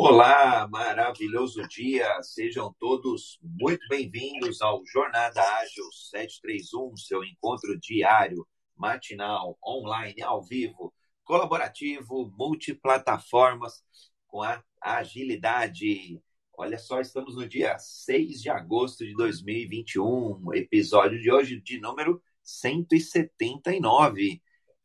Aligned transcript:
Olá, 0.00 0.68
maravilhoso 0.68 1.66
dia. 1.66 2.22
Sejam 2.22 2.72
todos 2.78 3.36
muito 3.42 3.84
bem-vindos 3.88 4.62
ao 4.62 4.80
Jornada 4.86 5.42
Ágil 5.58 5.90
731, 5.90 6.96
seu 6.96 7.24
encontro 7.24 7.76
diário, 7.80 8.46
matinal, 8.76 9.58
online, 9.60 10.22
ao 10.22 10.40
vivo, 10.40 10.94
colaborativo, 11.24 12.32
multiplataformas, 12.38 13.82
com 14.28 14.40
a 14.40 14.62
agilidade. 14.80 16.22
Olha 16.56 16.78
só, 16.78 17.00
estamos 17.00 17.34
no 17.34 17.48
dia 17.48 17.76
6 17.76 18.40
de 18.40 18.50
agosto 18.50 19.04
de 19.04 19.14
2021, 19.14 20.54
episódio 20.54 21.20
de 21.20 21.32
hoje 21.32 21.60
de 21.60 21.80
número 21.80 22.22
179. 22.44 24.40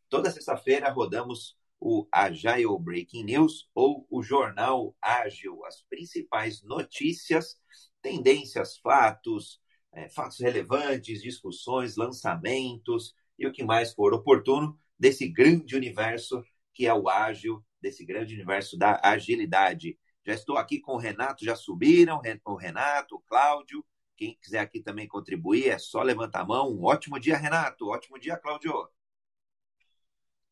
Toda 0.10 0.32
sexta-feira 0.32 0.90
rodamos 0.90 1.56
o 1.86 2.08
Agile 2.10 2.80
Breaking 2.80 3.26
News 3.26 3.70
ou 3.76 4.08
o 4.10 4.24
Jornal 4.24 4.96
Ágil, 5.02 5.66
as 5.66 5.82
principais 5.90 6.64
notícias, 6.64 7.58
tendências, 8.02 8.78
fatos, 8.78 9.60
é, 9.92 10.08
fatos 10.08 10.40
relevantes, 10.40 11.22
discussões, 11.22 11.98
lançamentos 11.98 13.14
e 13.38 13.46
o 13.46 13.52
que 13.52 13.66
mais 13.66 13.94
for 13.94 14.14
oportuno 14.14 14.80
desse 14.98 15.28
grande 15.28 15.76
universo 15.76 16.42
que 16.74 16.88
é 16.88 16.94
o 16.94 17.10
ágil, 17.10 17.62
desse 17.82 18.06
grande 18.06 18.34
universo 18.34 18.78
da 18.78 19.02
agilidade. 19.04 20.00
Já 20.26 20.34
estou 20.34 20.58
aqui 20.58 20.80
com 20.80 20.94
o 20.94 20.98
Renato, 20.98 21.44
já 21.44 21.54
subiram, 21.54 22.22
o 22.46 22.56
Renato, 22.56 23.16
o 23.18 23.22
Cláudio. 23.28 23.86
Quem 24.16 24.38
quiser 24.42 24.60
aqui 24.60 24.82
também 24.82 25.06
contribuir, 25.06 25.68
é 25.68 25.78
só 25.78 26.02
levantar 26.02 26.42
a 26.42 26.46
mão. 26.46 26.74
Um 26.74 26.86
ótimo 26.86 27.20
dia, 27.20 27.36
Renato. 27.36 27.90
Ótimo 27.90 28.18
dia, 28.18 28.38
Cláudio. 28.38 28.72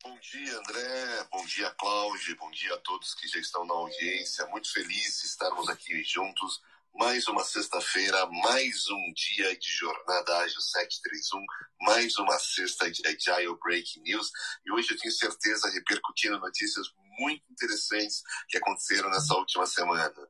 Bom 0.04 0.18
dia, 0.18 0.58
André. 0.58 1.24
Bom 1.30 1.46
dia, 1.46 1.70
Cláudio. 1.78 2.36
Bom 2.36 2.50
dia 2.50 2.74
a 2.74 2.78
todos 2.78 3.14
que 3.14 3.28
já 3.28 3.38
estão 3.38 3.64
na 3.64 3.74
audiência. 3.74 4.44
Muito 4.48 4.72
feliz 4.72 5.20
de 5.20 5.26
estarmos 5.28 5.68
aqui 5.68 6.02
juntos. 6.02 6.60
Mais 6.92 7.28
uma 7.28 7.44
sexta-feira, 7.44 8.26
mais 8.26 8.90
um 8.90 9.12
dia 9.12 9.56
de 9.56 9.70
Jornada 9.70 10.38
Ágil 10.38 10.60
731, 10.60 11.44
mais 11.82 12.18
uma 12.18 12.36
sexta 12.36 12.90
de 12.90 13.00
Agile 13.06 13.56
Breaking 13.62 14.02
News. 14.02 14.32
E 14.66 14.72
hoje 14.72 14.92
eu 14.92 14.98
tenho 14.98 15.14
certeza 15.14 15.70
repercutindo 15.70 16.40
notícias 16.40 16.92
muito 17.20 17.44
interessantes 17.48 18.24
que 18.48 18.58
aconteceram 18.58 19.08
nessa 19.08 19.34
última 19.34 19.66
semana. 19.66 20.28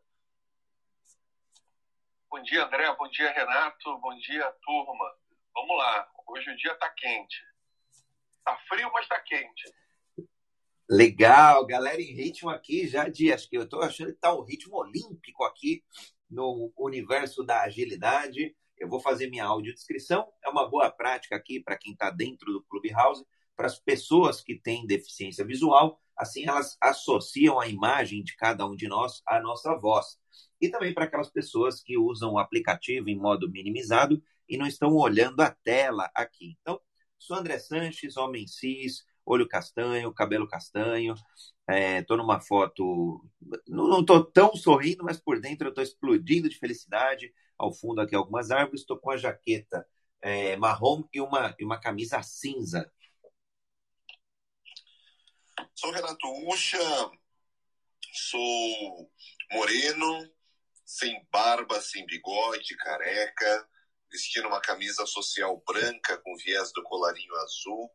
Bom 2.30 2.42
dia, 2.42 2.66
André. 2.66 2.94
Bom 2.94 3.08
dia, 3.08 3.32
Renato. 3.32 3.98
Bom 4.00 4.14
dia, 4.18 4.52
turma. 4.62 5.16
Vamos 5.54 5.78
lá. 5.78 6.12
Hoje 6.26 6.50
o 6.50 6.56
dia 6.56 6.72
está 6.72 6.90
quente. 6.90 7.51
Tá 8.44 8.58
frio, 8.68 8.90
mas 8.92 9.06
tá 9.06 9.20
quente. 9.20 9.72
Legal, 10.90 11.64
galera 11.66 12.00
em 12.00 12.12
ritmo 12.14 12.50
aqui 12.50 12.86
já 12.86 13.08
de, 13.08 13.32
acho 13.32 13.48
que 13.48 13.56
eu 13.56 13.68
tô 13.68 13.80
achando 13.80 14.12
que 14.12 14.20
tá 14.20 14.34
um 14.34 14.42
ritmo 14.42 14.76
olímpico 14.76 15.44
aqui 15.44 15.82
no 16.28 16.72
universo 16.76 17.42
da 17.44 17.62
agilidade. 17.62 18.54
Eu 18.76 18.88
vou 18.88 19.00
fazer 19.00 19.30
minha 19.30 19.44
audiodescrição, 19.44 20.28
é 20.44 20.50
uma 20.50 20.68
boa 20.68 20.90
prática 20.90 21.36
aqui 21.36 21.60
para 21.60 21.78
quem 21.78 21.92
está 21.92 22.10
dentro 22.10 22.52
do 22.52 22.62
Clubhouse, 22.64 23.24
para 23.56 23.66
as 23.66 23.78
pessoas 23.78 24.40
que 24.40 24.58
têm 24.58 24.86
deficiência 24.86 25.44
visual, 25.44 26.00
assim 26.16 26.48
elas 26.48 26.76
associam 26.80 27.60
a 27.60 27.68
imagem 27.68 28.22
de 28.22 28.34
cada 28.34 28.66
um 28.66 28.74
de 28.74 28.88
nós 28.88 29.22
à 29.26 29.40
nossa 29.40 29.74
voz. 29.76 30.18
E 30.60 30.68
também 30.68 30.92
para 30.92 31.04
aquelas 31.04 31.30
pessoas 31.30 31.80
que 31.80 31.96
usam 31.96 32.32
o 32.32 32.38
aplicativo 32.38 33.08
em 33.08 33.16
modo 33.16 33.50
minimizado 33.50 34.22
e 34.48 34.56
não 34.56 34.66
estão 34.66 34.94
olhando 34.94 35.40
a 35.40 35.50
tela 35.50 36.10
aqui. 36.14 36.56
Então, 36.60 36.80
Sou 37.22 37.36
André 37.36 37.56
Sanches, 37.60 38.16
homem 38.16 38.48
cis, 38.48 39.06
olho 39.24 39.46
castanho, 39.46 40.12
cabelo 40.12 40.48
castanho. 40.48 41.14
Estou 41.68 42.16
é, 42.16 42.20
numa 42.20 42.40
foto. 42.40 43.24
Não 43.68 44.00
estou 44.00 44.24
tão 44.24 44.56
sorrindo, 44.56 45.04
mas 45.04 45.20
por 45.20 45.40
dentro 45.40 45.68
eu 45.68 45.70
estou 45.70 45.84
explodindo 45.84 46.48
de 46.48 46.58
felicidade. 46.58 47.32
Ao 47.56 47.72
fundo 47.72 48.00
aqui 48.00 48.16
algumas 48.16 48.50
árvores. 48.50 48.80
Estou 48.80 48.98
com 48.98 49.12
a 49.12 49.16
jaqueta 49.16 49.86
é, 50.20 50.56
marrom 50.56 51.04
e 51.12 51.20
uma, 51.20 51.54
e 51.60 51.64
uma 51.64 51.78
camisa 51.78 52.20
cinza. 52.24 52.92
Sou 55.76 55.92
Renato 55.92 56.26
Ucha, 56.48 57.10
sou 58.12 59.10
moreno, 59.52 60.28
sem 60.84 61.24
barba, 61.30 61.80
sem 61.80 62.04
bigode, 62.04 62.76
careca 62.78 63.68
vestindo 64.12 64.46
uma 64.46 64.60
camisa 64.60 65.06
social 65.06 65.62
branca 65.66 66.18
com 66.18 66.36
viés 66.36 66.70
do 66.72 66.82
colarinho 66.82 67.34
azul 67.36 67.90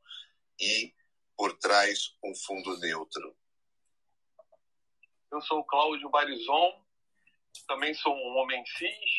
e 0.60 0.94
por 1.38 1.56
trás 1.60 2.18
um 2.24 2.34
fundo 2.36 2.78
neutro. 2.80 3.38
Eu 5.32 5.40
sou 5.42 5.60
o 5.60 5.66
Cláudio 5.66 6.10
Barizon, 6.10 6.84
também 7.68 7.94
sou 7.94 8.16
um 8.16 8.38
homem 8.38 8.66
cis, 8.66 9.12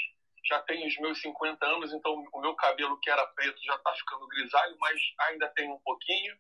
já 0.45 0.61
tenho 0.63 0.89
os 0.89 0.97
meus 0.99 1.21
50 1.21 1.65
anos, 1.65 1.93
então 1.93 2.13
o 2.33 2.41
meu 2.41 2.55
cabelo 2.57 2.99
que 3.01 3.11
era 3.11 3.27
preto 3.29 3.63
já 3.63 3.77
está 3.77 3.95
ficando 3.95 4.27
grisalho, 4.27 4.77
mas 4.81 5.01
ainda 5.21 5.49
tem 5.51 5.71
um 5.71 5.79
pouquinho. 5.81 6.37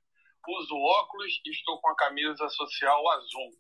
Uso 0.48 0.74
óculos 0.74 1.40
e 1.44 1.50
estou 1.50 1.78
com 1.80 1.90
a 1.90 1.96
camisa 1.96 2.48
social 2.48 3.06
azul. 3.10 3.52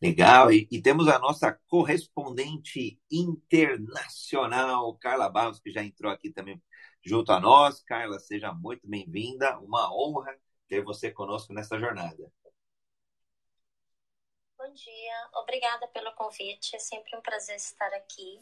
Legal, 0.00 0.52
e, 0.52 0.68
e, 0.70 0.80
temos 0.80 1.08
a 1.08 1.18
nossa 1.18 1.52
correspondente 1.66 3.00
internacional, 3.10 4.96
Carla 4.96 5.28
Barros, 5.28 5.58
que 5.58 5.72
já 5.72 5.82
entrou 5.82 6.12
aqui 6.12 6.30
também 6.30 6.62
junto 7.04 7.32
a 7.32 7.40
nós. 7.40 7.82
Carla, 7.82 8.20
seja 8.20 8.52
muito 8.52 8.86
bem-vinda, 8.86 9.58
uma 9.58 9.92
honra 9.92 10.38
ter 10.68 10.84
você 10.84 11.10
conosco 11.10 11.52
nessa 11.52 11.76
jornada. 11.80 12.30
Bom 14.56 14.72
dia, 14.72 15.28
obrigada 15.34 15.88
pelo 15.88 16.12
convite, 16.12 16.76
é 16.76 16.78
sempre 16.78 17.16
um 17.16 17.20
prazer 17.20 17.56
estar 17.56 17.92
aqui. 17.94 18.40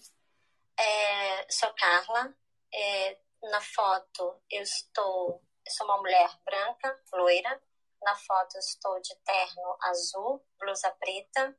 É, 0.79 1.51
sou 1.51 1.73
Carla, 1.73 2.35
é, 2.71 3.19
na 3.45 3.63
foto 3.63 4.43
eu 4.51 4.61
estou, 4.63 5.43
eu 5.65 5.73
sou 5.73 5.87
uma 5.87 5.97
mulher 5.97 6.29
branca, 6.45 7.01
loira, 7.15 7.63
na 8.07 8.15
foto 8.15 8.57
estou 8.57 9.01
de 9.01 9.17
terno 9.25 9.77
azul, 9.83 10.41
blusa 10.61 10.91
preta 10.93 11.59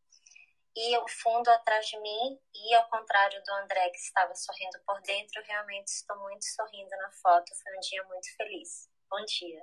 e 0.73 0.97
o 0.97 1.05
fundo 1.09 1.49
atrás 1.49 1.85
de 1.87 1.99
mim. 1.99 2.39
E 2.55 2.73
ao 2.75 2.89
contrário 2.89 3.43
do 3.43 3.53
André 3.55 3.89
que 3.89 3.97
estava 3.97 4.33
sorrindo 4.33 4.79
por 4.85 5.01
dentro, 5.01 5.43
realmente 5.43 5.89
estou 5.89 6.17
muito 6.21 6.45
sorrindo 6.45 6.89
na 6.91 7.11
foto. 7.11 7.51
Foi 7.61 7.75
um 7.75 7.81
dia 7.81 8.03
muito 8.05 8.27
feliz. 8.37 8.89
Bom 9.09 9.25
dia. 9.25 9.61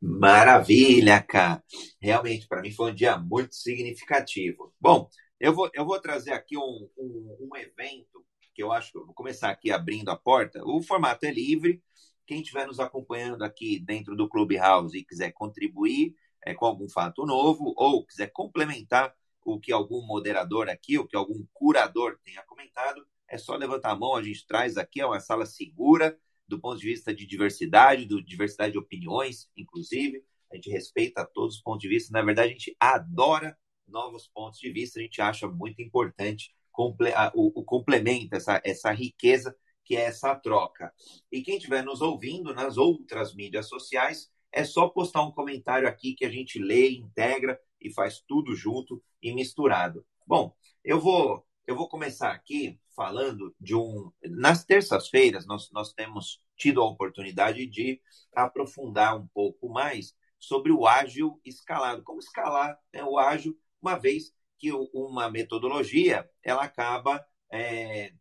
Maravilha, 0.00 1.22
cara. 1.22 1.64
Realmente, 2.00 2.46
para 2.46 2.60
mim 2.60 2.70
foi 2.70 2.92
um 2.92 2.94
dia 2.94 3.16
muito 3.16 3.54
significativo. 3.54 4.74
Bom, 4.78 5.08
eu 5.40 5.54
vou, 5.54 5.70
eu 5.72 5.86
vou 5.86 5.98
trazer 5.98 6.32
aqui 6.32 6.58
um, 6.58 6.90
um, 6.98 7.48
um 7.50 7.56
evento 7.56 8.22
que 8.54 8.62
eu 8.62 8.70
acho 8.70 8.92
que 8.92 8.98
eu 8.98 9.06
vou 9.06 9.14
começar 9.14 9.50
aqui 9.50 9.70
abrindo 9.70 10.10
a 10.10 10.16
porta. 10.16 10.60
O 10.64 10.82
formato 10.82 11.24
é 11.24 11.30
livre, 11.30 11.82
quem 12.28 12.42
estiver 12.42 12.66
nos 12.66 12.78
acompanhando 12.78 13.42
aqui 13.42 13.78
dentro 13.78 14.14
do 14.14 14.28
Clubhouse 14.28 14.96
e 14.96 15.02
quiser 15.02 15.32
contribuir 15.32 16.14
é, 16.44 16.52
com 16.52 16.66
algum 16.66 16.86
fato 16.86 17.24
novo 17.24 17.72
ou 17.74 18.04
quiser 18.04 18.26
complementar 18.26 19.14
o 19.42 19.58
que 19.58 19.72
algum 19.72 20.06
moderador 20.06 20.68
aqui, 20.68 20.98
o 20.98 21.06
que 21.06 21.16
algum 21.16 21.46
curador 21.54 22.18
tenha 22.22 22.42
comentado, 22.42 23.02
é 23.26 23.38
só 23.38 23.56
levantar 23.56 23.92
a 23.92 23.96
mão, 23.96 24.14
a 24.14 24.22
gente 24.22 24.46
traz 24.46 24.76
aqui, 24.76 25.00
é 25.00 25.06
uma 25.06 25.20
sala 25.20 25.46
segura 25.46 26.18
do 26.46 26.60
ponto 26.60 26.78
de 26.78 26.86
vista 26.86 27.14
de 27.14 27.26
diversidade, 27.26 28.04
do 28.04 28.22
diversidade 28.22 28.72
de 28.72 28.78
opiniões, 28.78 29.50
inclusive. 29.56 30.22
A 30.52 30.56
gente 30.56 30.70
respeita 30.70 31.26
todos 31.32 31.56
os 31.56 31.62
pontos 31.62 31.80
de 31.80 31.88
vista. 31.88 32.12
Na 32.12 32.22
verdade, 32.22 32.50
a 32.50 32.52
gente 32.52 32.76
adora 32.78 33.56
novos 33.86 34.28
pontos 34.28 34.58
de 34.58 34.70
vista. 34.70 34.98
A 34.98 35.02
gente 35.02 35.20
acha 35.20 35.46
muito 35.48 35.80
importante 35.80 36.54
o, 36.74 37.60
o 37.60 37.64
complemento, 37.64 38.34
essa, 38.34 38.60
essa 38.64 38.92
riqueza 38.92 39.54
que 39.88 39.96
é 39.96 40.02
essa 40.02 40.34
troca. 40.34 40.92
E 41.32 41.40
quem 41.40 41.56
estiver 41.56 41.82
nos 41.82 42.02
ouvindo 42.02 42.52
nas 42.52 42.76
outras 42.76 43.34
mídias 43.34 43.70
sociais, 43.70 44.30
é 44.52 44.62
só 44.62 44.86
postar 44.86 45.22
um 45.22 45.32
comentário 45.32 45.88
aqui 45.88 46.12
que 46.14 46.26
a 46.26 46.30
gente 46.30 46.58
lê, 46.58 46.90
integra 46.90 47.58
e 47.80 47.90
faz 47.90 48.20
tudo 48.20 48.54
junto 48.54 49.02
e 49.22 49.32
misturado. 49.32 50.04
Bom, 50.26 50.54
eu 50.84 51.00
vou 51.00 51.42
eu 51.66 51.74
vou 51.74 51.88
começar 51.88 52.32
aqui 52.32 52.78
falando 52.94 53.54
de 53.58 53.74
um. 53.74 54.10
Nas 54.24 54.64
terças-feiras, 54.64 55.46
nós, 55.46 55.70
nós 55.70 55.92
temos 55.94 56.42
tido 56.56 56.82
a 56.82 56.86
oportunidade 56.86 57.66
de 57.66 58.00
aprofundar 58.34 59.16
um 59.16 59.26
pouco 59.28 59.70
mais 59.70 60.14
sobre 60.38 60.70
o 60.70 60.86
ágil 60.86 61.40
escalado. 61.44 62.02
Como 62.02 62.20
escalar 62.20 62.78
né, 62.92 63.02
o 63.04 63.18
ágil, 63.18 63.58
uma 63.80 63.96
vez 63.96 64.34
que 64.58 64.70
uma 64.72 65.30
metodologia 65.30 66.28
ela 66.42 66.64
acaba 66.64 67.24
é, 67.50 68.12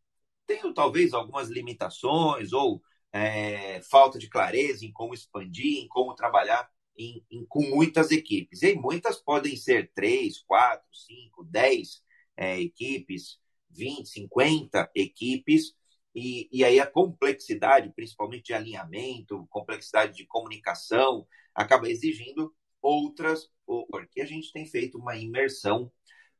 tenho 0.47 0.73
talvez 0.73 1.13
algumas 1.13 1.49
limitações 1.49 2.53
ou 2.53 2.81
é, 3.11 3.81
falta 3.83 4.17
de 4.17 4.29
clareza 4.29 4.85
em 4.85 4.91
como 4.91 5.13
expandir, 5.13 5.83
em 5.83 5.87
como 5.87 6.15
trabalhar 6.15 6.69
em, 6.97 7.23
em, 7.29 7.45
com 7.45 7.61
muitas 7.63 8.11
equipes. 8.11 8.63
E 8.63 8.73
muitas 8.75 9.17
podem 9.17 9.55
ser 9.55 9.91
três, 9.93 10.39
quatro, 10.39 10.87
cinco, 10.91 11.43
dez 11.43 12.01
é, 12.35 12.59
equipes, 12.59 13.39
20, 13.69 14.07
50 14.07 14.89
equipes, 14.95 15.75
e, 16.15 16.49
e 16.51 16.63
aí 16.63 16.79
a 16.79 16.87
complexidade, 16.87 17.93
principalmente 17.95 18.45
de 18.45 18.53
alinhamento, 18.53 19.45
complexidade 19.51 20.17
de 20.17 20.25
comunicação, 20.25 21.27
acaba 21.53 21.89
exigindo 21.89 22.53
outras, 22.81 23.49
porque 23.65 24.21
a 24.21 24.25
gente 24.25 24.51
tem 24.51 24.65
feito 24.65 24.97
uma 24.97 25.15
imersão. 25.15 25.91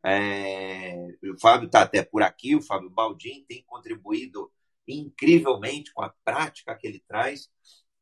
É, 0.06 1.08
o 1.24 1.40
Fábio 1.40 1.68
está 1.68 1.82
até 1.82 2.04
por 2.04 2.24
aqui, 2.24 2.56
o 2.56 2.62
Fábio 2.62 2.90
Baldin 2.90 3.44
tem 3.48 3.64
contribuído 3.64 4.52
incrivelmente 4.88 5.92
com 5.94 6.02
a 6.02 6.14
prática 6.24 6.76
que 6.76 6.88
ele 6.88 7.04
traz. 7.08 7.50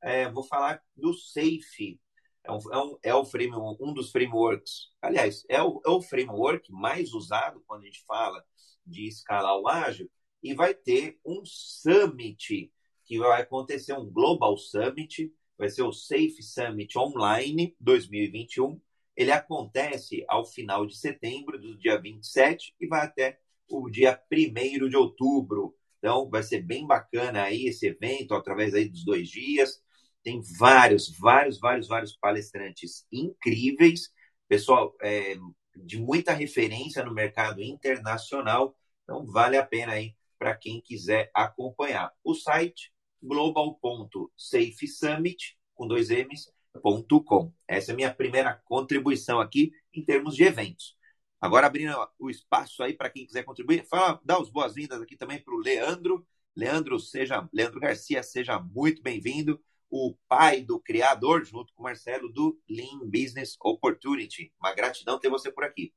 É, 0.01 0.29
vou 0.29 0.43
falar 0.43 0.81
do 0.95 1.13
SAFE, 1.13 1.99
é, 2.43 2.51
um, 2.51 2.59
é, 2.71 2.77
um, 2.77 2.97
é 3.03 3.15
o 3.15 3.25
frame, 3.25 3.55
um 3.79 3.93
dos 3.93 4.11
frameworks, 4.11 4.91
aliás, 5.01 5.43
é 5.49 5.61
o, 5.61 5.81
é 5.85 5.89
o 5.89 6.01
framework 6.01 6.71
mais 6.71 7.11
usado 7.13 7.63
quando 7.65 7.83
a 7.83 7.85
gente 7.85 8.03
fala 8.05 8.43
de 8.85 9.07
escalar 9.07 9.57
o 9.57 9.67
ágil, 9.67 10.09
e 10.43 10.53
vai 10.53 10.75
ter 10.75 11.19
um 11.25 11.41
summit, 11.43 12.71
que 13.03 13.17
vai 13.17 13.41
acontecer 13.41 13.93
um 13.93 14.05
Global 14.05 14.55
Summit, 14.57 15.33
vai 15.57 15.69
ser 15.69 15.81
o 15.81 15.91
Safe 15.91 16.43
Summit 16.43 16.97
Online 16.97 17.75
2021. 17.79 18.79
Ele 19.15 19.31
acontece 19.31 20.25
ao 20.27 20.45
final 20.45 20.85
de 20.85 20.97
setembro, 20.97 21.59
do 21.59 21.77
dia 21.77 21.99
27, 21.99 22.75
e 22.79 22.87
vai 22.87 23.05
até 23.05 23.39
o 23.67 23.89
dia 23.89 24.19
1 24.31 24.89
de 24.89 24.97
outubro. 24.97 25.75
Então, 25.99 26.29
vai 26.29 26.43
ser 26.43 26.61
bem 26.61 26.85
bacana 26.85 27.43
aí 27.43 27.67
esse 27.67 27.87
evento, 27.87 28.35
através 28.35 28.73
aí 28.73 28.89
dos 28.89 29.03
dois 29.03 29.29
dias. 29.29 29.81
Tem 30.23 30.41
vários, 30.57 31.09
vários, 31.17 31.59
vários, 31.59 31.87
vários 31.87 32.15
palestrantes 32.17 33.05
incríveis, 33.11 34.11
pessoal 34.47 34.95
é, 35.01 35.35
de 35.75 35.99
muita 35.99 36.33
referência 36.33 37.03
no 37.03 37.13
mercado 37.13 37.61
internacional. 37.61 38.75
Então, 39.03 39.25
vale 39.25 39.57
a 39.57 39.65
pena 39.65 39.93
aí 39.93 40.15
para 40.37 40.55
quem 40.55 40.81
quiser 40.81 41.31
acompanhar. 41.33 42.11
O 42.23 42.33
site 42.33 42.91
global.safesummit, 43.21 45.57
com 45.73 45.87
dois 45.87 46.09
M's, 46.09 46.51
.com. 46.81 47.53
Essa 47.67 47.91
é 47.91 47.93
a 47.93 47.95
minha 47.95 48.13
primeira 48.13 48.61
contribuição 48.65 49.39
aqui 49.39 49.71
em 49.93 50.03
termos 50.03 50.35
de 50.35 50.43
eventos. 50.43 50.95
Agora 51.39 51.67
abrindo 51.67 51.95
o 52.17 52.29
espaço 52.29 52.81
aí 52.81 52.93
para 52.93 53.09
quem 53.09 53.25
quiser 53.25 53.43
contribuir, 53.43 53.85
fala, 53.85 54.19
dá 54.23 54.37
as 54.37 54.49
boas-vindas 54.49 55.01
aqui 55.01 55.15
também 55.15 55.41
para 55.41 55.53
o 55.53 55.59
Leandro. 55.59 56.25
Leandro, 56.55 56.99
seja, 56.99 57.47
Leandro 57.53 57.79
Garcia, 57.79 58.23
seja 58.23 58.59
muito 58.59 59.01
bem-vindo. 59.01 59.61
O 59.89 60.15
pai 60.27 60.61
do 60.61 60.79
criador, 60.79 61.45
junto 61.45 61.73
com 61.73 61.83
o 61.83 61.83
Marcelo, 61.83 62.31
do 62.31 62.59
Lean 62.69 62.99
Business 63.05 63.55
Opportunity. 63.61 64.51
Uma 64.59 64.73
gratidão 64.73 65.19
ter 65.19 65.29
você 65.29 65.51
por 65.51 65.63
aqui. 65.63 65.93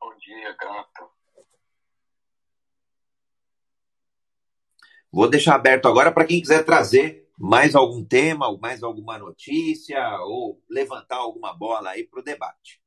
Bom 0.00 0.16
dia, 0.18 0.56
grato. 0.56 1.10
Vou 5.10 5.28
deixar 5.28 5.56
aberto 5.56 5.86
agora 5.86 6.10
para 6.10 6.24
quem 6.24 6.40
quiser 6.40 6.64
trazer 6.64 7.21
mais 7.42 7.74
algum 7.74 8.04
tema, 8.04 8.56
mais 8.58 8.84
alguma 8.84 9.18
notícia, 9.18 9.98
ou 10.20 10.62
levantar 10.70 11.16
alguma 11.16 11.52
bola 11.52 11.90
aí 11.90 12.06
para 12.06 12.20
o 12.20 12.22
debate. 12.22 12.80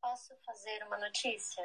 Posso 0.00 0.34
fazer 0.44 0.82
uma 0.84 0.98
notícia? 0.98 1.62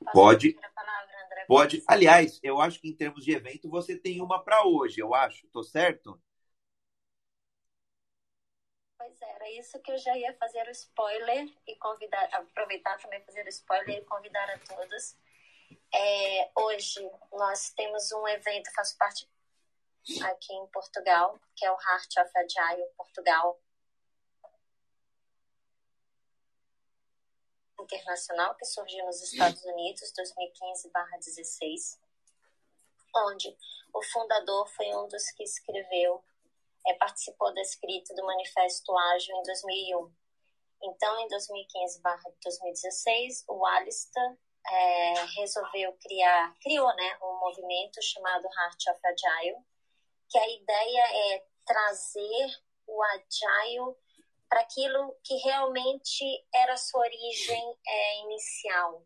Posso 0.00 0.12
Pode. 0.12 0.54
Palavra, 0.74 1.44
Pode. 1.46 1.84
Aliás, 1.86 2.40
eu 2.42 2.60
acho 2.60 2.80
que 2.80 2.88
em 2.88 2.96
termos 2.96 3.24
de 3.24 3.30
evento 3.30 3.70
você 3.70 3.96
tem 3.96 4.20
uma 4.20 4.42
para 4.42 4.66
hoje, 4.66 5.00
eu 5.00 5.14
acho. 5.14 5.46
Estou 5.46 5.62
certo? 5.62 6.20
Pois 8.98 9.22
é, 9.22 9.30
era 9.36 9.50
isso 9.52 9.80
que 9.80 9.92
eu 9.92 9.98
já 9.98 10.18
ia 10.18 10.34
fazer 10.34 10.66
o 10.66 10.72
spoiler 10.72 11.48
e 11.64 11.76
convidar, 11.76 12.28
aproveitar 12.32 12.98
também 12.98 13.22
fazer 13.22 13.46
o 13.46 13.48
spoiler 13.50 13.98
e 13.98 14.04
convidar 14.04 14.50
a 14.50 14.58
todos 14.58 15.16
é, 15.92 16.50
hoje 16.56 17.00
nós 17.32 17.70
temos 17.70 18.12
um 18.12 18.28
evento, 18.28 18.72
faço 18.74 18.96
parte 18.96 19.28
aqui 20.24 20.52
em 20.52 20.66
Portugal, 20.68 21.36
que 21.56 21.64
é 21.64 21.70
o 21.70 21.80
Heart 21.80 22.18
of 22.18 22.30
Agile 22.36 22.86
Portugal 22.96 23.58
Internacional, 27.80 28.54
que 28.56 28.66
surgiu 28.66 29.06
nos 29.06 29.22
Estados 29.22 29.64
Unidos 29.64 30.12
2015/16, 30.12 31.98
onde 33.14 33.56
o 33.94 34.02
fundador 34.02 34.68
foi 34.68 34.94
um 34.94 35.08
dos 35.08 35.30
que 35.30 35.42
escreveu, 35.42 36.22
é, 36.86 36.92
participou 36.94 37.54
da 37.54 37.62
escrita 37.62 38.14
do 38.14 38.24
Manifesto 38.24 38.94
Ágil 38.96 39.34
em 39.36 39.42
2001. 39.42 40.12
Então, 40.82 41.18
em 41.20 41.28
2015/2016, 41.28 43.44
o 43.48 43.64
Alistair 43.64 44.36
é, 44.70 45.14
resolveu 45.36 45.92
criar, 46.00 46.54
criou 46.60 46.86
né, 46.94 47.18
um 47.22 47.38
movimento 47.40 48.02
chamado 48.02 48.46
Heart 48.46 48.86
of 48.88 49.00
Agile, 49.06 49.56
que 50.28 50.38
a 50.38 50.48
ideia 50.48 51.34
é 51.34 51.44
trazer 51.64 52.62
o 52.86 53.02
Agile 53.02 53.96
para 54.48 54.60
aquilo 54.60 55.14
que 55.22 55.34
realmente 55.36 56.24
era 56.54 56.76
sua 56.76 57.00
origem 57.00 57.76
é, 57.86 58.20
inicial. 58.20 59.04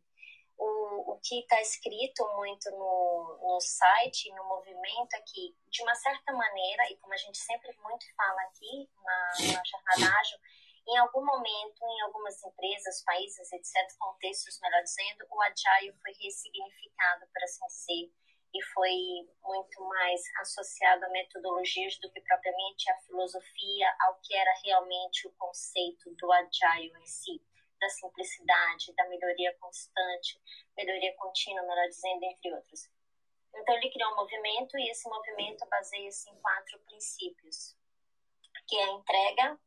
O, 0.57 1.13
o 1.13 1.21
que 1.21 1.41
está 1.41 1.61
escrito 1.61 2.25
muito 2.37 2.71
no, 2.71 3.39
no 3.41 3.61
site, 3.61 4.33
no 4.33 4.45
movimento, 4.45 5.15
é 5.15 5.21
que, 5.23 5.57
de 5.69 5.83
uma 5.83 5.95
certa 5.97 6.33
maneira, 6.33 6.89
e 6.91 6.97
como 6.99 7.13
a 7.13 7.17
gente 7.17 7.39
sempre 7.39 7.77
muito 7.83 8.07
fala 8.15 8.41
aqui 8.43 8.89
na, 9.03 9.55
na 9.55 9.63
Jornada 9.65 10.21
Ágil, 10.21 10.39
em 10.89 10.97
algum 10.99 11.25
momento, 11.25 11.85
em 11.85 12.01
algumas 12.03 12.43
empresas, 12.43 13.03
países, 13.05 13.53
etc., 13.53 13.97
contextos, 13.99 14.59
melhor 14.61 14.83
dizendo, 14.83 15.27
o 15.31 15.43
agile 15.43 15.93
foi 16.03 16.13
ressignificado, 16.13 17.27
por 17.27 17.43
assim 17.45 17.67
dizer, 17.67 18.13
e 18.55 18.63
foi 18.75 18.95
muito 19.43 19.83
mais 19.89 20.21
associado 20.41 21.05
a 21.05 21.09
metodologias 21.09 21.99
do 21.99 22.11
que 22.11 22.21
propriamente 22.21 22.91
a 22.91 22.99
filosofia, 23.01 23.97
ao 24.01 24.21
que 24.21 24.35
era 24.37 24.53
realmente 24.65 25.27
o 25.27 25.33
conceito 25.33 26.15
do 26.17 26.31
agile 26.33 26.93
em 27.01 27.07
si, 27.07 27.43
da 27.81 27.89
simplicidade, 27.89 28.95
da 28.95 29.09
melhoria 29.09 29.57
constante, 29.59 30.41
melhoria 30.77 31.15
contínua, 31.17 31.63
melhor 31.63 31.89
dizendo, 31.89 32.25
entre 32.25 32.53
outros. 32.53 32.91
Então 33.55 33.75
ele 33.77 33.91
criou 33.91 34.13
um 34.13 34.17
movimento 34.17 34.79
e 34.79 34.91
esse 34.91 35.09
movimento 35.09 35.67
baseia-se 35.69 36.31
em 36.31 36.41
quatro 36.41 36.79
princípios, 36.81 37.77
que 38.67 38.77
é 38.77 38.85
a 38.85 38.93
entrega, 38.93 39.61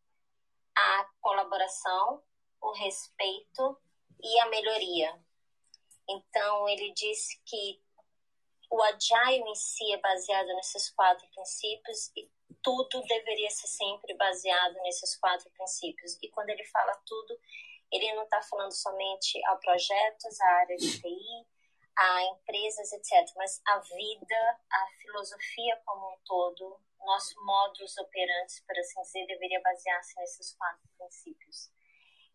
a 0.75 1.09
colaboração, 1.21 2.21
o 2.61 2.71
respeito 2.73 3.77
e 4.21 4.39
a 4.39 4.47
melhoria. 4.47 5.19
Então, 6.07 6.67
ele 6.69 6.91
diz 6.93 7.39
que 7.45 7.81
o 8.69 8.81
Agile 8.83 9.43
em 9.49 9.55
si 9.55 9.91
é 9.93 9.97
baseado 9.97 10.47
nesses 10.47 10.89
quatro 10.89 11.27
princípios 11.29 12.11
e 12.15 12.29
tudo 12.61 13.01
deveria 13.03 13.49
ser 13.49 13.67
sempre 13.67 14.13
baseado 14.15 14.73
nesses 14.81 15.15
quatro 15.17 15.49
princípios. 15.51 16.17
E 16.21 16.29
quando 16.29 16.49
ele 16.49 16.65
fala 16.65 16.93
tudo, 17.05 17.39
ele 17.91 18.13
não 18.13 18.23
está 18.23 18.41
falando 18.41 18.71
somente 18.71 19.39
a 19.45 19.55
projetos, 19.55 20.41
a 20.41 20.47
área 20.47 20.75
de 20.75 20.99
TI, 20.99 21.47
a 21.95 22.23
empresas, 22.23 22.91
etc. 22.91 23.33
Mas 23.35 23.61
a 23.67 23.79
vida, 23.79 24.59
a 24.71 24.87
filosofia 24.99 25.81
como 25.85 26.13
um 26.13 26.17
todo, 26.25 26.79
nosso 27.05 27.35
modus 27.45 27.97
operandi, 27.97 28.63
por 28.65 28.77
assim 28.77 29.01
dizer, 29.01 29.25
deveria 29.27 29.61
basear-se 29.61 30.15
nesses 30.19 30.55
quatro 30.55 30.87
princípios. 30.97 31.69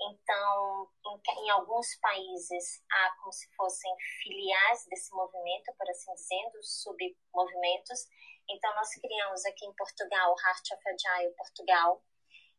Então, 0.01 0.91
em, 1.07 1.45
em, 1.45 1.51
alguns 1.51 1.95
países 1.97 2.83
há 2.91 3.11
como 3.19 3.33
se 3.33 3.47
fossem 3.55 3.95
filiais 4.23 4.87
desse 4.87 5.13
movimento, 5.15 5.73
por 5.77 5.89
assim 5.91 6.13
dizendo, 6.15 6.63
submovimentos. 6.63 8.09
Então, 8.49 8.75
nós 8.75 8.89
criamos 8.95 9.45
aqui 9.45 9.67
em 9.67 9.75
Portugal 9.75 10.33
o 10.33 10.41
Heart 10.41 10.73
of 10.73 10.89
Agile 10.89 11.35
Portugal, 11.35 12.03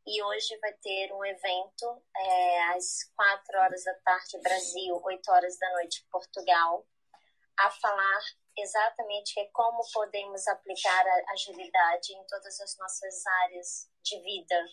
e 0.06 0.24
hoje 0.24 0.58
vai 0.60 0.74
ter 0.74 1.14
um 1.14 1.24
evento 1.24 2.04
é, 2.16 2.64
às 2.76 3.04
4 3.16 3.60
horas 3.60 3.84
da 3.84 3.94
tarde 3.96 4.40
Brasil, 4.42 5.00
8 5.04 5.32
horas 5.32 5.58
da 5.60 5.70
noite 5.74 6.06
Portugal, 6.12 6.86
a 7.60 7.70
falar 7.70 8.22
exatamente 8.58 9.40
é 9.40 9.46
como 9.54 9.82
podemos 9.94 10.48
aplicar 10.48 11.08
a 11.08 11.32
agilidade 11.32 12.14
em 12.14 12.26
todas 12.28 12.60
as 12.62 12.78
nossas 12.78 13.26
áreas 13.44 13.90
de 14.04 14.20
vida. 14.22 14.66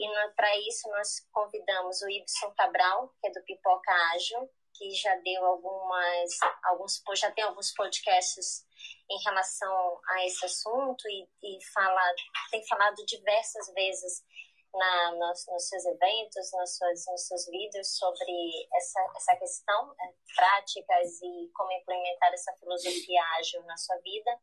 E 0.00 0.30
para 0.36 0.56
isso 0.58 0.88
nós 0.90 1.26
convidamos 1.32 2.00
o 2.02 2.08
Ibson 2.08 2.52
Cabral, 2.52 3.12
que 3.20 3.28
é 3.28 3.32
do 3.32 3.42
Pipoca 3.42 3.92
Ágil, 4.14 4.48
que 4.74 4.94
já 4.94 5.14
deu 5.16 5.44
algumas 5.44 6.38
alguns 6.62 7.02
já 7.16 7.32
tem 7.32 7.42
alguns 7.42 7.72
podcasts 7.72 8.64
em 9.10 9.22
relação 9.24 10.00
a 10.10 10.24
esse 10.24 10.44
assunto 10.44 11.08
e, 11.08 11.28
e 11.42 11.64
fala, 11.72 12.14
tem 12.50 12.64
falado 12.66 13.04
diversas 13.06 13.72
vezes 13.74 14.22
na, 14.74 15.12
nos, 15.12 15.46
nos, 15.48 15.68
seus 15.68 15.84
eventos, 15.86 16.52
nos 16.52 16.76
seus, 16.76 17.06
nos 17.06 17.26
seus 17.26 17.46
vídeos 17.46 17.96
sobre 17.96 18.68
essa, 18.74 19.12
essa 19.16 19.36
questão, 19.36 19.94
né, 19.94 20.14
práticas 20.36 21.20
e 21.22 21.50
como 21.54 21.72
implementar 21.72 22.32
essa 22.32 22.52
filosofia 22.54 23.22
ágil 23.38 23.62
na 23.64 23.76
sua 23.76 23.96
vida. 23.98 24.38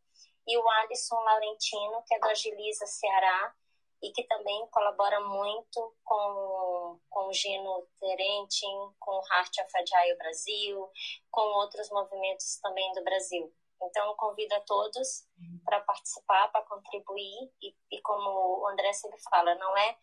E 0.47 0.57
o 0.57 0.69
Alisson 0.69 1.15
Laurentino, 1.15 2.03
que 2.07 2.15
é 2.15 2.19
do 2.19 2.29
Agiliza 2.29 2.85
Ceará 2.85 3.55
e 4.01 4.11
que 4.11 4.23
também 4.23 4.67
colabora 4.67 5.19
muito 5.21 5.95
com, 6.03 6.99
com 7.09 7.27
o 7.27 7.33
Gino 7.33 7.87
Terentin, 7.99 8.93
com 8.99 9.11
o 9.11 9.23
Heart 9.31 9.57
of 9.59 9.77
Agile 9.77 10.17
Brasil, 10.17 10.91
com 11.31 11.41
outros 11.41 11.89
movimentos 11.89 12.59
também 12.61 12.91
do 12.93 13.03
Brasil. 13.03 13.51
Então, 13.81 14.07
eu 14.07 14.15
convido 14.15 14.53
a 14.55 14.61
todos 14.61 15.27
para 15.63 15.81
participar, 15.81 16.47
para 16.49 16.65
contribuir. 16.65 17.51
E, 17.61 17.75
e, 17.91 18.01
como 18.01 18.61
o 18.61 18.67
André 18.67 18.93
sempre 18.93 19.19
fala, 19.29 19.55
não 19.55 19.77
é 19.77 19.97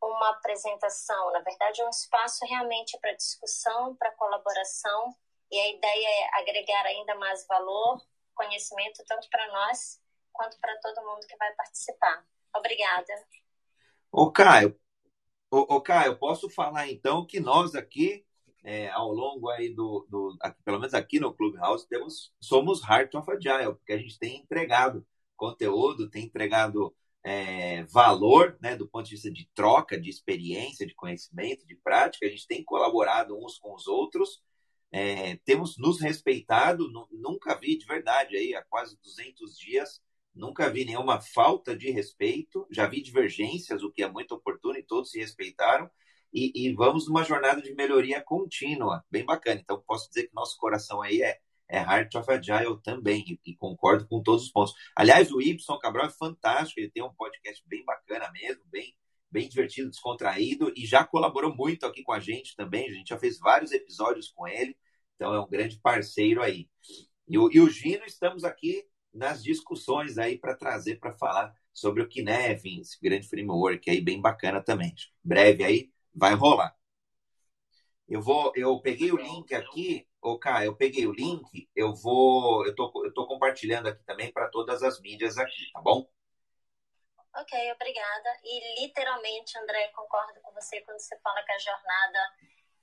uma 0.00 0.30
apresentação, 0.30 1.32
na 1.32 1.40
verdade, 1.40 1.80
é 1.80 1.86
um 1.86 1.90
espaço 1.90 2.46
realmente 2.46 2.96
para 3.00 3.14
discussão, 3.14 3.96
para 3.96 4.12
colaboração. 4.12 5.14
E 5.50 5.58
a 5.58 5.68
ideia 5.68 6.08
é 6.08 6.40
agregar 6.40 6.86
ainda 6.86 7.14
mais 7.16 7.46
valor, 7.46 8.00
conhecimento, 8.34 9.04
tanto 9.06 9.28
para 9.28 9.46
nós 9.48 10.00
quanto 10.32 10.58
para 10.60 10.78
todo 10.80 11.04
mundo 11.04 11.26
que 11.26 11.36
vai 11.36 11.52
participar. 11.54 12.24
Obrigada. 12.54 13.12
Ô, 14.12 14.30
Caio, 14.30 14.78
ô, 15.50 15.76
ô 15.76 15.80
Caio, 15.80 16.18
posso 16.18 16.48
falar 16.48 16.88
então 16.88 17.26
que 17.26 17.40
nós 17.40 17.74
aqui 17.74 18.24
é, 18.64 18.88
ao 18.90 19.12
longo 19.12 19.48
aí 19.48 19.74
do, 19.74 20.06
do 20.08 20.36
aqui, 20.40 20.62
pelo 20.64 20.78
menos 20.78 20.94
aqui 20.94 21.20
no 21.20 21.32
Clubhouse, 21.32 21.88
temos, 21.88 22.32
somos 22.40 22.82
Heart 22.82 23.14
of 23.14 23.30
Agile, 23.30 23.74
porque 23.74 23.92
a 23.92 23.98
gente 23.98 24.18
tem 24.18 24.38
entregado 24.38 25.06
conteúdo, 25.36 26.10
tem 26.10 26.24
entregado 26.24 26.94
é, 27.24 27.84
valor, 27.84 28.58
né, 28.60 28.76
do 28.76 28.88
ponto 28.88 29.04
de 29.04 29.12
vista 29.12 29.30
de 29.30 29.48
troca, 29.54 30.00
de 30.00 30.10
experiência, 30.10 30.86
de 30.86 30.94
conhecimento, 30.94 31.66
de 31.66 31.76
prática, 31.76 32.26
a 32.26 32.30
gente 32.30 32.46
tem 32.46 32.64
colaborado 32.64 33.36
uns 33.36 33.58
com 33.58 33.74
os 33.74 33.86
outros, 33.86 34.42
é, 34.90 35.36
temos 35.44 35.76
nos 35.76 36.00
respeitado, 36.00 36.90
nunca 37.12 37.54
vi 37.54 37.76
de 37.76 37.84
verdade 37.84 38.36
aí 38.36 38.54
há 38.54 38.62
quase 38.62 38.98
200 39.02 39.58
dias, 39.58 40.00
nunca 40.34 40.70
vi 40.70 40.84
nenhuma 40.84 41.20
falta 41.20 41.76
de 41.76 41.90
respeito, 41.90 42.66
já 42.70 42.86
vi 42.86 43.02
divergências, 43.02 43.82
o 43.82 43.92
que 43.92 44.02
é 44.02 44.10
muito 44.10 44.34
oportuno 44.34 44.78
e 44.78 44.82
todos 44.82 45.10
se 45.10 45.18
respeitaram, 45.18 45.90
e, 46.32 46.52
e, 46.54 46.74
vamos 46.74 47.06
numa 47.06 47.24
jornada 47.24 47.60
de 47.62 47.74
melhoria 47.74 48.22
contínua, 48.22 49.04
bem 49.10 49.24
bacana. 49.24 49.60
Então, 49.60 49.82
posso 49.86 50.08
dizer 50.08 50.28
que 50.28 50.34
nosso 50.34 50.56
coração 50.58 51.02
aí 51.02 51.22
é, 51.22 51.38
é 51.68 51.78
Heart 51.78 52.14
of 52.16 52.30
Agile 52.30 52.80
também, 52.82 53.24
e, 53.26 53.50
e, 53.50 53.56
concordo 53.56 54.06
com 54.06 54.22
todos 54.22 54.44
os 54.44 54.50
pontos. 54.50 54.74
Aliás, 54.94 55.30
o 55.32 55.40
Y 55.40 55.78
Cabral 55.80 56.06
é 56.06 56.10
fantástico, 56.10 56.80
ele 56.80 56.90
tem 56.90 57.02
um 57.02 57.14
podcast 57.14 57.62
bem 57.66 57.84
bacana 57.84 58.30
mesmo, 58.32 58.62
bem, 58.66 58.94
bem 59.30 59.48
divertido, 59.48 59.90
descontraído, 59.90 60.72
e 60.76 60.86
já 60.86 61.04
colaborou 61.04 61.54
muito 61.54 61.86
aqui 61.86 62.02
com 62.02 62.12
a 62.12 62.20
gente 62.20 62.56
também, 62.56 62.88
a 62.88 62.92
gente 62.92 63.08
já 63.08 63.18
fez 63.18 63.38
vários 63.38 63.72
episódios 63.72 64.28
com 64.28 64.46
ele, 64.46 64.76
então 65.14 65.34
é 65.34 65.40
um 65.40 65.48
grande 65.48 65.78
parceiro 65.80 66.42
aí. 66.42 66.68
E 67.26 67.38
o, 67.38 67.50
e 67.52 67.60
o 67.60 67.68
Gino, 67.68 68.04
estamos 68.06 68.44
aqui 68.44 68.84
nas 69.12 69.42
discussões 69.42 70.18
aí 70.18 70.38
para 70.38 70.54
trazer, 70.54 70.98
para 70.98 71.12
falar 71.12 71.52
sobre 71.72 72.02
o 72.02 72.08
Kinevin, 72.08 72.80
esse 72.80 72.98
grande 73.00 73.28
framework 73.28 73.88
aí, 73.90 74.00
bem 74.00 74.20
bacana 74.20 74.62
também. 74.62 74.94
Breve 75.22 75.64
aí, 75.64 75.90
vai 76.14 76.34
rolar. 76.34 76.76
Eu 78.08 78.22
vou, 78.22 78.52
eu 78.56 78.80
peguei 78.80 79.12
o 79.12 79.16
link 79.16 79.54
aqui, 79.54 80.08
ô 80.22 80.38
Cá, 80.38 80.64
eu 80.64 80.74
peguei 80.74 81.06
o 81.06 81.12
link, 81.12 81.68
eu 81.76 81.94
vou, 81.94 82.66
eu 82.66 82.74
tô, 82.74 82.90
eu 83.04 83.12
tô 83.12 83.26
compartilhando 83.26 83.88
aqui 83.88 84.02
também 84.04 84.32
para 84.32 84.48
todas 84.48 84.82
as 84.82 85.00
mídias 85.00 85.36
aqui, 85.36 85.70
tá 85.72 85.80
bom? 85.80 86.08
Ok, 87.34 87.72
obrigada. 87.72 88.30
E 88.42 88.80
literalmente, 88.80 89.58
André, 89.58 89.88
concordo 89.88 90.40
com 90.40 90.52
você 90.52 90.80
quando 90.80 90.98
você 90.98 91.16
fala 91.20 91.42
que 91.42 91.52
a 91.52 91.58
jornada 91.58 92.18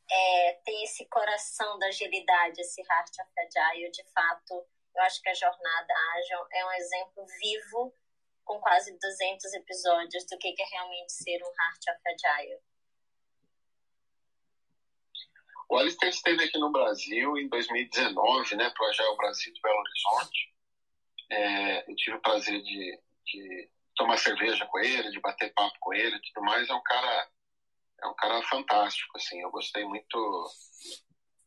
é, 0.10 0.54
tem 0.64 0.84
esse 0.84 1.06
coração 1.08 1.78
da 1.80 1.88
agilidade, 1.88 2.62
esse 2.62 2.82
Heart 2.82 3.20
of 3.20 3.32
Agile. 3.40 3.92
De 3.92 4.04
fato, 4.12 4.66
eu 4.96 5.02
acho 5.04 5.22
que 5.22 5.30
a 5.30 5.34
jornada 5.34 5.94
Agile 6.14 6.48
é 6.54 6.66
um 6.66 6.72
exemplo 6.74 7.26
vivo, 7.42 7.94
com 8.44 8.60
quase 8.60 8.98
200 8.98 9.54
episódios, 9.56 10.26
do 10.26 10.38
que 10.38 10.56
é 10.58 10.66
realmente 10.72 11.12
ser 11.12 11.42
um 11.44 11.48
Heart 11.48 11.88
of 11.90 12.02
Agile. 12.08 12.62
O 15.70 15.78
Alistair 15.78 16.10
esteve 16.10 16.44
aqui 16.44 16.58
no 16.58 16.72
Brasil 16.72 17.38
em 17.38 17.48
2019, 17.48 18.56
né, 18.56 18.70
para 18.70 19.12
o 19.12 19.18
Brasil 19.18 19.54
de 19.54 19.62
Belo 19.62 19.80
Horizonte. 19.80 20.54
É, 21.32 21.92
eu 21.92 21.96
tive 21.96 22.18
o 22.18 22.22
prazer 22.22 22.62
de, 22.62 23.00
de, 23.26 23.70
tomar 23.96 24.18
cerveja 24.18 24.66
com 24.68 24.80
ele, 24.80 25.10
de 25.10 25.20
bater 25.20 25.54
papo 25.54 25.76
com 25.80 25.94
ele 25.94 26.16
e 26.16 26.22
tudo 26.22 26.46
mais. 26.46 26.70
É 26.70 26.74
um 26.74 26.84
cara, 26.84 27.30
é 28.04 28.08
um 28.08 28.14
cara 28.14 28.42
fantástico, 28.44 29.18
assim. 29.18 29.42
Eu 29.42 29.50
gostei 29.50 29.84
muito 29.86 30.48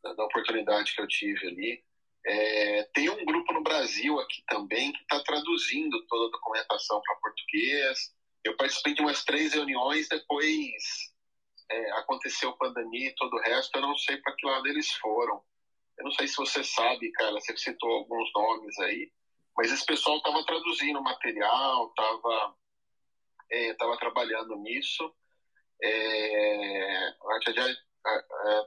da, 0.03 0.13
da 0.13 0.25
oportunidade 0.25 0.93
que 0.93 1.01
eu 1.01 1.07
tive 1.07 1.47
ali. 1.47 1.83
É, 2.25 2.83
tem 2.93 3.09
um 3.09 3.23
grupo 3.23 3.53
no 3.53 3.63
Brasil 3.63 4.19
aqui 4.19 4.43
também 4.47 4.91
que 4.91 5.01
está 5.01 5.23
traduzindo 5.23 6.05
toda 6.07 6.27
a 6.27 6.31
documentação 6.31 7.01
para 7.01 7.15
português. 7.15 8.13
Eu 8.43 8.57
participei 8.57 8.93
de 8.93 9.01
umas 9.01 9.23
três 9.23 9.53
reuniões, 9.53 10.09
depois 10.09 10.73
é, 11.71 11.91
aconteceu 11.91 12.49
a 12.49 12.57
pandemia 12.57 13.09
e 13.09 13.15
todo 13.15 13.33
o 13.35 13.41
resto, 13.41 13.75
eu 13.75 13.81
não 13.81 13.97
sei 13.97 14.17
para 14.17 14.35
que 14.35 14.45
lado 14.45 14.67
eles 14.67 14.91
foram. 14.93 15.41
Eu 15.97 16.05
não 16.05 16.11
sei 16.11 16.27
se 16.27 16.35
você 16.37 16.63
sabe, 16.63 17.11
cara, 17.11 17.31
você 17.33 17.55
citou 17.57 17.89
alguns 17.91 18.31
nomes 18.33 18.79
aí, 18.79 19.11
mas 19.55 19.71
esse 19.71 19.85
pessoal 19.85 20.17
estava 20.17 20.43
traduzindo 20.45 21.01
material, 21.01 21.89
estava 21.89 22.55
é, 23.51 23.73
tava 23.73 23.97
trabalhando 23.97 24.55
nisso. 24.57 25.13
É, 25.81 27.13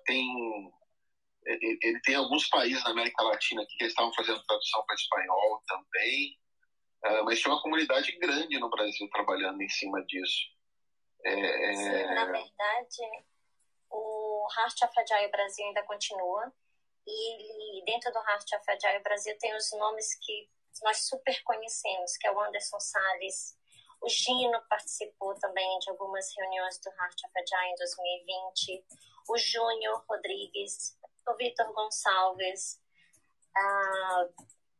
tem 0.04 0.73
ele 1.44 2.00
tem 2.02 2.14
alguns 2.14 2.49
países 2.49 2.82
na 2.85 2.90
América 2.90 3.23
Latina 3.25 3.64
que 3.68 3.85
estavam 3.85 4.12
fazendo 4.14 4.44
tradução 4.44 4.85
para 4.87 4.94
espanhol 4.94 5.62
também, 5.66 6.38
é, 7.04 7.23
mas 7.23 7.40
tinha 7.40 7.52
uma 7.52 7.62
comunidade 7.62 8.12
grande 8.18 8.59
no 8.61 8.71
Brasil 8.71 9.09
trabalhando 9.11 9.61
em 9.61 9.68
cima 9.68 10.04
disso. 10.06 10.52
É... 11.25 11.75
Sim, 11.75 12.14
na 12.14 12.25
verdade, 12.25 13.25
o 13.91 14.47
Heart 14.57 14.83
of 14.83 15.00
Agile 15.00 15.31
Brasil 15.31 15.67
ainda 15.67 15.83
continua. 15.85 16.52
E 17.07 17.83
dentro 17.85 18.12
do 18.12 18.19
Heart 18.19 18.52
of 18.55 18.71
Agile 18.71 19.02
Brasil 19.02 19.37
tem 19.38 19.55
os 19.57 19.73
nomes 19.73 20.14
que 20.21 20.49
nós 20.83 21.07
super 21.07 21.43
conhecemos, 21.43 22.17
que 22.17 22.26
é 22.26 22.33
o 22.33 22.41
Anderson 22.41 22.79
Salles, 22.79 23.57
o 24.02 24.09
Gino 24.09 24.61
participou 24.69 25.35
também 25.37 25.79
de 25.79 25.91
algumas 25.91 26.26
reuniões 26.37 26.79
do 26.79 26.91
Heart 26.91 27.21
of 27.25 27.38
Agile 27.38 27.73
em 27.73 27.75
2020, 27.76 28.85
o 29.29 29.38
Júnior 29.38 30.05
Rodrigues, 30.09 30.99
o 31.29 31.37
Vitor 31.37 31.73
Gonçalves, 31.73 32.81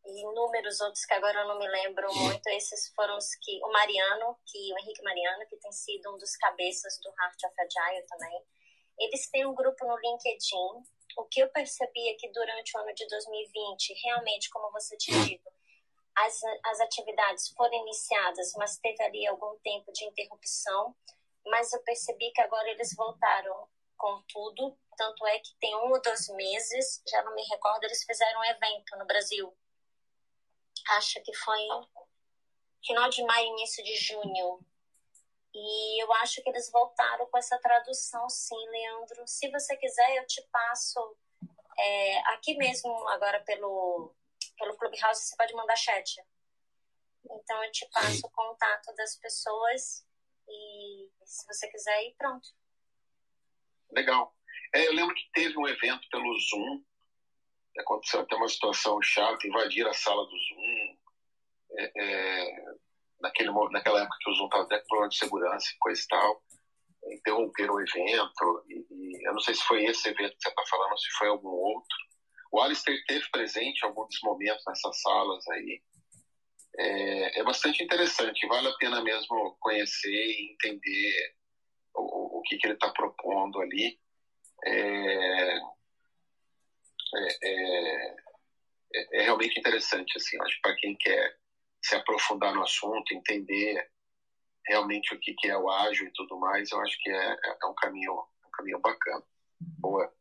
e 0.04 0.21
inúmeros 0.21 0.80
outros 0.80 1.04
que 1.04 1.14
agora 1.14 1.40
eu 1.40 1.49
não 1.49 1.59
me 1.59 1.68
lembro 1.68 2.12
muito. 2.14 2.47
Esses 2.49 2.92
foram 2.94 3.16
os 3.16 3.35
que. 3.37 3.61
O 3.64 3.73
Mariano, 3.73 4.37
que 4.47 4.73
o 4.73 4.78
Henrique 4.78 5.02
Mariano, 5.02 5.47
que 5.47 5.56
tem 5.56 5.73
sido 5.73 6.12
um 6.12 6.18
dos 6.18 6.37
cabeças 6.37 6.99
do 7.00 7.09
Heart 7.11 7.44
of 7.44 7.54
Agile 7.61 8.06
também. 8.06 8.44
Eles 8.99 9.30
têm 9.30 9.47
um 9.47 9.54
grupo 9.54 9.87
no 9.87 9.97
LinkedIn. 9.97 10.82
O 11.16 11.25
que 11.25 11.40
eu 11.40 11.49
percebi 11.50 12.09
é 12.09 12.14
que 12.14 12.28
durante 12.30 12.76
o 12.76 12.80
ano 12.80 12.94
de 12.94 13.06
2020, 13.06 13.94
realmente, 14.04 14.50
como 14.50 14.71
você 14.73 14.97
tinha 14.97 15.25
dito, 15.25 15.50
as, 16.16 16.40
as 16.64 16.80
atividades 16.80 17.49
foram 17.50 17.75
iniciadas, 17.75 18.52
mas 18.56 18.78
teve 18.78 19.02
ali 19.02 19.26
algum 19.26 19.56
tempo 19.59 19.92
de 19.92 20.04
interrupção. 20.04 20.94
Mas 21.47 21.73
eu 21.73 21.82
percebi 21.82 22.30
que 22.32 22.40
agora 22.40 22.68
eles 22.71 22.94
voltaram 22.94 23.68
com 23.97 24.23
tudo. 24.28 24.76
Tanto 24.97 25.26
é 25.26 25.38
que 25.38 25.54
tem 25.61 25.75
um 25.76 25.90
ou 25.90 26.02
dois 26.02 26.28
meses, 26.30 27.02
já 27.09 27.23
não 27.23 27.35
me 27.35 27.42
recordo, 27.44 27.85
eles 27.85 28.04
fizeram 28.04 28.40
um 28.40 28.44
evento 28.44 28.97
no 28.99 29.06
Brasil 29.06 29.52
acho 30.90 31.22
que 31.22 31.34
foi 31.34 31.60
final 32.84 33.08
de 33.08 33.24
maio, 33.24 33.48
início 33.48 33.82
de 33.84 33.96
junho. 33.96 34.60
E 35.54 36.02
eu 36.02 36.12
acho 36.14 36.42
que 36.42 36.48
eles 36.48 36.70
voltaram 36.70 37.26
com 37.26 37.38
essa 37.38 37.58
tradução, 37.58 38.28
sim, 38.28 38.68
Leandro. 38.68 39.26
Se 39.26 39.50
você 39.50 39.76
quiser, 39.76 40.16
eu 40.16 40.26
te 40.26 40.40
passo 40.50 41.16
é, 41.78 42.18
aqui 42.32 42.56
mesmo, 42.56 42.90
agora 43.08 43.40
pelo, 43.44 44.14
pelo 44.58 44.76
Clubhouse, 44.76 45.22
você 45.22 45.36
pode 45.36 45.54
mandar 45.54 45.76
chat. 45.76 46.22
Então 47.24 47.64
eu 47.64 47.70
te 47.70 47.86
passo 47.90 48.26
o 48.26 48.30
contato 48.30 48.94
das 48.94 49.16
pessoas 49.16 50.04
e 50.48 51.10
se 51.24 51.46
você 51.46 51.68
quiser 51.68 52.02
ir, 52.04 52.14
pronto. 52.14 52.48
Legal. 53.90 54.34
É, 54.74 54.86
eu 54.86 54.92
lembro 54.94 55.14
que 55.14 55.30
teve 55.32 55.56
um 55.58 55.68
evento 55.68 56.08
pelo 56.08 56.38
Zoom 56.40 56.82
aconteceu 57.80 58.20
até 58.20 58.36
uma 58.36 58.48
situação 58.48 59.00
chata, 59.02 59.46
invadir 59.46 59.86
a 59.86 59.92
sala 59.92 60.24
do 60.24 60.30
Zoom, 60.30 60.96
é, 61.78 61.92
é, 61.96 62.64
naquele, 63.20 63.50
naquela 63.70 64.00
época 64.00 64.16
que 64.20 64.30
o 64.30 64.34
Zoom 64.34 64.46
estava 64.46 64.64
até 64.64 64.78
com 64.78 64.86
problema 64.86 65.08
de 65.08 65.16
segurança 65.16 65.66
e 65.70 65.78
coisa 65.78 66.00
e 66.02 66.06
tal, 66.06 66.42
interromperam 67.10 67.74
o 67.74 67.80
evento, 67.80 68.64
e, 68.68 68.86
e, 68.90 69.26
eu 69.26 69.32
não 69.32 69.40
sei 69.40 69.54
se 69.54 69.62
foi 69.62 69.84
esse 69.84 70.08
evento 70.08 70.36
que 70.36 70.42
você 70.42 70.48
está 70.48 70.62
falando, 70.68 70.92
ou 70.92 70.98
se 70.98 71.10
foi 71.18 71.28
algum 71.28 71.48
outro. 71.48 71.96
O 72.52 72.60
Alistair 72.60 73.02
teve 73.06 73.28
presente 73.30 73.80
em 73.82 73.86
alguns 73.86 74.14
momentos 74.22 74.62
nessas 74.66 75.00
salas 75.00 75.48
aí. 75.48 75.82
É, 76.78 77.40
é 77.40 77.44
bastante 77.44 77.82
interessante, 77.82 78.46
vale 78.46 78.68
a 78.68 78.76
pena 78.76 79.02
mesmo 79.02 79.56
conhecer 79.60 80.10
e 80.10 80.52
entender 80.52 81.34
o, 81.94 82.38
o 82.38 82.42
que, 82.42 82.56
que 82.58 82.66
ele 82.66 82.74
está 82.74 82.90
propondo 82.90 83.60
ali. 83.60 83.98
É, 84.64 85.60
é, 87.14 87.49
é, 87.49 88.16
é, 88.95 89.21
é 89.21 89.23
realmente 89.23 89.59
interessante, 89.59 90.16
assim, 90.16 90.40
acho 90.42 90.61
para 90.61 90.76
quem 90.76 90.97
quer 90.97 91.37
se 91.83 91.95
aprofundar 91.97 92.54
no 92.54 92.62
assunto, 92.62 93.12
entender 93.12 93.90
realmente 94.66 95.14
o 95.14 95.19
que, 95.19 95.35
que 95.35 95.49
é 95.49 95.57
o 95.57 95.71
ágil 95.71 96.07
e 96.07 96.12
tudo 96.12 96.38
mais, 96.38 96.71
eu 96.71 96.81
acho 96.81 96.97
que 97.02 97.11
é, 97.11 97.33
é, 97.33 97.59
é 97.62 97.66
um 97.66 97.75
caminho, 97.75 98.12
um 98.12 98.50
caminho 98.50 98.78
bacana. 98.81 99.25
Boa. 99.78 100.12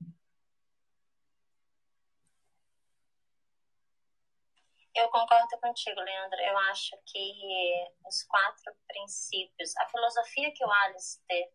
Eu 4.93 5.07
concordo 5.09 5.57
contigo, 5.61 6.01
Leandro. 6.01 6.39
Eu 6.41 6.57
acho 6.69 6.97
que 7.05 7.87
os 8.05 8.23
quatro 8.23 8.73
princípios, 8.87 9.75
a 9.77 9.87
filosofia 9.87 10.51
que 10.53 10.65
o 10.65 10.71
Alistair 10.71 11.49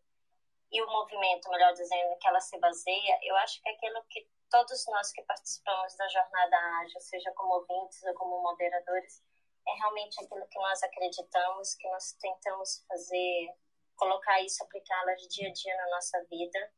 e 0.71 0.81
o 0.81 0.87
movimento, 0.87 1.49
melhor 1.49 1.71
dizendo, 1.73 2.17
que 2.19 2.27
ela 2.27 2.39
se 2.41 2.59
baseia, 2.59 3.19
eu 3.23 3.35
acho 3.37 3.61
que 3.61 3.69
é 3.69 3.73
aquilo 3.73 4.03
que 4.09 4.27
todos 4.49 4.85
nós 4.87 5.11
que 5.11 5.21
participamos 5.23 5.95
da 5.95 6.07
jornada 6.07 6.57
ágil, 6.81 6.99
seja 7.01 7.31
como 7.33 7.53
ouvintes 7.55 8.01
ou 8.03 8.13
como 8.13 8.41
moderadores, 8.41 9.21
é 9.67 9.73
realmente 9.73 10.23
aquilo 10.23 10.47
que 10.47 10.59
nós 10.59 10.81
acreditamos, 10.83 11.75
que 11.75 11.89
nós 11.89 12.13
tentamos 12.13 12.83
fazer, 12.87 13.55
colocar 13.95 14.41
isso, 14.41 14.63
aplicá-la 14.63 15.13
de 15.15 15.27
dia 15.27 15.49
a 15.49 15.53
dia 15.53 15.75
na 15.77 15.89
nossa 15.89 16.23
vida. 16.25 16.71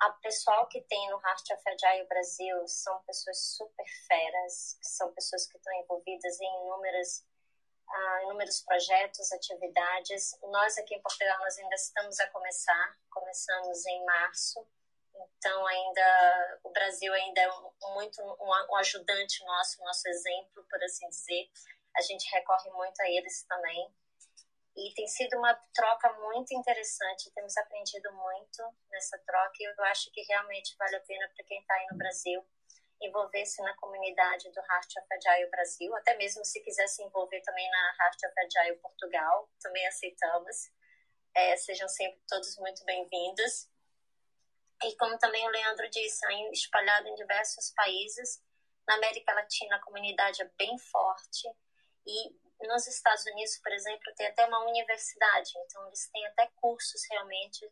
A 0.00 0.10
pessoal 0.10 0.66
que 0.68 0.82
tem 0.82 1.08
no 1.08 1.20
Heart 1.20 1.50
of 1.52 1.62
Agile 1.66 2.06
Brasil 2.08 2.68
são 2.68 3.02
pessoas 3.04 3.38
super 3.56 3.86
feras, 4.06 4.78
são 4.82 5.12
pessoas 5.14 5.46
que 5.46 5.56
estão 5.56 5.72
envolvidas 5.74 6.40
em 6.40 6.64
inúmeras 6.64 7.24
uh, 7.88 8.24
inúmeros 8.24 8.60
projetos, 8.62 9.32
atividades. 9.32 10.36
Nós 10.42 10.76
aqui 10.78 10.94
em 10.94 11.02
Portugal 11.02 11.38
nós 11.40 11.58
ainda 11.58 11.74
estamos 11.74 12.18
a 12.20 12.26
começar, 12.30 12.96
começamos 13.10 13.86
em 13.86 14.04
março, 14.04 14.66
então 15.14 15.66
ainda 15.66 16.60
o 16.64 16.70
Brasil 16.70 17.12
ainda 17.12 17.40
é 17.40 17.48
muito 17.92 18.22
um, 18.22 18.72
um 18.72 18.76
ajudante 18.76 19.44
nosso, 19.44 19.82
nosso 19.82 20.08
exemplo, 20.08 20.64
por 20.68 20.82
assim 20.82 21.08
dizer. 21.08 21.50
A 21.96 22.02
gente 22.02 22.28
recorre 22.32 22.70
muito 22.70 23.00
a 23.00 23.08
eles 23.08 23.44
também. 23.44 23.94
E 24.76 24.92
tem 24.94 25.06
sido 25.06 25.38
uma 25.38 25.54
troca 25.72 26.12
muito 26.14 26.52
interessante, 26.52 27.30
temos 27.32 27.56
aprendido 27.56 28.12
muito 28.12 28.62
nessa 28.90 29.16
troca 29.18 29.54
e 29.60 29.64
eu 29.64 29.84
acho 29.84 30.10
que 30.10 30.20
realmente 30.22 30.74
vale 30.76 30.96
a 30.96 31.00
pena 31.00 31.30
para 31.32 31.44
quem 31.44 31.60
está 31.60 31.74
aí 31.74 31.86
no 31.92 31.98
Brasil 31.98 32.44
envolver-se 33.00 33.62
na 33.62 33.74
comunidade 33.76 34.50
do 34.50 34.60
Heart 34.60 34.96
of 34.96 35.06
Agile 35.12 35.50
Brasil, 35.50 35.94
até 35.96 36.16
mesmo 36.16 36.44
se 36.44 36.60
quiser 36.60 36.86
se 36.86 37.02
envolver 37.02 37.40
também 37.42 37.68
na 37.70 37.96
Heart 38.00 38.18
of 38.24 38.34
Agile 38.40 38.78
Portugal, 38.78 39.48
também 39.60 39.86
aceitamos. 39.86 40.70
É, 41.34 41.56
sejam 41.56 41.88
sempre 41.88 42.20
todos 42.28 42.56
muito 42.58 42.84
bem-vindos. 42.84 43.68
E 44.82 44.96
como 44.96 45.16
também 45.18 45.46
o 45.46 45.50
Leandro 45.50 45.88
disse, 45.88 46.26
espalhado 46.52 47.08
em 47.08 47.14
diversos 47.14 47.72
países, 47.74 48.42
na 48.86 48.96
América 48.96 49.32
Latina 49.32 49.76
a 49.76 49.80
comunidade 49.80 50.42
é 50.42 50.50
bem 50.58 50.76
forte 50.78 51.48
e 52.06 52.36
nos 52.66 52.86
Estados 52.86 53.24
Unidos, 53.26 53.58
por 53.58 53.72
exemplo, 53.72 54.14
tem 54.16 54.26
até 54.26 54.44
uma 54.46 54.64
universidade, 54.64 55.52
então 55.58 55.86
eles 55.86 56.08
têm 56.10 56.26
até 56.26 56.50
cursos 56.56 57.02
realmente 57.10 57.70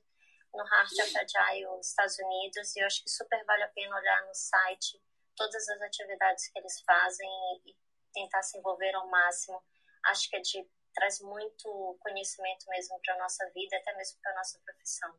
no 0.53 0.65
Heart 0.65 0.93
of 0.93 1.19
Agile 1.19 1.81
Estados 1.81 2.19
Unidos 2.19 2.77
e 2.77 2.81
eu 2.81 2.87
acho 2.87 3.03
que 3.03 3.11
super 3.11 3.43
vale 3.45 3.63
a 3.63 3.69
pena 3.69 3.97
olhar 3.97 4.27
no 4.27 4.35
site 4.35 5.03
todas 5.37 5.69
as 5.69 5.81
atividades 5.81 6.49
que 6.49 6.59
eles 6.59 6.81
fazem 6.83 7.29
e, 7.67 7.77
tentar 8.13 8.43
se 8.43 8.59
envolver 8.59 8.95
ao 8.95 9.09
máximo. 9.09 9.59
Acho 10.05 10.29
que 10.29 10.37
é 10.37 10.41
de, 10.41 10.69
traz 10.93 11.19
muito 11.21 11.97
conhecimento 12.01 12.67
mesmo 12.69 13.01
para 13.01 13.15
a 13.15 13.19
nossa 13.19 13.49
vida, 13.55 13.75
até 13.79 13.97
mesmo 13.97 14.21
para 14.21 14.33
a 14.33 14.35
nossa 14.35 14.61
profissão. 14.63 15.19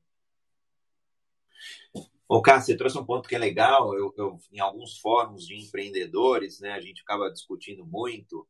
Ô, 2.27 2.41
Cássio, 2.41 2.67
você 2.67 2.77
trouxe 2.77 2.97
um 2.97 3.05
ponto 3.05 3.27
que 3.27 3.35
é 3.35 3.39
legal. 3.39 3.93
Eu, 3.95 4.13
eu, 4.17 4.39
em 4.51 4.59
alguns 4.59 4.97
fóruns 4.99 5.45
de 5.45 5.55
empreendedores, 5.55 6.59
né, 6.59 6.71
a 6.71 6.79
gente 6.81 7.01
acaba 7.01 7.31
discutindo 7.31 7.85
muito 7.85 8.47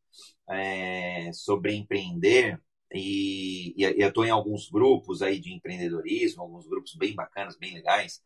é, 0.50 1.32
sobre 1.34 1.74
empreender 1.74 2.62
e, 2.93 3.74
e, 3.75 3.84
eu 3.84 4.10
estou 4.10 4.24
em 4.25 4.29
alguns 4.29 4.70
grupos 4.70 5.22
aí 5.22 5.39
de 5.39 5.51
empreendedorismo, 5.51 6.43
alguns 6.43 6.67
grupos 6.67 6.96
bem 6.96 7.15
bacanas, 7.15 7.58
bem 7.58 7.74
legais. 7.74 8.22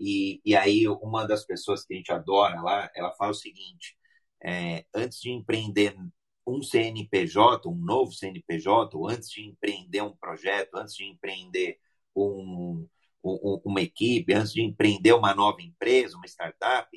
E, 0.00 0.40
e 0.44 0.56
aí 0.56 0.88
uma 0.88 1.26
das 1.26 1.44
pessoas 1.44 1.84
que 1.84 1.94
a 1.94 1.96
gente 1.96 2.12
adora 2.12 2.60
lá, 2.60 2.90
ela 2.94 3.14
fala 3.14 3.30
o 3.30 3.34
seguinte: 3.34 3.96
é, 4.42 4.84
antes 4.94 5.20
de 5.20 5.30
empreender 5.30 5.96
um 6.46 6.62
CNPJ, 6.62 7.68
um 7.68 7.76
novo 7.76 8.12
CNPJ, 8.12 8.96
ou 8.96 9.08
antes 9.08 9.30
de 9.30 9.42
empreender 9.46 10.02
um 10.02 10.16
projeto, 10.16 10.76
antes 10.76 10.94
de 10.94 11.04
empreender 11.04 11.78
um, 12.14 12.22
um, 12.24 12.88
uma 13.22 13.80
equipe, 13.80 14.32
antes 14.32 14.52
de 14.52 14.62
empreender 14.62 15.12
uma 15.12 15.34
nova 15.34 15.60
empresa, 15.62 16.16
uma 16.16 16.26
startup, 16.26 16.88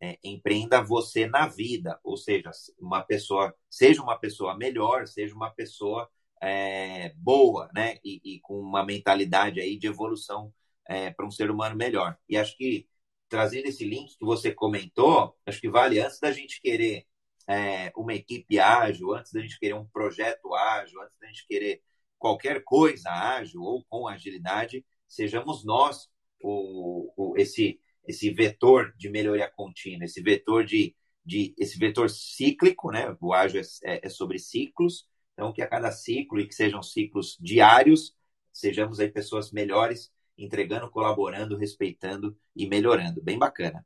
é, 0.00 0.18
empreenda 0.24 0.82
você 0.82 1.26
na 1.26 1.46
vida, 1.46 1.98
ou 2.02 2.16
seja, 2.16 2.50
uma 2.78 3.02
pessoa, 3.02 3.54
seja 3.68 4.02
uma 4.02 4.18
pessoa 4.18 4.56
melhor, 4.56 5.06
seja 5.06 5.34
uma 5.34 5.50
pessoa 5.50 6.08
é, 6.42 7.12
boa, 7.16 7.70
né, 7.74 7.98
e, 8.04 8.20
e, 8.24 8.40
com 8.40 8.58
uma 8.60 8.84
mentalidade 8.84 9.60
aí 9.60 9.78
de 9.78 9.86
evolução 9.86 10.52
é, 10.88 11.10
para 11.10 11.26
um 11.26 11.30
ser 11.30 11.50
humano 11.50 11.76
melhor. 11.76 12.16
E 12.28 12.36
acho 12.36 12.56
que 12.56 12.88
trazendo 13.28 13.66
esse 13.66 13.84
link 13.84 14.16
que 14.18 14.24
você 14.24 14.52
comentou, 14.52 15.36
acho 15.46 15.60
que 15.60 15.70
vale 15.70 16.00
antes 16.00 16.18
da 16.18 16.32
gente 16.32 16.60
querer 16.60 17.06
é, 17.48 17.92
uma 17.96 18.14
equipe 18.14 18.58
ágil, 18.58 19.14
antes 19.14 19.32
da 19.32 19.40
gente 19.40 19.58
querer 19.58 19.74
um 19.74 19.86
projeto 19.86 20.54
ágil, 20.54 21.00
antes 21.02 21.16
da 21.20 21.26
gente 21.28 21.46
querer 21.46 21.82
qualquer 22.18 22.62
coisa 22.64 23.10
ágil 23.10 23.62
ou 23.62 23.84
com 23.88 24.08
agilidade, 24.08 24.84
sejamos 25.10 25.64
nós 25.64 26.08
o, 26.42 27.12
o, 27.16 27.36
esse, 27.36 27.80
esse 28.06 28.30
vetor 28.30 28.94
de 28.96 29.10
melhoria 29.10 29.50
contínua, 29.50 30.04
esse 30.04 30.22
vetor 30.22 30.64
de, 30.64 30.94
de 31.24 31.54
esse 31.58 31.78
vetor 31.78 32.08
cíclico, 32.08 32.90
né? 32.90 33.16
O 33.20 33.34
ágil 33.34 33.60
é, 33.84 34.06
é 34.06 34.08
sobre 34.08 34.38
ciclos, 34.38 35.06
então 35.34 35.52
que 35.52 35.62
a 35.62 35.66
cada 35.68 35.90
ciclo 35.90 36.40
e 36.40 36.46
que 36.46 36.54
sejam 36.54 36.82
ciclos 36.82 37.36
diários, 37.40 38.14
sejamos 38.52 39.00
aí 39.00 39.10
pessoas 39.10 39.50
melhores 39.52 40.12
entregando, 40.38 40.90
colaborando, 40.90 41.56
respeitando 41.56 42.36
e 42.56 42.66
melhorando. 42.66 43.22
Bem 43.22 43.38
bacana. 43.38 43.84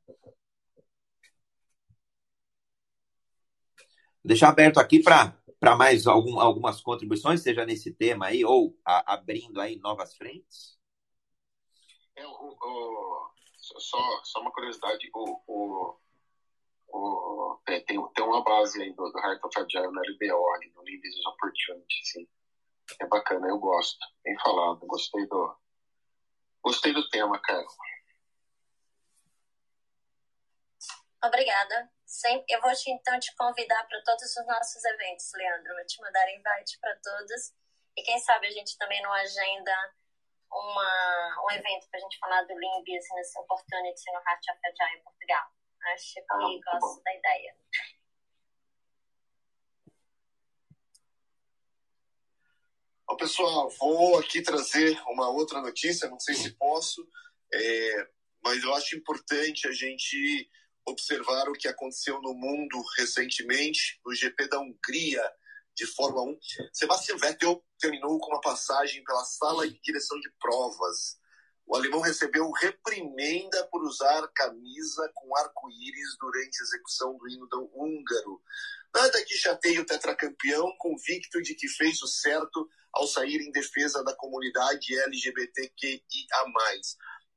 Vou 4.23 4.29
deixar 4.29 4.49
aberto 4.49 4.79
aqui 4.79 5.03
para 5.03 5.77
mais 5.77 6.07
algum, 6.07 6.39
algumas 6.41 6.81
contribuições, 6.81 7.43
seja 7.43 7.67
nesse 7.67 7.93
tema 7.93 8.27
aí, 8.27 8.45
ou 8.45 8.77
a, 8.85 9.15
abrindo 9.15 9.61
aí 9.61 9.79
novas 9.79 10.15
frentes. 10.17 10.79
É, 12.17 12.27
o, 12.27 12.31
o, 12.31 13.31
só, 13.57 14.25
só 14.25 14.41
uma 14.41 14.53
curiosidade, 14.53 15.11
o, 15.15 15.43
o, 15.47 15.99
o, 16.89 17.61
é, 17.69 17.81
tem, 17.81 18.01
tem 18.13 18.25
uma 18.25 18.43
base 18.43 18.83
aí 18.83 18.93
do, 18.93 19.11
do 19.11 19.19
Heart 19.19 19.45
of 19.45 19.59
Agile 19.59 19.93
no 19.93 20.01
LBO, 20.01 20.59
no 20.75 20.85
Business 20.85 21.27
Opportunity, 21.27 22.07
sim. 22.07 22.29
É 23.01 23.07
bacana, 23.07 23.49
eu 23.49 23.59
gosto. 23.59 23.99
Bem 24.23 24.39
falado, 24.41 24.87
gostei 24.87 25.27
do, 25.27 25.57
Gostei 26.65 26.95
do 26.95 27.07
tema, 27.11 27.39
cara. 27.43 27.63
Obrigada. 31.23 31.91
Eu 32.49 32.61
vou 32.63 32.73
te, 32.73 32.91
então 32.91 33.21
te 33.21 33.35
convidar 33.37 33.87
para 33.87 34.03
todos 34.03 34.35
os 34.35 34.47
nossos 34.47 34.83
eventos, 34.83 35.31
Leandro. 35.35 35.75
Vou 35.75 35.85
te 35.85 36.01
mandar 36.01 36.27
invite 36.31 36.79
para 36.81 36.97
todos. 37.03 37.53
E 37.95 38.03
quem 38.03 38.19
sabe 38.19 38.47
a 38.47 38.51
gente 38.51 38.79
também 38.79 39.03
não 39.03 39.13
agenda 39.13 39.95
uma, 40.55 41.45
um 41.45 41.51
evento 41.51 41.89
para 41.91 41.99
a 41.99 42.03
gente 42.03 42.19
falar 42.19 42.43
do 42.43 42.55
Lean 42.55 42.81
Business 42.81 43.35
Opportunity 43.37 44.13
no 44.13 44.21
Heart 44.21 44.45
of 44.51 44.61
Agile 44.65 44.99
em 44.99 45.03
Portugal. 45.03 45.45
Acho 45.93 46.15
que 46.15 46.21
ah, 46.21 46.37
gosto 46.37 46.97
bom. 46.97 47.03
da 47.05 47.15
ideia. 47.15 47.57
Bom, 53.07 53.17
pessoal, 53.17 53.69
vou 53.71 54.19
aqui 54.19 54.41
trazer 54.41 54.99
uma 55.09 55.29
outra 55.29 55.61
notícia, 55.61 56.09
não 56.09 56.19
sei 56.19 56.35
se 56.35 56.57
posso, 56.57 57.07
é, 57.53 58.09
mas 58.43 58.63
eu 58.63 58.75
acho 58.75 58.97
importante 58.97 59.69
a 59.69 59.73
gente 59.73 60.51
observar 60.87 61.49
o 61.49 61.53
que 61.53 61.69
aconteceu 61.69 62.21
no 62.23 62.35
mundo 62.35 62.83
recentemente, 62.97 64.01
no 64.05 64.15
GP 64.15 64.49
da 64.49 64.59
Hungria 64.59 65.33
de 65.77 65.87
Fórmula 65.87 66.31
1. 66.31 66.39
Sebastian 66.73 67.17
Vettel 67.17 67.65
terminou 67.79 68.19
com 68.19 68.31
uma 68.31 68.41
passagem 68.41 69.03
pela 69.05 69.25
sala 69.25 69.69
de 69.69 69.79
direção 69.81 70.19
de 70.21 70.31
provas. 70.39 71.19
O 71.67 71.75
alemão 71.75 72.01
recebeu 72.01 72.51
reprimenda 72.53 73.67
por 73.69 73.83
usar 73.83 74.29
camisa 74.35 75.11
com 75.15 75.37
arco-íris 75.37 76.17
durante 76.21 76.61
a 76.61 76.65
execução 76.65 77.17
do 77.17 77.29
hino 77.29 77.47
do 77.47 77.71
húngaro. 77.75 78.43
Nada 78.95 79.25
que 79.25 79.35
chateie 79.35 79.81
o 79.81 79.87
tetracampeão, 79.87 80.75
convicto 80.79 81.43
de 81.43 81.55
que 81.55 81.67
fez 81.69 82.01
o 82.03 82.07
certo 82.07 82.69
ao 82.93 83.07
sair 83.09 83.41
em 83.41 83.51
defesa 83.51 84.05
da 84.05 84.15
comunidade 84.15 84.97
LGBTQIA+. 84.97 86.01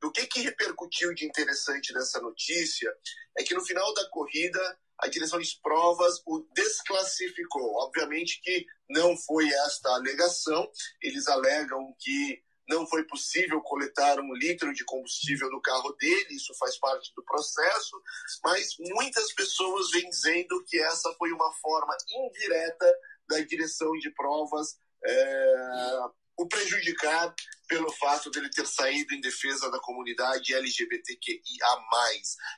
O 0.03 0.11
que, 0.11 0.27
que 0.27 0.41
repercutiu 0.41 1.13
de 1.15 1.25
interessante 1.25 1.91
nessa 1.93 2.21
notícia 2.21 2.93
é 3.35 3.43
que 3.43 3.55
no 3.55 3.65
final 3.65 3.91
da 3.95 4.07
corrida 4.09 4.79
a 4.99 5.07
direção 5.07 5.39
de 5.39 5.59
provas 5.61 6.21
o 6.25 6.45
desclassificou. 6.53 7.75
Obviamente 7.83 8.41
que 8.41 8.65
não 8.89 9.15
foi 9.17 9.47
esta 9.47 9.89
a 9.89 9.95
alegação, 9.95 10.69
eles 11.01 11.27
alegam 11.27 11.95
que 11.99 12.41
não 12.69 12.85
foi 12.85 13.03
possível 13.05 13.61
coletar 13.61 14.19
um 14.19 14.33
litro 14.33 14.73
de 14.73 14.83
combustível 14.83 15.49
no 15.49 15.61
carro 15.61 15.93
dele, 15.93 16.35
isso 16.35 16.53
faz 16.55 16.77
parte 16.77 17.13
do 17.15 17.23
processo, 17.23 18.01
mas 18.43 18.75
muitas 18.79 19.33
pessoas 19.33 19.89
vêm 19.91 20.09
dizendo 20.09 20.61
que 20.65 20.77
essa 20.77 21.13
foi 21.17 21.31
uma 21.31 21.53
forma 21.61 21.95
indireta 22.09 22.93
da 23.29 23.39
direção 23.39 23.91
de 23.93 24.11
provas 24.11 24.77
é, 25.05 25.99
o 26.37 26.47
prejudicar 26.47 27.33
pelo 27.67 27.91
fato 27.93 28.29
dele 28.29 28.49
ter 28.49 28.65
saído 28.67 29.13
em 29.13 29.21
defesa 29.21 29.71
da 29.71 29.79
comunidade 29.79 30.53
LGBTQIA+. 30.53 31.67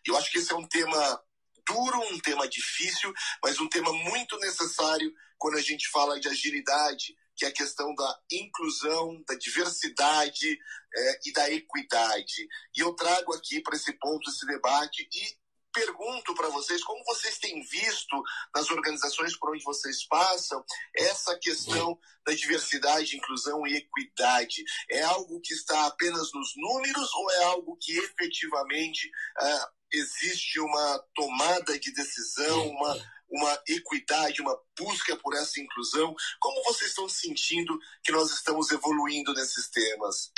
Eu 0.06 0.18
acho 0.18 0.32
que 0.32 0.40
esse 0.40 0.52
é 0.52 0.56
um 0.56 0.68
tema 0.68 1.24
duro, 1.70 2.00
um 2.12 2.20
tema 2.20 2.48
difícil, 2.48 3.14
mas 3.44 3.60
um 3.60 3.70
tema 3.70 3.94
muito 3.94 4.38
necessário 4.40 5.14
quando 5.38 5.58
a 5.58 5.62
gente 5.62 5.88
fala 5.90 6.20
de 6.20 6.28
agilidade, 6.28 7.16
que 7.36 7.46
é 7.46 7.48
a 7.48 7.54
questão 7.54 7.94
da 7.96 8.20
inclusão, 8.32 9.24
da 9.28 9.36
diversidade 9.36 10.60
é, 10.94 11.20
e 11.26 11.32
da 11.32 11.50
equidade. 11.52 12.48
E 12.76 12.82
eu 12.82 12.94
trago 12.94 13.34
aqui 13.34 13.62
para 13.62 13.76
esse 13.76 13.94
ponto 13.94 14.30
esse 14.30 14.46
debate 14.46 15.08
e 15.14 15.40
pergunto 15.72 16.34
para 16.34 16.50
vocês 16.50 16.84
como 16.84 17.04
vocês 17.06 17.38
têm 17.38 17.62
visto 17.62 18.22
nas 18.54 18.70
organizações 18.70 19.38
por 19.38 19.52
onde 19.52 19.64
vocês 19.64 20.06
passam 20.08 20.64
essa 20.96 21.38
questão 21.38 21.98
da 22.26 22.34
diversidade, 22.34 23.16
inclusão 23.16 23.66
e 23.66 23.78
equidade. 23.78 24.64
É 24.90 25.02
algo 25.04 25.40
que 25.42 25.54
está 25.54 25.86
apenas 25.86 26.34
nos 26.34 26.54
números 26.58 27.14
ou 27.14 27.32
é 27.32 27.44
algo 27.46 27.78
que 27.80 27.98
efetivamente 27.98 29.08
uh, 29.42 29.79
existe 29.92 30.60
uma 30.60 31.00
tomada 31.14 31.80
de 31.80 31.92
decisão, 31.94 32.68
uma 32.70 33.20
uma 33.30 33.62
equidade, 33.68 34.42
uma 34.42 34.60
busca 34.78 35.16
por 35.16 35.36
essa 35.36 35.62
inclusão. 35.62 36.16
Como 36.40 36.64
vocês 36.64 36.90
estão 36.90 37.08
sentindo 37.08 37.80
que 38.04 38.12
nós 38.12 38.32
estamos 38.32 38.72
evoluindo 38.72 39.34
nesses 39.34 39.70
temas? 39.70 40.32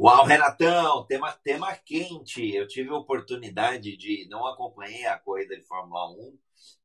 Uau, 0.00 0.24
Renatão, 0.24 1.04
tema, 1.06 1.32
tema 1.32 1.74
quente. 1.74 2.54
Eu 2.54 2.68
tive 2.68 2.90
a 2.90 2.96
oportunidade 2.96 3.96
de, 3.96 4.28
não 4.28 4.46
acompanhei 4.46 5.06
a 5.06 5.18
corrida 5.18 5.56
de 5.56 5.64
Fórmula 5.64 6.08
1, 6.10 6.38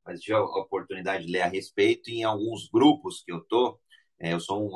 mas 0.03 0.19
tive 0.19 0.35
a 0.35 0.41
oportunidade 0.41 1.25
de 1.25 1.31
ler 1.31 1.41
a 1.41 1.47
respeito 1.47 2.09
em 2.09 2.23
alguns 2.23 2.67
grupos 2.67 3.21
que 3.21 3.31
eu 3.31 3.41
tô. 3.41 3.79
É, 4.23 4.31
eu 4.31 4.39
sou 4.39 4.65
um, 4.65 4.71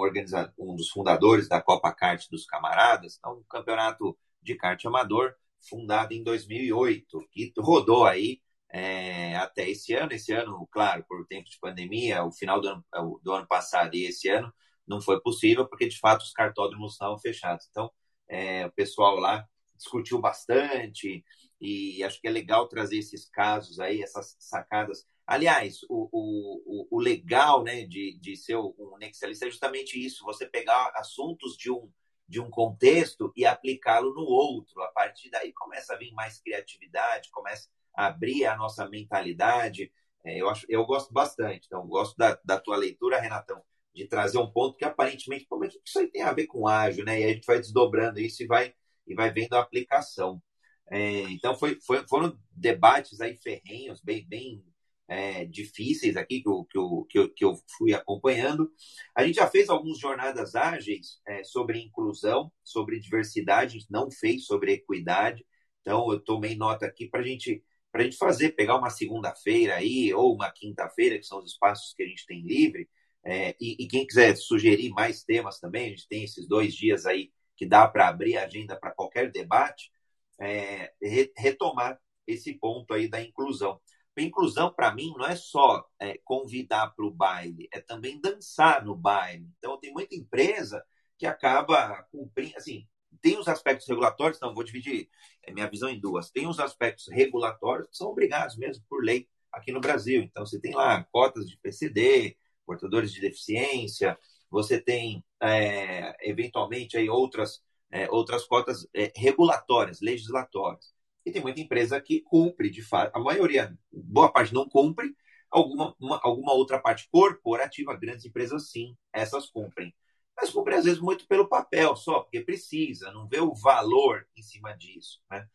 um 0.60 0.76
dos 0.76 0.90
fundadores 0.90 1.48
da 1.48 1.62
Copa 1.62 1.90
Kart 1.94 2.28
dos 2.30 2.46
Camaradas, 2.46 3.18
é 3.24 3.30
um 3.30 3.42
campeonato 3.50 4.18
de 4.42 4.56
kart 4.56 4.84
amador 4.86 5.34
fundado 5.70 6.14
em 6.14 6.22
2008, 6.22 7.26
que 7.32 7.54
rodou 7.58 8.06
aí 8.06 8.42
é, 8.70 9.38
até 9.38 9.70
esse 9.70 9.94
ano. 9.94 10.12
Esse 10.12 10.34
ano, 10.34 10.68
claro, 10.70 11.06
por 11.08 11.26
tempo 11.28 11.50
de 11.50 11.58
pandemia, 11.62 12.26
o 12.26 12.32
final 12.32 12.60
do 12.60 12.68
ano, 12.68 13.22
do 13.24 13.32
ano 13.32 13.48
passado 13.48 13.96
e 13.96 14.06
esse 14.08 14.28
ano 14.28 14.54
não 14.86 15.00
foi 15.00 15.22
possível, 15.22 15.66
porque 15.66 15.88
de 15.88 15.98
fato 15.98 16.24
os 16.24 16.34
cartódromos 16.34 16.94
estavam 16.94 17.18
fechados. 17.18 17.68
Então, 17.70 17.90
é, 18.28 18.66
o 18.66 18.72
pessoal 18.74 19.16
lá 19.16 19.48
discutiu 19.78 20.20
bastante 20.20 21.24
e 21.62 22.04
acho 22.04 22.20
que 22.20 22.28
é 22.28 22.32
legal 22.32 22.68
trazer 22.68 22.98
esses 22.98 23.30
casos 23.30 23.80
aí, 23.80 24.02
essas 24.02 24.36
sacadas. 24.40 25.08
Aliás, 25.28 25.82
o, 25.90 26.10
o, 26.12 26.88
o 26.90 27.00
legal 27.00 27.64
né, 27.64 27.86
de, 27.86 28.18
de 28.20 28.38
ser 28.38 28.56
um 28.56 28.98
Nexialista 28.98 29.46
é 29.46 29.52
justamente 29.52 30.04
isso, 30.04 30.24
você 30.24 30.46
pegar 30.48 30.92
assuntos 30.96 31.58
de 31.58 31.70
um, 31.70 31.92
de 32.28 32.40
um 32.40 32.50
contexto 32.50 33.32
e 33.36 33.46
aplicá-lo 33.46 34.14
no 34.14 34.24
outro. 34.24 34.82
A 34.82 34.88
partir 34.88 35.30
daí 35.30 35.52
começa 35.54 35.94
a 35.94 35.98
vir 35.98 36.14
mais 36.14 36.40
criatividade, 36.40 37.30
começa 37.30 37.68
a 37.94 38.08
abrir 38.08 38.46
a 38.46 38.56
nossa 38.56 38.88
mentalidade. 38.88 39.92
É, 40.26 40.42
eu, 40.42 40.50
acho, 40.50 40.66
eu 40.70 40.86
gosto 40.86 41.14
bastante, 41.14 41.68
então 41.68 41.86
gosto 41.88 42.16
da, 42.18 42.40
da 42.44 42.60
tua 42.60 42.78
leitura, 42.78 43.20
Renatão 43.20 43.62
de 43.98 44.08
trazer 44.08 44.38
um 44.38 44.50
ponto 44.50 44.78
que 44.78 44.86
aparentemente, 44.86 45.48
como 45.48 45.66
é 45.66 45.68
que 45.68 45.80
isso 45.84 45.98
aí 46.00 46.08
tem 46.08 46.22
a 46.22 46.32
ver 46.32 46.46
com 46.46 46.68
ágil, 46.68 47.04
né? 47.04 47.20
E 47.20 47.24
a 47.24 47.28
gente 47.30 47.46
vai 47.46 47.58
desdobrando 47.58 48.20
isso 48.20 48.44
e 48.44 48.46
vai, 48.46 48.74
e 49.08 49.16
vai 49.16 49.32
vendo 49.34 49.54
a 49.56 49.60
aplicação. 49.60 50.42
É, 50.90 51.22
então, 51.32 51.56
foi, 51.56 51.80
foi, 51.82 52.08
foram 52.08 52.38
debates 52.52 53.20
aí 53.20 53.36
ferrenhos, 53.36 54.00
bem, 54.00 54.26
bem 54.28 54.64
é, 55.08 55.46
difíceis 55.46 56.18
aqui 56.18 56.42
que 56.42 56.50
eu, 56.50 56.66
que, 56.66 56.78
eu, 56.78 57.06
que, 57.10 57.20
eu, 57.20 57.30
que 57.34 57.46
eu 57.46 57.56
fui 57.78 57.94
acompanhando. 57.94 58.72
A 59.16 59.26
gente 59.26 59.36
já 59.36 59.48
fez 59.48 59.70
algumas 59.70 60.00
jornadas 60.00 60.56
ágeis 60.56 61.20
é, 61.26 61.44
sobre 61.44 61.80
inclusão, 61.80 62.52
sobre 62.64 63.00
diversidade, 63.00 63.78
a 63.78 63.80
gente 63.80 63.92
não 63.92 64.12
fez 64.12 64.46
sobre 64.46 64.74
equidade. 64.74 65.46
Então, 65.82 66.12
eu 66.12 66.20
tomei 66.20 66.56
nota 66.56 66.86
aqui 66.86 67.08
para 67.08 67.24
gente, 67.24 67.64
a 67.94 68.04
gente 68.04 68.18
fazer, 68.18 68.52
pegar 68.52 68.78
uma 68.78 68.90
segunda-feira 68.90 69.76
aí, 69.76 70.14
ou 70.14 70.36
uma 70.36 70.52
quinta-feira, 70.52 71.18
que 71.18 71.26
são 71.26 71.40
os 71.40 71.52
espaços 71.52 71.94
que 71.96 72.04
a 72.04 72.08
gente 72.08 72.26
tem 72.26 72.42
livre, 72.42 72.90
é, 73.24 73.56
e, 73.60 73.76
e, 73.84 73.88
quem 73.88 74.08
quiser 74.08 74.36
sugerir 74.38 74.90
mais 74.92 75.24
temas 75.24 75.60
também, 75.60 75.88
a 75.88 75.90
gente 75.90 76.08
tem 76.08 76.24
esses 76.24 76.48
dois 76.48 76.74
dias 76.74 77.06
aí 77.06 77.30
que 77.58 77.66
dá 77.66 77.88
para 77.88 78.08
abrir 78.08 78.38
a 78.38 78.46
agenda 78.46 78.78
para 78.78 78.92
qualquer 78.92 79.32
debate, 79.32 79.92
é, 80.40 80.94
re, 81.02 81.32
retomar 81.36 82.00
esse 82.26 82.54
ponto 82.54 82.94
aí 82.94 83.10
da 83.10 83.22
inclusão. 83.22 83.82
Inclusão, 84.24 84.74
para 84.74 84.94
mim, 84.94 85.14
não 85.18 85.26
é 85.26 85.36
só 85.36 85.88
é, 86.00 86.18
convidar 86.24 86.90
para 86.96 87.06
o 87.06 87.12
baile, 87.12 87.68
é 87.72 87.80
também 87.80 88.20
dançar 88.20 88.84
no 88.84 88.96
baile. 88.96 89.50
Então, 89.58 89.80
tem 89.80 89.92
muita 89.94 90.16
empresa 90.16 90.84
que 91.18 91.26
acaba 91.26 92.04
cumprindo, 92.12 92.56
assim, 92.58 92.88
tem 93.22 93.38
os 93.38 93.48
aspectos 93.48 93.88
regulatórios, 93.88 94.38
então 94.38 94.54
vou 94.54 94.64
dividir 94.64 95.10
minha 95.52 95.70
visão 95.70 95.90
em 95.90 96.00
duas. 96.00 96.30
Tem 96.30 96.48
os 96.48 96.60
aspectos 96.60 97.08
regulatórios 97.08 97.90
que 97.90 97.98
são 97.98 98.10
obrigados 98.10 98.58
mesmo 98.58 98.84
por 98.90 99.04
lei 99.04 99.28
aqui 99.52 99.72
no 99.72 99.82
Brasil. 99.82 100.22
Então, 100.22 100.46
você 100.46 100.60
tem 100.60 100.74
lá 100.74 101.04
cotas 101.12 101.50
de 101.50 101.58
PCD, 101.58 102.38
portadores 102.66 103.12
de 103.14 103.22
deficiência, 103.22 104.18
você 104.50 104.80
tem, 104.80 105.24
é, 105.42 106.16
eventualmente, 106.30 106.98
aí 106.98 107.10
outras, 107.10 107.62
é, 107.92 108.10
outras 108.10 108.46
cotas 108.46 108.88
é, 108.94 109.12
regulatórias, 109.16 110.02
legislatórias. 110.02 110.94
E 111.28 111.32
tem 111.32 111.42
muita 111.42 111.60
empresa 111.60 112.00
que 112.00 112.22
cumpre, 112.22 112.70
de 112.70 112.82
fato. 112.82 113.16
A 113.16 113.20
maioria, 113.20 113.78
boa 113.92 114.32
parte 114.32 114.54
não 114.54 114.68
cumpre, 114.68 115.16
alguma, 115.50 115.96
uma, 116.00 116.20
alguma 116.24 116.54
outra 116.54 116.80
parte 116.80 117.08
corporativa, 117.12 117.96
grandes 117.96 118.26
empresas 118.26 118.70
sim, 118.72 118.96
essas 119.12 119.50
cumprem. 119.50 119.94
Mas 120.36 120.52
cumprem, 120.52 120.78
às 120.78 120.86
vezes, 120.86 121.00
muito 121.02 121.28
pelo 121.28 121.50
papel 121.50 121.96
só, 121.96 122.22
porque 122.22 122.42
precisa, 122.42 123.12
não 123.12 123.28
vê 123.28 123.40
o 123.40 123.54
valor 123.56 124.28
em 124.38 124.42
cima 124.42 124.74
disso. 124.78 125.20
Né? 125.30 125.48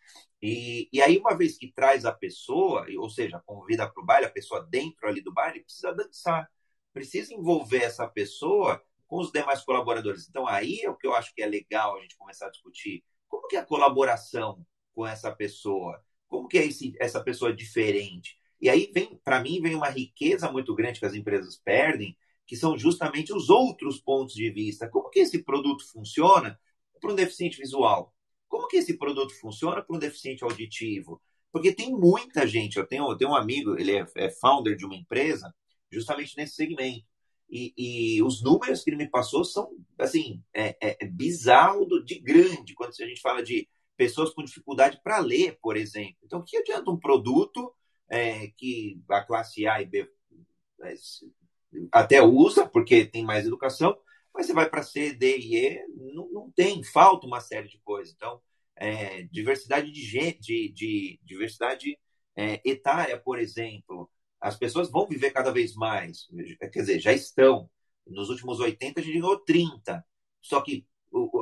E, 0.42 0.88
e 0.92 1.00
aí, 1.00 1.18
uma 1.18 1.36
vez 1.36 1.56
que 1.56 1.72
traz 1.72 2.04
a 2.04 2.12
pessoa, 2.12 2.86
ou 2.98 3.08
seja, 3.08 3.42
convida 3.46 3.88
para 3.88 4.02
o 4.02 4.06
baile, 4.06 4.26
a 4.26 4.30
pessoa 4.30 4.66
dentro 4.68 5.08
ali 5.08 5.22
do 5.22 5.32
baile, 5.32 5.62
precisa 5.62 5.94
dançar 5.94 6.48
precisa 6.92 7.32
envolver 7.34 7.82
essa 7.82 8.06
pessoa 8.06 8.82
com 9.06 9.18
os 9.18 9.32
demais 9.32 9.62
colaboradores. 9.62 10.28
Então, 10.28 10.46
aí 10.46 10.80
é 10.82 10.90
o 10.90 10.96
que 10.96 11.06
eu 11.06 11.14
acho 11.14 11.34
que 11.34 11.42
é 11.42 11.46
legal 11.46 11.96
a 11.96 12.00
gente 12.00 12.16
começar 12.16 12.46
a 12.46 12.50
discutir. 12.50 13.04
Como 13.28 13.48
que 13.48 13.56
é 13.56 13.60
a 13.60 13.66
colaboração 13.66 14.64
com 14.94 15.06
essa 15.06 15.30
pessoa? 15.30 16.02
Como 16.28 16.48
que 16.48 16.58
é 16.58 16.66
esse, 16.66 16.94
essa 17.00 17.22
pessoa 17.22 17.52
diferente? 17.52 18.38
E 18.60 18.68
aí, 18.68 18.90
vem 18.94 19.20
para 19.24 19.42
mim, 19.42 19.60
vem 19.60 19.74
uma 19.74 19.88
riqueza 19.88 20.50
muito 20.50 20.74
grande 20.74 21.00
que 21.00 21.06
as 21.06 21.14
empresas 21.14 21.56
perdem, 21.56 22.16
que 22.46 22.56
são 22.56 22.78
justamente 22.78 23.32
os 23.32 23.50
outros 23.50 24.00
pontos 24.00 24.34
de 24.34 24.50
vista. 24.50 24.88
Como 24.88 25.10
que 25.10 25.20
esse 25.20 25.42
produto 25.42 25.84
funciona 25.90 26.58
para 27.00 27.12
um 27.12 27.16
deficiente 27.16 27.58
visual? 27.58 28.14
Como 28.48 28.68
que 28.68 28.76
esse 28.76 28.96
produto 28.96 29.34
funciona 29.40 29.82
para 29.82 29.96
um 29.96 29.98
deficiente 29.98 30.44
auditivo? 30.44 31.20
Porque 31.50 31.74
tem 31.74 31.90
muita 31.90 32.46
gente. 32.46 32.78
Eu 32.78 32.86
tenho, 32.86 33.10
eu 33.10 33.16
tenho 33.16 33.30
um 33.32 33.36
amigo, 33.36 33.76
ele 33.78 33.96
é, 33.96 34.06
é 34.16 34.30
founder 34.30 34.76
de 34.76 34.84
uma 34.86 34.94
empresa, 34.94 35.54
justamente 35.90 36.36
nesse 36.36 36.54
segmento. 36.54 37.04
E, 37.50 37.74
e, 37.76 38.22
os 38.22 38.42
números 38.42 38.82
que 38.82 38.90
ele 38.90 38.96
me 38.96 39.10
passou 39.10 39.44
são, 39.44 39.70
assim, 39.98 40.42
é, 40.54 40.76
é, 40.80 40.96
é 41.04 41.06
bizarro 41.06 41.86
de 42.02 42.18
grande, 42.18 42.72
quando 42.74 42.90
a 42.98 43.06
gente 43.06 43.20
fala 43.20 43.42
de 43.42 43.68
pessoas 43.96 44.30
com 44.30 44.42
dificuldade 44.42 45.00
para 45.02 45.18
ler, 45.18 45.58
por 45.60 45.76
exemplo. 45.76 46.16
Então, 46.24 46.40
o 46.40 46.44
que 46.44 46.56
adianta 46.56 46.90
um 46.90 46.98
produto 46.98 47.74
é, 48.08 48.48
que 48.56 49.00
a 49.08 49.22
classe 49.22 49.66
A 49.66 49.80
e 49.80 49.86
B 49.86 50.10
é, 50.82 50.94
até 51.90 52.22
usa, 52.22 52.66
porque 52.66 53.04
tem 53.04 53.24
mais 53.24 53.46
educação, 53.46 53.96
mas 54.34 54.46
você 54.46 54.52
vai 54.52 54.68
para 54.68 54.82
C, 54.82 55.12
D 55.12 55.38
e 55.38 55.56
E, 55.56 55.86
não, 56.14 56.28
não 56.30 56.50
tem, 56.50 56.82
falta 56.82 57.26
uma 57.26 57.40
série 57.40 57.68
de 57.68 57.78
coisas. 57.80 58.14
Então, 58.14 58.40
é, 58.76 59.22
diversidade 59.24 59.90
de 59.90 60.02
gente, 60.02 60.40
de, 60.40 60.68
de 60.72 61.20
diversidade 61.22 61.98
é, 62.36 62.60
etária, 62.64 63.18
por 63.18 63.38
exemplo, 63.38 64.10
as 64.40 64.56
pessoas 64.56 64.90
vão 64.90 65.06
viver 65.06 65.30
cada 65.30 65.52
vez 65.52 65.74
mais. 65.74 66.26
Quer 66.58 66.80
dizer, 66.80 67.00
já 67.00 67.12
estão. 67.12 67.70
Nos 68.04 68.28
últimos 68.30 68.58
80, 68.58 69.00
a 69.00 69.02
gente 69.02 69.20
ganhou 69.20 69.38
30. 69.38 70.04
Só 70.40 70.60
que 70.60 70.84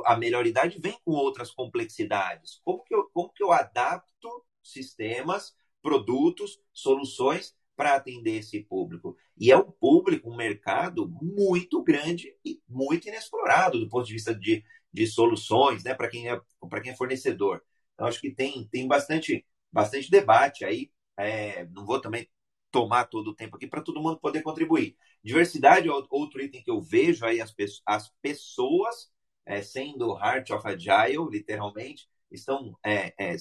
a 0.05 0.17
melhor 0.17 0.45
idade 0.45 0.79
vem 0.79 0.97
com 1.03 1.11
outras 1.11 1.51
complexidades. 1.51 2.59
Como 2.63 2.83
que 2.83 2.93
eu, 2.93 3.09
como 3.13 3.31
que 3.33 3.43
eu 3.43 3.51
adapto 3.51 4.45
sistemas, 4.61 5.55
produtos, 5.81 6.59
soluções 6.73 7.55
para 7.75 7.95
atender 7.95 8.37
esse 8.37 8.61
público? 8.63 9.15
E 9.37 9.51
é 9.51 9.57
um 9.57 9.71
público, 9.71 10.29
um 10.29 10.35
mercado 10.35 11.07
muito 11.21 11.81
grande 11.83 12.35
e 12.45 12.61
muito 12.67 13.07
inexplorado 13.07 13.79
do 13.79 13.89
ponto 13.89 14.05
de 14.05 14.13
vista 14.13 14.35
de, 14.35 14.63
de 14.93 15.07
soluções, 15.07 15.83
né, 15.83 15.93
para 15.93 16.09
quem, 16.09 16.29
é, 16.29 16.39
quem 16.83 16.91
é 16.91 16.95
fornecedor. 16.95 17.61
Então, 17.93 18.07
acho 18.07 18.21
que 18.21 18.31
tem, 18.31 18.67
tem 18.67 18.87
bastante, 18.87 19.45
bastante 19.71 20.09
debate 20.09 20.65
aí. 20.65 20.91
É, 21.17 21.65
não 21.67 21.85
vou 21.85 21.99
também 21.99 22.27
tomar 22.71 23.05
todo 23.05 23.29
o 23.29 23.35
tempo 23.35 23.57
aqui 23.57 23.67
para 23.67 23.81
todo 23.81 24.01
mundo 24.01 24.19
poder 24.19 24.41
contribuir. 24.41 24.95
Diversidade 25.23 25.87
é 25.87 25.91
outro 25.91 26.41
item 26.41 26.63
que 26.63 26.71
eu 26.71 26.81
vejo 26.81 27.25
aí 27.25 27.41
as, 27.41 27.53
as 27.85 28.09
pessoas 28.21 29.10
é, 29.45 29.61
sendo 29.61 30.17
heart 30.17 30.49
of 30.51 30.67
agile, 30.67 31.29
literalmente, 31.29 32.07
estão, 32.31 32.77
é, 32.85 33.13
é, 33.17 33.35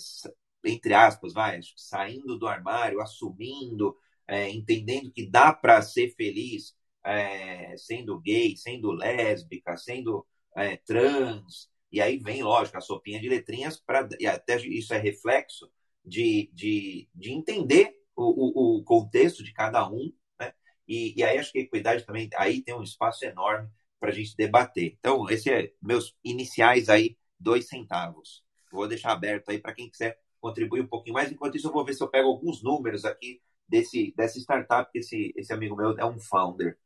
entre 0.65 0.95
aspas, 0.95 1.33
vai, 1.33 1.61
saindo 1.77 2.39
do 2.39 2.47
armário, 2.47 3.01
assumindo, 3.01 3.97
é, 4.27 4.49
entendendo 4.51 5.11
que 5.13 5.27
dá 5.29 5.53
para 5.53 5.83
ser 5.83 6.15
feliz 6.15 6.77
é, 7.05 7.77
sendo 7.77 8.19
gay, 8.21 8.57
sendo 8.57 8.93
lésbica, 8.93 9.77
sendo 9.77 10.27
é, 10.57 10.77
trans, 10.77 11.71
E 11.93 12.01
aí 12.01 12.19
vem, 12.19 12.43
lógico, 12.43 12.79
a 12.79 12.81
sopinha 12.81 13.21
de 13.21 13.29
letrinhas, 13.29 13.79
pra, 13.81 14.09
e 14.21 14.27
até 14.27 14.57
isso 14.61 14.95
é 14.95 14.99
reflexo 14.99 15.71
de, 16.05 16.51
de, 16.53 17.09
de 17.15 17.33
entender 17.33 17.95
o, 18.15 18.77
o, 18.77 18.79
o 18.79 18.85
contexto 18.85 19.43
de 19.43 19.53
cada 19.53 19.89
um, 19.91 20.13
né? 20.39 20.53
E, 20.87 21.15
e 21.19 21.25
aí 21.25 21.39
acho 21.39 21.53
que 21.53 21.61
equidade 21.61 22.05
também, 22.05 22.29
aí 22.37 22.63
tem 22.63 22.75
um 22.75 22.83
espaço 22.83 23.25
enorme 23.25 23.69
para 24.01 24.09
a 24.09 24.13
gente 24.13 24.35
debater. 24.35 24.97
Então, 24.99 25.29
esse 25.29 25.51
é 25.51 25.73
meus 25.81 26.17
iniciais 26.25 26.89
aí, 26.89 27.17
dois 27.39 27.69
centavos. 27.69 28.43
Vou 28.73 28.89
deixar 28.89 29.13
aberto 29.13 29.51
aí 29.51 29.59
para 29.59 29.75
quem 29.75 29.91
quiser 29.91 30.19
contribuir 30.41 30.81
um 30.81 30.89
pouquinho 30.89 31.15
mais. 31.15 31.31
Enquanto 31.31 31.57
isso, 31.57 31.69
eu 31.69 31.73
vou 31.73 31.85
ver 31.85 31.95
se 31.95 32.03
eu 32.03 32.09
pego 32.09 32.29
alguns 32.29 32.63
números 32.63 33.05
aqui 33.05 33.43
desse, 33.69 34.13
dessa 34.17 34.39
startup, 34.39 34.91
que 34.91 34.99
esse, 34.99 35.33
esse 35.37 35.53
amigo 35.53 35.77
meu 35.77 35.97
é 35.99 36.05
um 36.05 36.19
founder. 36.19 36.79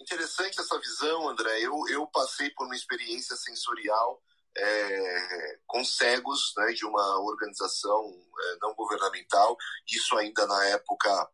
Interessante 0.00 0.60
essa 0.60 0.78
visão, 0.78 1.28
André. 1.28 1.60
Eu, 1.60 1.74
eu 1.88 2.06
passei 2.06 2.50
por 2.50 2.66
uma 2.66 2.76
experiência 2.76 3.36
sensorial 3.36 4.22
é, 4.56 5.58
com 5.66 5.84
cegos 5.84 6.52
né, 6.56 6.72
de 6.72 6.84
uma 6.84 7.20
organização 7.20 8.04
é, 8.40 8.56
não 8.60 8.74
governamental, 8.74 9.56
isso 9.88 10.16
ainda 10.16 10.46
na 10.46 10.64
época 10.66 11.30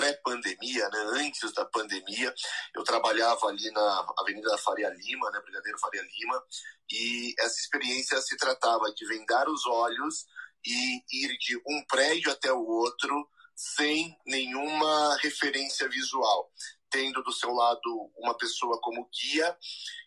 pré-pandemia, 0.00 0.88
né, 0.88 0.98
antes 1.16 1.52
da 1.52 1.64
pandemia, 1.66 2.34
eu 2.74 2.82
trabalhava 2.82 3.48
ali 3.48 3.70
na 3.70 4.06
Avenida 4.18 4.56
Faria 4.56 4.88
Lima, 4.88 5.30
né, 5.30 5.40
Brigadeiro 5.40 5.78
Faria 5.78 6.00
Lima, 6.00 6.42
e 6.90 7.34
essa 7.38 7.60
experiência 7.60 8.18
se 8.22 8.34
tratava 8.38 8.90
de 8.94 9.06
vendar 9.06 9.46
os 9.46 9.66
olhos 9.66 10.24
e 10.64 11.02
ir 11.12 11.36
de 11.38 11.56
um 11.66 11.84
prédio 11.86 12.32
até 12.32 12.50
o 12.50 12.66
outro 12.66 13.28
sem 13.54 14.16
nenhuma 14.26 15.16
referência 15.18 15.86
visual 15.86 16.50
tendo 16.88 17.22
do 17.22 17.32
seu 17.32 17.52
lado 17.52 18.10
uma 18.18 18.36
pessoa 18.36 18.80
como 18.80 19.08
guia. 19.14 19.56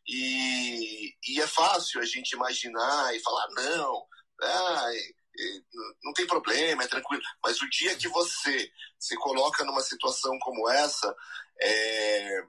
E, 0.05 1.15
e 1.29 1.39
é 1.39 1.47
fácil 1.47 2.01
a 2.01 2.05
gente 2.05 2.33
imaginar 2.33 3.15
e 3.15 3.21
falar 3.21 3.47
não, 3.51 4.05
ah, 4.41 4.91
não 6.03 6.13
tem 6.13 6.27
problema, 6.27 6.83
é 6.83 6.87
tranquilo. 6.87 7.23
Mas 7.43 7.61
o 7.61 7.69
dia 7.69 7.95
que 7.95 8.07
você 8.07 8.71
se 8.99 9.15
coloca 9.17 9.63
numa 9.63 9.81
situação 9.81 10.37
como 10.39 10.69
essa, 10.69 11.15
é, 11.61 12.43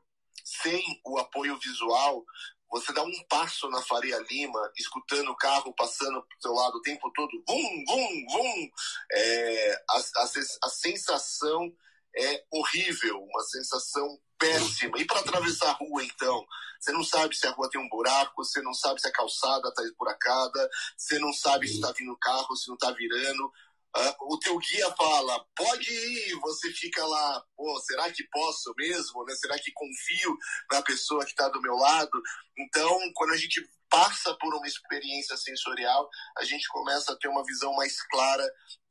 sem 0.44 0.82
o 1.04 1.18
apoio 1.18 1.58
visual, 1.58 2.24
você 2.70 2.92
dá 2.92 3.02
um 3.02 3.24
passo 3.28 3.68
na 3.70 3.80
Faria 3.82 4.18
Lima, 4.30 4.72
escutando 4.76 5.30
o 5.30 5.36
carro 5.36 5.72
passando 5.74 6.22
pro 6.22 6.40
seu 6.40 6.52
lado 6.52 6.76
o 6.76 6.82
tempo 6.82 7.10
todo, 7.14 7.30
vum, 7.48 7.84
vum, 7.86 8.26
vum. 8.30 8.70
É, 9.12 9.84
a, 9.90 9.96
a, 9.96 10.24
a 10.64 10.68
sensação 10.68 11.72
é 12.16 12.44
horrível, 12.50 13.18
uma 13.18 13.42
sensação 13.42 14.18
péssima. 14.38 14.98
E 14.98 15.04
para 15.04 15.20
atravessar 15.20 15.70
a 15.70 15.72
rua, 15.72 16.04
então? 16.04 16.44
Você 16.80 16.92
não 16.92 17.02
sabe 17.02 17.34
se 17.36 17.46
a 17.46 17.50
rua 17.50 17.68
tem 17.70 17.80
um 17.80 17.88
buraco, 17.88 18.44
você 18.44 18.60
não 18.60 18.74
sabe 18.74 19.00
se 19.00 19.08
a 19.08 19.12
calçada 19.12 19.68
está 19.68 19.82
esburacada, 19.82 20.68
você 20.96 21.18
não 21.18 21.32
sabe 21.32 21.66
se 21.66 21.74
está 21.74 21.92
vindo 21.92 22.16
carro, 22.18 22.56
se 22.56 22.68
não 22.68 22.74
está 22.74 22.90
virando. 22.92 23.52
Uh, 23.96 24.34
o 24.34 24.38
teu 24.40 24.58
guia 24.58 24.92
fala, 24.96 25.46
pode 25.56 25.88
ir, 25.88 26.34
você 26.40 26.70
fica 26.72 27.06
lá, 27.06 27.44
pô, 27.56 27.80
será 27.80 28.10
que 28.10 28.24
posso 28.24 28.74
mesmo? 28.76 29.24
Né? 29.24 29.34
Será 29.36 29.56
que 29.56 29.70
confio 29.72 30.36
na 30.72 30.82
pessoa 30.82 31.24
que 31.24 31.30
está 31.30 31.48
do 31.48 31.62
meu 31.62 31.74
lado? 31.76 32.20
Então, 32.58 32.98
quando 33.14 33.32
a 33.32 33.36
gente 33.36 33.64
passa 33.94 34.34
por 34.40 34.52
uma 34.52 34.66
experiência 34.66 35.36
sensorial, 35.36 36.10
a 36.36 36.44
gente 36.44 36.66
começa 36.68 37.12
a 37.12 37.16
ter 37.16 37.28
uma 37.28 37.44
visão 37.44 37.72
mais 37.74 38.02
clara 38.08 38.44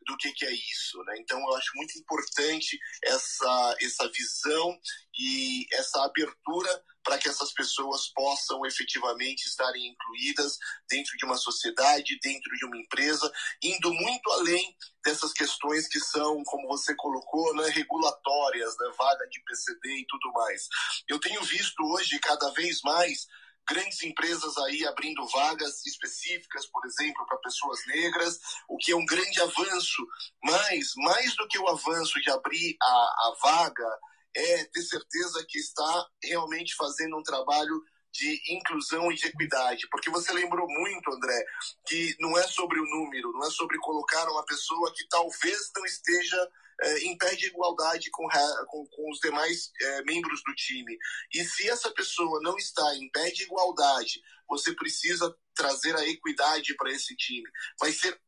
do 0.06 0.16
que, 0.16 0.32
que 0.32 0.46
é 0.46 0.52
isso. 0.52 1.04
Né? 1.04 1.16
Então, 1.20 1.38
eu 1.40 1.56
acho 1.56 1.72
muito 1.76 1.98
importante 2.00 2.80
essa, 3.04 3.76
essa 3.82 4.10
visão 4.10 4.80
e 5.20 5.66
essa 5.74 6.06
abertura 6.06 6.70
para 7.04 7.18
que 7.18 7.28
essas 7.28 7.52
pessoas 7.52 8.08
possam 8.14 8.66
efetivamente 8.66 9.46
estarem 9.46 9.88
incluídas 9.88 10.58
dentro 10.90 11.18
de 11.18 11.26
uma 11.26 11.36
sociedade, 11.36 12.18
dentro 12.24 12.56
de 12.56 12.66
uma 12.66 12.78
empresa, 12.78 13.30
indo 13.62 13.94
muito 13.94 14.32
além 14.32 14.74
dessas 15.04 15.34
questões 15.34 15.86
que 15.90 16.00
são, 16.00 16.42
como 16.46 16.66
você 16.70 16.96
colocou, 16.96 17.54
né, 17.56 17.68
regulatórias, 17.70 18.74
né, 18.80 18.90
vaga 18.98 19.28
de 19.28 19.44
PCD 19.44 19.98
e 19.98 20.06
tudo 20.08 20.32
mais. 20.32 20.66
Eu 21.10 21.20
tenho 21.20 21.44
visto 21.44 21.84
hoje 21.84 22.20
cada 22.20 22.50
vez 22.52 22.82
mais 22.84 23.28
grandes 23.68 24.02
empresas 24.04 24.58
aí 24.58 24.86
abrindo 24.86 25.26
vagas 25.28 25.86
específicas, 25.86 26.66
por 26.68 26.86
exemplo, 26.86 27.26
para 27.26 27.38
pessoas 27.38 27.80
negras, 27.88 28.40
o 28.68 28.78
que 28.78 28.92
é 28.92 28.96
um 28.96 29.06
grande 29.06 29.42
avanço. 29.42 30.08
Mas, 30.44 30.92
mais 30.98 31.36
do 31.36 31.48
que 31.48 31.60
o 31.60 31.68
avanço 31.68 32.20
de 32.22 32.30
abrir 32.32 32.76
a, 32.82 32.86
a 32.86 33.36
vaga, 33.42 34.00
é 34.36 34.66
ter 34.66 34.82
certeza 34.82 35.46
que 35.48 35.60
está 35.60 36.08
realmente 36.24 36.76
fazendo 36.76 37.18
um 37.18 37.24
trabalho 37.24 37.82
de 38.14 38.54
inclusão 38.54 39.12
e 39.12 39.16
de 39.16 39.26
equidade, 39.26 39.88
porque 39.90 40.10
você 40.10 40.32
lembrou 40.32 40.68
muito, 40.68 41.12
André, 41.12 41.46
que 41.88 42.16
não 42.20 42.38
é 42.38 42.44
sobre 42.44 42.80
o 42.80 42.86
número, 42.86 43.32
não 43.34 43.48
é 43.48 43.50
sobre 43.50 43.78
colocar 43.80 44.30
uma 44.30 44.46
pessoa 44.46 44.94
que 44.94 45.08
talvez 45.10 45.72
não 45.76 45.84
esteja 45.84 46.50
é, 46.82 47.00
em 47.00 47.18
pé 47.18 47.36
de 47.36 47.48
igualdade 47.48 48.12
com, 48.12 48.28
com, 48.68 48.86
com 48.88 49.12
os 49.12 49.20
demais 49.20 49.72
é, 49.82 50.04
membros 50.04 50.44
do 50.46 50.54
time. 50.54 50.96
E 51.34 51.44
se 51.44 51.68
essa 51.70 51.90
pessoa 51.92 52.40
não 52.42 52.56
está 52.56 52.96
em 52.96 53.10
pé 53.10 53.32
de 53.32 53.44
igualdade, 53.44 54.22
você 54.48 54.74
precisa 54.76 55.36
trazer 55.56 55.96
a 55.96 56.08
equidade 56.08 56.76
para 56.76 56.92
esse 56.92 57.16
time. 57.16 57.50
Vai 57.80 57.92
ser 57.92 58.20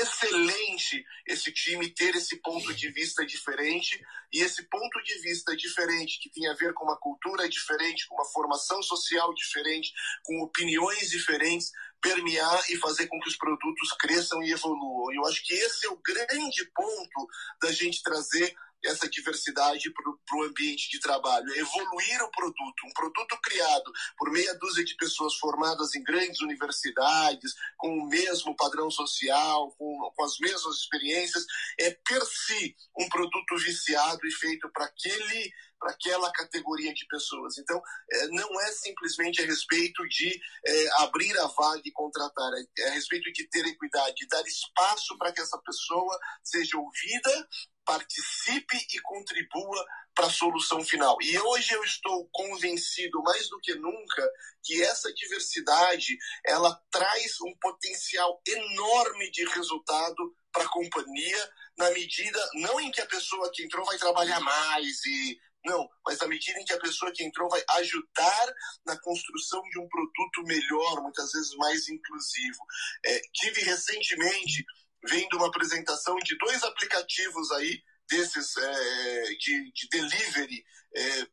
excelente 0.00 1.04
esse 1.26 1.52
time 1.52 1.88
ter 1.88 2.14
esse 2.14 2.36
ponto 2.36 2.72
de 2.74 2.90
vista 2.90 3.24
diferente 3.24 4.00
e 4.32 4.40
esse 4.40 4.62
ponto 4.64 5.02
de 5.02 5.18
vista 5.20 5.56
diferente 5.56 6.18
que 6.20 6.30
tem 6.30 6.48
a 6.48 6.54
ver 6.54 6.72
com 6.74 6.84
uma 6.84 6.98
cultura 6.98 7.48
diferente, 7.48 8.06
com 8.08 8.14
uma 8.14 8.24
formação 8.24 8.82
social 8.82 9.32
diferente, 9.34 9.92
com 10.24 10.42
opiniões 10.42 11.10
diferentes, 11.10 11.70
permear 12.00 12.62
e 12.70 12.76
fazer 12.76 13.06
com 13.06 13.18
que 13.20 13.28
os 13.28 13.36
produtos 13.36 13.92
cresçam 13.98 14.42
e 14.42 14.52
evoluam. 14.52 15.12
E 15.12 15.16
eu 15.16 15.26
acho 15.26 15.42
que 15.44 15.54
esse 15.54 15.86
é 15.86 15.90
o 15.90 15.96
grande 15.96 16.64
ponto 16.74 17.28
da 17.62 17.72
gente 17.72 18.02
trazer 18.02 18.54
essa 18.84 19.08
diversidade 19.08 19.90
para 19.92 20.38
o 20.38 20.42
ambiente 20.44 20.90
de 20.90 21.00
trabalho, 21.00 21.48
evoluir 21.54 22.22
o 22.22 22.30
produto. 22.30 22.86
Um 22.86 22.92
produto 22.92 23.38
criado 23.42 23.92
por 24.16 24.30
meia 24.30 24.54
dúzia 24.54 24.84
de 24.84 24.96
pessoas 24.96 25.34
formadas 25.36 25.94
em 25.94 26.02
grandes 26.02 26.40
universidades, 26.40 27.52
com 27.76 27.88
o 27.88 28.08
mesmo 28.08 28.54
padrão 28.56 28.90
social, 28.90 29.72
com, 29.78 30.12
com 30.14 30.24
as 30.24 30.38
mesmas 30.38 30.76
experiências, 30.76 31.44
é 31.78 31.90
per 31.90 32.22
si 32.24 32.76
um 32.98 33.08
produto 33.08 33.56
viciado 33.56 34.26
e 34.26 34.32
feito 34.32 34.70
para 34.72 34.84
aquele 34.84 35.52
para 35.84 35.92
aquela 35.92 36.32
categoria 36.32 36.94
de 36.94 37.06
pessoas. 37.06 37.58
Então, 37.58 37.80
é, 38.10 38.28
não 38.28 38.60
é 38.62 38.72
simplesmente 38.72 39.42
a 39.42 39.44
respeito 39.44 40.02
de 40.08 40.40
é, 40.66 41.02
abrir 41.02 41.36
a 41.38 41.46
vaga 41.48 41.82
e 41.84 41.92
contratar, 41.92 42.52
é, 42.54 42.82
é 42.84 42.88
a 42.88 42.92
respeito 42.92 43.30
de 43.32 43.46
ter 43.48 43.66
equidade, 43.66 44.14
de 44.14 44.26
dar 44.26 44.42
espaço 44.46 45.18
para 45.18 45.30
que 45.30 45.42
essa 45.42 45.58
pessoa 45.58 46.18
seja 46.42 46.78
ouvida 46.78 47.48
participe 47.84 48.76
e 48.92 49.00
contribua 49.00 49.84
para 50.14 50.26
a 50.26 50.30
solução 50.30 50.84
final. 50.84 51.16
E 51.20 51.38
hoje 51.38 51.74
eu 51.74 51.82
estou 51.84 52.28
convencido 52.32 53.20
mais 53.22 53.48
do 53.48 53.58
que 53.60 53.74
nunca 53.74 54.30
que 54.62 54.82
essa 54.82 55.12
diversidade 55.12 56.16
ela 56.44 56.80
traz 56.90 57.40
um 57.42 57.54
potencial 57.60 58.40
enorme 58.46 59.30
de 59.30 59.44
resultado 59.50 60.34
para 60.52 60.64
a 60.64 60.68
companhia 60.68 61.52
na 61.76 61.90
medida 61.90 62.38
não 62.54 62.80
em 62.80 62.90
que 62.90 63.00
a 63.00 63.06
pessoa 63.06 63.50
que 63.52 63.64
entrou 63.64 63.84
vai 63.84 63.98
trabalhar 63.98 64.40
mais 64.40 65.04
e 65.04 65.38
não, 65.64 65.88
mas 66.06 66.18
na 66.18 66.26
medida 66.28 66.60
em 66.60 66.64
que 66.64 66.74
a 66.74 66.78
pessoa 66.78 67.10
que 67.10 67.24
entrou 67.24 67.48
vai 67.48 67.62
ajudar 67.78 68.54
na 68.84 69.00
construção 69.00 69.62
de 69.70 69.80
um 69.80 69.88
produto 69.88 70.42
melhor, 70.42 71.00
muitas 71.00 71.32
vezes 71.32 71.54
mais 71.56 71.88
inclusivo. 71.88 72.58
É, 73.06 73.20
tive 73.32 73.62
recentemente 73.62 74.62
vendo 75.08 75.36
uma 75.36 75.48
apresentação 75.48 76.16
de 76.16 76.36
dois 76.38 76.62
aplicativos 76.62 77.50
aí 77.52 77.82
desses 78.08 78.56
é, 78.56 79.22
de, 79.38 79.72
de, 79.72 79.88
delivery 79.90 80.64
é, 80.94 81.26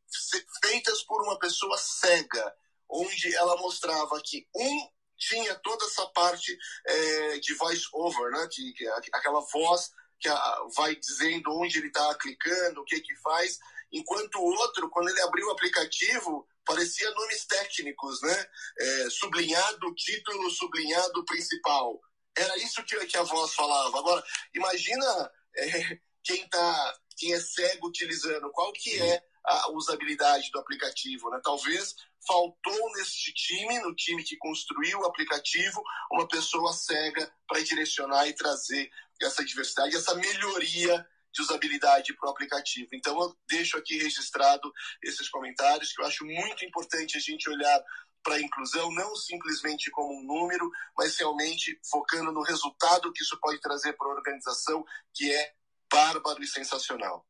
feitas 0.64 1.04
por 1.04 1.22
uma 1.24 1.38
pessoa 1.38 1.78
cega, 1.78 2.56
onde 2.90 3.36
ela 3.36 3.58
mostrava 3.58 4.22
que 4.24 4.48
um 4.56 4.90
tinha 5.18 5.54
toda 5.56 5.86
essa 5.86 6.06
parte 6.08 6.58
é, 6.86 7.40
de 7.40 7.54
voice 7.56 7.84
over, 7.94 8.32
né, 8.32 8.48
que, 8.52 8.74
que 8.74 8.88
aquela 9.14 9.40
voz 9.42 9.92
que 10.20 10.28
a, 10.28 10.58
vai 10.76 10.96
dizendo 10.96 11.52
onde 11.52 11.78
ele 11.78 11.88
está 11.88 12.16
clicando, 12.16 12.82
o 12.82 12.86
que 12.86 13.00
que 13.02 13.16
faz, 13.18 13.60
enquanto 13.92 14.36
o 14.36 14.46
outro, 14.46 14.90
quando 14.90 15.10
ele 15.10 15.22
abriu 15.22 15.48
o 15.48 15.52
aplicativo, 15.52 16.48
parecia 16.66 17.10
nomes 17.12 17.46
técnicos, 17.46 18.22
né? 18.22 18.46
É, 18.80 19.10
sublinhado 19.10 19.94
título, 19.96 20.50
sublinhado 20.50 21.26
principal. 21.26 22.00
Era 22.38 22.58
isso 22.58 22.84
que, 22.84 22.98
que 23.06 23.18
a 23.18 23.24
voz 23.24 23.54
falava. 23.54 23.98
Agora, 23.98 24.24
imagina 24.54 25.32
é, 25.58 26.00
quem, 26.24 26.48
tá, 26.48 27.00
quem 27.18 27.34
é 27.34 27.40
cego 27.40 27.88
utilizando, 27.88 28.52
qual 28.52 28.72
que 28.74 29.00
é 29.00 29.24
a 29.44 29.72
usabilidade 29.72 30.52
do 30.52 30.60
aplicativo. 30.60 31.30
Né? 31.30 31.40
Talvez 31.44 31.96
faltou 32.26 32.92
neste 32.96 33.34
time, 33.34 33.80
no 33.80 33.96
time 33.96 34.24
que 34.24 34.38
construiu 34.38 35.00
o 35.00 35.06
aplicativo, 35.06 35.82
uma 36.12 36.28
pessoa 36.28 36.72
cega 36.74 37.32
para 37.48 37.64
direcionar 37.64 38.28
e 38.28 38.34
trazer 38.34 38.90
essa 39.22 39.44
diversidade, 39.44 39.96
essa 39.96 40.16
melhoria 40.16 41.06
de 41.34 41.42
usabilidade 41.42 42.14
para 42.16 42.28
o 42.28 42.32
aplicativo. 42.32 42.90
Então 42.94 43.20
eu 43.20 43.36
deixo 43.48 43.78
aqui 43.78 43.98
registrado 43.98 44.72
esses 45.02 45.30
comentários 45.30 45.94
que 45.94 46.02
eu 46.02 46.06
acho 46.06 46.26
muito 46.26 46.66
importante 46.66 47.18
a 47.18 47.22
gente 47.22 47.50
olhar 47.50 47.84
para 48.24 48.36
a 48.36 48.42
inclusão, 48.42 48.92
não 48.92 49.16
simplesmente 49.16 49.90
como 49.92 50.14
um 50.14 50.24
número, 50.24 50.70
mas 50.98 51.18
realmente 51.18 51.80
focando 51.90 52.32
no 52.32 52.42
resultado 52.42 53.12
que 53.12 53.24
isso 53.24 53.38
pode 53.40 53.60
trazer 53.60 53.94
para 53.94 54.08
a 54.08 54.16
organização, 54.16 54.86
que 55.14 55.32
é 55.32 55.54
bárbaro 55.92 56.42
e 56.42 56.48
sensacional. 56.48 57.26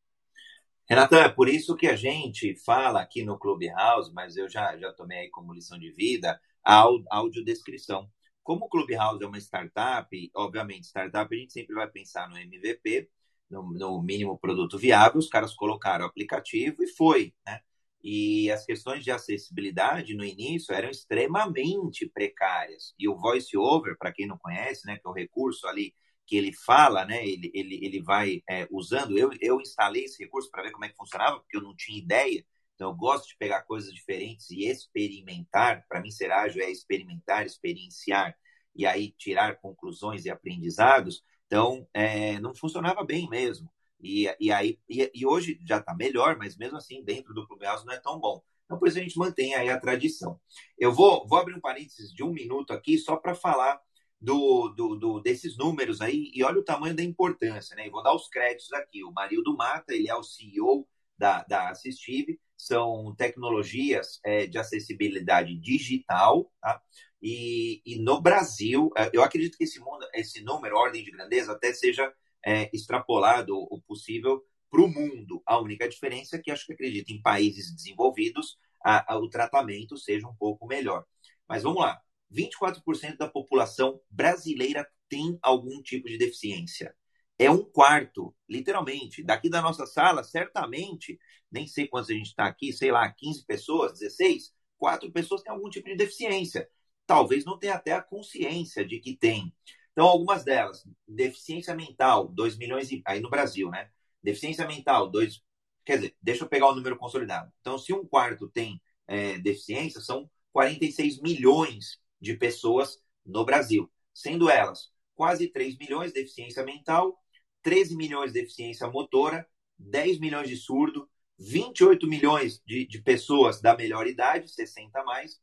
Renatan, 0.88 1.20
é 1.22 1.30
por 1.30 1.48
isso 1.48 1.76
que 1.76 1.88
a 1.88 1.96
gente 1.96 2.56
fala 2.66 3.02
aqui 3.02 3.24
no 3.24 3.40
Clubhouse, 3.40 4.12
mas 4.14 4.36
eu 4.36 4.50
já, 4.50 4.78
já 4.78 4.92
tomei 4.92 5.20
aí 5.20 5.30
como 5.30 5.54
lição 5.54 5.80
de 5.80 5.92
vida, 5.92 6.40
a 6.64 6.84
audiodescrição. 7.10 8.10
Como 8.44 8.66
o 8.66 8.70
Clubhouse 8.70 9.24
é 9.24 9.28
uma 9.28 9.38
startup, 9.38 10.32
obviamente, 10.36 10.88
startup 10.88 11.34
a 11.34 11.38
gente 11.38 11.54
sempre 11.54 11.76
vai 11.76 11.88
pensar 11.90 12.28
no 12.30 12.38
MVP, 12.38 13.10
no, 13.50 13.72
no 13.72 14.02
mínimo 14.02 14.38
produto 14.38 14.78
viável, 14.78 15.20
os 15.20 15.30
caras 15.30 15.54
colocaram 15.54 16.06
o 16.06 16.08
aplicativo 16.08 16.84
e 16.84 16.88
foi, 16.88 17.34
né? 17.46 17.62
E 18.04 18.50
as 18.52 18.66
questões 18.66 19.04
de 19.04 19.12
acessibilidade 19.12 20.14
no 20.16 20.24
início 20.24 20.74
eram 20.74 20.90
extremamente 20.90 22.10
precárias. 22.10 22.94
E 22.98 23.08
o 23.08 23.16
voice 23.16 23.56
over, 23.58 23.98
para 23.98 24.12
quem 24.12 24.28
não 24.28 24.38
conhece, 24.38 24.86
né, 24.88 24.98
que 24.98 25.08
é 25.08 25.10
o 25.10 25.14
recurso 25.14 25.68
ali 25.68 25.94
que 26.26 26.38
ele 26.38 26.54
fala, 26.54 27.06
né, 27.06 27.26
ele, 27.28 27.52
ele, 27.54 27.80
ele 27.84 28.02
vai 28.02 28.42
é, 28.50 28.68
usando. 28.72 29.18
Eu, 29.18 29.32
eu 29.42 29.60
instalei 29.60 30.06
esse 30.06 30.24
recurso 30.24 30.50
para 30.50 30.64
ver 30.64 30.72
como 30.72 30.86
é 30.86 30.90
que 30.90 30.96
funcionava, 30.96 31.40
porque 31.40 31.58
eu 31.58 31.62
não 31.62 31.76
tinha 31.76 32.00
ideia. 32.00 32.46
Então, 32.76 32.90
eu 32.90 32.96
gosto 32.96 33.28
de 33.28 33.38
pegar 33.38 33.62
coisas 33.64 33.94
diferentes 33.94 34.50
e 34.50 34.66
experimentar. 34.66 35.86
Para 35.88 36.02
mim, 36.02 36.10
ser 36.10 36.32
ágil 36.32 36.64
é 36.64 36.72
experimentar, 36.72 37.46
experienciar 37.46 38.36
e 38.76 38.86
aí 38.86 39.12
tirar 39.12 39.58
conclusões 39.60 40.26
e 40.26 40.30
aprendizados. 40.30 41.24
Então, 41.46 41.88
é, 41.94 42.40
não 42.40 42.56
funcionava 42.56 43.04
bem 43.04 43.30
mesmo. 43.30 43.70
E, 44.02 44.34
e 44.40 44.52
aí 44.52 44.80
e, 44.90 45.12
e 45.14 45.26
hoje 45.26 45.60
já 45.66 45.78
está 45.78 45.94
melhor, 45.94 46.38
mas 46.38 46.58
mesmo 46.58 46.78
assim, 46.78 47.04
dentro 47.04 47.34
do 47.34 47.48
Clubhouse 47.48 47.86
não 47.86 47.94
é 47.94 48.00
tão 48.00 48.20
bom. 48.20 48.44
Então, 48.66 48.80
por 48.80 48.88
isso 48.88 48.98
a 48.98 49.02
gente 49.02 49.18
mantém 49.18 49.54
aí 49.54 49.70
a 49.70 49.80
tradição. 49.80 50.40
Eu 50.78 50.94
vou, 50.94 51.28
vou 51.28 51.38
abrir 51.38 51.56
um 51.56 51.60
parênteses 51.60 52.14
de 52.14 52.24
um 52.24 52.32
minuto 52.32 52.72
aqui 52.72 52.98
só 52.98 53.18
para 53.18 53.36
falar 53.36 53.80
do, 54.20 54.70
do, 54.70 54.96
do, 54.96 55.20
desses 55.20 55.58
números 55.58 56.00
aí 56.00 56.32
e 56.34 56.44
olha 56.44 56.60
o 56.60 56.64
tamanho 56.64 56.96
da 56.96 57.04
importância, 57.04 57.76
né? 57.76 57.88
E 57.88 57.90
vou 57.90 58.04
dar 58.04 58.16
os 58.16 58.30
créditos 58.30 58.72
aqui. 58.72 59.04
O 59.04 59.12
Marildo 59.12 59.58
Mata, 59.58 59.94
ele 59.94 60.10
é 60.10 60.16
o 60.16 60.24
CEO 60.24 60.88
da, 61.18 61.44
da 61.44 61.70
Assistive, 61.70 62.40
são 62.56 63.14
tecnologias 63.16 64.20
é, 64.24 64.48
de 64.48 64.58
acessibilidade 64.58 65.56
digital, 65.58 66.52
tá? 66.62 66.82
E, 67.22 67.82
e, 67.86 68.00
no 68.00 68.22
Brasil, 68.22 68.90
é, 68.98 69.10
eu 69.14 69.22
acredito 69.24 69.58
que 69.58 69.64
esse, 69.64 69.80
mundo, 69.80 70.08
esse 70.14 70.42
número, 70.44 70.76
ordem 70.78 71.04
de 71.04 71.12
grandeza, 71.12 71.52
até 71.52 71.74
seja 71.74 72.12
é, 72.46 72.70
extrapolado 72.74 73.56
o 73.56 73.82
possível 73.82 74.44
para 74.70 74.82
o 74.82 74.88
mundo. 74.88 75.42
A 75.46 75.60
única 75.60 75.88
diferença 75.88 76.38
é 76.38 76.40
que 76.40 76.52
acho 76.52 76.66
que 76.66 76.74
acredito 76.74 77.12
em 77.12 77.22
países 77.22 77.76
desenvolvidos 77.76 78.58
a, 78.84 79.14
a, 79.14 79.18
o 79.18 79.30
tratamento 79.30 79.98
seja 79.98 80.28
um 80.28 80.36
pouco 80.36 80.66
melhor. 80.68 81.06
Mas 81.48 81.64
vamos 81.64 81.82
lá. 81.82 82.02
24% 82.32 83.18
da 83.18 83.28
população 83.28 84.00
brasileira 84.10 84.88
tem 85.10 85.38
algum 85.42 85.82
tipo 85.82 86.08
de 86.08 86.18
deficiência. 86.18 86.96
É 87.38 87.50
um 87.50 87.64
quarto, 87.64 88.34
literalmente. 88.48 89.24
Daqui 89.24 89.50
da 89.50 89.62
nossa 89.62 89.86
sala, 89.86 90.24
certamente, 90.24 91.20
nem 91.52 91.68
sei 91.68 91.88
quantos 91.88 92.10
a 92.10 92.14
gente 92.14 92.28
está 92.28 92.46
aqui, 92.46 92.72
sei 92.72 92.92
lá, 92.92 93.12
15 93.12 93.46
pessoas, 93.46 94.00
16, 94.00 94.54
quatro 94.78 95.12
pessoas 95.12 95.42
têm 95.42 95.52
algum 95.52 95.70
tipo 95.70 95.90
de 95.90 95.96
deficiência. 95.96 96.70
Talvez 97.06 97.44
não 97.44 97.60
tenha 97.60 97.76
até 97.76 97.92
a 97.94 98.02
consciência 98.02 98.86
de 98.86 99.00
que 99.00 99.18
tem. 99.18 99.54
Então, 99.92 100.08
algumas 100.08 100.44
delas, 100.44 100.88
deficiência 101.08 101.76
mental, 101.76 102.28
2 102.28 102.58
milhões, 102.58 102.92
e, 102.92 103.02
aí 103.06 103.20
no 103.20 103.30
Brasil, 103.30 103.70
né? 103.70 103.90
Deficiência 104.24 104.66
mental, 104.66 105.10
2, 105.10 105.44
quer 105.86 105.98
dizer, 105.98 106.16
deixa 106.22 106.44
eu 106.44 106.50
pegar 106.50 106.68
o 106.68 106.76
número 106.76 106.98
consolidado. 106.98 107.52
Então, 107.60 107.78
se 107.78 107.94
um 107.94 108.06
quarto 108.06 108.48
tem 108.50 108.82
é, 109.08 109.38
deficiência, 109.40 110.00
são 110.00 110.30
46 110.54 111.22
milhões 111.22 112.00
de 112.20 112.36
pessoas 112.36 113.02
no 113.26 113.44
Brasil, 113.44 113.92
sendo 114.14 114.50
elas 114.50 114.92
quase 115.16 115.48
3 115.48 115.78
milhões 115.78 116.14
de 116.14 116.22
deficiência 116.22 116.64
mental, 116.64 117.18
13 117.62 117.96
milhões 117.96 118.32
de 118.32 118.40
deficiência 118.42 118.88
motora, 118.88 119.48
10 119.78 120.20
milhões 120.20 120.50
de 120.50 120.56
surdo, 120.56 121.10
28 121.38 122.08
milhões 122.08 122.62
de, 122.66 122.86
de 122.86 123.02
pessoas 123.02 123.62
da 123.62 123.76
melhor 123.76 124.08
idade, 124.08 124.48
60 124.48 125.00
a 125.00 125.04
mais, 125.04 125.40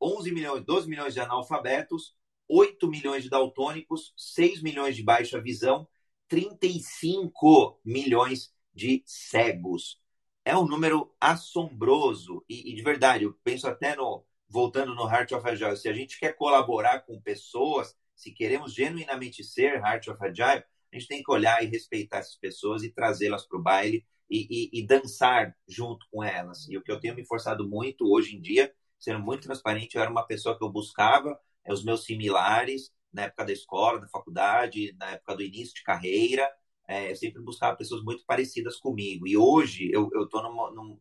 11 0.00 0.32
milhões, 0.32 0.64
12 0.64 0.88
milhões 0.88 1.14
de 1.14 1.20
analfabetos, 1.20 2.14
8 2.48 2.88
milhões 2.88 3.24
de 3.24 3.30
daltônicos, 3.30 4.12
6 4.16 4.62
milhões 4.62 4.96
de 4.96 5.02
baixa 5.02 5.40
visão, 5.40 5.86
35 6.28 7.80
milhões 7.84 8.52
de 8.74 9.02
cegos. 9.06 10.00
É 10.44 10.56
um 10.56 10.66
número 10.66 11.12
assombroso 11.20 12.44
e, 12.48 12.70
e, 12.70 12.74
de 12.74 12.82
verdade, 12.82 13.24
eu 13.24 13.34
penso 13.42 13.66
até 13.66 13.96
no 13.96 14.24
voltando 14.48 14.94
no 14.94 15.08
Heart 15.10 15.32
of 15.32 15.48
Agile, 15.48 15.76
se 15.76 15.88
a 15.88 15.92
gente 15.92 16.20
quer 16.20 16.32
colaborar 16.34 17.00
com 17.00 17.20
pessoas, 17.20 17.96
se 18.14 18.30
queremos 18.30 18.72
genuinamente 18.72 19.42
ser 19.42 19.80
Heart 19.80 20.08
of 20.08 20.24
Agile, 20.24 20.64
a 20.92 20.98
gente 20.98 21.08
tem 21.08 21.22
que 21.22 21.32
olhar 21.32 21.62
e 21.64 21.66
respeitar 21.66 22.18
essas 22.18 22.36
pessoas 22.36 22.84
e 22.84 22.90
trazê-las 22.90 23.44
para 23.44 23.58
o 23.58 23.62
baile 23.62 24.06
e, 24.30 24.46
e, 24.72 24.80
e 24.80 24.86
dançar 24.86 25.54
junto 25.68 26.06
com 26.10 26.22
elas. 26.22 26.68
E 26.68 26.78
o 26.78 26.82
que 26.82 26.90
eu 26.90 27.00
tenho 27.00 27.14
me 27.14 27.24
forçado 27.24 27.68
muito 27.68 28.06
hoje 28.06 28.36
em 28.36 28.40
dia, 28.40 28.72
sendo 28.98 29.20
muito 29.20 29.42
transparente, 29.42 29.96
eu 29.96 30.02
era 30.02 30.10
uma 30.10 30.26
pessoa 30.26 30.56
que 30.56 30.64
eu 30.64 30.70
buscava 30.70 31.38
os 31.72 31.84
meus 31.84 32.04
similares 32.04 32.92
na 33.12 33.22
época 33.22 33.46
da 33.46 33.52
escola, 33.52 34.00
da 34.00 34.08
faculdade, 34.08 34.94
na 34.98 35.12
época 35.12 35.36
do 35.36 35.42
início 35.42 35.74
de 35.74 35.82
carreira. 35.82 36.48
É, 36.88 37.10
eu 37.10 37.16
sempre 37.16 37.42
buscava 37.42 37.76
pessoas 37.76 38.02
muito 38.02 38.24
parecidas 38.26 38.76
comigo. 38.76 39.26
E 39.26 39.36
hoje 39.36 39.90
eu 39.92 40.08
estou 40.22 40.42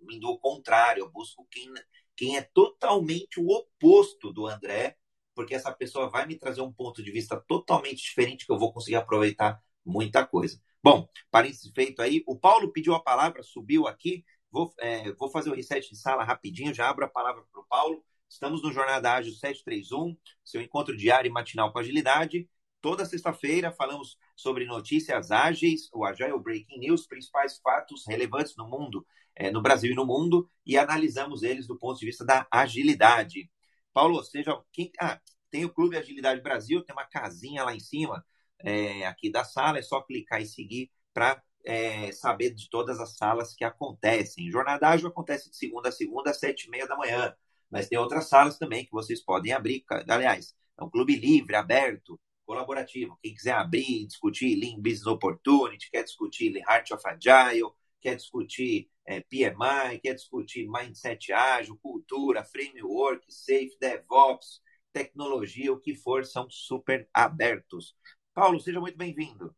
indo 0.10 0.28
ao 0.28 0.40
contrário, 0.40 1.02
eu 1.02 1.12
busco 1.12 1.46
quem, 1.52 1.72
quem 2.16 2.38
é 2.38 2.42
totalmente 2.42 3.40
o 3.40 3.48
oposto 3.50 4.32
do 4.32 4.48
André, 4.48 4.98
porque 5.36 5.54
essa 5.54 5.72
pessoa 5.72 6.10
vai 6.10 6.26
me 6.26 6.38
trazer 6.38 6.62
um 6.62 6.72
ponto 6.72 7.04
de 7.04 7.12
vista 7.12 7.38
totalmente 7.48 8.02
diferente 8.02 8.46
que 8.46 8.52
eu 8.52 8.58
vou 8.58 8.74
conseguir 8.74 8.96
aproveitar 8.96 9.62
muita 9.86 10.26
coisa. 10.26 10.60
Bom, 10.82 11.08
parênteses 11.30 11.72
feito 11.74 12.02
aí, 12.02 12.24
o 12.26 12.38
Paulo 12.38 12.72
pediu 12.72 12.94
a 12.94 13.00
palavra, 13.00 13.44
subiu 13.44 13.88
aqui. 13.88 14.24
Vou, 14.52 14.74
é, 14.80 15.12
vou 15.14 15.30
fazer 15.30 15.50
o 15.50 15.56
reset 15.56 15.90
de 15.90 15.98
sala 15.98 16.24
rapidinho, 16.24 16.74
já 16.74 16.90
abro 16.90 17.06
a 17.06 17.10
palavra 17.10 17.44
para 17.52 17.62
o 17.62 17.66
Paulo. 17.66 18.04
Estamos 18.30 18.62
no 18.62 18.72
Jornada 18.72 19.14
Ágil 19.14 19.34
731, 19.34 20.18
seu 20.44 20.62
encontro 20.62 20.96
diário 20.96 21.30
e 21.30 21.32
matinal 21.32 21.72
com 21.72 21.80
agilidade. 21.80 22.50
Toda 22.82 23.06
sexta-feira 23.06 23.72
falamos 23.72 24.18
sobre 24.36 24.66
notícias 24.66 25.32
ágeis, 25.32 25.90
o 25.94 26.06
Agile 26.06 26.38
Breaking 26.40 26.80
News, 26.80 27.08
principais 27.08 27.58
fatos 27.60 28.06
relevantes 28.08 28.56
no 28.58 28.68
mundo, 28.68 29.06
é, 29.36 29.50
no 29.50 29.62
Brasil 29.62 29.92
e 29.92 29.96
no 29.96 30.06
mundo, 30.06 30.50
e 30.66 30.78
analisamos 30.78 31.44
eles 31.44 31.66
do 31.66 31.78
ponto 31.78 32.00
de 32.00 32.06
vista 32.06 32.26
da 32.26 32.46
agilidade. 32.52 33.50
Paulo, 33.94 34.24
seja 34.24 34.62
quem. 34.72 34.92
Ah, 35.00 35.20
tem 35.50 35.64
o 35.64 35.74
Clube 35.74 35.98
Agilidade 35.98 36.42
Brasil, 36.42 36.84
tem 36.84 36.94
uma 36.94 37.06
casinha 37.06 37.64
lá 37.64 37.74
em 37.74 37.80
cima, 37.80 38.26
é, 38.60 39.06
aqui 39.08 39.32
da 39.32 39.44
sala, 39.44 39.80
é 39.80 39.82
só 39.82 40.02
clicar 40.02 40.42
e 40.42 40.46
seguir 40.46 40.92
para 41.14 41.42
é, 41.66 42.12
saber 42.12 42.52
de 42.54 42.70
todas 42.70 43.00
as 43.00 43.16
salas 43.18 43.54
que 43.56 43.64
acontecem. 43.64 44.52
Jornada 44.52 44.90
Ágil 44.90 45.08
acontece 45.08 45.50
de 45.50 45.56
segunda 45.56 45.90
a 45.90 45.92
segunda, 45.92 46.32
às 46.32 46.40
sete 46.40 46.66
e 46.66 46.70
meia 46.70 46.88
da 46.88 46.98
manhã. 46.98 47.34
Mas 47.70 47.88
tem 47.88 47.98
outras 47.98 48.30
salas 48.30 48.58
também 48.58 48.86
que 48.86 48.92
vocês 48.92 49.22
podem 49.22 49.52
abrir. 49.52 49.84
Aliás, 50.08 50.56
é 50.80 50.84
um 50.84 50.90
clube 50.90 51.16
livre, 51.16 51.56
aberto, 51.56 52.20
colaborativo. 52.46 53.18
Quem 53.22 53.34
quiser 53.34 53.54
abrir, 53.54 54.06
discutir 54.08 54.56
Lean 54.56 54.78
Business 54.78 55.08
Opportunity, 55.08 55.90
quer 55.92 56.04
discutir 56.04 56.56
Heart 56.58 56.92
of 56.92 57.04
Agile, 57.08 57.72
quer 58.00 58.16
discutir 58.16 58.90
é, 59.06 59.22
PMI, 59.22 60.00
quer 60.02 60.14
discutir 60.14 60.68
Mindset 60.68 61.34
Ágil, 61.34 61.78
cultura, 61.82 62.44
framework, 62.44 63.26
Safe, 63.30 63.76
DevOps, 63.80 64.62
tecnologia, 64.94 65.74
o 65.74 65.80
que 65.80 65.96
for, 65.96 66.26
são 66.26 66.50
super 66.50 67.08
abertos. 67.14 67.96
Paulo, 68.34 68.60
seja 68.60 68.80
muito 68.80 68.98
bem-vindo. 68.98 69.56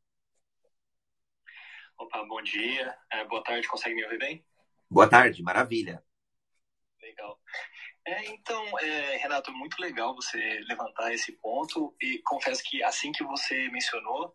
Opa, 1.97 2.23
bom 2.25 2.41
dia. 2.41 2.95
É, 3.11 3.25
boa 3.25 3.43
tarde, 3.43 3.67
consegue 3.67 3.95
me 3.95 4.03
ouvir 4.03 4.19
bem? 4.19 4.45
Boa 4.89 5.09
tarde, 5.09 5.43
maravilha. 5.43 6.03
Legal. 7.01 7.39
É, 8.07 8.25
então, 8.27 8.79
é, 8.79 9.17
Renato, 9.17 9.51
muito 9.51 9.77
legal 9.81 10.15
você 10.15 10.37
levantar 10.69 11.13
esse 11.13 11.33
ponto 11.33 11.93
e 12.01 12.19
confesso 12.19 12.63
que 12.63 12.81
assim 12.81 13.11
que 13.11 13.21
você 13.21 13.67
mencionou, 13.67 14.33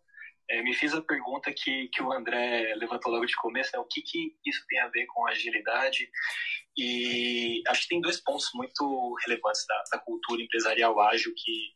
é, 0.50 0.62
me 0.62 0.74
fiz 0.74 0.92
a 0.92 1.00
pergunta 1.00 1.50
que, 1.50 1.88
que 1.88 2.02
o 2.02 2.12
André 2.12 2.74
levantou 2.74 3.10
logo 3.10 3.24
de 3.24 3.34
começo, 3.34 3.70
né? 3.72 3.78
o 3.78 3.86
que, 3.86 4.02
que 4.02 4.36
isso 4.44 4.62
tem 4.68 4.78
a 4.78 4.88
ver 4.88 5.06
com 5.06 5.26
agilidade 5.26 6.06
e 6.76 7.62
acho 7.66 7.84
que 7.84 7.88
tem 7.88 8.00
dois 8.02 8.20
pontos 8.20 8.50
muito 8.52 9.14
relevantes 9.24 9.64
da, 9.66 9.84
da 9.92 9.98
cultura 10.00 10.42
empresarial 10.42 11.00
ágil 11.00 11.32
que 11.34 11.74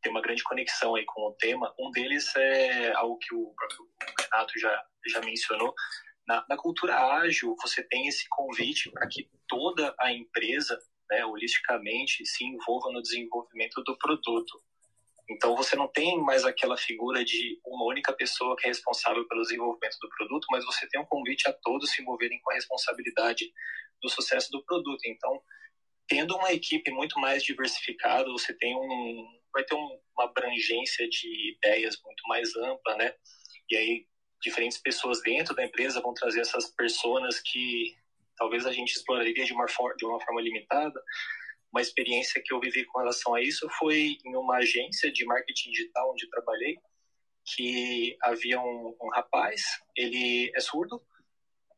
tem 0.00 0.10
uma 0.10 0.22
grande 0.22 0.42
conexão 0.42 0.94
aí 0.94 1.04
com 1.04 1.20
o 1.20 1.34
tema. 1.34 1.74
Um 1.78 1.90
deles 1.90 2.34
é 2.34 2.92
algo 2.94 3.18
que 3.18 3.34
o 3.34 3.52
próprio 3.54 3.86
Renato 4.18 4.58
já, 4.58 4.84
já 5.06 5.20
mencionou, 5.20 5.74
na, 6.26 6.46
na, 6.48 6.56
cultura 6.56 6.96
ágil, 6.96 7.54
você 7.60 7.82
tem 7.82 8.08
esse 8.08 8.26
convite 8.30 8.90
para 8.90 9.06
que 9.06 9.28
toda 9.46 9.94
a 10.00 10.10
empresa 10.10 10.78
né, 11.10 11.24
holisticamente 11.24 12.24
se 12.26 12.44
envolva 12.44 12.90
no 12.92 13.02
desenvolvimento 13.02 13.82
do 13.82 13.96
produto. 13.98 14.60
Então 15.28 15.56
você 15.56 15.74
não 15.74 15.88
tem 15.88 16.20
mais 16.22 16.44
aquela 16.44 16.76
figura 16.76 17.24
de 17.24 17.60
uma 17.66 17.84
única 17.86 18.12
pessoa 18.12 18.56
que 18.56 18.66
é 18.66 18.68
responsável 18.68 19.26
pelo 19.26 19.42
desenvolvimento 19.42 19.96
do 20.00 20.08
produto, 20.10 20.46
mas 20.50 20.64
você 20.64 20.88
tem 20.88 21.00
um 21.00 21.06
convite 21.06 21.48
a 21.48 21.52
todos 21.52 21.90
se 21.90 22.02
envolverem 22.02 22.40
com 22.40 22.52
a 22.52 22.54
responsabilidade 22.54 23.52
do 24.00 24.08
sucesso 24.08 24.50
do 24.52 24.64
produto. 24.64 25.00
Então 25.04 25.42
tendo 26.08 26.36
uma 26.36 26.52
equipe 26.52 26.90
muito 26.90 27.18
mais 27.18 27.42
diversificada, 27.42 28.30
você 28.30 28.54
tem 28.54 28.76
um, 28.76 29.40
vai 29.52 29.64
ter 29.64 29.74
um, 29.74 30.00
uma 30.16 30.24
abrangência 30.24 31.08
de 31.08 31.56
ideias 31.56 32.00
muito 32.04 32.22
mais 32.28 32.54
ampla, 32.56 32.96
né? 32.96 33.12
E 33.70 33.76
aí 33.76 34.06
diferentes 34.40 34.78
pessoas 34.78 35.20
dentro 35.22 35.54
da 35.54 35.64
empresa 35.64 36.00
vão 36.00 36.14
trazer 36.14 36.40
essas 36.40 36.66
pessoas 36.70 37.40
que 37.40 37.96
talvez 38.36 38.66
a 38.66 38.72
gente 38.72 38.92
exploraria 38.92 39.44
de 39.44 39.52
uma, 39.52 39.66
de 39.96 40.04
uma 40.04 40.20
forma 40.20 40.40
limitada. 40.40 41.00
Uma 41.72 41.80
experiência 41.80 42.42
que 42.44 42.54
eu 42.54 42.60
vivi 42.60 42.84
com 42.84 42.98
relação 42.98 43.34
a 43.34 43.42
isso 43.42 43.68
foi 43.78 44.18
em 44.24 44.36
uma 44.36 44.56
agência 44.56 45.10
de 45.12 45.24
marketing 45.24 45.70
digital 45.70 46.10
onde 46.10 46.30
trabalhei, 46.30 46.78
que 47.44 48.16
havia 48.22 48.60
um, 48.60 48.96
um 49.00 49.10
rapaz, 49.10 49.62
ele 49.96 50.50
é 50.54 50.60
surdo, 50.60 51.02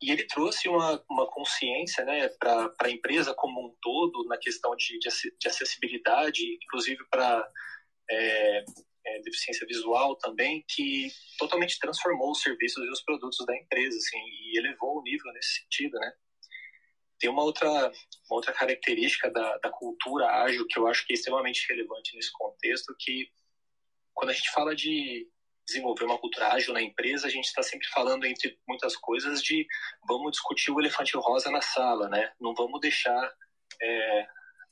e 0.00 0.12
ele 0.12 0.24
trouxe 0.26 0.68
uma, 0.68 1.04
uma 1.10 1.26
consciência 1.26 2.04
né, 2.04 2.28
para 2.28 2.72
a 2.82 2.90
empresa 2.90 3.34
como 3.34 3.66
um 3.66 3.74
todo 3.82 4.24
na 4.28 4.38
questão 4.38 4.74
de, 4.76 4.98
de 4.98 5.48
acessibilidade, 5.48 6.58
inclusive 6.62 7.04
para 7.10 7.50
é, 8.08 8.64
é, 9.04 9.20
deficiência 9.22 9.66
visual 9.66 10.16
também, 10.16 10.64
que 10.68 11.08
totalmente 11.36 11.78
transformou 11.80 12.30
os 12.30 12.40
serviços 12.40 12.84
e 12.84 12.90
os 12.90 13.02
produtos 13.02 13.44
da 13.44 13.56
empresa 13.56 13.96
assim, 13.96 14.18
e 14.18 14.58
elevou 14.58 14.98
o 14.98 15.02
nível 15.02 15.32
nesse 15.32 15.62
sentido. 15.62 15.98
Né? 15.98 16.12
Tem 17.18 17.28
uma 17.28 17.42
outra, 17.42 17.68
uma 17.68 18.36
outra 18.36 18.52
característica 18.52 19.30
da, 19.30 19.58
da 19.58 19.70
cultura 19.70 20.26
ágil 20.42 20.66
que 20.66 20.78
eu 20.78 20.86
acho 20.86 21.06
que 21.06 21.12
é 21.12 21.14
extremamente 21.14 21.66
relevante 21.68 22.14
nesse 22.14 22.32
contexto, 22.32 22.94
que 22.98 23.28
quando 24.14 24.30
a 24.30 24.32
gente 24.32 24.50
fala 24.50 24.74
de 24.74 25.28
desenvolver 25.66 26.04
uma 26.04 26.18
cultura 26.18 26.48
ágil 26.52 26.72
na 26.72 26.82
empresa, 26.82 27.26
a 27.26 27.30
gente 27.30 27.44
está 27.44 27.62
sempre 27.62 27.86
falando, 27.88 28.24
entre 28.24 28.58
muitas 28.66 28.96
coisas, 28.96 29.42
de 29.42 29.66
vamos 30.08 30.32
discutir 30.32 30.70
o 30.70 30.80
elefante 30.80 31.16
rosa 31.16 31.50
na 31.50 31.60
sala, 31.60 32.08
né? 32.08 32.32
Não 32.40 32.54
vamos 32.54 32.80
deixar 32.80 33.32
é, 33.80 34.26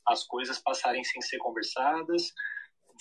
as 0.07 0.23
coisas 0.25 0.57
passarem 0.59 1.03
sem 1.03 1.21
ser 1.21 1.37
conversadas, 1.37 2.33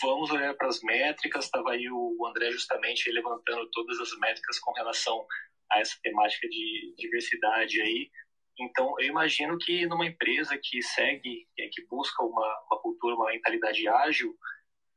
vamos 0.01 0.30
olhar 0.30 0.55
para 0.55 0.68
as 0.68 0.82
métricas. 0.82 1.47
Estava 1.47 1.72
aí 1.72 1.88
o 1.90 2.26
André 2.26 2.51
justamente 2.51 3.11
levantando 3.11 3.68
todas 3.70 3.99
as 3.99 4.16
métricas 4.18 4.59
com 4.59 4.72
relação 4.72 5.26
a 5.70 5.80
essa 5.80 5.97
temática 6.03 6.49
de 6.49 6.94
diversidade 6.99 7.80
aí. 7.80 8.11
Então, 8.59 8.94
eu 8.98 9.07
imagino 9.09 9.59
que 9.59 9.86
numa 9.86 10.07
empresa 10.07 10.59
que 10.62 10.82
segue, 10.82 11.46
que 11.57 11.86
busca 11.86 12.22
uma, 12.24 12.64
uma 12.70 12.80
cultura, 12.80 13.14
uma 13.14 13.26
mentalidade 13.30 13.86
ágil, 13.86 14.36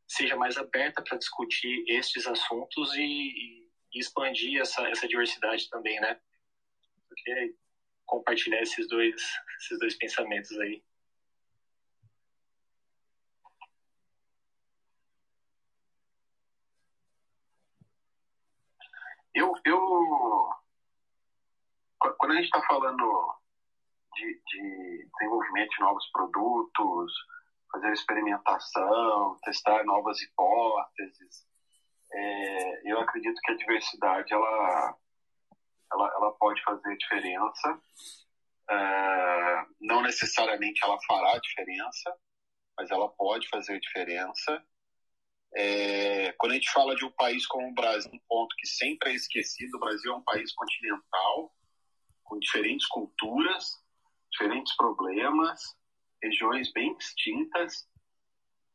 seja 0.07 0.35
mais 0.35 0.57
aberta 0.57 1.03
para 1.03 1.17
discutir 1.17 1.83
estes 1.87 2.25
assuntos 2.25 2.95
e, 2.95 3.01
e, 3.01 3.99
expandir 3.99 4.61
essa, 4.61 4.87
essa 4.89 5.07
diversidade 5.07 5.69
também, 5.69 5.99
né? 5.99 6.19
Porque 7.07 7.55
compartilhar 8.05 8.61
esses 8.61 8.87
dois, 8.87 9.21
esses 9.59 9.79
dois 9.79 9.95
pensamentos 9.97 10.57
aí. 10.59 10.83
Eu, 19.33 19.53
eu 19.65 19.79
quando 22.17 22.31
a 22.31 22.35
gente 22.35 22.45
está 22.45 22.61
falando 22.63 23.38
de, 24.19 24.41
de 24.45 25.09
desenvolvimento 25.17 25.69
de 25.69 25.79
novos 25.79 26.09
produtos, 26.11 27.13
fazer 27.71 27.93
experimentação, 27.93 29.37
testar 29.43 29.83
novas 29.85 30.21
hipóteses. 30.21 31.47
É, 32.11 32.91
eu 32.91 32.99
acredito 32.99 33.39
que 33.41 33.51
a 33.51 33.55
diversidade 33.55 34.33
ela, 34.33 34.97
ela, 35.93 36.13
ela 36.15 36.31
pode 36.33 36.61
fazer 36.63 36.97
diferença. 36.97 37.81
É, 38.69 39.65
não 39.81 40.01
necessariamente 40.01 40.83
ela 40.83 40.97
fará 41.07 41.37
diferença, 41.39 42.15
mas 42.77 42.91
ela 42.91 43.09
pode 43.09 43.47
fazer 43.49 43.79
diferença. 43.79 44.63
É, 45.55 46.31
quando 46.33 46.51
a 46.51 46.55
gente 46.55 46.71
fala 46.71 46.95
de 46.95 47.05
um 47.05 47.11
país 47.11 47.45
como 47.47 47.69
o 47.69 47.73
Brasil, 47.73 48.11
um 48.13 48.19
ponto 48.27 48.55
que 48.57 48.67
sempre 48.67 49.11
é 49.11 49.15
esquecido, 49.15 49.77
o 49.77 49.79
Brasil 49.79 50.13
é 50.13 50.15
um 50.15 50.23
país 50.23 50.53
continental, 50.53 51.51
com 52.23 52.37
diferentes 52.37 52.87
culturas, 52.87 53.65
problemas, 54.79 55.75
regiões 56.23 56.71
bem 56.71 56.95
distintas. 56.95 57.85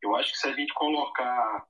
Eu 0.02 0.14
acho 0.14 0.32
que 0.32 0.38
se 0.38 0.48
a 0.48 0.52
gente 0.52 0.72
colocar 0.74 1.66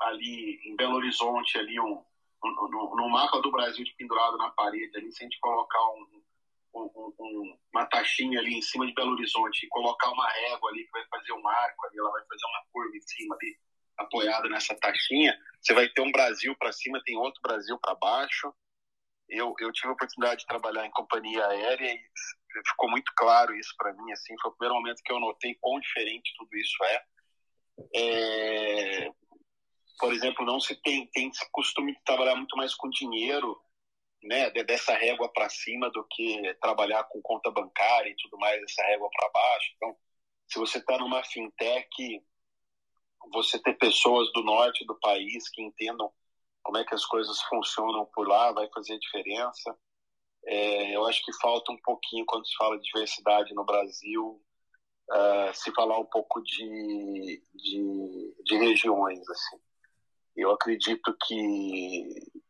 ali 0.00 0.60
em 0.64 0.74
Belo 0.74 0.96
Horizonte 0.96 1.56
ali 1.56 1.78
um, 1.78 2.02
um 2.44 2.68
no, 2.68 2.96
no, 2.96 3.08
mapa 3.08 3.40
do 3.40 3.52
Brasil 3.52 3.84
de 3.84 3.94
pendurado 3.94 4.36
na 4.36 4.50
parede 4.50 4.96
ali, 4.96 5.12
se 5.12 5.22
a 5.22 5.26
gente 5.26 5.38
colocar 5.38 5.80
um, 5.92 6.22
um, 6.74 7.14
um, 7.18 7.58
uma 7.72 7.86
taxinha 7.86 8.40
ali 8.40 8.58
em 8.58 8.62
cima 8.62 8.86
de 8.86 8.92
Belo 8.92 9.12
Horizonte 9.12 9.64
e 9.64 9.68
colocar 9.68 10.10
uma 10.10 10.28
régua 10.28 10.70
ali 10.70 10.84
que 10.84 10.90
vai 10.90 11.06
fazer 11.06 11.32
um 11.32 11.48
arco 11.48 11.86
ali, 11.86 11.98
ela 11.98 12.10
vai 12.10 12.24
fazer 12.26 12.46
uma 12.46 12.64
curva 12.72 12.96
em 12.96 13.00
cima 13.00 13.36
ali, 13.36 13.56
apoiada 13.98 14.48
nessa 14.48 14.74
taxinha, 14.74 15.38
você 15.60 15.72
vai 15.72 15.88
ter 15.88 16.02
um 16.02 16.12
Brasil 16.12 16.54
para 16.58 16.72
cima, 16.72 17.02
tem 17.04 17.16
outro 17.16 17.40
Brasil 17.40 17.78
para 17.78 17.94
baixo. 17.94 18.52
Eu, 19.28 19.54
eu 19.58 19.72
tive 19.72 19.88
a 19.88 19.92
oportunidade 19.92 20.40
de 20.40 20.46
trabalhar 20.46 20.86
em 20.86 20.90
companhia 20.90 21.44
aérea 21.46 21.92
e 21.92 22.00
ficou 22.66 22.90
muito 22.90 23.12
claro 23.16 23.54
isso 23.56 23.74
para 23.76 23.92
mim. 23.92 24.12
Assim, 24.12 24.34
foi 24.40 24.50
o 24.50 24.54
primeiro 24.54 24.80
momento 24.80 25.02
que 25.02 25.12
eu 25.12 25.20
notei 25.20 25.54
quão 25.60 25.80
diferente 25.80 26.34
tudo 26.36 26.56
isso 26.56 26.84
é. 26.84 27.04
é 27.94 29.10
por 29.98 30.12
exemplo, 30.12 30.44
não 30.44 30.60
se 30.60 30.74
tem 30.82 31.06
tem 31.08 31.28
esse 31.28 31.50
costume 31.50 31.94
de 31.94 32.04
trabalhar 32.04 32.36
muito 32.36 32.56
mais 32.56 32.74
com 32.74 32.88
dinheiro, 32.90 33.58
né, 34.22 34.50
dessa 34.50 34.94
régua 34.94 35.32
para 35.32 35.48
cima 35.48 35.90
do 35.90 36.04
que 36.10 36.54
trabalhar 36.60 37.04
com 37.04 37.20
conta 37.22 37.50
bancária 37.50 38.10
e 38.10 38.16
tudo 38.16 38.38
mais, 38.38 38.62
essa 38.62 38.82
régua 38.82 39.08
para 39.10 39.30
baixo. 39.30 39.72
Então, 39.76 39.96
se 40.48 40.58
você 40.58 40.78
está 40.78 40.98
numa 40.98 41.24
fintech, 41.24 42.22
você 43.32 43.58
ter 43.58 43.74
pessoas 43.74 44.30
do 44.32 44.42
norte 44.42 44.84
do 44.84 44.98
país 45.00 45.48
que 45.50 45.62
entendam 45.62 46.12
como 46.62 46.78
é 46.78 46.84
que 46.84 46.94
as 46.94 47.04
coisas 47.06 47.40
funcionam 47.42 48.06
por 48.06 48.26
lá 48.26 48.52
vai 48.52 48.68
fazer 48.72 48.98
diferença. 48.98 49.76
É, 50.46 50.96
eu 50.96 51.04
acho 51.06 51.24
que 51.24 51.32
falta 51.40 51.72
um 51.72 51.78
pouquinho, 51.82 52.24
quando 52.26 52.46
se 52.46 52.54
fala 52.56 52.78
de 52.78 52.84
diversidade 52.84 53.52
no 53.54 53.64
Brasil, 53.64 54.40
uh, 55.10 55.54
se 55.54 55.72
falar 55.72 55.98
um 55.98 56.04
pouco 56.06 56.40
de, 56.42 57.42
de, 57.54 58.34
de, 58.44 58.56
regiões. 58.56 59.28
Assim. 59.28 59.56
Eu 60.36 60.52
acredito 60.52 61.16
que, 61.26 62.04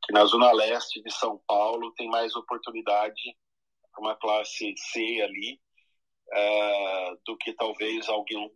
que 0.05 0.12
na 0.12 0.24
zona 0.26 0.53
leste 0.53 1.03
de 1.03 1.11
São 1.12 1.40
Paulo 1.47 1.92
tem 1.94 2.09
mais 2.09 2.34
oportunidade 2.36 3.36
para 3.92 4.01
uma 4.03 4.16
classe 4.16 4.74
C 4.76 5.22
ali, 5.22 5.61
uh, 6.28 7.18
do 7.24 7.36
que 7.38 7.55
talvez 7.55 8.09
alguém, 8.09 8.53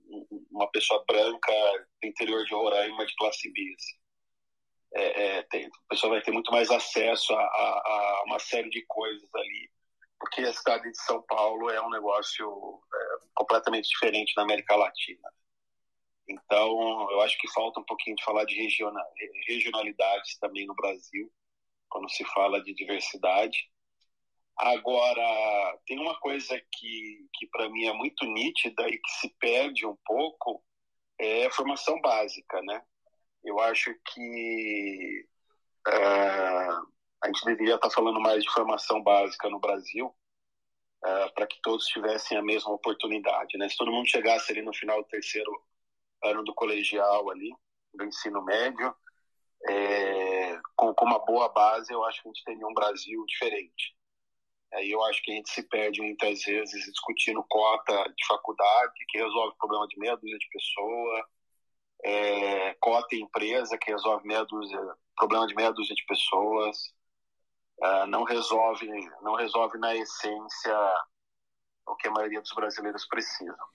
uma 0.50 0.70
pessoa 0.70 1.02
branca 1.06 1.52
do 2.02 2.08
interior 2.08 2.44
de 2.44 2.54
Roraima 2.54 3.06
de 3.06 3.14
classe 3.16 3.50
B. 3.52 3.74
Assim 3.74 3.99
é, 4.94 5.38
é, 5.38 5.42
tem, 5.44 5.66
o 5.66 5.88
pessoal 5.88 6.12
vai 6.12 6.22
ter 6.22 6.32
muito 6.32 6.50
mais 6.50 6.70
acesso 6.70 7.32
a, 7.32 7.42
a, 7.42 7.42
a, 7.44 8.22
uma 8.26 8.38
série 8.38 8.68
de 8.70 8.84
coisas 8.86 9.28
ali, 9.34 9.70
porque 10.18 10.42
a 10.42 10.52
cidade 10.52 10.90
de 10.90 11.02
São 11.02 11.22
Paulo 11.22 11.70
é 11.70 11.80
um 11.80 11.90
negócio 11.90 12.82
é, 12.92 13.26
completamente 13.34 13.88
diferente 13.88 14.32
na 14.36 14.42
América 14.42 14.76
Latina. 14.76 15.28
Então, 16.28 17.10
eu 17.10 17.20
acho 17.22 17.36
que 17.38 17.50
falta 17.52 17.80
um 17.80 17.84
pouquinho 17.84 18.16
de 18.16 18.24
falar 18.24 18.44
de 18.44 18.54
regional, 18.54 19.04
regionalidades 19.48 20.38
também 20.38 20.66
no 20.66 20.74
Brasil, 20.74 21.30
quando 21.88 22.08
se 22.08 22.24
fala 22.26 22.62
de 22.62 22.72
diversidade. 22.74 23.68
Agora, 24.56 25.78
tem 25.86 25.98
uma 25.98 26.18
coisa 26.20 26.60
que, 26.72 27.28
que 27.34 27.46
para 27.48 27.68
mim 27.68 27.86
é 27.86 27.92
muito 27.92 28.24
nítida 28.26 28.88
e 28.88 28.98
que 28.98 29.10
se 29.18 29.34
perde 29.40 29.86
um 29.86 29.96
pouco, 30.04 30.62
é 31.18 31.46
a 31.46 31.50
formação 31.50 32.00
básica, 32.00 32.60
né? 32.62 32.82
Eu 33.44 33.58
acho 33.60 33.94
que 34.12 35.26
uh, 35.88 36.86
a 37.22 37.26
gente 37.26 37.44
deveria 37.44 37.76
estar 37.76 37.90
falando 37.90 38.20
mais 38.20 38.42
de 38.42 38.50
formação 38.50 39.02
básica 39.02 39.48
no 39.48 39.60
Brasil 39.60 40.06
uh, 40.06 41.34
para 41.34 41.46
que 41.46 41.60
todos 41.62 41.86
tivessem 41.86 42.36
a 42.36 42.42
mesma 42.42 42.72
oportunidade. 42.72 43.56
Né? 43.58 43.68
Se 43.68 43.76
todo 43.76 43.92
mundo 43.92 44.08
chegasse 44.08 44.52
ali 44.52 44.62
no 44.62 44.74
final 44.74 45.02
do 45.02 45.08
terceiro 45.08 45.50
ano 46.22 46.44
do 46.44 46.54
colegial 46.54 47.30
ali, 47.30 47.50
do 47.94 48.04
ensino 48.04 48.42
médio, 48.42 48.94
é, 49.68 50.58
com, 50.76 50.94
com, 50.94 51.04
uma 51.04 51.18
boa 51.18 51.48
base, 51.48 51.92
eu 51.92 52.04
acho 52.04 52.22
que 52.22 52.28
a 52.28 52.32
gente 52.32 52.44
teria 52.44 52.66
um 52.66 52.74
Brasil 52.74 53.24
diferente. 53.26 53.94
Aí 54.72 54.90
eu 54.90 55.02
acho 55.04 55.22
que 55.22 55.32
a 55.32 55.34
gente 55.34 55.50
se 55.50 55.62
perde 55.64 56.00
muitas 56.00 56.42
vezes 56.42 56.84
discutindo 56.84 57.44
cota 57.48 58.04
de 58.16 58.26
faculdade, 58.26 58.92
que 59.08 59.18
resolve 59.18 59.52
o 59.54 59.58
problema 59.58 59.86
de 59.88 59.98
meia 59.98 60.16
dúzia 60.16 60.38
de 60.38 60.48
pessoas, 60.48 61.24
é, 62.04 62.74
cota 62.80 63.14
empresa 63.14 63.78
que 63.78 63.90
resolve 63.90 64.26
meia 64.26 64.44
dúzia, 64.44 64.78
problema 65.16 65.46
de 65.46 65.54
meia 65.54 65.72
dúzia 65.72 65.94
de 65.94 66.04
pessoas, 66.06 66.94
é, 67.82 68.06
não 68.06 68.24
resolve, 68.24 68.86
não 69.22 69.34
resolve 69.34 69.78
na 69.78 69.94
essência 69.94 70.76
o 71.86 71.96
que 71.96 72.08
a 72.08 72.12
maioria 72.12 72.40
dos 72.40 72.52
brasileiros 72.52 73.06
precisam. 73.06 73.66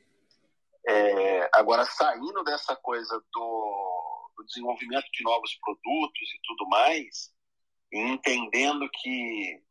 É, 0.88 1.50
agora, 1.54 1.86
saindo 1.86 2.44
dessa 2.44 2.76
coisa 2.76 3.20
do, 3.34 4.32
do, 4.38 4.44
desenvolvimento 4.46 5.10
de 5.12 5.24
novos 5.24 5.56
produtos 5.56 6.34
e 6.34 6.40
tudo 6.44 6.68
mais, 6.70 7.34
e 7.92 8.00
entendendo 8.00 8.88
que 9.02 9.64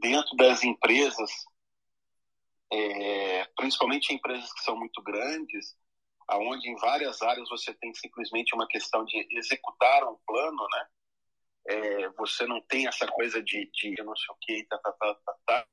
dentro 0.00 0.36
das 0.36 0.64
empresas 0.64 1.30
é, 2.70 3.44
principalmente 3.56 4.12
em 4.12 4.16
empresas 4.16 4.52
que 4.52 4.60
são 4.60 4.76
muito 4.76 5.02
grandes, 5.02 5.76
aonde 6.28 6.68
em 6.68 6.76
várias 6.76 7.22
áreas 7.22 7.48
você 7.48 7.72
tem 7.74 7.92
simplesmente 7.94 8.54
uma 8.54 8.68
questão 8.68 9.04
de 9.04 9.26
executar 9.30 10.04
um 10.04 10.16
plano, 10.26 10.66
né? 10.72 10.86
É, 11.70 12.08
você 12.10 12.46
não 12.46 12.60
tem 12.62 12.86
essa 12.86 13.06
coisa 13.06 13.42
de, 13.42 13.70
de 13.72 14.02
não 14.02 14.16
sei 14.16 14.34
o 14.34 14.38
que, 14.40 14.66
tá, 14.66 14.78
tá, 14.78 14.92
tá, 14.92 15.14
tá, 15.14 15.34
tá. 15.46 15.66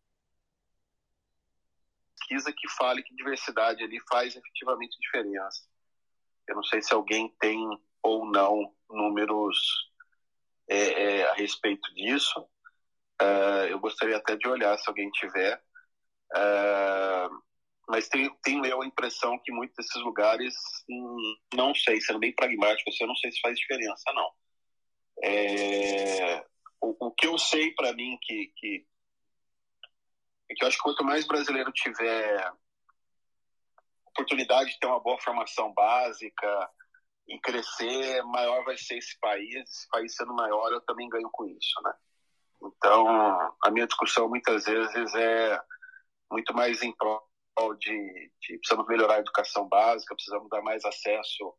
Pesquisa 2.18 2.52
que 2.52 2.70
fale 2.72 3.04
que 3.04 3.16
diversidade 3.16 3.84
ali 3.84 4.00
faz 4.10 4.36
efetivamente 4.36 4.98
diferença. 5.00 5.68
Eu 6.48 6.56
não 6.56 6.64
sei 6.64 6.82
se 6.82 6.94
alguém 6.94 7.34
tem 7.40 7.60
ou 8.02 8.26
não 8.26 8.74
números 8.90 9.92
é, 10.68 11.20
é, 11.20 11.30
a 11.30 11.34
respeito 11.34 11.94
disso. 11.94 12.40
Uh, 13.22 13.66
eu 13.70 13.80
gostaria 13.80 14.18
até 14.18 14.36
de 14.36 14.48
olhar 14.48 14.78
se 14.78 14.90
alguém 14.90 15.10
tiver. 15.12 15.64
Uh, 16.36 17.44
mas 17.88 18.08
tenho, 18.10 18.36
tenho 18.44 18.66
eu 18.66 18.82
a 18.82 18.86
impressão 18.86 19.40
que 19.44 19.52
muitos 19.52 19.76
desses 19.76 20.02
lugares, 20.02 20.56
hum, 20.90 21.36
não 21.54 21.74
sei, 21.76 22.02
sendo 22.02 22.20
bem 22.20 22.34
pragmático, 22.34 22.90
assim, 22.90 23.04
eu 23.04 23.08
não 23.08 23.16
sei 23.16 23.32
se 23.32 23.40
faz 23.42 23.58
diferença, 23.58 24.12
não. 24.14 24.32
É, 25.24 26.46
o, 26.82 27.08
o, 27.08 27.12
que 27.12 27.28
eu 27.28 27.38
sei 27.38 27.72
para 27.74 27.94
mim 27.94 28.18
que, 28.22 28.52
que, 28.58 28.86
é 30.50 30.56
que 30.56 30.64
eu 30.64 30.68
acho 30.68 30.78
que 30.78 30.84
quanto 30.84 31.04
mais 31.04 31.26
brasileiro 31.26 31.72
tiver 31.72 32.54
oportunidade 34.08 34.72
de 34.72 34.80
ter 34.80 34.88
uma 34.88 35.00
boa 35.00 35.20
formação 35.20 35.74
básica 35.74 36.70
e 37.28 37.40
crescer, 37.40 38.24
maior 38.24 38.64
vai 38.64 38.78
ser 38.78 38.98
esse 38.98 39.18
país. 39.20 39.56
Esse 39.56 39.88
país 39.90 40.16
sendo 40.16 40.34
maior, 40.34 40.72
eu 40.72 40.82
também 40.82 41.10
ganho 41.10 41.30
com 41.32 41.46
isso, 41.46 41.82
né? 41.84 41.94
Então, 42.64 43.54
a 43.64 43.72
minha 43.72 43.86
discussão 43.86 44.30
muitas 44.30 44.66
vezes 44.66 45.14
é 45.16 45.62
muito 46.32 46.54
mais 46.54 46.82
em 46.82 46.96
prol 46.96 47.22
de, 47.80 48.32
de 48.42 48.58
precisamos 48.58 48.88
melhorar 48.88 49.16
a 49.16 49.20
educação 49.20 49.68
básica, 49.68 50.16
precisamos 50.16 50.50
dar 50.50 50.62
mais 50.62 50.84
acesso 50.84 51.54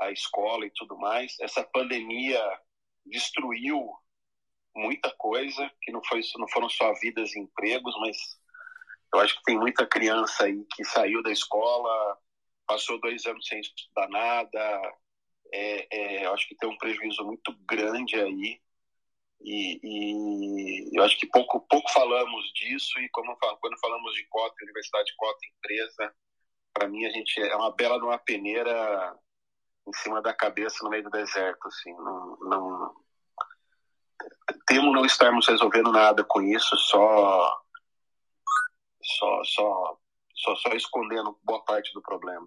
à 0.00 0.10
escola 0.10 0.66
e 0.66 0.72
tudo 0.74 0.96
mais. 0.98 1.34
Essa 1.40 1.62
pandemia 1.62 2.40
destruiu 3.04 3.88
muita 4.74 5.10
coisa, 5.16 5.70
que 5.82 5.92
não, 5.92 6.02
foi, 6.04 6.20
não 6.38 6.48
foram 6.48 6.68
só 6.68 6.92
vidas 6.94 7.34
e 7.34 7.40
empregos, 7.40 7.94
mas 8.00 8.16
eu 9.14 9.20
acho 9.20 9.36
que 9.36 9.42
tem 9.44 9.58
muita 9.58 9.86
criança 9.86 10.44
aí 10.44 10.64
que 10.74 10.84
saiu 10.84 11.22
da 11.22 11.30
escola, 11.30 12.18
passou 12.66 13.00
dois 13.00 13.24
anos 13.26 13.46
sem 13.46 13.60
estudar 13.60 14.08
nada. 14.08 14.94
É, 15.52 15.86
é, 15.90 16.26
eu 16.26 16.34
acho 16.34 16.46
que 16.48 16.56
tem 16.56 16.68
um 16.68 16.78
prejuízo 16.78 17.24
muito 17.24 17.54
grande 17.66 18.16
aí. 18.16 18.60
E, 19.40 19.80
e, 19.82 20.98
eu 20.98 21.04
acho 21.04 21.18
que 21.18 21.26
pouco, 21.26 21.60
pouco 21.68 21.90
falamos 21.92 22.52
disso. 22.54 22.98
E 23.00 23.08
como 23.10 23.36
falo, 23.38 23.58
quando 23.58 23.78
falamos 23.78 24.14
de 24.14 24.26
cota, 24.28 24.54
universidade 24.62 25.14
cota, 25.16 25.38
empresa, 25.46 26.14
para 26.72 26.88
mim 26.88 27.04
a 27.04 27.10
gente 27.10 27.40
é 27.40 27.56
uma 27.56 27.74
bela 27.74 27.98
de 27.98 28.04
uma 28.04 28.18
peneira 28.18 29.16
em 29.86 29.92
cima 29.94 30.20
da 30.20 30.34
cabeça 30.34 30.78
no 30.82 30.90
meio 30.90 31.04
do 31.04 31.10
deserto. 31.10 31.68
Assim, 31.68 31.92
não, 31.94 32.36
não, 32.40 32.94
temo 34.66 34.92
não 34.92 35.04
estarmos 35.04 35.46
resolvendo 35.46 35.92
nada 35.92 36.24
com 36.24 36.42
isso, 36.42 36.76
só 36.76 37.66
só, 39.06 39.44
só, 39.44 39.98
só, 40.34 40.56
só 40.56 40.68
escondendo 40.70 41.38
boa 41.42 41.64
parte 41.64 41.92
do 41.94 42.02
problema. 42.02 42.46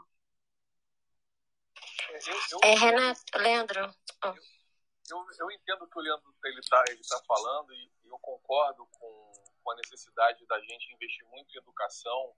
É, 2.63 2.75
Renato, 2.75 3.21
Leandro. 3.35 3.95
Oh. 4.25 4.58
Eu, 5.09 5.25
eu, 5.39 5.51
entendo 5.51 5.87
que 5.87 5.97
o 5.97 6.01
Leandro 6.01 6.33
ele 6.45 6.59
está 6.59 6.83
ele 6.87 7.01
tá 7.07 7.21
falando 7.27 7.73
e, 7.73 7.91
e, 8.03 8.07
eu 8.07 8.19
concordo 8.19 8.85
com, 8.85 9.33
com 9.63 9.71
a 9.71 9.75
necessidade 9.75 10.45
da 10.45 10.59
gente 10.61 10.93
investir 10.93 11.25
muito 11.27 11.53
em 11.53 11.57
educação. 11.57 12.35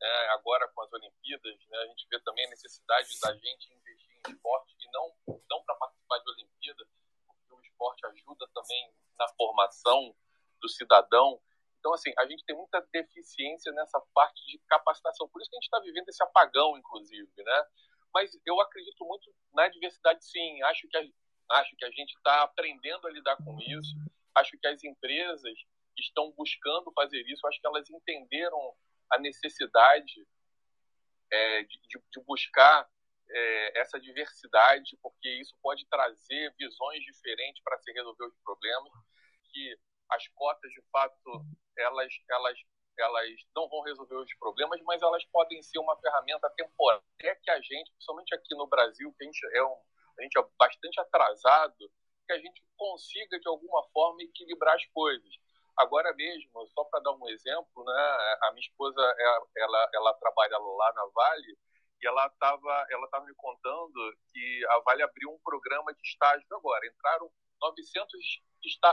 Né, 0.00 0.28
agora 0.30 0.68
com 0.68 0.82
as 0.82 0.92
Olimpíadas, 0.92 1.56
né, 1.68 1.78
a 1.78 1.86
gente 1.86 2.08
vê 2.10 2.18
também 2.20 2.46
a 2.46 2.50
necessidade 2.50 3.08
da 3.20 3.32
gente 3.34 3.72
investir 3.72 4.10
em 4.26 4.32
esporte 4.32 4.74
e 4.80 4.90
não, 4.90 5.14
não 5.48 5.62
para 5.62 5.76
participar 5.76 6.18
de 6.18 6.30
Olimpíada, 6.30 6.86
porque 7.26 7.54
o 7.54 7.60
esporte 7.60 8.06
ajuda 8.06 8.48
também 8.52 8.94
na 9.16 9.28
formação 9.36 10.14
do 10.60 10.68
cidadão 10.68 11.40
então, 11.82 11.92
assim, 11.94 12.12
a 12.16 12.24
gente 12.26 12.44
tem 12.44 12.54
muita 12.54 12.80
deficiência 12.92 13.72
nessa 13.72 14.00
parte 14.14 14.40
de 14.46 14.56
capacitação. 14.68 15.28
Por 15.28 15.42
isso 15.42 15.50
que 15.50 15.56
a 15.56 15.58
gente 15.58 15.64
está 15.64 15.80
vivendo 15.80 16.08
esse 16.08 16.22
apagão, 16.22 16.78
inclusive, 16.78 17.28
né? 17.36 17.66
Mas 18.14 18.30
eu 18.46 18.60
acredito 18.60 19.04
muito 19.04 19.34
na 19.52 19.66
diversidade, 19.66 20.24
sim. 20.24 20.62
Acho 20.62 20.86
que 20.86 20.96
acho 21.52 21.76
que 21.76 21.84
a 21.84 21.90
gente 21.90 22.12
está 22.16 22.42
aprendendo 22.42 23.06
a 23.06 23.10
lidar 23.10 23.36
com 23.36 23.58
isso. 23.60 23.94
Acho 24.34 24.58
que 24.58 24.66
as 24.66 24.82
empresas 24.82 25.58
estão 25.98 26.32
buscando 26.32 26.92
fazer 26.92 27.22
isso. 27.26 27.46
Acho 27.46 27.60
que 27.60 27.66
elas 27.66 27.88
entenderam 27.90 28.74
a 29.10 29.18
necessidade 29.18 30.26
é, 31.30 31.62
de, 31.64 31.78
de, 31.88 32.24
buscar 32.26 32.88
é, 33.28 33.80
essa 33.80 34.00
diversidade, 34.00 34.98
porque 35.02 35.28
isso 35.40 35.54
pode 35.62 35.86
trazer 35.86 36.54
visões 36.58 37.02
diferentes 37.02 37.62
para 37.62 37.78
se 37.78 37.92
resolver 37.92 38.24
os 38.24 38.36
problemas. 38.42 38.92
Que 39.52 39.76
as 40.10 40.26
cotas, 40.28 40.70
de 40.70 40.82
fato, 40.90 41.46
elas, 41.76 42.12
elas, 42.30 42.58
elas 42.98 43.30
não 43.54 43.68
vão 43.68 43.82
resolver 43.82 44.16
os 44.16 44.34
problemas, 44.38 44.80
mas 44.82 45.02
elas 45.02 45.24
podem 45.26 45.62
ser 45.62 45.78
uma 45.78 45.98
ferramenta 46.00 46.50
temporária 46.56 47.02
que 47.42 47.50
a 47.50 47.60
gente, 47.60 47.90
principalmente 47.92 48.34
aqui 48.34 48.54
no 48.54 48.66
Brasil, 48.66 49.14
que 49.18 49.24
a 49.24 49.26
gente 49.26 49.46
é, 49.56 49.64
um, 49.64 49.76
a 50.18 50.22
gente 50.22 50.38
é 50.38 50.46
bastante 50.58 51.00
atrasado, 51.00 51.90
que 52.26 52.32
a 52.32 52.38
gente 52.38 52.62
consiga, 52.76 53.38
de 53.38 53.48
alguma 53.48 53.82
forma, 53.92 54.22
equilibrar 54.22 54.74
as 54.74 54.84
coisas. 54.86 55.34
Agora 55.76 56.14
mesmo, 56.14 56.66
só 56.68 56.84
para 56.84 57.00
dar 57.00 57.12
um 57.12 57.28
exemplo, 57.28 57.84
né, 57.84 58.38
a 58.42 58.50
minha 58.52 58.60
esposa, 58.66 59.00
ela, 59.56 59.90
ela 59.94 60.14
trabalha 60.14 60.58
lá 60.58 60.92
na 60.94 61.06
Vale, 61.14 61.58
e 62.02 62.06
ela 62.06 62.26
estava 62.26 62.86
ela 62.90 63.08
tava 63.08 63.24
me 63.24 63.34
contando 63.34 64.16
que 64.32 64.66
a 64.68 64.80
Vale 64.80 65.02
abriu 65.02 65.30
um 65.30 65.38
programa 65.38 65.94
de 65.94 66.02
estágio 66.02 66.46
agora. 66.50 66.86
Entraram 66.86 67.30
900 67.60 68.42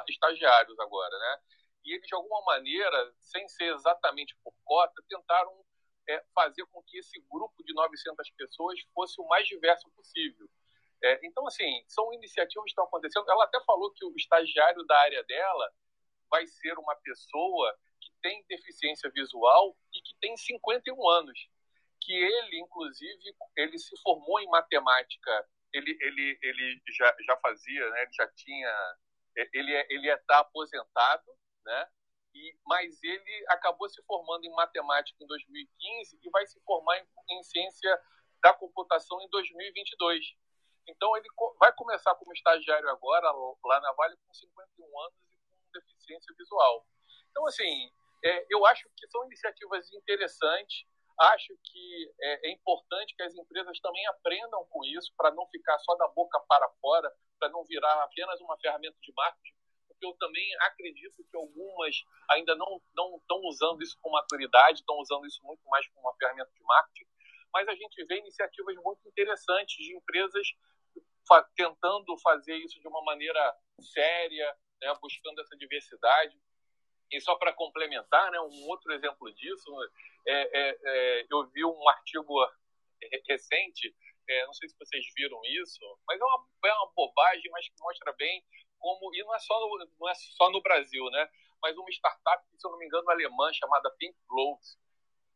estagiários 0.08 0.80
agora, 0.80 1.18
né? 1.18 1.42
E 1.86 1.96
eles, 1.96 2.08
de 2.08 2.14
alguma 2.14 2.42
maneira, 2.44 3.14
sem 3.20 3.48
ser 3.48 3.74
exatamente 3.74 4.38
por 4.44 4.54
cota, 4.64 5.02
tentaram 5.10 5.66
é, 6.08 6.24
fazer 6.36 6.66
com 6.68 6.84
que 6.84 7.00
esse 7.00 7.20
grupo 7.32 7.64
de 7.64 7.74
900 7.74 8.30
pessoas 8.32 8.80
fosse 8.94 9.20
o 9.20 9.28
mais 9.28 9.48
diverso 9.48 9.90
possível. 9.92 10.48
É, 11.02 11.20
então, 11.26 11.46
assim, 11.48 11.84
são 11.88 12.14
iniciativas 12.14 12.66
que 12.66 12.72
estão 12.72 12.86
acontecendo. 12.86 13.30
Ela 13.30 13.46
até 13.46 13.60
falou 13.64 13.92
que 13.92 14.06
o 14.06 14.14
estagiário 14.16 14.86
da 14.86 14.98
área 15.00 15.24
dela 15.24 15.72
vai 16.30 16.46
ser 16.46 16.78
uma 16.78 16.96
pessoa 16.98 17.76
que 18.02 18.12
tem 18.22 18.46
deficiência 18.48 19.10
visual 19.12 19.76
e 19.94 20.02
que 20.02 20.16
tem 20.20 20.36
51 20.36 21.10
anos. 21.10 21.40
Que 22.02 22.14
ele, 22.14 22.60
inclusive, 22.60 23.36
ele 23.56 23.78
se 23.78 23.96
formou 24.02 24.40
em 24.40 24.50
matemática. 24.50 25.48
Ele, 25.74 25.98
ele, 26.02 26.40
ele 26.42 26.82
já, 26.98 27.16
já 27.26 27.38
fazia, 27.38 27.90
né? 27.92 28.02
ele 28.04 28.14
já 28.14 28.28
tinha 28.36 28.98
é, 29.38 29.50
ele 29.54 29.74
é, 29.74 29.88
ele 29.90 30.12
está 30.12 30.36
é, 30.36 30.40
aposentado, 30.40 31.32
né? 31.66 31.88
E, 32.34 32.56
mas 32.66 33.02
ele 33.04 33.46
acabou 33.50 33.90
se 33.90 34.02
formando 34.04 34.46
em 34.46 34.52
matemática 34.52 35.24
em 35.24 35.28
2015 35.28 36.20
e 36.22 36.30
vai 36.30 36.46
se 36.46 36.60
formar 36.62 36.98
em, 36.98 37.38
em 37.38 37.44
ciência 37.44 38.02
da 38.42 38.54
computação 38.54 39.20
em 39.22 39.30
2022. 39.30 40.36
Então 40.90 41.16
ele 41.16 41.28
vai 41.60 41.72
começar 41.74 42.16
como 42.16 42.34
estagiário 42.34 42.90
agora 42.90 43.32
lá 43.64 43.80
na 43.82 43.94
Vale 43.94 44.18
com 44.26 44.34
51 44.34 45.00
anos 45.02 45.14
e 45.18 45.56
com 45.56 45.72
deficiência 45.74 46.34
visual. 46.38 46.86
Então 47.30 47.46
assim, 47.48 47.92
é, 48.24 48.46
eu 48.50 48.66
acho 48.66 48.90
que 48.98 49.08
são 49.08 49.26
iniciativas 49.26 49.92
interessantes. 49.94 50.86
Acho 51.20 51.54
que 51.64 52.14
é, 52.22 52.48
é 52.48 52.52
importante 52.52 53.14
que 53.16 53.24
as 53.24 53.36
empresas 53.36 53.78
também 53.82 54.06
aprendam 54.08 54.66
com 54.70 54.84
isso 54.86 55.12
para 55.18 55.32
não 55.32 55.46
ficar 55.48 55.78
só 55.80 55.94
da 55.96 56.08
boca 56.08 56.40
para 56.48 56.70
fora, 56.82 57.12
para 57.38 57.50
não 57.50 57.64
virar 57.66 58.04
apenas 58.04 58.40
uma 58.40 58.58
ferramenta 58.58 58.98
de 59.02 59.14
marketing, 59.16 59.56
porque 59.88 60.06
eu 60.06 60.14
também 60.18 60.56
acredito 60.62 61.24
que 61.30 61.38
algumas 61.38 61.96
ainda 62.30 62.56
não 62.56 62.78
estão 63.18 63.42
usando 63.44 63.82
isso 63.82 63.98
com 64.02 64.12
maturidade, 64.12 64.80
estão 64.80 64.98
usando 64.98 65.26
isso 65.26 65.40
muito 65.44 65.62
mais 65.68 65.86
como 65.90 66.08
uma 66.08 66.16
ferramenta 66.16 66.52
de 66.54 66.64
marketing, 66.64 67.10
mas 67.54 67.68
a 67.68 67.76
gente 67.76 68.06
vê 68.06 68.20
iniciativas 68.20 68.76
muito 68.78 69.06
interessantes 69.08 69.76
de 69.76 69.96
empresas 69.96 70.48
fa 71.30 71.48
tentando 71.56 72.18
fazer 72.18 72.56
isso 72.58 72.82
de 72.82 72.88
uma 72.88 73.04
maneira 73.04 73.56
séria, 73.80 74.58
né, 74.82 74.94
buscando 75.02 75.40
essa 75.40 75.56
diversidade. 75.56 76.38
E 77.12 77.22
só 77.22 77.36
para 77.36 77.54
complementar, 77.54 78.32
né, 78.32 78.40
um 78.42 78.68
outro 78.68 78.92
exemplo 78.92 79.34
disso, 79.34 79.72
é, 80.28 80.34
é, 80.34 80.78
é, 80.84 81.28
eu 81.32 81.48
vi 81.50 81.64
um 81.64 81.90
artigo 81.90 82.36
recente 83.28 83.96
é, 84.30 84.46
não 84.46 84.54
sei 84.54 84.70
se 84.70 84.78
vocês 84.78 85.04
viram 85.16 85.42
isso, 85.46 85.80
mas 86.08 86.22
é 86.22 86.24
uma, 86.24 86.48
é 86.66 86.74
uma 86.74 86.92
bobagem, 86.96 87.50
mas 87.52 87.68
que 87.68 87.74
mostra 87.82 88.14
bem 88.14 88.44
como, 88.78 89.14
e 89.16 89.24
não 89.24 89.36
é, 89.36 89.40
só 89.40 89.60
no, 89.60 89.90
não 90.00 90.08
é 90.08 90.14
só 90.14 90.52
no 90.52 90.62
Brasil, 90.62 91.04
né? 91.10 91.28
Mas 91.62 91.76
uma 91.76 91.90
startup, 91.90 92.46
se 92.56 92.66
eu 92.66 92.72
não 92.72 92.78
me 92.78 92.86
engano, 92.86 93.10
alemã, 93.10 93.52
chamada 93.52 93.90
Pink 93.98 94.16
Gloves, 94.30 94.78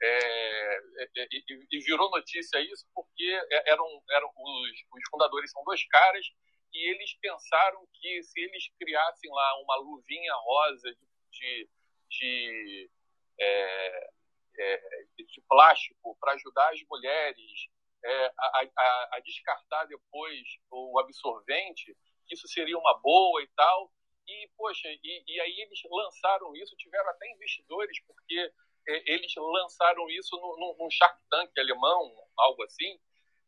é, 0.01 0.75
é, 0.97 1.09
é 1.17 1.27
e, 1.31 1.67
e, 1.71 1.79
virou 1.79 2.09
notícia 2.09 2.59
isso 2.59 2.85
porque 2.93 3.23
é, 3.51 3.71
eram, 3.71 3.85
eram 4.11 4.29
os, 4.35 4.71
os 4.91 5.09
fundadores 5.09 5.51
são 5.51 5.63
dois 5.63 5.85
caras 5.87 6.25
e 6.73 6.89
eles 6.89 7.13
pensaram 7.21 7.87
que 7.93 8.23
se 8.23 8.41
eles 8.41 8.63
criassem 8.79 9.31
lá 9.31 9.61
uma 9.61 9.75
luvinha 9.77 10.33
rosa 10.33 10.89
de, 10.91 11.07
de, 11.31 11.69
de 12.09 12.91
é, 13.39 14.09
é, 14.57 14.81
de 15.17 15.41
plástico 15.47 16.17
para 16.19 16.33
ajudar 16.33 16.71
as 16.71 16.79
mulheres 16.89 17.67
é, 18.03 18.25
a, 18.37 18.69
a, 18.77 19.09
a, 19.13 19.19
descartar 19.21 19.85
depois 19.85 20.41
o 20.69 20.99
absorvente, 20.99 21.95
isso 22.29 22.47
seria 22.47 22.77
uma 22.77 22.99
boa 22.99 23.41
e 23.41 23.47
tal. 23.55 23.91
E, 24.27 24.49
poxa, 24.57 24.87
e, 24.87 25.23
e 25.27 25.39
aí 25.39 25.61
eles 25.61 25.79
lançaram 25.89 26.55
isso, 26.55 26.75
tiveram 26.77 27.09
até 27.09 27.29
investidores, 27.31 27.97
porque 28.05 28.51
eles 28.85 29.33
lançaram 29.35 30.09
isso 30.09 30.35
num, 30.37 30.77
num 30.77 30.89
Shark 30.91 31.19
Tank 31.29 31.51
alemão, 31.57 32.13
algo 32.37 32.63
assim, 32.63 32.99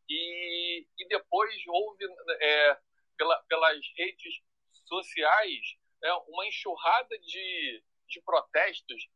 e, 0.10 0.88
e 0.98 1.08
depois 1.08 1.56
houve, 1.68 2.06
é, 2.42 2.80
pela, 3.18 3.44
pelas 3.44 3.80
redes 3.98 4.42
sociais, 4.86 5.78
é, 6.04 6.14
uma 6.28 6.46
enxurrada 6.48 7.18
de, 7.20 7.84
de 8.08 8.22
protestos 8.22 9.10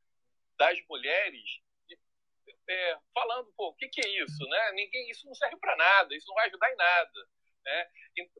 das 0.57 0.77
mulheres 0.89 1.61
é, 2.69 2.99
falando, 3.13 3.51
pô, 3.57 3.69
o 3.69 3.75
que, 3.75 3.87
que, 3.87 4.01
é 4.01 4.23
isso? 4.23 4.43
Né? 4.47 4.71
Ninguém, 4.73 5.09
isso 5.09 5.25
não 5.25 5.33
serve 5.33 5.57
para 5.57 5.75
nada, 5.75 6.15
isso 6.15 6.27
não 6.27 6.35
vai 6.35 6.47
ajudar 6.47 6.71
em 6.71 6.75
nada. 6.75 7.29
Né? 7.65 7.89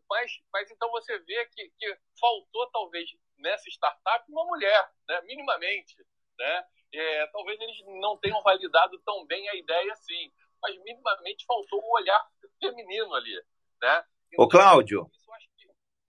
Mas, 0.10 0.32
mas 0.54 0.72
então 0.72 0.90
você 0.92 1.18
vê 1.20 1.46
que, 1.48 1.70
que 1.78 1.98
faltou, 2.20 2.70
talvez, 2.72 3.10
nessa 3.38 3.68
startup, 3.70 4.26
uma 4.30 4.46
mulher, 4.46 4.92
né? 5.08 5.22
minimamente. 5.22 5.96
Né? 6.38 6.68
É, 6.94 7.28
talvez 7.28 7.60
eles 7.60 7.78
não 8.02 8.18
tenham 8.18 8.42
validado 8.42 9.00
tão 9.06 9.26
bem 9.26 9.48
a 9.50 9.56
ideia 9.56 9.94
assim, 9.94 10.32
mas 10.62 10.76
minimamente 10.84 11.46
faltou 11.46 11.82
um 11.82 11.92
olhar 11.92 12.22
feminino 12.60 13.14
ali. 13.14 13.36
Né? 13.82 14.04
Então, 14.32 14.46
Ô, 14.46 14.50
Cláudio, 14.50 15.10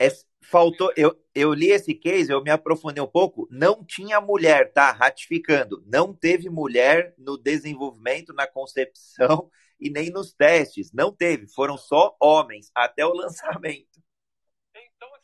é, 0.01 0.09
faltou. 0.43 0.91
Eu, 0.97 1.15
eu 1.35 1.53
li 1.53 1.71
esse 1.71 1.95
case, 1.95 2.33
eu 2.33 2.43
me 2.43 2.51
aprofundei 2.51 3.03
um 3.03 3.07
pouco. 3.07 3.47
Não 3.51 3.85
tinha 3.85 4.19
mulher, 4.19 4.73
tá? 4.73 4.91
Ratificando. 4.91 5.83
Não 5.87 6.15
teve 6.15 6.49
mulher 6.49 7.15
no 7.19 7.37
desenvolvimento, 7.37 8.33
na 8.33 8.47
concepção 8.47 9.51
e 9.79 9.91
nem 9.91 10.11
nos 10.11 10.33
testes. 10.33 10.91
Não 10.93 11.15
teve. 11.15 11.47
Foram 11.49 11.77
só 11.77 12.17
homens 12.19 12.71
até 12.75 13.05
o 13.05 13.13
lançamento. 13.15 13.90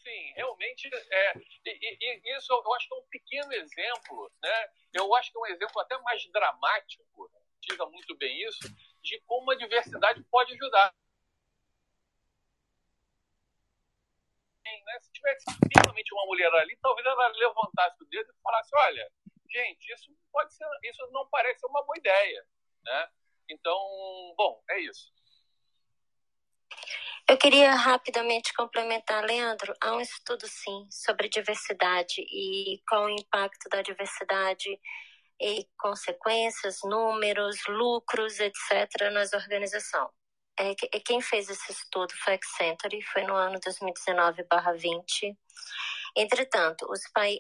Assim, 0.07 0.33
realmente, 0.37 0.89
é, 0.95 1.33
e, 1.67 1.99
e, 2.01 2.37
isso 2.37 2.53
eu 2.53 2.75
acho 2.75 2.87
que 2.87 2.95
é 2.95 2.99
um 2.99 3.07
pequeno 3.09 3.53
exemplo, 3.53 4.31
né? 4.41 4.71
Eu 4.93 5.13
acho 5.17 5.33
que 5.33 5.39
é 5.39 5.41
um 5.41 5.47
exemplo 5.47 5.81
até 5.81 5.99
mais 5.99 6.25
dramático, 6.31 7.29
diga 7.61 7.85
muito 7.87 8.17
bem 8.17 8.41
isso, 8.47 8.69
de 9.03 9.21
como 9.23 9.51
a 9.51 9.57
diversidade 9.57 10.23
pode 10.31 10.53
ajudar. 10.55 10.95
né? 14.65 15.01
Se 15.01 15.13
tivesse 15.13 15.45
finalmente 15.77 16.15
uma 16.15 16.27
mulher 16.27 16.53
ali, 16.55 16.77
talvez 16.77 17.05
ela 17.05 17.29
levantasse 17.29 18.01
o 18.01 18.07
dedo 18.07 18.31
e 18.31 18.43
falasse: 18.43 18.71
olha, 18.77 19.11
gente, 19.51 19.93
isso 19.93 20.17
pode 20.31 20.55
ser, 20.55 20.67
isso 20.85 21.05
não 21.11 21.29
parece 21.29 21.67
uma 21.67 21.83
boa 21.83 21.99
ideia, 21.99 22.47
né? 22.85 23.11
Então, 23.49 23.77
bom, 24.37 24.63
é 24.71 24.81
isso. 24.81 25.13
Eu 27.29 27.37
queria 27.37 27.75
rapidamente 27.75 28.55
complementar, 28.55 29.25
Leandro. 29.25 29.75
Há 29.81 29.93
um 29.97 30.01
estudo, 30.01 30.47
sim, 30.47 30.87
sobre 30.89 31.29
diversidade 31.29 32.21
e 32.21 32.81
qual 32.89 33.07
o 33.07 33.11
impacto 33.11 33.69
da 33.69 33.83
diversidade 33.83 34.69
e 35.41 35.67
consequências, 35.77 36.79
números, 36.85 37.57
lucros, 37.67 38.39
etc., 38.39 39.11
nas 39.13 39.33
organizações. 39.33 40.09
É, 40.59 40.71
é, 40.71 41.01
quem 41.01 41.21
fez 41.21 41.51
esse 41.51 41.73
estudo 41.73 42.15
foi 42.23 42.35
a 42.35 42.37
Accenture, 42.37 43.03
foi 43.03 43.25
no 43.25 43.35
ano 43.35 43.59
2019/20. 43.61 45.37
Entretanto, 46.17 46.87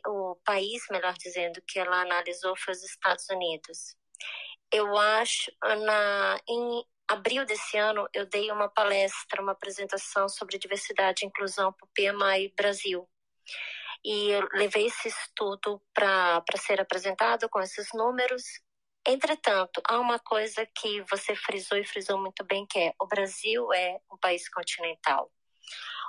o 0.06 0.36
país, 0.44 0.82
melhor 0.90 1.14
dizendo, 1.14 1.62
que 1.66 1.78
ela 1.78 2.02
analisou 2.02 2.56
foi 2.56 2.74
os 2.74 2.82
Estados 2.82 3.28
Unidos. 3.30 3.96
Eu 4.72 4.96
acho, 4.98 5.50
na, 5.62 6.40
em 6.48 6.84
abril 7.08 7.44
desse 7.44 7.76
ano, 7.76 8.08
eu 8.12 8.26
dei 8.26 8.50
uma 8.50 8.68
palestra, 8.68 9.42
uma 9.42 9.52
apresentação 9.52 10.28
sobre 10.28 10.58
diversidade 10.58 11.24
e 11.24 11.28
inclusão 11.28 11.72
para 11.72 11.86
o 11.86 11.90
PMI 11.94 12.52
Brasil. 12.56 13.08
E 14.04 14.30
eu 14.30 14.48
levei 14.52 14.86
esse 14.86 15.08
estudo 15.08 15.80
para 15.94 16.42
ser 16.56 16.80
apresentado 16.80 17.48
com 17.48 17.60
esses 17.60 17.88
números 17.94 18.42
Entretanto, 19.08 19.80
há 19.86 20.00
uma 20.00 20.18
coisa 20.18 20.66
que 20.66 21.00
você 21.02 21.36
frisou 21.36 21.78
e 21.78 21.86
frisou 21.86 22.18
muito 22.18 22.44
bem, 22.44 22.66
que 22.66 22.76
é 22.76 22.92
o 23.00 23.06
Brasil 23.06 23.72
é 23.72 24.00
um 24.12 24.16
país 24.16 24.48
continental. 24.48 25.30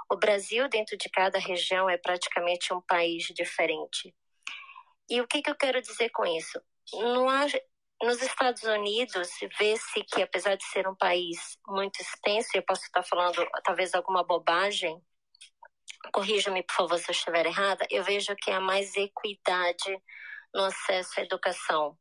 O 0.09 0.15
Brasil, 0.15 0.67
dentro 0.67 0.97
de 0.97 1.07
cada 1.07 1.37
região, 1.37 1.87
é 1.87 1.95
praticamente 1.95 2.73
um 2.73 2.81
país 2.81 3.25
diferente. 3.25 4.15
E 5.07 5.21
o 5.21 5.27
que, 5.27 5.43
que 5.43 5.49
eu 5.49 5.55
quero 5.55 5.79
dizer 5.79 6.09
com 6.09 6.25
isso? 6.25 6.59
Não 6.91 7.29
há, 7.29 7.45
nos 8.01 8.21
Estados 8.21 8.63
Unidos, 8.63 9.29
vê-se 9.57 10.03
que, 10.03 10.21
apesar 10.21 10.55
de 10.55 10.63
ser 10.65 10.87
um 10.87 10.95
país 10.95 11.57
muito 11.67 11.99
extenso, 11.99 12.49
eu 12.53 12.63
posso 12.63 12.83
estar 12.83 13.03
falando 13.03 13.45
talvez 13.63 13.93
alguma 13.95 14.23
bobagem, 14.23 15.01
corrija-me, 16.13 16.63
por 16.63 16.75
favor, 16.75 16.99
se 16.99 17.09
eu 17.09 17.13
estiver 17.13 17.45
errada, 17.45 17.85
eu 17.89 18.03
vejo 18.03 18.35
que 18.35 18.51
há 18.51 18.59
mais 18.59 18.95
equidade 18.95 19.97
no 20.53 20.63
acesso 20.65 21.19
à 21.19 21.23
educação. 21.23 21.97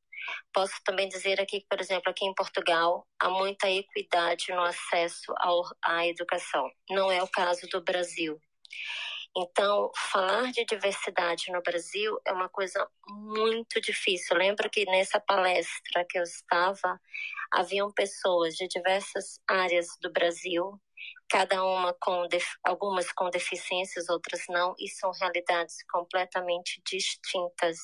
Posso 0.53 0.75
também 0.85 1.09
dizer 1.09 1.41
aqui 1.41 1.61
que, 1.61 1.67
por 1.69 1.81
exemplo, 1.81 2.11
aqui 2.11 2.25
em 2.25 2.35
Portugal, 2.35 3.07
há 3.21 3.29
muita 3.29 3.71
equidade 3.71 4.47
no 4.51 4.63
acesso 4.63 5.33
ao, 5.39 5.63
à 5.83 6.07
educação. 6.07 6.69
Não 6.91 7.11
é 7.11 7.23
o 7.23 7.29
caso 7.29 7.67
do 7.69 7.83
Brasil. 7.83 8.41
Então, 9.39 9.91
falar 10.11 10.51
de 10.51 10.65
diversidade 10.65 11.53
no 11.53 11.61
Brasil 11.61 12.19
é 12.25 12.33
uma 12.33 12.49
coisa 12.49 12.89
muito 13.07 13.79
difícil. 13.83 14.35
Eu 14.35 14.39
lembro 14.39 14.71
que 14.71 14.87
nessa 14.87 15.21
palestra 15.21 16.07
que 16.09 16.19
eu 16.19 16.23
estava, 16.23 16.99
haviam 17.53 17.93
pessoas 17.93 18.55
de 18.55 18.67
diversas 18.67 19.39
áreas 19.47 19.89
do 20.01 20.11
Brasil, 20.11 20.81
cada 21.29 21.63
uma 21.63 21.93
com 22.01 22.27
algumas 22.65 23.13
com 23.13 23.29
deficiências, 23.29 24.09
outras 24.09 24.43
não, 24.49 24.75
e 24.79 24.89
são 24.89 25.11
realidades 25.13 25.77
completamente 25.91 26.81
distintas. 26.87 27.77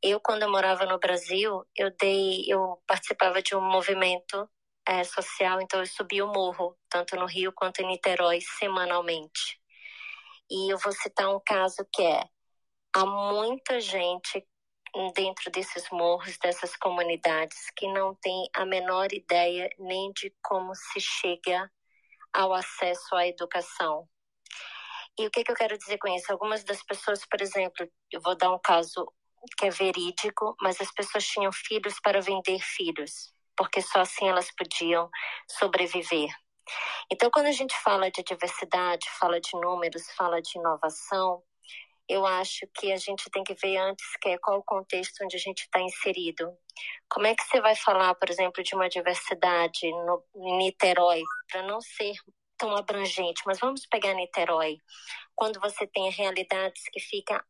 Eu, 0.00 0.20
quando 0.20 0.44
eu 0.44 0.50
morava 0.50 0.86
no 0.86 0.98
Brasil, 0.98 1.64
eu 1.76 1.90
dei, 1.98 2.44
eu 2.46 2.80
participava 2.86 3.42
de 3.42 3.56
um 3.56 3.60
movimento 3.60 4.48
é, 4.86 5.02
social, 5.02 5.60
então 5.60 5.80
eu 5.80 5.86
subi 5.86 6.22
o 6.22 6.28
morro, 6.28 6.76
tanto 6.88 7.16
no 7.16 7.26
Rio 7.26 7.52
quanto 7.52 7.80
em 7.80 7.86
Niterói, 7.86 8.40
semanalmente. 8.40 9.61
E 10.52 10.70
eu 10.70 10.76
vou 10.76 10.92
citar 10.92 11.34
um 11.34 11.40
caso 11.40 11.78
que 11.90 12.02
é: 12.02 12.28
há 12.94 13.06
muita 13.06 13.80
gente 13.80 14.46
dentro 15.14 15.50
desses 15.50 15.88
morros, 15.90 16.36
dessas 16.36 16.76
comunidades, 16.76 17.70
que 17.74 17.90
não 17.90 18.14
tem 18.16 18.50
a 18.54 18.66
menor 18.66 19.10
ideia 19.14 19.70
nem 19.78 20.12
de 20.12 20.30
como 20.42 20.74
se 20.74 21.00
chega 21.00 21.72
ao 22.34 22.52
acesso 22.52 23.16
à 23.16 23.26
educação. 23.26 24.06
E 25.18 25.26
o 25.26 25.30
que, 25.30 25.42
que 25.42 25.50
eu 25.50 25.56
quero 25.56 25.78
dizer 25.78 25.96
com 25.96 26.08
isso? 26.08 26.30
Algumas 26.30 26.62
das 26.64 26.82
pessoas, 26.82 27.24
por 27.24 27.40
exemplo, 27.40 27.88
eu 28.10 28.20
vou 28.20 28.36
dar 28.36 28.52
um 28.52 28.58
caso 28.58 29.10
que 29.56 29.64
é 29.64 29.70
verídico, 29.70 30.54
mas 30.60 30.78
as 30.82 30.92
pessoas 30.92 31.26
tinham 31.26 31.50
filhos 31.50 31.98
para 31.98 32.20
vender 32.20 32.60
filhos, 32.60 33.34
porque 33.56 33.80
só 33.80 34.00
assim 34.00 34.28
elas 34.28 34.50
podiam 34.54 35.08
sobreviver. 35.48 36.28
Então, 37.10 37.30
quando 37.30 37.46
a 37.46 37.52
gente 37.52 37.74
fala 37.82 38.10
de 38.10 38.22
diversidade, 38.22 39.06
fala 39.18 39.40
de 39.40 39.50
números, 39.54 40.10
fala 40.16 40.40
de 40.40 40.58
inovação, 40.58 41.42
eu 42.08 42.26
acho 42.26 42.66
que 42.74 42.92
a 42.92 42.96
gente 42.96 43.30
tem 43.30 43.44
que 43.44 43.54
ver 43.54 43.76
antes 43.78 44.04
que 44.20 44.30
é 44.30 44.38
qual 44.38 44.58
o 44.58 44.64
contexto 44.64 45.24
onde 45.24 45.36
a 45.36 45.38
gente 45.38 45.62
está 45.62 45.80
inserido. 45.80 46.52
Como 47.08 47.26
é 47.26 47.34
que 47.34 47.44
você 47.44 47.60
vai 47.60 47.76
falar, 47.76 48.14
por 48.14 48.28
exemplo, 48.28 48.62
de 48.62 48.74
uma 48.74 48.88
diversidade 48.88 49.90
no 49.90 50.22
em 50.36 50.56
Niterói, 50.58 51.22
para 51.50 51.62
não 51.62 51.80
ser 51.80 52.14
tão 52.58 52.76
abrangente, 52.76 53.42
mas 53.46 53.58
vamos 53.58 53.86
pegar 53.86 54.14
Niterói, 54.14 54.78
quando 55.34 55.60
você 55.60 55.86
tem 55.86 56.10
realidades 56.10 56.82
que 56.92 57.00
ficam 57.00 57.40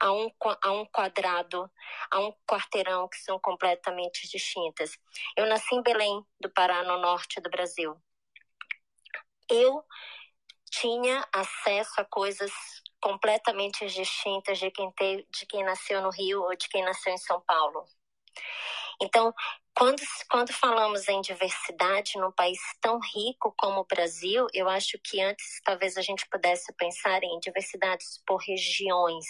a 0.00 0.12
um, 0.12 0.30
a 0.62 0.72
um 0.72 0.84
quadrado, 0.86 1.70
a 2.10 2.20
um 2.20 2.32
quarteirão 2.46 3.08
que 3.08 3.16
são 3.18 3.38
completamente 3.38 4.28
distintas. 4.28 4.98
Eu 5.36 5.46
nasci 5.46 5.74
em 5.74 5.82
Belém, 5.82 6.22
do 6.40 6.50
Pará, 6.50 6.82
no 6.82 6.98
norte 6.98 7.40
do 7.40 7.48
Brasil. 7.48 7.96
Eu 9.50 9.84
tinha 10.70 11.26
acesso 11.32 12.00
a 12.00 12.04
coisas 12.04 12.50
completamente 13.00 13.86
distintas 13.86 14.58
de 14.58 14.70
quem, 14.70 14.90
te, 14.92 15.26
de 15.30 15.46
quem 15.46 15.62
nasceu 15.62 16.00
no 16.02 16.10
Rio 16.10 16.42
ou 16.42 16.56
de 16.56 16.68
quem 16.68 16.82
nasceu 16.82 17.12
em 17.12 17.18
São 17.18 17.40
Paulo. 17.42 17.84
Então, 19.00 19.32
quando, 19.76 20.00
quando 20.30 20.52
falamos 20.52 21.08
em 21.08 21.20
diversidade 21.20 22.16
num 22.16 22.32
país 22.32 22.58
tão 22.80 22.98
rico 23.00 23.54
como 23.58 23.80
o 23.80 23.86
Brasil, 23.86 24.46
eu 24.52 24.68
acho 24.68 24.98
que 25.02 25.20
antes 25.20 25.60
talvez 25.64 25.96
a 25.96 26.02
gente 26.02 26.28
pudesse 26.28 26.72
pensar 26.74 27.22
em 27.22 27.38
diversidades 27.40 28.22
por 28.26 28.36
regiões. 28.36 29.26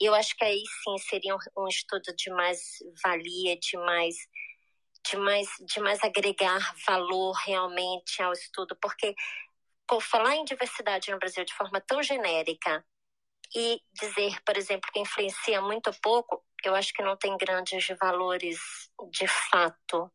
E 0.00 0.04
eu 0.06 0.14
acho 0.14 0.36
que 0.36 0.44
aí 0.44 0.62
sim 0.84 0.98
seria 0.98 1.34
um, 1.34 1.64
um 1.64 1.68
estudo 1.68 2.14
de 2.16 2.30
mais 2.30 2.78
valia, 3.02 3.56
de 3.58 3.76
mais, 3.78 4.16
de 5.08 5.16
mais, 5.16 5.48
de 5.60 5.80
mais 5.80 6.02
agregar 6.02 6.74
valor 6.86 7.32
realmente 7.44 8.22
ao 8.22 8.32
estudo, 8.32 8.76
porque 8.80 9.14
por 9.86 10.00
falar 10.02 10.36
em 10.36 10.44
diversidade 10.44 11.10
no 11.10 11.18
Brasil 11.18 11.44
de 11.44 11.54
forma 11.54 11.80
tão 11.80 12.02
genérica 12.02 12.84
e 13.54 13.80
dizer, 13.92 14.40
por 14.44 14.56
exemplo, 14.56 14.88
que 14.92 15.00
influencia 15.00 15.60
muito 15.60 15.90
pouco, 16.00 16.44
eu 16.64 16.74
acho 16.74 16.92
que 16.92 17.02
não 17.02 17.16
tem 17.16 17.36
grandes 17.36 17.86
valores 18.00 18.58
de 19.10 19.26
fato. 19.26 20.10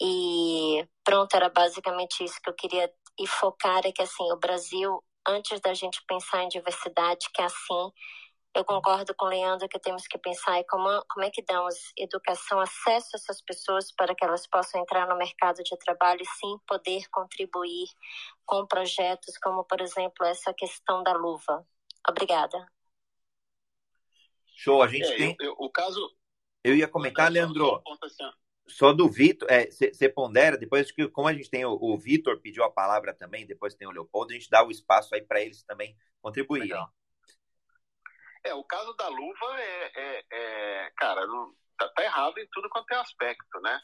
E 0.00 0.86
pronto, 1.02 1.34
era 1.34 1.48
basicamente 1.48 2.22
isso 2.24 2.40
que 2.42 2.50
eu 2.50 2.54
queria 2.54 2.92
e 3.18 3.26
focar 3.26 3.86
é 3.86 3.92
que 3.92 4.02
assim, 4.02 4.30
o 4.32 4.36
Brasil, 4.36 5.02
antes 5.26 5.60
da 5.60 5.72
gente 5.72 6.04
pensar 6.06 6.42
em 6.42 6.48
diversidade, 6.48 7.30
que 7.32 7.40
é 7.40 7.44
assim, 7.44 7.92
eu 8.54 8.64
concordo 8.64 9.12
com 9.16 9.26
o 9.26 9.28
Leandro 9.28 9.68
que 9.68 9.80
temos 9.80 10.06
que 10.06 10.16
pensar 10.16 10.60
em 10.60 10.64
como, 10.66 11.04
como 11.08 11.24
é 11.24 11.30
que 11.30 11.42
damos 11.42 11.74
educação, 11.98 12.60
acesso 12.60 13.08
a 13.14 13.16
essas 13.16 13.42
pessoas 13.42 13.90
para 13.90 14.14
que 14.14 14.24
elas 14.24 14.46
possam 14.46 14.80
entrar 14.80 15.08
no 15.08 15.16
mercado 15.16 15.62
de 15.62 15.76
trabalho 15.78 16.22
e 16.22 16.26
sim 16.26 16.56
poder 16.66 17.08
contribuir 17.10 17.88
com 18.46 18.64
projetos 18.64 19.36
como, 19.38 19.64
por 19.64 19.80
exemplo, 19.80 20.24
essa 20.24 20.54
questão 20.54 21.02
da 21.02 21.12
luva. 21.12 21.66
Obrigada. 22.08 22.64
Show, 24.54 24.82
a 24.82 24.86
gente 24.86 25.12
é, 25.12 25.16
tem. 25.16 25.36
Eu, 25.40 25.46
eu, 25.46 25.56
o 25.58 25.68
caso. 25.68 26.00
Eu 26.62 26.76
ia 26.76 26.86
comentar, 26.86 27.30
Leandro. 27.30 27.82
Só, 28.08 28.32
só 28.66 28.92
do 28.92 29.08
Vitor, 29.08 29.48
você 29.48 29.90
é, 30.00 30.08
pondera, 30.08 30.56
depois 30.56 30.92
que, 30.92 31.08
como 31.08 31.26
a 31.26 31.34
gente 31.34 31.50
tem 31.50 31.64
o, 31.64 31.72
o 31.72 31.98
Vitor 31.98 32.40
pediu 32.40 32.62
a 32.62 32.70
palavra 32.70 33.12
também, 33.12 33.44
depois 33.44 33.74
tem 33.74 33.88
o 33.88 33.90
Leopoldo, 33.90 34.32
a 34.32 34.34
gente 34.34 34.48
dá 34.48 34.64
o 34.64 34.70
espaço 34.70 35.14
aí 35.14 35.22
para 35.22 35.40
eles 35.40 35.64
também 35.64 35.96
contribuírem. 36.22 36.68
Legal. 36.68 36.88
É, 38.44 38.54
o 38.54 38.64
caso 38.64 38.92
da 38.94 39.08
luva 39.08 39.60
é, 39.60 39.92
é, 39.94 40.24
é 40.30 40.90
cara, 40.96 41.26
não, 41.26 41.52
tá, 41.78 41.88
tá, 41.88 42.04
errado 42.04 42.38
em 42.38 42.46
tudo 42.52 42.68
quanto 42.68 42.92
é 42.92 42.96
aspecto, 42.96 43.60
né? 43.60 43.80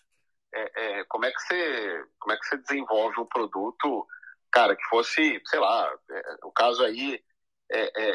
É, 0.52 1.00
é, 1.00 1.04
como 1.04 1.24
é 1.24 1.32
que 1.32 1.40
você, 1.40 2.04
como 2.18 2.34
é 2.34 2.38
que 2.38 2.46
você 2.46 2.56
desenvolve 2.58 3.20
um 3.20 3.26
produto, 3.26 4.06
cara, 4.50 4.76
que 4.76 4.84
fosse, 4.84 5.40
sei 5.46 5.60
lá, 5.60 5.92
é, 6.10 6.36
o 6.44 6.52
caso 6.52 6.84
aí 6.84 7.22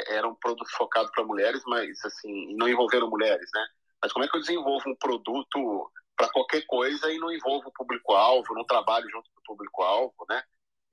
era 0.10 0.28
um 0.28 0.36
produto 0.36 0.70
focado 0.76 1.10
para 1.14 1.24
mulheres, 1.24 1.64
mas 1.66 2.04
assim, 2.04 2.54
não 2.58 2.68
envolveram 2.68 3.10
mulheres, 3.10 3.50
né? 3.54 3.66
Mas 4.02 4.12
como 4.12 4.26
é 4.26 4.28
que 4.28 4.36
eu 4.36 4.41
desenvolvo 4.41 4.89
um 4.89 4.96
produto 4.98 5.89
para 6.16 6.30
qualquer 6.30 6.66
coisa 6.66 7.12
e 7.12 7.18
não 7.18 7.32
envolvo 7.32 7.70
o 7.70 7.74
público-alvo, 7.74 8.54
não 8.54 8.66
trabalho 8.66 9.10
junto 9.10 9.30
com 9.32 9.39
o 9.39 9.43
público-alvo, 9.43 10.26
né? 10.30 10.43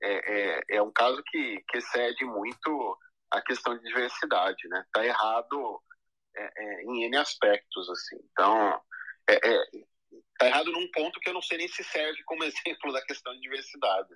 É, 0.01 0.13
é, 0.13 0.61
é, 0.77 0.81
um 0.81 0.91
caso 0.91 1.21
que, 1.23 1.63
que 1.67 1.77
excede 1.77 2.25
muito 2.25 2.97
a 3.37 3.41
questão 3.41 3.77
de 3.77 3.83
diversidade, 3.83 4.67
né? 4.69 4.85
Tá 4.91 5.05
errado 5.05 5.81
é, 6.35 6.51
é 6.55 6.83
em 6.83 7.05
N 7.05 7.17
aspectos, 7.17 7.89
assim. 7.89 8.17
Então, 8.31 8.81
é, 9.27 9.35
é, 9.35 9.63
tá 10.37 10.47
errado 10.47 10.71
num 10.71 10.89
ponto 10.91 11.19
que 11.19 11.29
eu 11.29 11.33
não 11.33 11.41
sei 11.41 11.57
nem 11.57 11.67
se 11.67 11.83
serve 11.83 12.23
como 12.23 12.43
exemplo 12.45 12.93
da 12.93 13.01
questão 13.05 13.33
de 13.33 13.41
diversidade. 13.41 14.09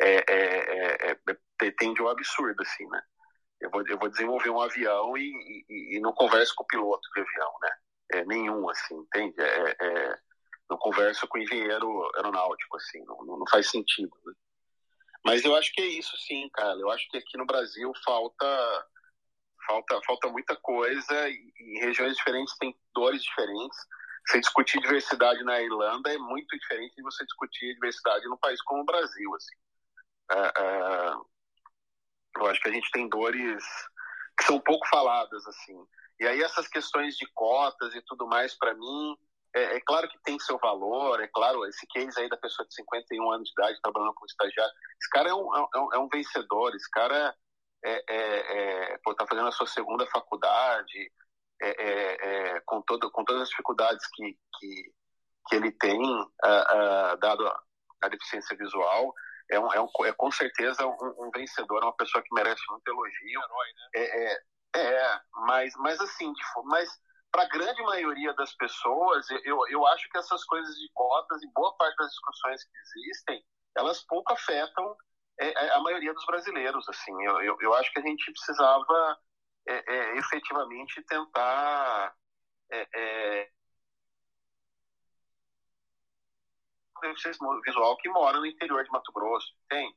É, 0.00 1.70
tende 1.78 2.02
um 2.02 2.08
absurdo, 2.08 2.62
assim, 2.62 2.86
né? 2.88 3.02
Eu 3.60 3.70
vou, 3.70 3.86
eu 3.86 3.98
vou 3.98 4.08
desenvolver 4.08 4.50
um 4.50 4.60
avião 4.60 5.16
e, 5.16 5.30
e, 5.68 5.96
e 5.96 6.00
não 6.00 6.12
converso 6.12 6.54
com 6.56 6.64
o 6.64 6.66
piloto 6.66 7.08
de 7.14 7.20
avião, 7.20 7.52
né? 7.62 7.70
é, 8.12 8.24
nenhum, 8.24 8.68
assim, 8.68 8.94
entende? 8.94 9.40
É, 9.40 9.76
é, 9.80 10.18
não 10.70 10.76
converso 10.78 11.26
com 11.26 11.38
engenheiro 11.38 12.10
aeronáutico, 12.16 12.76
assim, 12.76 13.02
não, 13.04 13.24
não 13.24 13.44
faz 13.50 13.70
sentido. 13.70 14.12
Né? 14.24 14.32
Mas 15.24 15.44
eu 15.44 15.54
acho 15.56 15.72
que 15.72 15.80
é 15.80 15.86
isso, 15.86 16.16
sim, 16.18 16.48
cara. 16.52 16.78
Eu 16.78 16.90
acho 16.90 17.08
que 17.08 17.16
aqui 17.16 17.36
no 17.36 17.46
Brasil 17.46 17.92
falta 18.04 18.86
falta 19.66 20.00
falta 20.04 20.28
muita 20.28 20.56
coisa 20.56 21.28
e, 21.28 21.52
em 21.60 21.80
regiões 21.80 22.16
diferentes 22.16 22.56
tem 22.58 22.76
dores 22.94 23.22
diferentes. 23.22 23.78
Você 24.26 24.40
discutir 24.40 24.80
diversidade 24.80 25.42
na 25.44 25.60
Irlanda 25.60 26.12
é 26.12 26.18
muito 26.18 26.56
diferente 26.56 26.94
de 26.94 27.02
você 27.02 27.24
discutir 27.24 27.74
diversidade 27.74 28.26
num 28.26 28.36
país 28.36 28.60
como 28.62 28.82
o 28.82 28.86
Brasil, 28.86 29.34
assim. 29.34 29.56
É, 30.30 30.62
é, 30.62 31.12
eu 32.36 32.46
acho 32.46 32.60
que 32.60 32.68
a 32.68 32.72
gente 32.72 32.90
tem 32.92 33.08
dores 33.08 33.64
que 34.38 34.44
são 34.44 34.60
pouco 34.60 34.86
faladas, 34.88 35.46
assim. 35.46 35.86
E 36.20 36.26
aí 36.26 36.42
essas 36.42 36.68
questões 36.68 37.16
de 37.16 37.26
cotas 37.34 37.94
e 37.94 38.02
tudo 38.02 38.26
mais, 38.26 38.54
para 38.54 38.74
mim, 38.74 39.16
é, 39.54 39.76
é, 39.76 39.80
claro 39.80 40.08
que 40.08 40.18
tem 40.22 40.38
seu 40.38 40.58
valor, 40.58 41.20
é 41.20 41.28
claro, 41.28 41.66
esse 41.66 41.86
case 41.88 42.18
aí 42.20 42.28
da 42.28 42.36
pessoa 42.36 42.66
de 42.66 42.74
51 42.74 43.30
anos 43.30 43.48
de 43.48 43.52
idade 43.52 43.80
trabalhando 43.82 44.14
como 44.14 44.26
estagiário, 44.26 44.72
esse 45.00 45.10
cara 45.10 45.28
é 45.28 45.34
um, 45.34 45.56
é 45.56 45.78
um, 45.78 45.94
é 45.94 45.98
um 45.98 46.08
vencedor, 46.08 46.74
esse 46.74 46.90
cara 46.90 47.34
é, 47.84 48.04
é, 48.08 48.92
é 48.92 48.98
pô, 49.04 49.14
tá 49.14 49.26
fazendo 49.26 49.48
a 49.48 49.52
sua 49.52 49.66
segunda 49.66 50.06
faculdade, 50.06 51.12
é, 51.60 52.56
é, 52.56 52.60
com, 52.66 52.82
todo, 52.82 53.10
com 53.10 53.24
todas 53.24 53.42
as 53.42 53.48
dificuldades 53.50 54.04
que, 54.14 54.36
que, 54.58 54.92
que 55.48 55.56
ele 55.56 55.70
tem, 55.72 56.00
uh, 56.00 56.24
uh, 57.14 57.16
dado 57.18 57.46
a, 57.46 57.62
a, 58.02 58.08
deficiência 58.08 58.56
visual, 58.56 59.14
é, 59.50 59.60
um, 59.60 59.72
é, 59.72 59.80
um, 59.80 59.88
é 60.06 60.12
com 60.12 60.30
certeza 60.30 60.86
um, 60.86 61.26
um, 61.26 61.30
vencedor, 61.30 61.82
é 61.82 61.86
uma 61.86 61.96
pessoa 61.96 62.22
que 62.22 62.34
merece 62.34 62.62
muito 62.68 62.88
elogio. 62.88 63.40
Herói, 63.40 63.66
né? 63.74 63.88
é, 63.94 64.32
é, 64.32 64.94
é, 64.94 65.20
mas, 65.46 65.74
mas 65.76 66.00
assim, 66.00 66.32
mas 66.64 66.88
para 67.32 67.44
a 67.44 67.48
grande 67.48 67.82
maioria 67.82 68.34
das 68.34 68.54
pessoas, 68.54 69.26
eu, 69.44 69.66
eu 69.68 69.86
acho 69.86 70.08
que 70.10 70.18
essas 70.18 70.44
coisas 70.44 70.76
de 70.76 70.88
cotas, 70.92 71.42
e 71.42 71.50
boa 71.54 71.74
parte 71.76 71.96
das 71.96 72.10
discussões 72.10 72.62
que 72.62 72.78
existem, 72.78 73.42
elas 73.74 74.04
pouco 74.04 74.32
afetam 74.34 74.94
é, 75.40 75.46
é, 75.48 75.74
a 75.74 75.80
maioria 75.80 76.12
dos 76.12 76.26
brasileiros. 76.26 76.86
Assim, 76.88 77.12
eu, 77.24 77.40
eu, 77.40 77.56
eu 77.60 77.74
acho 77.74 77.90
que 77.90 78.00
a 78.00 78.02
gente 78.02 78.30
precisava 78.30 79.18
é, 79.66 79.94
é, 79.94 80.18
efetivamente 80.18 81.02
tentar 81.04 82.14
é, 82.70 82.88
é 82.94 83.50
visual 87.64 87.96
que 87.96 88.08
mora 88.10 88.38
no 88.38 88.46
interior 88.46 88.84
de 88.84 88.90
Mato 88.90 89.10
Grosso, 89.10 89.52
tem 89.68 89.92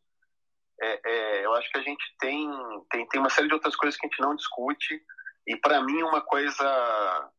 é, 0.82 1.02
é, 1.06 1.46
eu 1.46 1.54
acho 1.54 1.70
que 1.72 1.78
a 1.78 1.82
gente 1.82 2.04
tem, 2.20 2.50
tem, 2.90 3.08
tem 3.08 3.20
uma 3.20 3.30
série 3.30 3.48
de 3.48 3.54
outras 3.54 3.76
coisas 3.76 4.00
que 4.00 4.06
a 4.06 4.10
gente 4.10 4.22
não 4.22 4.36
discute, 4.36 5.02
e 5.48 5.56
para 5.58 5.82
mim 5.82 6.02
uma 6.04 6.22
coisa 6.22 7.32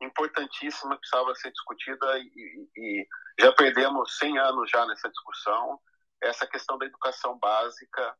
importantíssima 0.00 0.94
que 0.94 1.00
precisava 1.00 1.34
ser 1.34 1.50
discutida, 1.52 2.18
e, 2.18 2.68
e, 2.76 3.08
já 3.38 3.52
perdemos 3.52 4.16
100 4.18 4.38
anos 4.38 4.70
já 4.70 4.86
nessa 4.86 5.08
discussão, 5.10 5.78
é 6.22 6.28
essa 6.28 6.46
questão 6.46 6.78
da 6.78 6.86
educação 6.86 7.38
básica 7.38 8.16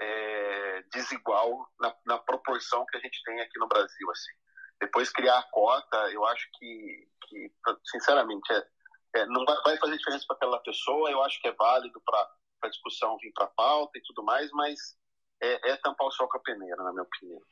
é, 0.00 0.82
desigual 0.92 1.68
na, 1.78 1.94
na, 2.06 2.18
proporção 2.18 2.84
que 2.86 2.96
a 2.96 3.00
gente 3.00 3.22
tem 3.22 3.40
aqui 3.40 3.58
no 3.58 3.68
Brasil. 3.68 4.10
Assim. 4.10 4.32
Depois 4.80 5.10
criar 5.10 5.38
a 5.38 5.50
cota, 5.50 5.96
eu 6.10 6.24
acho 6.26 6.48
que, 6.58 7.08
que 7.28 7.52
sinceramente, 7.84 8.52
é, 8.52 9.20
é, 9.20 9.26
não 9.26 9.44
vai, 9.44 9.76
fazer 9.78 9.96
diferença 9.96 10.24
para 10.26 10.36
aquela 10.36 10.58
pessoa, 10.60 11.10
eu 11.10 11.22
acho 11.22 11.40
que 11.40 11.48
é 11.48 11.52
válido 11.52 12.00
para 12.04 12.28
para 12.64 12.68
a 12.68 12.70
discussão 12.70 13.18
vir 13.18 13.32
para 13.32 13.44
a 13.44 13.48
pauta 13.48 13.98
e 13.98 14.02
tudo 14.02 14.24
mais, 14.24 14.50
mas 14.52 14.96
é, 15.42 15.70
é 15.70 15.76
tampar 15.76 16.06
o 16.06 16.10
sol 16.10 16.28
com 16.28 16.38
a 16.38 16.40
peneira, 16.40 16.82
na 16.82 16.92
minha 16.92 17.02
opinião. 17.02 17.42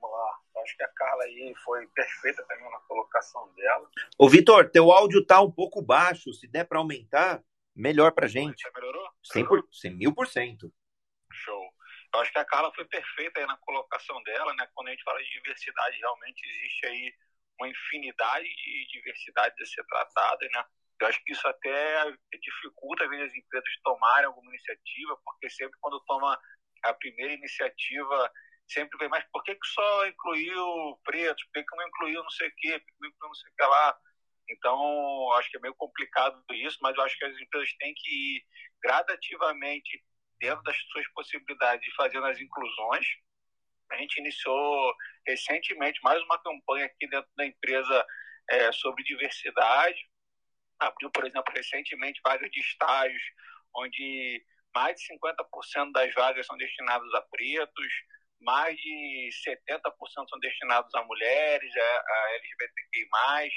Vamos 0.00 0.16
lá. 0.16 0.62
Acho 0.62 0.76
que 0.76 0.82
a 0.82 0.88
Carla 0.88 1.24
aí 1.24 1.54
foi 1.64 1.86
perfeita 1.88 2.44
também 2.46 2.70
na 2.70 2.80
colocação 2.80 3.52
dela. 3.54 3.90
Ô, 4.18 4.28
Vitor, 4.28 4.70
teu 4.70 4.90
áudio 4.90 5.24
tá 5.24 5.40
um 5.40 5.50
pouco 5.50 5.82
baixo. 5.82 6.32
Se 6.32 6.46
der 6.46 6.64
para 6.64 6.78
aumentar, 6.78 7.42
melhor 7.74 8.12
para 8.12 8.26
gente. 8.28 8.62
Já 8.62 8.70
melhorou? 8.74 9.08
100 9.22 9.46
por, 9.46 9.68
100 9.70 9.96
mil 9.96 10.14
por 10.14 10.26
cento. 10.26 10.72
Show. 11.32 11.62
Eu 12.12 12.20
acho 12.20 12.32
que 12.32 12.38
a 12.38 12.44
Carla 12.44 12.72
foi 12.74 12.84
perfeita 12.86 13.40
aí 13.40 13.46
na 13.46 13.56
colocação 13.58 14.20
dela, 14.24 14.52
né? 14.54 14.68
Quando 14.74 14.88
a 14.88 14.90
gente 14.90 15.04
fala 15.04 15.22
de 15.22 15.30
diversidade, 15.30 15.98
realmente 15.98 16.42
existe 16.48 16.86
aí 16.86 17.14
uma 17.58 17.68
infinidade 17.68 18.48
de 18.48 18.88
diversidade 18.92 19.54
a 19.62 19.66
ser 19.66 19.84
tratada, 19.84 20.48
né? 20.52 20.64
Eu 21.00 21.06
acho 21.06 21.22
que 21.24 21.32
isso 21.32 21.46
até 21.46 22.04
dificulta, 22.38 23.04
às 23.04 23.10
vezes, 23.10 23.30
as 23.30 23.36
empresas 23.36 23.70
tomarem 23.82 24.26
alguma 24.26 24.50
iniciativa, 24.50 25.16
porque 25.24 25.48
sempre 25.48 25.78
quando 25.80 26.00
toma 26.00 26.38
a 26.82 26.94
primeira 26.94 27.32
iniciativa, 27.32 28.32
sempre 28.72 28.98
vem, 28.98 29.08
mas 29.08 29.24
por 29.32 29.42
que, 29.44 29.54
que 29.54 29.66
só 29.66 30.06
incluiu 30.06 30.98
pretos? 31.04 31.44
Por 31.44 31.52
que, 31.52 31.64
que 31.64 31.76
não 31.76 31.88
incluiu 31.88 32.22
não 32.22 32.30
sei 32.30 32.48
o 32.48 32.54
quê? 32.56 32.78
Por 32.78 32.86
que 32.86 32.94
não 33.00 33.08
incluiu 33.08 33.28
não 33.28 33.34
sei 33.34 33.50
o 33.50 33.54
que 33.54 33.62
lá? 33.64 33.98
Então, 34.48 35.32
acho 35.34 35.50
que 35.50 35.56
é 35.56 35.60
meio 35.60 35.74
complicado 35.74 36.44
isso, 36.50 36.78
mas 36.82 36.96
eu 36.96 37.02
acho 37.04 37.16
que 37.16 37.24
as 37.24 37.38
empresas 37.38 37.72
têm 37.78 37.94
que 37.94 38.10
ir 38.10 38.44
gradativamente, 38.82 40.04
dentro 40.40 40.62
das 40.62 40.76
suas 40.90 41.06
possibilidades, 41.12 41.94
fazendo 41.94 42.26
as 42.26 42.40
inclusões. 42.40 43.06
A 43.92 43.96
gente 43.96 44.18
iniciou 44.18 44.94
recentemente 45.26 46.00
mais 46.02 46.22
uma 46.22 46.42
campanha 46.42 46.86
aqui 46.86 47.06
dentro 47.08 47.30
da 47.36 47.46
empresa 47.46 48.06
é, 48.48 48.72
sobre 48.72 49.04
diversidade 49.04 50.00
abriu, 50.80 51.10
por 51.10 51.26
exemplo, 51.26 51.52
recentemente 51.54 52.20
de 52.50 52.60
estágios, 52.60 53.22
onde 53.76 54.44
mais 54.74 54.96
de 54.96 55.06
50% 55.14 55.92
das 55.92 56.12
vagas 56.14 56.46
são 56.46 56.56
destinadas 56.56 57.12
a 57.14 57.22
pretos, 57.22 57.92
mais 58.40 58.76
de 58.76 59.30
70% 59.46 60.28
são 60.28 60.38
destinados 60.40 60.94
a 60.94 61.04
mulheres, 61.04 61.76
a, 61.76 61.80
a 61.82 62.34
LGBTQI+. 62.34 63.50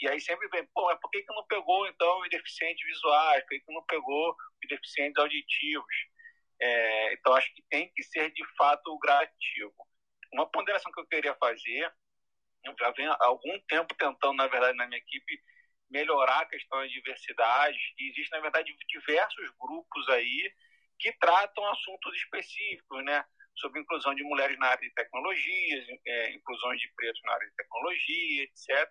E 0.00 0.08
aí 0.08 0.20
sempre 0.20 0.48
vem, 0.48 0.66
pô, 0.74 0.86
mas 0.86 0.98
por 1.00 1.10
que, 1.10 1.22
que 1.22 1.32
não 1.32 1.46
pegou, 1.46 1.86
então, 1.86 2.20
os 2.20 2.28
deficientes 2.28 2.84
visuais? 2.84 3.42
Por 3.42 3.50
que, 3.50 3.60
que 3.60 3.72
não 3.72 3.84
pegou 3.84 4.30
os 4.30 4.68
deficientes 4.68 5.22
auditivos? 5.22 5.94
É, 6.60 7.12
então, 7.14 7.34
acho 7.34 7.52
que 7.54 7.62
tem 7.70 7.90
que 7.94 8.02
ser, 8.02 8.32
de 8.32 8.44
fato, 8.56 8.98
gradativo. 8.98 9.74
Uma 10.32 10.50
ponderação 10.50 10.90
que 10.92 11.00
eu 11.00 11.06
queria 11.06 11.34
fazer, 11.36 11.92
eu 12.64 12.74
já 12.78 12.90
venho 12.92 13.12
há 13.12 13.26
algum 13.26 13.60
tempo 13.68 13.94
tentando, 13.94 14.34
na 14.34 14.46
verdade, 14.48 14.76
na 14.76 14.86
minha 14.86 14.98
equipe, 14.98 15.40
melhorar 15.90 16.40
a 16.40 16.46
questão 16.46 16.80
da 16.80 16.86
diversidade. 16.86 17.78
E 17.98 18.10
existem, 18.10 18.38
na 18.38 18.42
verdade, 18.42 18.74
diversos 18.88 19.50
grupos 19.60 20.08
aí 20.08 20.52
que 20.98 21.12
tratam 21.18 21.64
assuntos 21.68 22.14
específicos, 22.16 23.04
né? 23.04 23.24
Sobre 23.56 23.80
inclusão 23.80 24.14
de 24.14 24.22
mulheres 24.24 24.58
na 24.58 24.68
área 24.68 24.88
de 24.88 24.94
tecnologias, 24.94 25.86
é, 26.06 26.30
inclusão 26.32 26.74
de 26.74 26.90
pretos 26.96 27.20
na 27.24 27.32
área 27.34 27.46
de 27.46 27.54
tecnologia, 27.54 28.44
etc. 28.44 28.90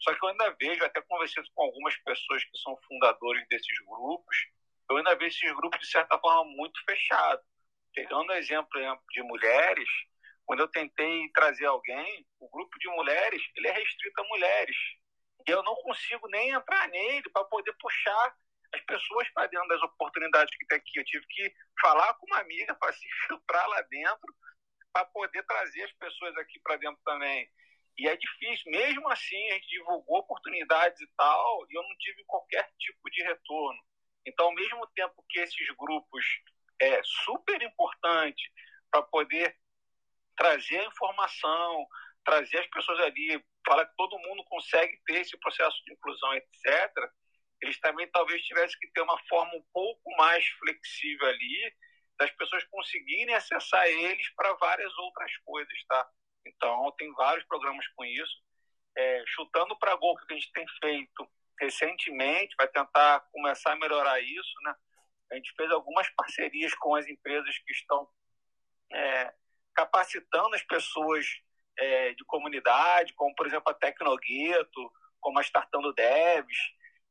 Só 0.00 0.14
que 0.14 0.24
eu 0.24 0.28
ainda 0.28 0.56
vejo, 0.60 0.84
até 0.84 1.00
conversando 1.02 1.48
com 1.54 1.62
algumas 1.64 1.96
pessoas 1.98 2.44
que 2.44 2.58
são 2.58 2.76
fundadores 2.86 3.46
desses 3.48 3.78
grupos, 3.86 4.36
eu 4.90 4.96
ainda 4.96 5.16
vejo 5.16 5.36
esses 5.36 5.56
grupos, 5.56 5.80
de 5.80 5.86
certa 5.86 6.18
forma, 6.18 6.44
muito 6.44 6.80
fechados. 6.84 7.44
Pegando 7.94 8.30
o 8.30 8.36
exemplo 8.36 8.70
de 9.10 9.22
mulheres, 9.22 9.88
quando 10.46 10.60
eu 10.60 10.68
tentei 10.68 11.28
trazer 11.32 11.66
alguém, 11.66 12.26
o 12.38 12.48
grupo 12.48 12.78
de 12.78 12.88
mulheres, 12.88 13.42
ele 13.56 13.68
é 13.68 13.72
restrito 13.72 14.20
a 14.20 14.28
mulheres. 14.28 14.76
E 15.46 15.50
eu 15.50 15.62
não 15.62 15.74
consigo 15.76 16.28
nem 16.28 16.50
entrar 16.50 16.88
nele 16.88 17.28
para 17.30 17.44
poder 17.44 17.74
puxar 17.80 18.34
as 18.74 18.80
pessoas 18.82 19.28
para 19.30 19.46
dentro 19.46 19.68
das 19.68 19.82
oportunidades 19.82 20.56
que 20.56 20.66
tem 20.66 20.78
aqui. 20.78 20.98
Eu 20.98 21.04
tive 21.04 21.26
que 21.26 21.54
falar 21.80 22.14
com 22.14 22.26
uma 22.26 22.40
amiga 22.40 22.74
para 22.74 22.92
se 22.92 23.08
filtrar 23.26 23.68
lá 23.68 23.80
dentro, 23.82 24.34
para 24.92 25.04
poder 25.06 25.42
trazer 25.44 25.84
as 25.84 25.92
pessoas 25.92 26.36
aqui 26.36 26.58
para 26.60 26.76
dentro 26.76 27.00
também. 27.04 27.48
E 27.96 28.08
é 28.08 28.16
difícil, 28.16 28.70
mesmo 28.70 29.08
assim, 29.10 29.50
a 29.50 29.54
gente 29.54 29.68
divulgou 29.68 30.18
oportunidades 30.18 31.00
e 31.00 31.06
tal, 31.16 31.66
e 31.68 31.74
eu 31.76 31.82
não 31.82 31.96
tive 31.98 32.22
qualquer 32.24 32.70
tipo 32.78 33.10
de 33.10 33.22
retorno. 33.24 33.80
Então, 34.24 34.46
ao 34.46 34.54
mesmo 34.54 34.86
tempo 34.88 35.24
que 35.28 35.40
esses 35.40 35.68
grupos 35.76 36.24
é 36.80 37.00
super 37.02 37.60
importante 37.60 38.52
para 38.90 39.02
poder 39.02 39.56
trazer 40.36 40.78
a 40.78 40.84
informação, 40.84 41.86
trazer 42.24 42.58
as 42.58 42.66
pessoas 42.68 43.00
ali, 43.00 43.44
falar 43.66 43.86
que 43.86 43.96
todo 43.96 44.18
mundo 44.18 44.44
consegue 44.44 44.96
ter 45.04 45.22
esse 45.22 45.36
processo 45.38 45.82
de 45.84 45.92
inclusão, 45.92 46.34
etc., 46.34 47.10
eles 47.62 47.78
também 47.80 48.08
talvez 48.10 48.42
tivessem 48.42 48.78
que 48.80 48.90
ter 48.92 49.00
uma 49.00 49.18
forma 49.28 49.54
um 49.54 49.64
pouco 49.72 50.16
mais 50.16 50.46
flexível 50.58 51.28
ali, 51.28 51.74
das 52.18 52.30
pessoas 52.32 52.64
conseguirem 52.64 53.34
acessar 53.34 53.86
eles 53.86 54.28
para 54.34 54.52
várias 54.54 54.96
outras 54.98 55.36
coisas, 55.44 55.84
tá? 55.88 56.08
Então, 56.46 56.92
tem 56.98 57.12
vários 57.12 57.44
programas 57.46 57.86
com 57.88 58.04
isso. 58.04 58.42
É, 58.96 59.22
chutando 59.28 59.78
para 59.78 59.94
gol 59.96 60.16
que 60.16 60.32
a 60.32 60.36
gente 60.36 60.52
tem 60.52 60.66
feito 60.80 61.30
recentemente, 61.60 62.56
vai 62.56 62.68
tentar 62.68 63.20
começar 63.32 63.72
a 63.72 63.76
melhorar 63.76 64.20
isso, 64.20 64.54
né? 64.62 64.74
A 65.30 65.34
gente 65.36 65.52
fez 65.56 65.70
algumas 65.70 66.08
parcerias 66.10 66.74
com 66.74 66.94
as 66.94 67.06
empresas 67.06 67.56
que 67.58 67.72
estão 67.72 68.08
é, 68.92 69.32
capacitando 69.74 70.54
as 70.54 70.62
pessoas 70.62 71.26
é, 71.78 72.14
de 72.14 72.24
comunidade, 72.24 73.12
como, 73.14 73.34
por 73.34 73.46
exemplo, 73.46 73.70
a 73.70 73.74
Tecnogueto, 73.74 74.92
como 75.20 75.38
a 75.38 75.42
Startando 75.42 75.92
Devs. 75.92 76.56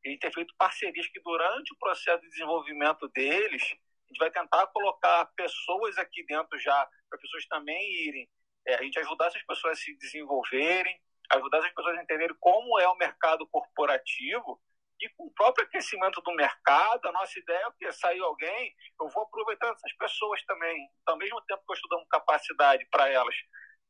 Gente 0.05 0.19
tem 0.19 0.31
feito 0.31 0.53
parcerias 0.57 1.07
que, 1.07 1.19
durante 1.21 1.73
o 1.73 1.77
processo 1.77 2.21
de 2.21 2.29
desenvolvimento 2.29 3.07
deles, 3.09 3.63
a 3.63 4.07
gente 4.07 4.19
vai 4.19 4.31
tentar 4.31 4.67
colocar 4.67 5.25
pessoas 5.35 5.97
aqui 5.97 6.25
dentro 6.25 6.57
já, 6.59 6.87
para 7.09 7.19
pessoas 7.19 7.45
também 7.47 8.07
irem, 8.07 8.29
é, 8.67 8.75
a 8.75 8.83
gente 8.83 8.99
ajudar 8.99 9.27
essas 9.27 9.43
pessoas 9.43 9.77
a 9.77 9.81
se 9.81 9.97
desenvolverem, 9.97 10.99
ajudar 11.31 11.57
essas 11.59 11.73
pessoas 11.73 11.97
a 11.97 12.03
entenderem 12.03 12.35
como 12.39 12.79
é 12.79 12.87
o 12.87 12.95
mercado 12.95 13.45
corporativo 13.47 14.61
e 14.99 15.09
com 15.09 15.25
o 15.25 15.31
próprio 15.31 15.65
aquecimento 15.65 16.21
do 16.21 16.33
mercado, 16.33 17.07
a 17.07 17.11
nossa 17.11 17.37
ideia 17.37 17.67
é 17.67 17.71
que 17.77 17.91
sair 17.91 18.19
alguém, 18.19 18.73
eu 18.99 19.07
vou 19.09 19.23
aproveitando 19.23 19.75
essas 19.75 19.93
pessoas 19.93 20.43
também. 20.45 20.89
Então, 21.01 21.13
ao 21.13 21.19
mesmo 21.19 21.39
tempo 21.41 21.63
que 21.65 21.71
eu 21.71 21.75
estou 21.75 21.97
dando 21.97 22.07
capacidade 22.07 22.85
para 22.89 23.07
elas, 23.09 23.35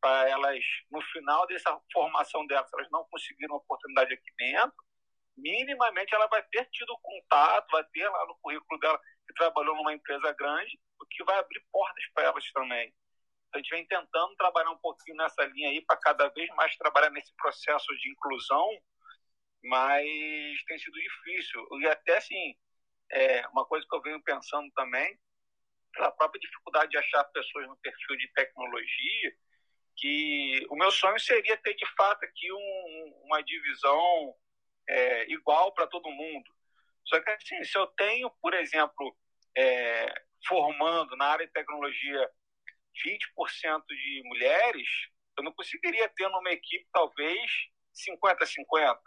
para 0.02 0.30
elas, 0.30 0.64
no 0.92 1.02
final 1.02 1.48
dessa 1.48 1.80
formação 1.94 2.46
delas, 2.46 2.70
elas 2.74 2.90
não 2.92 3.06
conseguiram 3.06 3.56
oportunidade 3.56 4.14
aqui 4.14 4.32
dentro, 4.38 4.76
minimamente 5.38 6.14
ela 6.14 6.28
vai 6.28 6.44
ter 6.44 6.66
tido 6.72 6.98
contato, 7.02 7.72
vai 7.72 7.84
ter 7.86 8.10
lá 8.10 8.26
no 8.26 8.38
currículo 8.42 8.80
dela 8.80 9.00
que 9.28 9.34
trabalhou 9.34 9.76
numa 9.76 9.94
empresa 9.94 10.34
grande, 10.34 10.80
o 11.00 11.06
que 11.06 11.24
vai 11.24 11.38
abrir 11.38 11.64
portas 11.72 12.04
para 12.14 12.26
elas 12.26 12.52
também. 12.52 12.88
Então, 13.48 13.56
a 13.56 13.58
gente 13.60 13.70
vem 13.70 13.86
tentando 13.86 14.36
trabalhar 14.36 14.72
um 14.72 14.78
pouquinho 14.78 15.18
nessa 15.18 15.44
linha 15.46 15.70
aí 15.70 15.82
para 15.86 15.98
cada 15.98 16.28
vez 16.30 16.50
mais 16.56 16.76
trabalhar 16.78 17.10
nesse 17.12 17.34
processo 17.36 17.88
de 17.98 18.12
inclusão 18.12 18.70
mas 19.64 20.64
tem 20.68 20.78
sido 20.80 20.94
difícil. 20.94 21.68
E 21.82 21.88
até 21.88 22.18
assim, 22.18 22.56
é, 23.12 23.48
uma 23.50 23.66
coisa 23.66 23.86
que 23.88 23.96
eu 23.96 24.02
venho 24.02 24.22
pensando 24.24 24.72
também, 24.76 25.18
pela 25.94 26.12
própria 26.12 26.40
dificuldade 26.40 26.92
de 26.92 26.98
achar 26.98 27.24
pessoas 27.26 27.68
no 27.68 27.78
perfil 27.78 28.18
de 28.18 28.32
tecnologia, 28.34 29.34
que 29.96 30.66
o 30.70 30.76
meu 30.76 30.92
sonho 30.92 31.20
seria 31.20 31.58
ter 31.58 31.74
de 31.74 31.86
fato 31.96 32.24
aqui 32.24 32.52
um, 32.52 33.22
uma 33.26 33.42
divisão 33.42 34.36
é, 34.88 35.32
igual 35.32 35.74
para 35.74 35.88
todo 35.88 36.10
mundo. 36.10 36.50
Só 37.06 37.20
que 37.22 37.30
assim, 37.30 37.64
se 37.64 37.78
eu 37.78 37.88
tenho, 37.88 38.30
por 38.42 38.54
exemplo, 38.54 39.16
é, 39.58 40.14
formando 40.48 41.16
na 41.16 41.26
área 41.26 41.46
de 41.46 41.54
tecnologia 41.54 42.30
20% 43.06 43.84
de 43.88 44.22
mulheres, 44.26 44.88
eu 45.38 45.44
não 45.44 45.54
conseguiria 45.54 46.10
ter 46.10 46.28
numa 46.30 46.52
equipe 46.52 46.86
talvez 46.92 47.52
50-50. 47.94 48.98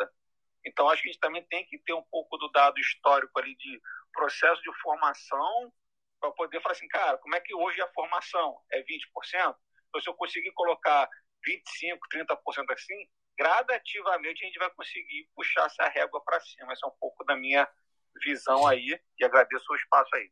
Então, 0.64 0.88
acho 0.88 1.02
que 1.02 1.08
a 1.08 1.12
gente 1.12 1.20
também 1.20 1.44
tem 1.48 1.66
que 1.66 1.78
ter 1.78 1.94
um 1.94 2.04
pouco 2.10 2.36
do 2.36 2.50
dado 2.50 2.78
histórico 2.78 3.38
ali 3.38 3.56
de 3.56 3.80
processo 4.12 4.60
de 4.62 4.80
formação 4.80 5.72
para 6.20 6.30
poder 6.32 6.60
falar 6.60 6.72
assim, 6.72 6.88
cara, 6.88 7.16
como 7.18 7.34
é 7.34 7.40
que 7.40 7.54
hoje 7.54 7.80
a 7.80 7.88
formação 7.88 8.58
é 8.70 8.82
20%? 8.82 9.56
Então, 9.88 10.00
se 10.00 10.08
eu 10.08 10.14
conseguir 10.14 10.52
colocar 10.52 11.08
25%, 11.46 11.98
30% 12.12 12.72
assim, 12.72 13.08
gradativamente 13.38 14.42
a 14.42 14.46
gente 14.46 14.58
vai 14.58 14.70
conseguir 14.70 15.28
puxar 15.34 15.66
essa 15.66 15.88
régua 15.88 16.22
para 16.24 16.40
cima. 16.40 16.72
Essa 16.72 16.86
é 16.86 16.88
um 16.88 16.96
pouco 16.98 17.24
da 17.24 17.36
minha 17.36 17.68
visão 18.24 18.66
aí 18.66 19.00
e 19.18 19.24
agradeço 19.24 19.72
o 19.72 19.76
espaço 19.76 20.14
aí. 20.14 20.30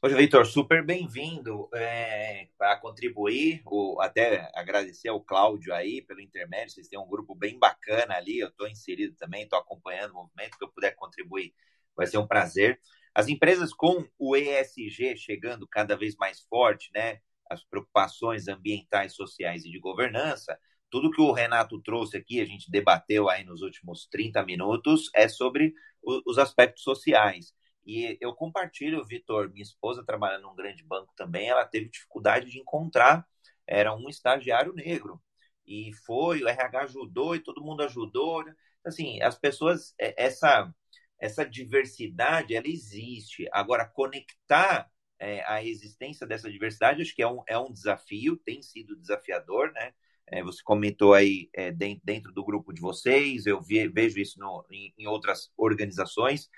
Poxa, 0.00 0.16
Vitor, 0.16 0.44
super 0.44 0.84
bem-vindo 0.84 1.68
é, 1.72 2.48
para 2.58 2.76
contribuir, 2.80 3.62
o, 3.64 4.00
até 4.00 4.50
agradecer 4.52 5.08
ao 5.08 5.22
Cláudio 5.22 5.72
aí 5.72 6.02
pelo 6.02 6.20
intermédio, 6.20 6.74
vocês 6.74 6.88
têm 6.88 6.98
um 6.98 7.06
grupo 7.06 7.36
bem 7.36 7.56
bacana 7.56 8.16
ali, 8.16 8.40
eu 8.40 8.48
estou 8.48 8.66
inserido 8.66 9.14
também, 9.14 9.44
estou 9.44 9.60
acompanhando 9.60 10.10
o 10.10 10.14
movimento, 10.14 10.58
que 10.58 10.64
eu 10.64 10.72
puder 10.72 10.96
contribuir 10.96 11.54
vai 11.96 12.06
ser 12.06 12.18
um 12.18 12.26
prazer. 12.26 12.80
As 13.14 13.28
empresas 13.28 13.72
com 13.72 14.06
o 14.18 14.36
ESG 14.36 15.16
chegando 15.16 15.68
cada 15.68 15.96
vez 15.96 16.16
mais 16.16 16.40
forte, 16.40 16.90
né, 16.94 17.20
as 17.48 17.62
preocupações 17.62 18.48
ambientais, 18.48 19.14
sociais 19.14 19.64
e 19.64 19.70
de 19.70 19.78
governança, 19.78 20.58
tudo 20.92 21.10
que 21.10 21.22
o 21.22 21.32
Renato 21.32 21.80
trouxe 21.80 22.18
aqui, 22.18 22.38
a 22.38 22.44
gente 22.44 22.70
debateu 22.70 23.30
aí 23.30 23.42
nos 23.44 23.62
últimos 23.62 24.06
30 24.08 24.44
minutos, 24.44 25.10
é 25.14 25.26
sobre 25.26 25.72
os 26.04 26.36
aspectos 26.36 26.82
sociais. 26.82 27.54
E 27.86 28.18
eu 28.20 28.34
compartilho, 28.34 29.02
Vitor, 29.02 29.50
minha 29.50 29.62
esposa 29.62 30.04
trabalhando 30.04 30.42
num 30.42 30.54
grande 30.54 30.84
banco 30.84 31.10
também, 31.16 31.48
ela 31.48 31.64
teve 31.64 31.88
dificuldade 31.88 32.50
de 32.50 32.58
encontrar, 32.58 33.26
era 33.66 33.94
um 33.96 34.06
estagiário 34.06 34.74
negro. 34.74 35.18
E 35.66 35.94
foi, 36.04 36.42
o 36.42 36.48
RH 36.48 36.82
ajudou 36.82 37.34
e 37.34 37.40
todo 37.40 37.64
mundo 37.64 37.82
ajudou. 37.84 38.44
Assim, 38.84 39.22
as 39.22 39.38
pessoas, 39.38 39.94
é, 39.98 40.14
essa, 40.22 40.70
essa 41.18 41.42
diversidade, 41.42 42.54
ela 42.54 42.68
existe. 42.68 43.48
Agora, 43.50 43.86
conectar 43.88 44.90
é, 45.18 45.42
a 45.46 45.64
existência 45.64 46.26
dessa 46.26 46.50
diversidade, 46.50 47.00
acho 47.00 47.14
que 47.14 47.22
é 47.22 47.28
um, 47.28 47.42
é 47.48 47.56
um 47.58 47.72
desafio, 47.72 48.36
tem 48.36 48.60
sido 48.60 48.94
desafiador, 48.94 49.72
né? 49.72 49.94
É, 50.26 50.42
você 50.42 50.62
comentou 50.62 51.14
aí 51.14 51.50
é, 51.54 51.72
dentro 51.72 52.32
do 52.32 52.44
grupo 52.44 52.72
de 52.72 52.80
vocês, 52.80 53.46
eu 53.46 53.60
vi, 53.60 53.86
vejo 53.88 54.18
isso 54.18 54.38
no, 54.38 54.64
em, 54.70 54.94
em 54.96 55.06
outras 55.06 55.50
organizações 55.56 56.48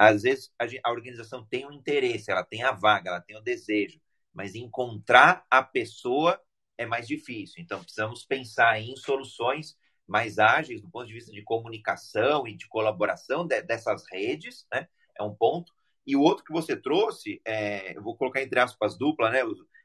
às 0.00 0.22
vezes 0.22 0.50
a, 0.58 0.64
a 0.88 0.92
organização 0.92 1.44
tem 1.44 1.66
um 1.66 1.72
interesse, 1.72 2.30
ela 2.30 2.42
tem 2.42 2.62
a 2.62 2.72
vaga, 2.72 3.10
ela 3.10 3.20
tem 3.20 3.36
o 3.36 3.42
desejo, 3.42 4.00
mas 4.32 4.54
encontrar 4.54 5.44
a 5.50 5.62
pessoa 5.62 6.40
é 6.78 6.86
mais 6.86 7.06
difícil. 7.06 7.62
Então, 7.62 7.82
precisamos 7.82 8.24
pensar 8.24 8.80
em 8.80 8.96
soluções 8.96 9.76
mais 10.08 10.38
ágeis 10.38 10.80
do 10.80 10.88
ponto 10.88 11.06
de 11.06 11.12
vista 11.12 11.30
de 11.30 11.42
comunicação 11.42 12.48
e 12.48 12.56
de 12.56 12.66
colaboração 12.66 13.46
de, 13.46 13.60
dessas 13.60 14.02
redes, 14.10 14.66
né? 14.72 14.88
É 15.18 15.22
um 15.22 15.34
ponto. 15.34 15.70
E 16.06 16.16
o 16.16 16.22
outro 16.22 16.44
que 16.44 16.52
você 16.52 16.74
trouxe, 16.74 17.38
é, 17.44 17.94
eu 17.94 18.02
vou 18.02 18.16
colocar 18.16 18.40
entre 18.40 18.58
aspas 18.58 18.96
dupla, 18.96 19.28
né? 19.28 19.40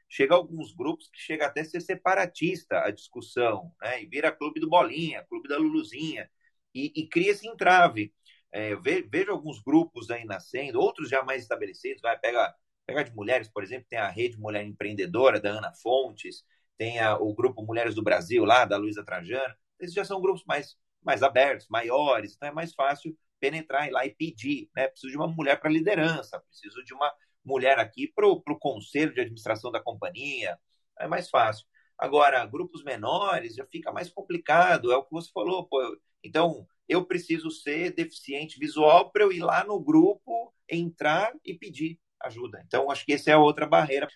Chega 0.08 0.34
alguns 0.34 0.72
grupos 0.74 1.08
que 1.08 1.18
chega 1.18 1.46
até 1.46 1.62
a 1.62 1.64
ser 1.64 1.80
separatista 1.80 2.80
a 2.80 2.90
discussão, 2.90 3.72
né? 3.80 4.02
E 4.02 4.06
vira 4.06 4.32
clube 4.32 4.60
do 4.60 4.68
Bolinha, 4.68 5.24
clube 5.24 5.48
da 5.48 5.58
Luluzinha, 5.58 6.30
e, 6.74 6.92
e 6.94 7.08
cria 7.08 7.32
esse 7.32 7.46
entrave. 7.48 8.12
É, 8.52 8.74
vejo 8.76 9.32
alguns 9.32 9.60
grupos 9.60 10.10
aí 10.10 10.24
nascendo, 10.24 10.80
outros 10.80 11.08
já 11.10 11.22
mais 11.22 11.42
estabelecidos, 11.42 12.00
vai 12.02 12.18
pegar 12.18 12.54
pegar 12.86 13.02
de 13.02 13.12
mulheres, 13.14 13.48
por 13.48 13.64
exemplo, 13.64 13.86
tem 13.90 13.98
a 13.98 14.08
Rede 14.08 14.38
Mulher 14.38 14.64
Empreendedora 14.64 15.40
da 15.40 15.50
Ana 15.50 15.72
Fontes, 15.74 16.44
tem 16.78 17.00
a, 17.00 17.16
o 17.18 17.34
grupo 17.34 17.64
Mulheres 17.64 17.96
do 17.96 18.02
Brasil 18.02 18.44
lá 18.44 18.64
da 18.64 18.76
Luísa 18.76 19.04
Trajano. 19.04 19.54
Esses 19.80 19.94
já 19.94 20.04
são 20.04 20.20
grupos 20.20 20.44
mais 20.46 20.76
mais 21.02 21.22
abertos, 21.22 21.68
maiores, 21.68 22.34
então 22.34 22.48
é 22.48 22.52
mais 22.52 22.74
fácil 22.74 23.16
penetrar 23.38 23.88
lá 23.92 24.04
e 24.04 24.10
pedir, 24.14 24.68
né? 24.74 24.88
Preciso 24.88 25.12
de 25.12 25.16
uma 25.16 25.28
mulher 25.28 25.60
para 25.60 25.70
liderança, 25.70 26.40
preciso 26.40 26.82
de 26.84 26.92
uma 26.94 27.12
mulher 27.46 27.78
aqui 27.78 28.08
para 28.08 28.26
o 28.26 28.58
conselho 28.58 29.14
de 29.14 29.20
administração 29.20 29.70
da 29.70 29.80
companhia, 29.80 30.58
é 30.98 31.06
mais 31.06 31.30
fácil. 31.30 31.64
Agora, 31.96 32.44
grupos 32.44 32.82
menores 32.82 33.54
já 33.54 33.64
fica 33.64 33.92
mais 33.92 34.10
complicado, 34.10 34.92
é 34.92 34.96
o 34.96 35.04
que 35.04 35.12
você 35.12 35.30
falou, 35.32 35.64
pô. 35.66 35.96
Então, 36.22 36.66
eu 36.88 37.04
preciso 37.06 37.50
ser 37.50 37.92
deficiente 37.94 38.58
visual 38.58 39.10
para 39.10 39.22
eu 39.22 39.32
ir 39.32 39.40
lá 39.40 39.64
no 39.64 39.80
grupo, 39.80 40.52
entrar 40.68 41.32
e 41.44 41.54
pedir 41.54 41.98
ajuda. 42.20 42.62
Então, 42.66 42.90
acho 42.90 43.04
que 43.06 43.12
essa 43.12 43.30
é 43.30 43.34
a 43.34 43.38
outra 43.38 43.66
barreira. 43.66 44.08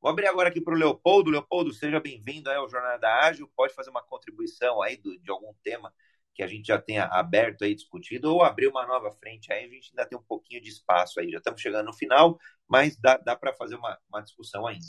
Vou 0.00 0.10
abrir 0.10 0.26
agora 0.26 0.50
aqui 0.50 0.60
para 0.60 0.74
o 0.74 0.76
Leopoldo. 0.76 1.30
Leopoldo, 1.30 1.72
seja 1.72 1.98
bem-vindo 1.98 2.50
ao 2.50 2.68
Jornada 2.68 3.08
Ágil. 3.20 3.50
Pode 3.56 3.74
fazer 3.74 3.90
uma 3.90 4.02
contribuição 4.02 4.82
aí 4.82 4.98
do, 4.98 5.18
de 5.18 5.30
algum 5.30 5.54
tema 5.62 5.92
que 6.34 6.42
a 6.42 6.46
gente 6.46 6.66
já 6.66 6.80
tenha 6.80 7.04
aberto 7.04 7.64
aí, 7.64 7.74
discutido, 7.74 8.32
ou 8.32 8.42
abrir 8.42 8.66
uma 8.66 8.86
nova 8.86 9.12
frente 9.12 9.52
aí, 9.52 9.64
a 9.64 9.68
gente 9.68 9.90
ainda 9.90 10.06
tem 10.06 10.18
um 10.18 10.22
pouquinho 10.22 10.60
de 10.60 10.68
espaço 10.68 11.20
aí. 11.20 11.30
Já 11.30 11.38
estamos 11.38 11.60
chegando 11.60 11.86
no 11.86 11.94
final, 11.94 12.38
mas 12.68 12.96
dá, 12.96 13.16
dá 13.16 13.36
para 13.36 13.54
fazer 13.54 13.76
uma, 13.76 13.98
uma 14.08 14.20
discussão 14.20 14.66
ainda. 14.66 14.84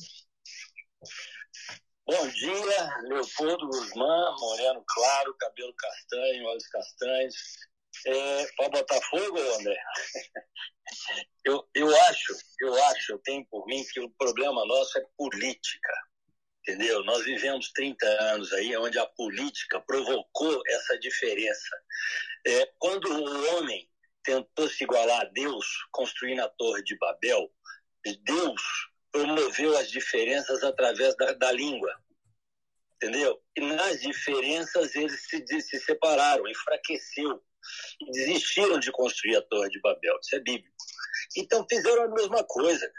Bom 2.08 2.28
dia, 2.28 3.00
Leopoldo 3.04 3.68
Guzmán, 3.68 4.36
moreno 4.40 4.84
claro, 4.88 5.36
cabelo 5.36 5.74
castanho, 5.76 6.46
olhos 6.46 6.68
castanhos. 6.68 7.36
É, 8.06 8.46
para 8.58 8.70
Botafogo, 8.70 9.40
André? 9.60 9.78
eu, 11.46 11.68
eu 11.74 11.96
acho, 12.02 12.34
eu 12.62 12.84
acho, 12.86 13.14
eu 13.14 13.20
tenho 13.20 13.46
por 13.48 13.66
mim 13.66 13.84
que 13.92 14.00
o 14.00 14.10
problema 14.12 14.66
nosso 14.66 14.98
é 15.00 15.06
política, 15.18 15.94
entendeu? 16.68 17.04
Nós 17.04 17.24
vivemos 17.24 17.72
30 17.72 18.06
anos 18.06 18.52
aí 18.54 18.76
onde 18.78 18.98
a 18.98 19.06
política 19.06 19.80
provocou 19.82 20.62
essa 20.68 20.98
diferença. 20.98 21.70
É, 22.48 22.72
quando 22.80 23.06
o 23.06 23.58
homem 23.58 23.88
tentou 24.24 24.68
se 24.68 24.84
igualar 24.84 25.22
a 25.22 25.26
Deus, 25.26 25.66
construindo 25.92 26.40
a 26.42 26.50
Torre 26.50 26.84
de 26.84 26.98
Babel, 26.98 27.52
Deus 28.24 28.62
promoveu 29.12 29.78
as 29.78 29.90
diferenças 29.90 30.64
através 30.64 31.16
da, 31.16 31.34
da 31.34 31.52
língua, 31.52 31.96
entendeu? 32.96 33.42
E 33.56 33.62
nas 33.62 34.02
diferenças 34.02 34.96
eles 34.96 35.28
se, 35.28 35.62
se 35.62 35.80
separaram, 35.80 36.48
enfraqueceu 36.48 37.42
desistiram 38.12 38.80
de 38.80 38.92
construir 38.92 39.36
a 39.38 39.42
Torre 39.42 39.70
de 39.70 39.80
Babel. 39.80 40.18
Isso 40.22 40.36
é 40.36 40.40
bíblico. 40.40 40.76
Então 41.38 41.66
fizeram 41.70 42.04
a 42.04 42.08
mesma 42.10 42.44
coisa. 42.44 42.92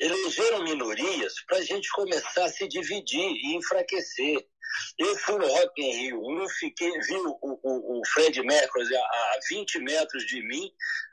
Elegeram 0.00 0.62
minorias 0.62 1.34
para 1.46 1.58
a 1.58 1.62
gente 1.62 1.90
começar 1.90 2.44
a 2.44 2.48
se 2.48 2.68
dividir 2.68 3.20
e 3.20 3.56
enfraquecer. 3.56 4.46
Eu 4.98 5.16
fui 5.18 5.38
no 5.38 5.46
Rock 5.46 5.82
in 5.82 5.92
Rio, 5.92 6.20
um 6.20 6.48
fiquei, 6.48 6.90
vi 7.00 7.16
o, 7.16 7.38
o, 7.42 8.00
o 8.00 8.06
Fred 8.12 8.40
Mercury 8.42 8.96
a, 8.96 9.00
a 9.00 9.38
20 9.48 9.78
metros 9.80 10.24
de 10.26 10.42
mim, 10.46 10.70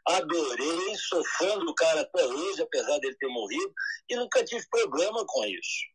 adorei, 0.08 0.96
sou 0.98 1.24
fã 1.38 1.58
do 1.58 1.74
cara 1.74 2.02
até 2.02 2.26
hoje, 2.26 2.62
apesar 2.62 3.00
dele 3.00 3.16
ter 3.18 3.28
morrido, 3.28 3.74
e 4.10 4.16
nunca 4.18 4.44
tive 4.44 4.66
problema 4.70 5.26
com 5.26 5.46
isso. 5.46 5.86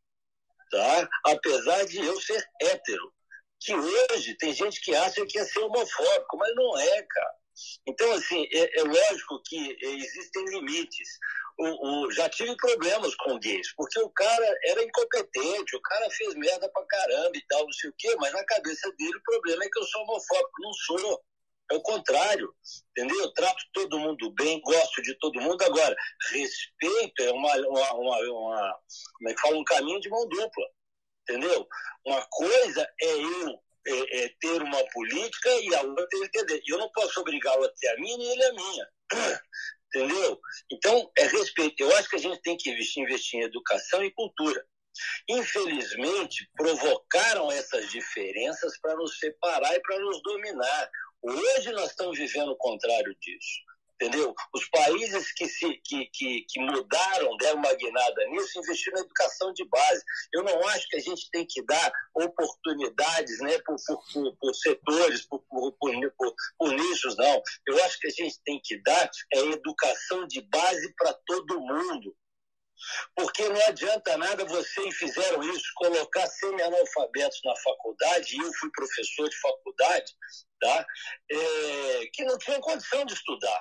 Tá? 0.71 1.09
Apesar 1.27 1.85
de 1.85 1.99
eu 1.99 2.21
ser 2.21 2.43
hétero 2.63 3.13
que 3.61 3.75
hoje 3.75 4.37
tem 4.39 4.53
gente 4.55 4.81
que 4.81 4.95
acha 4.95 5.25
que 5.27 5.39
ia 5.39 5.45
ser 5.45 5.61
homofóbico, 5.61 6.37
mas 6.39 6.55
não 6.55 6.79
é, 6.79 7.03
cara. 7.03 7.41
Então, 7.87 8.11
assim, 8.13 8.47
é, 8.53 8.81
é 8.81 8.83
lógico 8.85 9.43
que 9.45 9.77
existem 9.83 10.45
limites. 10.47 11.09
O, 11.63 12.07
o, 12.07 12.13
já 12.13 12.29
tive 12.29 12.57
problemas 12.57 13.15
com 13.17 13.39
gays, 13.39 13.75
porque 13.77 14.01
o 14.01 14.09
cara 14.11 14.59
era 14.65 14.83
incompetente, 14.83 15.77
o 15.77 15.83
cara 15.83 16.11
fez 16.11 16.35
merda 16.35 16.71
pra 16.71 16.87
caramba 16.87 17.33
e 17.35 17.47
tal, 17.47 17.65
não 17.65 17.73
sei 17.73 17.91
o 17.91 17.95
quê, 17.99 18.17
mas 18.19 18.33
na 18.33 18.45
cabeça 18.45 18.91
dele 18.97 19.17
o 19.17 19.23
problema 19.23 19.65
é 19.65 19.69
que 19.69 19.79
eu 19.79 19.85
sou 19.85 20.03
homofóbico. 20.03 20.63
Não 20.63 20.73
sou. 20.73 21.23
É 21.71 21.77
o 21.77 21.83
contrário, 21.83 22.53
entendeu? 22.91 23.21
Eu 23.21 23.33
trato 23.33 23.63
todo 23.73 23.99
mundo 23.99 24.33
bem, 24.33 24.61
gosto 24.61 25.03
de 25.03 25.15
todo 25.21 25.41
mundo. 25.41 25.63
Agora, 25.63 25.95
respeito 26.33 27.23
é 27.23 27.31
uma, 27.31 27.55
uma, 27.59 27.95
uma, 27.95 28.19
uma 28.19 28.81
como 29.15 29.29
é 29.29 29.35
que 29.35 29.41
fala, 29.41 29.57
um 29.57 29.65
caminho 29.65 30.01
de 30.01 30.09
mão 30.09 30.27
dupla 30.29 30.65
entendeu? 31.31 31.69
Uma 32.05 32.27
coisa 32.29 32.89
é 33.01 33.13
eu 33.13 33.63
é, 33.87 34.25
é, 34.25 34.29
ter 34.41 34.63
uma 34.63 34.85
política 34.93 35.49
e 35.49 35.75
a 35.75 35.83
outra 35.83 36.07
ele 36.13 36.29
ter. 36.29 36.63
Eu 36.67 36.79
não 36.79 36.91
posso 36.93 37.21
obrigá-lo 37.21 37.65
a 37.65 37.69
ter 37.69 37.89
a 37.89 37.97
minha 37.97 38.17
e 38.17 38.33
ele 38.33 38.45
a 38.45 38.53
minha. 38.53 38.89
Entendeu? 39.93 40.41
Então, 40.71 41.11
é 41.19 41.27
respeito. 41.27 41.83
Eu 41.83 41.97
acho 41.97 42.09
que 42.09 42.17
a 42.17 42.21
gente 42.21 42.41
tem 42.43 42.57
que 42.57 42.71
investir, 42.71 43.03
investir 43.03 43.41
em 43.41 43.45
educação 43.45 44.05
e 44.05 44.13
cultura. 44.13 44.65
Infelizmente, 45.29 46.49
provocaram 46.57 47.51
essas 47.51 47.91
diferenças 47.91 48.79
para 48.81 48.95
nos 48.97 49.19
separar 49.19 49.75
e 49.75 49.81
para 49.81 49.99
nos 49.99 50.23
dominar. 50.23 50.91
Hoje 51.23 51.73
nós 51.73 51.91
estamos 51.91 52.19
vivendo 52.19 52.51
o 52.51 52.57
contrário 52.57 53.15
disso 53.21 53.71
entendeu? 54.01 54.35
Os 54.55 54.67
países 54.71 55.33
que, 55.33 55.47
se, 55.47 55.75
que, 55.85 56.07
que, 56.07 56.47
que 56.49 56.61
mudaram, 56.61 57.37
deram 57.37 57.59
uma 57.59 57.75
guinada 57.75 58.25
nisso, 58.29 58.59
investiram 58.59 58.97
na 58.97 59.05
educação 59.05 59.53
de 59.53 59.65
base. 59.69 60.03
Eu 60.33 60.43
não 60.43 60.67
acho 60.69 60.89
que 60.89 60.97
a 60.97 61.01
gente 61.01 61.31
tem 61.31 61.47
que 61.47 61.63
dar 61.67 61.93
oportunidades 62.15 63.41
né, 63.41 63.59
por, 63.59 63.77
por, 63.87 64.37
por 64.37 64.55
setores, 64.55 65.27
por, 65.27 65.41
por, 65.41 65.73
por, 65.79 66.35
por 66.59 66.73
nichos, 66.73 67.17
não. 67.17 67.43
Eu 67.67 67.85
acho 67.85 67.99
que 68.01 68.07
a 68.07 68.11
gente 68.11 68.41
tem 68.43 68.59
que 68.65 68.83
dar 68.83 69.11
é 69.35 69.39
educação 69.39 70.27
de 70.27 70.41
base 70.43 70.95
para 70.97 71.13
todo 71.27 71.61
mundo. 71.61 72.17
Porque 73.15 73.47
não 73.47 73.67
adianta 73.67 74.17
nada 74.17 74.45
vocês 74.47 74.97
fizeram 74.97 75.43
isso, 75.43 75.71
colocar 75.75 76.27
semi-analfabetos 76.27 77.39
na 77.45 77.55
faculdade, 77.57 78.35
e 78.35 78.39
eu 78.39 78.53
fui 78.55 78.71
professor 78.71 79.29
de 79.29 79.39
faculdade, 79.39 80.13
tá? 80.59 80.87
É, 81.31 82.07
que 82.15 82.25
não 82.25 82.39
tinham 82.39 82.59
condição 82.61 83.05
de 83.05 83.13
estudar. 83.13 83.61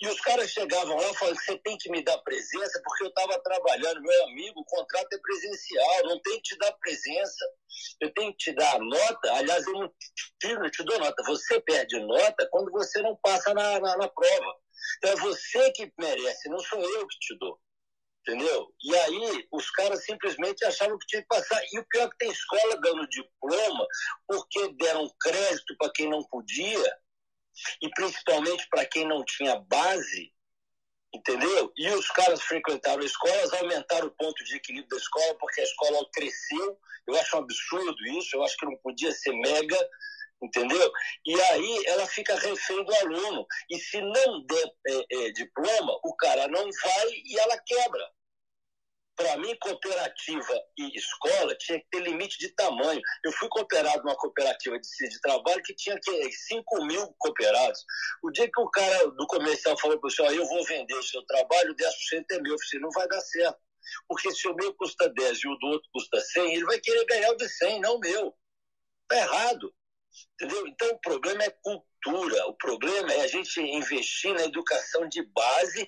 E 0.00 0.08
os 0.08 0.20
caras 0.20 0.50
chegavam 0.50 0.96
lá 0.96 1.10
e 1.10 1.14
falavam: 1.14 1.40
você 1.40 1.58
tem 1.58 1.76
que 1.78 1.90
me 1.90 2.02
dar 2.02 2.18
presença, 2.18 2.80
porque 2.84 3.04
eu 3.04 3.08
estava 3.08 3.38
trabalhando, 3.42 4.02
meu 4.02 4.24
amigo, 4.24 4.60
o 4.60 4.64
contrato 4.64 5.12
é 5.12 5.18
presencial, 5.18 6.04
não 6.04 6.20
tem 6.20 6.36
que 6.36 6.42
te 6.42 6.58
dar 6.58 6.72
presença. 6.72 7.44
Eu 8.00 8.12
tenho 8.12 8.32
que 8.32 8.38
te 8.38 8.52
dar 8.54 8.78
nota. 8.78 9.32
Aliás, 9.34 9.66
eu 9.66 9.72
não 9.74 9.88
te, 10.40 10.54
não 10.54 10.70
te 10.70 10.84
dou 10.84 10.98
nota. 10.98 11.22
Você 11.24 11.60
perde 11.60 11.98
nota 12.00 12.48
quando 12.50 12.70
você 12.72 13.00
não 13.02 13.16
passa 13.16 13.52
na, 13.54 13.80
na, 13.80 13.96
na 13.96 14.08
prova. 14.08 14.56
Então 14.98 15.12
é 15.12 15.16
você 15.16 15.72
que 15.72 15.92
merece, 15.98 16.48
não 16.48 16.58
sou 16.58 16.80
eu 16.80 17.06
que 17.06 17.18
te 17.18 17.38
dou. 17.38 17.58
Entendeu? 18.26 18.74
E 18.82 18.94
aí 18.94 19.48
os 19.52 19.70
caras 19.70 20.04
simplesmente 20.04 20.64
achavam 20.64 20.98
que 20.98 21.06
tinha 21.06 21.22
que 21.22 21.28
passar. 21.28 21.60
E 21.72 21.78
o 21.78 21.86
pior 21.88 22.04
é 22.04 22.10
que 22.10 22.18
tem 22.18 22.30
escola 22.30 22.78
dando 22.80 23.08
diploma 23.08 23.86
porque 24.26 24.74
deram 24.74 25.08
crédito 25.20 25.76
para 25.78 25.92
quem 25.92 26.10
não 26.10 26.22
podia 26.24 26.98
e 27.82 27.88
principalmente 27.90 28.66
para 28.68 28.86
quem 28.86 29.06
não 29.06 29.24
tinha 29.24 29.56
base, 29.56 30.32
entendeu? 31.14 31.72
E 31.76 31.88
os 31.90 32.08
caras 32.10 32.42
frequentaram 32.42 33.02
escolas, 33.02 33.52
aumentaram 33.54 34.08
o 34.08 34.16
ponto 34.16 34.42
de 34.44 34.56
equilíbrio 34.56 34.88
da 34.90 34.96
escola, 34.96 35.34
porque 35.38 35.60
a 35.60 35.64
escola 35.64 36.08
cresceu. 36.12 36.78
Eu 37.06 37.16
acho 37.18 37.36
um 37.36 37.40
absurdo 37.40 38.06
isso, 38.18 38.36
eu 38.36 38.44
acho 38.44 38.56
que 38.56 38.66
não 38.66 38.76
podia 38.78 39.10
ser 39.12 39.32
mega, 39.32 39.88
entendeu? 40.42 40.92
E 41.26 41.40
aí 41.40 41.86
ela 41.86 42.06
fica 42.06 42.38
refém 42.38 42.84
do 42.84 42.94
aluno. 42.94 43.46
E 43.70 43.78
se 43.78 44.00
não 44.00 44.44
der 44.46 44.72
é, 44.86 45.26
é, 45.26 45.32
diploma, 45.32 45.98
o 46.04 46.14
cara 46.16 46.46
não 46.48 46.62
vai 46.62 47.08
e 47.24 47.38
ela 47.38 47.58
quebra. 47.58 48.17
Para 49.18 49.36
mim, 49.38 49.52
cooperativa 49.60 50.62
e 50.78 50.96
escola 50.96 51.52
tinha 51.56 51.80
que 51.80 51.86
ter 51.90 52.00
limite 52.04 52.38
de 52.38 52.54
tamanho. 52.54 53.00
Eu 53.24 53.32
fui 53.32 53.48
cooperado 53.48 54.04
numa 54.04 54.14
cooperativa 54.14 54.78
de, 54.78 55.08
de 55.08 55.20
trabalho 55.20 55.60
que 55.64 55.74
tinha 55.74 55.98
que 55.98 56.32
5 56.32 56.84
mil 56.84 57.04
cooperados. 57.18 57.84
O 58.22 58.30
dia 58.30 58.48
que 58.48 58.60
o 58.60 58.70
cara 58.70 59.08
do 59.10 59.26
comercial 59.26 59.76
falou 59.76 59.98
para 59.98 60.06
o 60.06 60.10
senhor, 60.10 60.32
eu 60.32 60.46
vou 60.46 60.64
vender 60.64 60.94
o 60.94 61.02
seu 61.02 61.20
trabalho, 61.26 61.74
10% 61.74 62.24
é 62.30 62.40
meu. 62.40 62.52
Eu 62.52 62.58
falei, 62.60 62.80
não 62.80 62.90
vai 62.92 63.08
dar 63.08 63.20
certo. 63.20 63.58
Porque 64.06 64.30
se 64.30 64.46
o 64.46 64.54
meu 64.54 64.72
custa 64.74 65.08
10 65.08 65.38
e 65.38 65.48
o 65.48 65.56
do 65.56 65.66
outro 65.66 65.90
custa 65.92 66.20
100, 66.20 66.54
ele 66.54 66.64
vai 66.64 66.78
querer 66.78 67.04
ganhar 67.06 67.32
o 67.32 67.36
de 67.36 67.48
100, 67.48 67.80
não 67.80 67.96
o 67.96 68.00
meu. 68.00 68.32
Está 69.02 69.16
errado. 69.16 69.74
Entendeu? 70.34 70.64
Então 70.68 70.90
o 70.90 71.00
problema 71.00 71.42
é 71.42 71.50
cultura. 71.50 72.46
O 72.46 72.54
problema 72.54 73.12
é 73.14 73.22
a 73.22 73.26
gente 73.26 73.60
investir 73.60 74.32
na 74.32 74.44
educação 74.44 75.08
de 75.08 75.24
base 75.32 75.86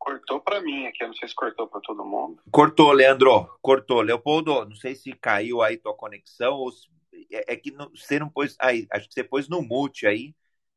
Cortou 0.00 0.40
para 0.40 0.62
mim 0.62 0.86
aqui, 0.86 1.04
eu 1.04 1.08
não 1.08 1.14
sei 1.14 1.28
se 1.28 1.34
cortou 1.34 1.68
para 1.68 1.78
todo 1.82 2.02
mundo. 2.06 2.42
Cortou, 2.50 2.90
Leandro, 2.90 3.46
cortou. 3.60 4.00
Leopoldo, 4.00 4.64
não 4.64 4.74
sei 4.74 4.94
se 4.94 5.12
caiu 5.12 5.60
aí 5.60 5.76
tua 5.76 5.94
conexão 5.94 6.54
ou 6.54 6.72
se... 6.72 6.88
é, 7.30 7.52
é, 7.52 7.56
que 7.56 7.70
não, 7.70 7.90
você 7.90 8.18
não 8.18 8.30
pôs 8.30 8.56
aí, 8.58 8.86
acho 8.90 9.06
que 9.06 9.12
você 9.12 9.22
pôs 9.22 9.46
no 9.46 9.60
mute 9.60 10.06
aí, 10.06 10.34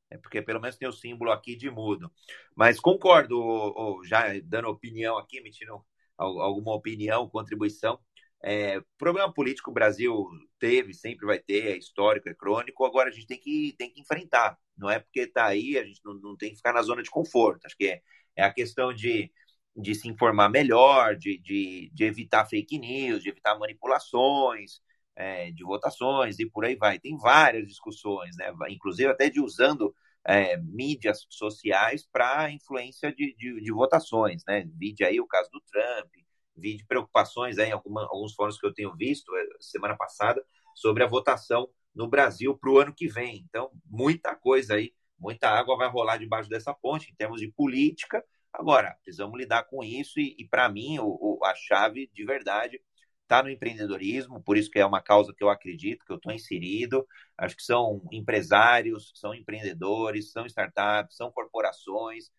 é 0.10 0.18
porque 0.18 0.42
pelo 0.42 0.60
menos 0.60 0.76
tem 0.76 0.90
o 0.90 0.92
símbolo 0.92 1.32
aqui 1.32 1.56
de 1.56 1.72
mudo. 1.72 2.12
Mas 2.54 2.82
concordo, 2.82 4.02
já 4.04 4.26
dando 4.44 4.68
opinião 4.68 5.18
aqui, 5.18 5.38
emitindo 5.38 5.82
alguma 6.18 6.76
opinião, 6.76 7.30
contribuição. 7.30 7.98
É, 8.44 8.82
problema 8.98 9.34
político 9.34 9.72
o 9.72 9.74
Brasil 9.74 10.28
teve, 10.60 10.94
sempre 10.94 11.26
vai 11.26 11.40
ter, 11.40 11.68
é 11.68 11.78
histórico, 11.78 12.28
é 12.28 12.34
crônico, 12.34 12.84
agora 12.84 13.08
a 13.08 13.12
gente 13.12 13.26
tem 13.26 13.40
que, 13.40 13.74
tem 13.78 13.90
que 13.90 14.02
enfrentar. 14.02 14.60
Não 14.78 14.90
é 14.90 15.00
porque 15.00 15.22
está 15.22 15.46
aí, 15.46 15.78
a 15.78 15.84
gente 15.84 16.02
não, 16.04 16.16
não 16.16 16.38
tem 16.38 16.52
que 16.52 16.58
ficar 16.58 16.74
na 16.74 16.82
zona 16.82 17.04
de 17.04 17.10
conforto. 17.10 17.66
Acho 17.66 17.78
que 17.78 17.88
é, 17.88 18.02
é 18.36 18.44
a 18.44 18.54
questão 18.54 18.94
de, 18.94 19.32
de 19.76 19.96
se 19.96 20.08
informar 20.08 20.50
melhor, 20.50 21.16
de, 21.16 21.38
de, 21.40 21.92
de 21.94 22.04
evitar 22.04 22.46
fake 22.46 22.80
news, 22.80 23.24
de 23.24 23.30
evitar 23.30 23.58
manipulações 23.58 24.82
é, 25.16 25.52
de 25.52 25.64
votações 25.64 26.40
e 26.40 26.50
por 26.50 26.66
aí 26.66 26.76
vai. 26.76 27.00
Tem 27.00 27.18
várias 27.18 27.68
discussões, 27.68 28.36
né? 28.38 28.52
inclusive 28.70 29.10
até 29.10 29.30
de 29.30 29.40
usando 29.40 29.96
é, 30.26 30.58
mídias 30.58 31.26
sociais 31.30 32.08
para 32.12 32.52
influência 32.52 33.14
de, 33.14 33.36
de, 33.36 33.62
de, 33.62 33.72
votações. 33.72 34.44
Né? 34.48 34.66
Vide 34.78 35.04
aí 35.04 35.20
o 35.20 35.28
caso 35.28 35.50
do 35.52 35.62
Trump, 35.62 36.12
vide 36.56 36.86
preocupações 36.86 37.58
aí 37.58 37.70
em 37.70 37.74
alguma, 37.74 38.04
alguns 38.04 38.34
fóruns 38.34 38.60
que 38.60 38.66
eu 38.66 38.74
tenho 38.74 38.96
visto 38.96 39.36
é, 39.36 39.46
semana 39.60 39.96
passada 39.96 40.44
sobre 40.76 41.04
a 41.04 41.08
votação 41.08 41.70
no 41.96 42.08
Brasil 42.08 42.58
para 42.58 42.70
o 42.72 42.80
ano 42.80 42.94
que 42.94 43.08
vem. 43.08 43.46
Então, 43.48 43.72
muita 43.86 44.36
coisa 44.36 44.76
aí 44.76 44.94
muita 45.24 45.50
água 45.50 45.78
vai 45.78 45.88
rolar 45.90 46.18
debaixo 46.18 46.50
dessa 46.50 46.74
ponte 46.74 47.10
em 47.10 47.16
termos 47.16 47.40
de 47.40 47.48
política. 47.48 48.24
Agora, 48.52 48.96
precisamos 49.02 49.40
lidar 49.40 49.64
com 49.64 49.84
isso 49.84 50.20
e, 50.20 50.36
e 50.38 50.46
para 50.48 50.70
mim, 50.70 51.00
o, 51.00 51.08
o, 51.40 51.46
a 51.46 51.56
chave 51.56 52.10
de 52.14 52.26
verdade 52.26 52.82
está 53.24 53.42
no 53.42 53.50
empreendedorismo, 53.50 54.44
por 54.44 54.58
isso 54.58 54.70
que 54.70 54.78
é 54.80 54.86
uma 54.86 55.02
causa 55.02 55.34
que 55.34 55.44
eu 55.44 55.50
acredito, 55.50 56.06
que 56.06 56.12
eu 56.12 56.18
estou 56.18 56.32
inserido. 56.34 57.08
Acho 57.38 57.56
que 57.56 57.64
são 57.64 58.02
empresários, 58.12 59.12
são 59.16 59.34
empreendedores, 59.34 60.32
são 60.32 60.46
startups, 60.46 61.16
são 61.16 61.32
corporações, 61.32 62.30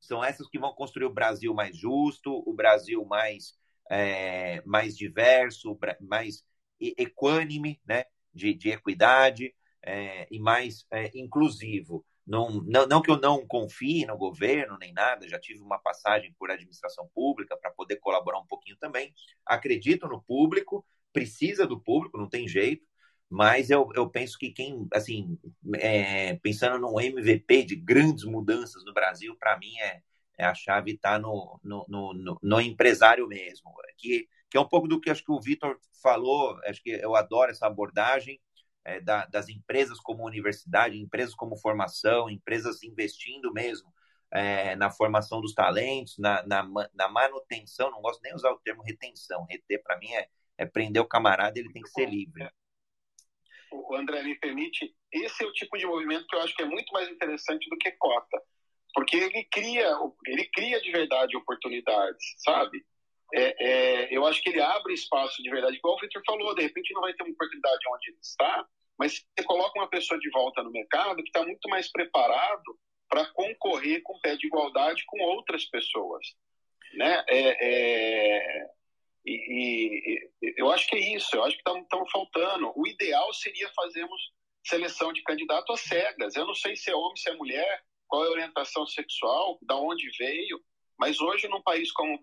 são 0.00 0.22
essas 0.22 0.48
que 0.48 0.58
vão 0.58 0.74
construir 0.74 1.06
o 1.06 1.12
Brasil 1.14 1.54
mais 1.54 1.76
justo, 1.76 2.42
o 2.44 2.52
Brasil 2.52 3.04
mais, 3.04 3.56
é, 3.88 4.60
mais 4.66 4.96
diverso, 4.96 5.78
mais 6.00 6.44
equânime, 6.80 7.80
né? 7.86 8.04
De, 8.34 8.54
de 8.54 8.70
equidade 8.70 9.54
é, 9.82 10.26
e 10.30 10.38
mais 10.38 10.86
é, 10.90 11.10
inclusivo. 11.14 12.04
Não, 12.26 12.62
não, 12.62 12.86
não 12.86 13.02
que 13.02 13.10
eu 13.10 13.20
não 13.20 13.44
confie 13.46 14.06
no 14.06 14.16
governo 14.16 14.78
nem 14.78 14.92
nada, 14.92 15.28
já 15.28 15.40
tive 15.40 15.60
uma 15.60 15.78
passagem 15.78 16.32
por 16.38 16.50
administração 16.50 17.08
pública 17.14 17.56
para 17.56 17.72
poder 17.72 17.96
colaborar 17.96 18.38
um 18.38 18.46
pouquinho 18.46 18.76
também. 18.76 19.12
Acredito 19.44 20.06
no 20.06 20.22
público, 20.22 20.86
precisa 21.12 21.66
do 21.66 21.80
público, 21.80 22.16
não 22.16 22.28
tem 22.28 22.46
jeito, 22.46 22.86
mas 23.28 23.70
eu, 23.70 23.88
eu 23.94 24.08
penso 24.08 24.38
que 24.38 24.50
quem, 24.50 24.86
assim, 24.92 25.38
é, 25.76 26.34
pensando 26.36 26.78
num 26.78 27.00
MVP 27.00 27.64
de 27.64 27.76
grandes 27.76 28.24
mudanças 28.24 28.84
no 28.84 28.92
Brasil, 28.92 29.34
para 29.36 29.58
mim 29.58 29.74
é, 29.80 30.02
é, 30.38 30.44
a 30.44 30.54
chave 30.54 30.92
está 30.92 31.18
no, 31.18 31.58
no, 31.64 31.86
no, 31.88 32.38
no, 32.42 32.60
empresário 32.60 33.26
mesmo, 33.26 33.72
que, 33.96 34.28
que 34.52 34.58
é 34.58 34.60
um 34.60 34.68
pouco 34.68 34.86
do 34.86 35.00
que 35.00 35.08
acho 35.08 35.24
que 35.24 35.32
o 35.32 35.40
Vitor 35.40 35.78
falou, 36.02 36.60
acho 36.66 36.82
que 36.82 36.90
eu 36.90 37.16
adoro 37.16 37.50
essa 37.50 37.66
abordagem, 37.66 38.38
é, 38.84 39.00
da, 39.00 39.24
das 39.24 39.48
empresas 39.48 39.98
como 39.98 40.26
universidade, 40.26 41.00
empresas 41.00 41.34
como 41.34 41.56
formação, 41.56 42.28
empresas 42.28 42.82
investindo 42.82 43.50
mesmo 43.50 43.90
é, 44.30 44.76
na 44.76 44.90
formação 44.90 45.40
dos 45.40 45.54
talentos, 45.54 46.18
na, 46.18 46.46
na, 46.46 46.68
na, 46.92 47.08
manutenção, 47.08 47.90
não 47.90 48.02
gosto 48.02 48.20
nem 48.20 48.34
usar 48.34 48.50
o 48.50 48.58
termo 48.58 48.82
retenção, 48.82 49.46
reter 49.48 49.82
para 49.82 49.96
mim 49.96 50.12
é, 50.12 50.28
é 50.58 50.66
prender 50.66 51.00
o 51.00 51.08
camarada, 51.08 51.58
ele 51.58 51.72
tem 51.72 51.80
que 51.80 51.88
ser 51.88 52.04
livre. 52.04 52.46
O 53.72 53.94
André 53.94 54.22
me 54.22 54.38
permite, 54.38 54.94
esse 55.10 55.42
é 55.42 55.46
o 55.46 55.52
tipo 55.54 55.78
de 55.78 55.86
movimento 55.86 56.26
que 56.26 56.36
eu 56.36 56.42
acho 56.42 56.54
que 56.54 56.62
é 56.62 56.66
muito 56.66 56.92
mais 56.92 57.08
interessante 57.08 57.70
do 57.70 57.78
que 57.78 57.90
cota, 57.92 58.42
porque 58.92 59.16
ele 59.16 59.44
cria, 59.44 59.96
ele 60.26 60.44
cria 60.52 60.78
de 60.78 60.92
verdade 60.92 61.34
oportunidades, 61.38 62.34
sabe? 62.36 62.84
É, 63.34 63.64
é, 63.64 64.16
eu 64.16 64.26
acho 64.26 64.42
que 64.42 64.50
ele 64.50 64.60
abre 64.60 64.92
espaço 64.92 65.42
de 65.42 65.50
verdade, 65.50 65.76
igual 65.76 65.94
o 65.94 66.00
Victor 66.00 66.22
falou, 66.26 66.54
de 66.54 66.62
repente 66.62 66.92
não 66.92 67.00
vai 67.00 67.14
ter 67.14 67.22
uma 67.22 67.32
oportunidade 67.32 67.78
onde 67.88 68.10
ele 68.10 68.18
está, 68.20 68.66
mas 68.98 69.14
você 69.14 69.44
coloca 69.44 69.78
uma 69.78 69.88
pessoa 69.88 70.20
de 70.20 70.30
volta 70.30 70.62
no 70.62 70.70
mercado 70.70 71.16
que 71.16 71.28
está 71.28 71.42
muito 71.42 71.68
mais 71.68 71.90
preparado 71.90 72.78
para 73.08 73.26
concorrer 73.32 74.02
com 74.02 74.20
pé 74.20 74.36
de 74.36 74.46
igualdade 74.46 75.04
com 75.06 75.20
outras 75.22 75.64
pessoas, 75.64 76.26
né? 76.94 77.24
É, 77.28 77.66
é, 77.68 78.70
e, 79.24 80.28
e, 80.42 80.54
eu 80.56 80.70
acho 80.70 80.86
que 80.88 80.96
é 80.96 81.16
isso, 81.16 81.34
eu 81.34 81.44
acho 81.44 81.56
que 81.56 81.62
estamos 81.70 82.10
faltando. 82.10 82.72
O 82.76 82.86
ideal 82.86 83.32
seria 83.32 83.70
fazermos 83.74 84.20
seleção 84.64 85.12
de 85.12 85.22
candidato 85.22 85.72
às 85.72 85.80
cegas. 85.80 86.34
Eu 86.36 86.46
não 86.46 86.54
sei 86.54 86.76
se 86.76 86.90
é 86.90 86.94
homem, 86.94 87.16
se 87.16 87.30
é 87.30 87.34
mulher, 87.34 87.82
qual 88.06 88.24
é 88.24 88.28
a 88.28 88.32
orientação 88.32 88.86
sexual, 88.86 89.58
da 89.62 89.76
onde 89.76 90.10
veio, 90.18 90.60
mas 90.98 91.20
hoje 91.20 91.48
num 91.48 91.62
país 91.62 91.90
como 91.92 92.18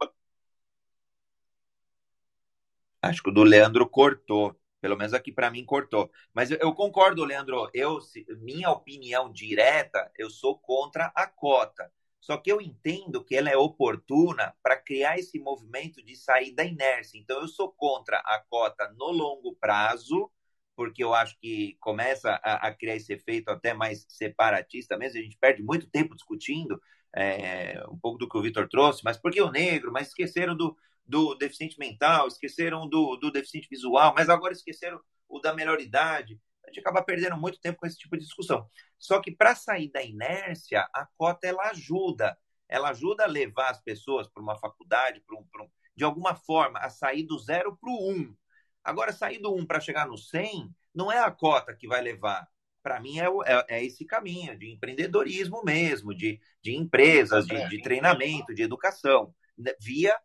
Acho 3.01 3.23
que 3.23 3.29
o 3.29 3.33
do 3.33 3.43
Leandro 3.43 3.87
cortou. 3.89 4.55
Pelo 4.81 4.95
menos 4.97 5.13
aqui 5.13 5.31
para 5.31 5.51
mim 5.51 5.65
cortou. 5.65 6.09
Mas 6.33 6.51
eu, 6.51 6.73
concordo, 6.73 7.25
Leandro. 7.25 7.69
Eu, 7.73 7.99
se, 7.99 8.25
minha 8.41 8.69
opinião 8.71 9.31
direta, 9.31 10.09
eu 10.17 10.29
sou 10.29 10.57
contra 10.57 11.11
a 11.13 11.27
cota. 11.27 11.91
Só 12.21 12.37
que 12.37 12.51
eu 12.51 12.61
entendo 12.61 13.23
que 13.23 13.35
ela 13.35 13.49
é 13.49 13.57
oportuna 13.57 14.53
para 14.63 14.77
criar 14.77 15.17
esse 15.17 15.39
movimento 15.39 16.01
de 16.03 16.15
sair 16.15 16.53
da 16.53 16.63
inércia. 16.63 17.17
Então, 17.17 17.41
eu 17.41 17.47
sou 17.47 17.71
contra 17.71 18.17
a 18.19 18.39
cota 18.49 18.93
no 18.97 19.11
longo 19.11 19.55
prazo, 19.55 20.29
porque 20.75 21.03
eu 21.03 21.13
acho 21.13 21.37
que 21.39 21.75
começa 21.79 22.39
a, 22.43 22.67
a 22.67 22.73
criar 22.73 22.95
esse 22.95 23.11
efeito 23.11 23.49
até 23.49 23.73
mais 23.73 24.05
separatista 24.07 24.97
mesmo. 24.97 25.19
A 25.19 25.23
gente 25.23 25.37
perde 25.37 25.61
muito 25.61 25.89
tempo 25.89 26.15
discutindo 26.15 26.81
é, 27.13 27.83
um 27.89 27.97
pouco 27.97 28.17
do 28.17 28.29
que 28.29 28.37
o 28.37 28.41
Vitor 28.41 28.67
trouxe, 28.69 29.03
mas 29.03 29.17
por 29.17 29.31
que 29.31 29.41
o 29.41 29.51
negro? 29.51 29.91
Mas 29.91 30.09
esqueceram 30.09 30.55
do, 30.55 30.77
do 31.09 31.33
deficiente 31.33 31.77
mental, 31.79 32.27
esqueceram 32.27 32.87
do, 32.87 33.15
do 33.15 33.31
deficiente 33.31 33.67
visual, 33.67 34.13
mas 34.15 34.29
agora 34.29 34.53
esqueceram 34.53 35.01
o 35.27 35.39
da 35.39 35.53
melhor 35.55 35.81
idade. 35.81 36.39
A 36.63 36.67
gente 36.67 36.79
acaba 36.81 37.01
perdendo 37.01 37.35
muito 37.35 37.59
tempo 37.59 37.79
com 37.79 37.87
esse 37.87 37.97
tipo 37.97 38.15
de 38.15 38.23
discussão. 38.23 38.67
Só 38.99 39.19
que 39.19 39.31
para 39.31 39.55
sair 39.55 39.91
da 39.91 40.03
inércia, 40.03 40.87
a 40.93 41.07
cota 41.17 41.47
ela 41.47 41.63
ajuda. 41.71 42.37
Ela 42.67 42.89
ajuda 42.89 43.23
a 43.23 43.27
levar 43.27 43.71
as 43.71 43.81
pessoas 43.81 44.27
para 44.27 44.43
uma 44.43 44.55
faculdade, 44.59 45.23
para 45.25 45.35
um, 45.35 45.41
um, 45.41 45.69
de 45.95 46.03
alguma 46.03 46.35
forma, 46.35 46.77
a 46.77 46.91
sair 46.91 47.23
do 47.23 47.39
zero 47.39 47.75
para 47.75 47.89
o 47.89 48.11
um. 48.11 48.35
Agora, 48.83 49.11
sair 49.11 49.39
do 49.39 49.51
um 49.51 49.65
para 49.65 49.79
chegar 49.79 50.05
no 50.05 50.15
100, 50.15 50.69
não 50.93 51.11
é 51.11 51.17
a 51.17 51.31
cota 51.31 51.75
que 51.75 51.87
vai 51.87 52.01
levar. 52.01 52.47
Para 52.83 52.99
mim, 52.99 53.19
é, 53.19 53.25
é, 53.25 53.65
é, 53.67 53.83
esse 53.83 54.05
caminho 54.05 54.57
de 54.57 54.71
empreendedorismo 54.71 55.63
mesmo, 55.63 56.13
de, 56.13 56.39
de 56.61 56.75
empresas, 56.75 57.47
de, 57.47 57.67
de 57.67 57.81
treinamento, 57.81 58.53
de 58.53 58.61
educação, 58.61 59.33
via 59.81 60.11
né, 60.11 60.17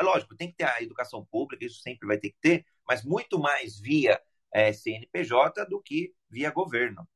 lógico, 0.00 0.36
tem 0.36 0.50
que 0.50 0.56
ter 0.56 0.64
a 0.64 0.82
educação 0.82 1.24
pública, 1.24 1.64
isso 1.64 1.80
sempre 1.80 2.06
vai 2.06 2.18
ter 2.18 2.30
que 2.30 2.38
ter, 2.40 2.66
mas 2.86 3.04
muito 3.04 3.38
mais 3.38 3.78
via 3.78 4.20
é, 4.52 4.72
CNPJ 4.72 5.66
do 5.66 5.82
que 5.82 6.14
via 6.30 6.50
governo. 6.50 7.06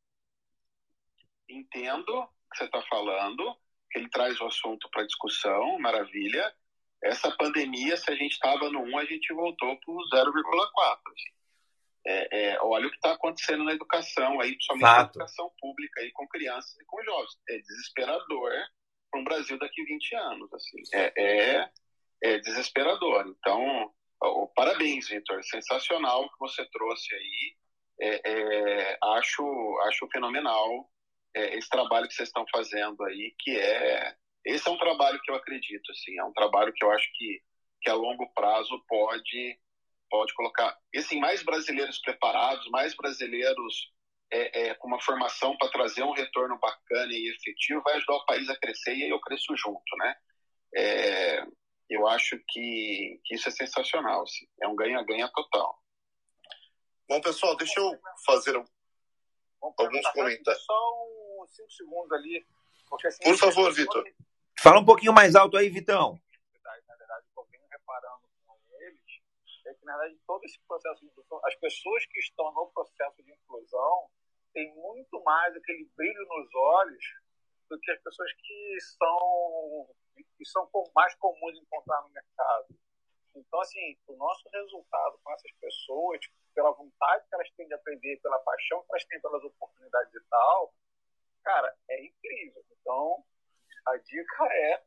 Entendo 1.48 2.10
o 2.10 2.26
que 2.50 2.58
você 2.58 2.64
está 2.64 2.82
falando, 2.82 3.56
que 3.90 3.98
ele 3.98 4.10
traz 4.10 4.40
o 4.40 4.46
assunto 4.46 4.88
para 4.90 5.06
discussão, 5.06 5.78
maravilha. 5.78 6.52
Essa 7.02 7.30
pandemia, 7.36 7.96
se 7.96 8.10
a 8.10 8.14
gente 8.14 8.32
estava 8.32 8.70
no 8.70 8.80
1, 8.80 8.98
a 8.98 9.04
gente 9.04 9.32
voltou 9.32 9.78
para 9.78 9.92
o 9.92 9.98
0,4. 10.12 10.98
Assim. 11.06 11.38
É, 12.06 12.52
é, 12.52 12.58
olha 12.62 12.86
o 12.86 12.90
que 12.90 12.96
está 12.96 13.12
acontecendo 13.12 13.64
na 13.64 13.72
educação, 13.72 14.40
aí, 14.40 14.56
somente 14.60 14.82
na 14.82 15.02
educação 15.02 15.52
pública, 15.60 16.00
aí, 16.00 16.10
com 16.12 16.26
crianças 16.26 16.76
e 16.80 16.84
com 16.86 17.02
jovens. 17.04 17.38
É 17.48 17.58
desesperador 17.58 18.52
para 19.10 19.20
um 19.20 19.24
Brasil 19.24 19.58
daqui 19.58 19.82
a 19.82 19.84
20 19.84 20.14
anos. 20.16 20.52
Assim. 20.52 20.78
É, 20.92 21.12
é 21.16 21.70
é 22.22 22.38
desesperador. 22.38 23.26
Então, 23.28 23.92
parabéns, 24.54 25.08
Vitor. 25.08 25.42
Sensacional 25.44 26.24
o 26.24 26.30
que 26.30 26.38
você 26.38 26.64
trouxe 26.70 27.14
aí. 27.14 27.56
É, 28.00 28.30
é, 28.30 28.98
acho, 29.02 29.78
acho 29.88 30.08
fenomenal 30.12 30.88
é, 31.34 31.56
esse 31.56 31.68
trabalho 31.68 32.06
que 32.06 32.14
vocês 32.14 32.28
estão 32.28 32.44
fazendo 32.52 33.02
aí, 33.04 33.34
que 33.38 33.56
é 33.56 34.14
esse 34.44 34.66
é 34.66 34.70
um 34.70 34.78
trabalho 34.78 35.20
que 35.20 35.30
eu 35.30 35.34
acredito, 35.34 35.90
assim, 35.90 36.18
é 36.18 36.24
um 36.24 36.32
trabalho 36.32 36.72
que 36.72 36.84
eu 36.84 36.90
acho 36.90 37.06
que, 37.14 37.42
que 37.82 37.90
a 37.90 37.94
longo 37.94 38.32
prazo 38.32 38.82
pode 38.88 39.58
pode 40.10 40.32
colocar 40.32 40.74
assim, 40.96 41.20
mais 41.20 41.42
brasileiros 41.42 41.98
preparados, 42.00 42.66
mais 42.70 42.94
brasileiros 42.96 43.92
é, 44.32 44.68
é, 44.68 44.74
com 44.74 44.88
uma 44.88 45.00
formação 45.00 45.56
para 45.58 45.68
trazer 45.68 46.02
um 46.02 46.12
retorno 46.12 46.58
bacana 46.58 47.12
e 47.12 47.28
efetivo, 47.28 47.82
vai 47.82 47.96
ajudar 47.96 48.14
o 48.14 48.24
país 48.24 48.48
a 48.48 48.56
crescer 48.56 48.94
e 48.94 49.10
eu 49.10 49.20
cresço 49.20 49.54
junto, 49.54 49.96
né? 49.98 50.16
É, 50.74 51.46
eu 51.88 52.06
acho 52.06 52.38
que, 52.48 53.20
que 53.24 53.34
isso 53.34 53.48
é 53.48 53.52
sensacional. 53.52 54.22
Assim. 54.22 54.46
É 54.60 54.68
um 54.68 54.76
ganha-ganha 54.76 55.28
total. 55.28 55.82
Bom, 57.08 57.20
pessoal, 57.20 57.56
deixa 57.56 57.80
eu 57.80 57.98
fazer 58.24 58.54
alguns 59.60 60.06
comentários. 60.12 60.64
Só 60.64 61.06
uns 61.42 61.54
5 61.56 61.70
segundos 61.70 62.12
ali. 62.12 62.46
Porque, 62.88 63.06
assim, 63.06 63.24
Por 63.24 63.36
favor, 63.36 63.72
Vitor. 63.72 64.04
Fala 64.58 64.80
um 64.80 64.84
pouquinho 64.84 65.12
mais 65.12 65.34
alto 65.34 65.56
aí, 65.56 65.70
Vitão. 65.70 66.20
Na 66.64 66.96
verdade, 66.96 67.26
o 67.26 67.34
que 67.34 67.40
eu 67.40 67.44
venho 67.50 67.64
reparando 67.70 68.28
com 68.46 68.58
eles 68.80 69.20
é 69.66 69.74
que, 69.74 69.84
na 69.86 69.96
verdade, 69.96 70.20
todo 70.26 70.44
esse 70.44 70.58
processo 70.66 71.00
de 71.00 71.06
inclusão, 71.06 71.40
as 71.44 71.54
pessoas 71.56 72.04
que 72.06 72.18
estão 72.18 72.52
no 72.52 72.66
processo 72.74 73.22
de 73.22 73.32
inclusão 73.32 74.10
têm 74.52 74.74
muito 74.74 75.22
mais 75.22 75.56
aquele 75.56 75.88
brilho 75.96 76.26
nos 76.28 76.54
olhos 76.54 77.04
do 77.70 77.78
que 77.80 77.90
as 77.90 78.00
pessoas 78.02 78.32
que 78.32 78.78
são 78.98 79.88
que 80.36 80.44
são 80.44 80.68
mais 80.94 81.14
comuns 81.16 81.54
de 81.54 81.60
encontrar 81.60 82.02
no 82.02 82.10
mercado. 82.10 82.66
Então, 83.34 83.60
assim, 83.60 83.96
o 84.06 84.16
nosso 84.16 84.48
resultado 84.50 85.18
com 85.22 85.32
essas 85.32 85.52
pessoas, 85.60 86.20
pela 86.54 86.72
vontade 86.72 87.24
que 87.28 87.34
elas 87.34 87.50
têm 87.56 87.68
de 87.68 87.74
aprender, 87.74 88.20
pela 88.20 88.38
paixão 88.40 88.80
que 88.82 88.86
elas 88.90 89.04
têm 89.04 89.20
pelas 89.20 89.44
oportunidades 89.44 90.14
e 90.14 90.20
tal, 90.28 90.74
cara, 91.44 91.76
é 91.88 92.04
incrível. 92.04 92.64
Então, 92.72 93.24
a 93.86 93.96
dica 93.96 94.44
é 94.44 94.82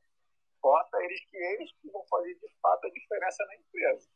bota 0.62 1.04
eles 1.04 1.20
que 1.26 1.38
eles 1.38 1.72
que 1.82 1.90
vão 1.90 2.06
fazer 2.08 2.36
de 2.36 2.50
fato 2.62 2.86
a 2.86 2.90
diferença 2.92 3.46
na 3.46 3.56
empresa. 3.56 4.10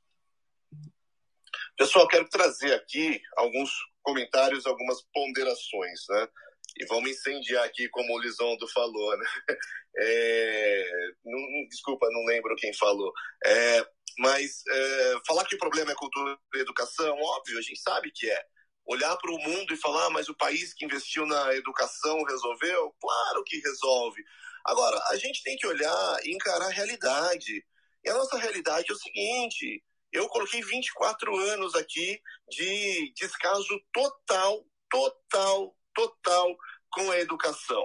Pessoal, 1.78 2.08
quero 2.08 2.30
trazer 2.30 2.74
aqui 2.74 3.22
alguns 3.36 3.72
comentários, 4.02 4.66
algumas 4.66 5.02
ponderações, 5.14 6.06
né? 6.10 6.28
E 6.78 6.86
vamos 6.88 7.10
incendiar 7.10 7.64
aqui, 7.64 7.88
como 7.90 8.14
o 8.14 8.20
Lisondo 8.20 8.68
falou, 8.70 9.18
né? 9.18 9.26
É, 9.98 10.86
não, 11.24 11.40
desculpa, 11.70 12.06
não 12.12 12.26
lembro 12.26 12.54
quem 12.58 12.74
falou. 12.74 13.14
É, 13.46 13.88
mas 14.20 14.62
é, 14.68 15.14
falar 15.26 15.46
que 15.46 15.56
o 15.56 15.58
problema 15.58 15.94
é 15.94 15.96
cultura 15.96 16.38
e 16.54 16.60
educação, 16.60 17.18
óbvio, 17.18 17.58
a 17.58 17.62
gente 17.62 17.80
sabe 17.80 18.12
que 18.14 18.30
é. 18.30 18.44
olhar 18.86 19.16
para 19.16 19.32
o 19.32 19.38
mundo 19.38 19.74
e 19.74 19.78
falar, 19.78 20.08
ah, 20.08 20.10
mas 20.10 20.28
o 20.28 20.36
país 20.36 20.74
que 20.74 20.84
investiu 20.84 21.26
na 21.26 21.56
educação 21.56 22.22
resolveu? 22.24 22.94
Claro 23.00 23.44
que 23.46 23.58
resolve. 23.62 24.22
Agora, 24.66 25.02
a 25.12 25.16
gente 25.16 25.42
tem 25.44 25.56
que 25.56 25.66
olhar 25.66 26.18
e 26.26 26.36
encarar 26.36 26.66
a 26.66 26.74
realidade. 26.74 27.64
E 28.04 28.10
a 28.10 28.14
nossa 28.16 28.38
realidade 28.38 28.88
é 28.90 28.94
o 28.94 28.98
seguinte: 28.98 29.82
eu 30.12 30.28
coloquei 30.28 30.62
24 30.62 31.36
anos 31.38 31.76
aqui 31.76 32.20
de 32.50 33.14
descaso 33.16 33.80
total, 33.94 34.66
total, 34.90 35.76
total 35.96 36.56
com 36.92 37.10
a 37.12 37.20
educação. 37.20 37.84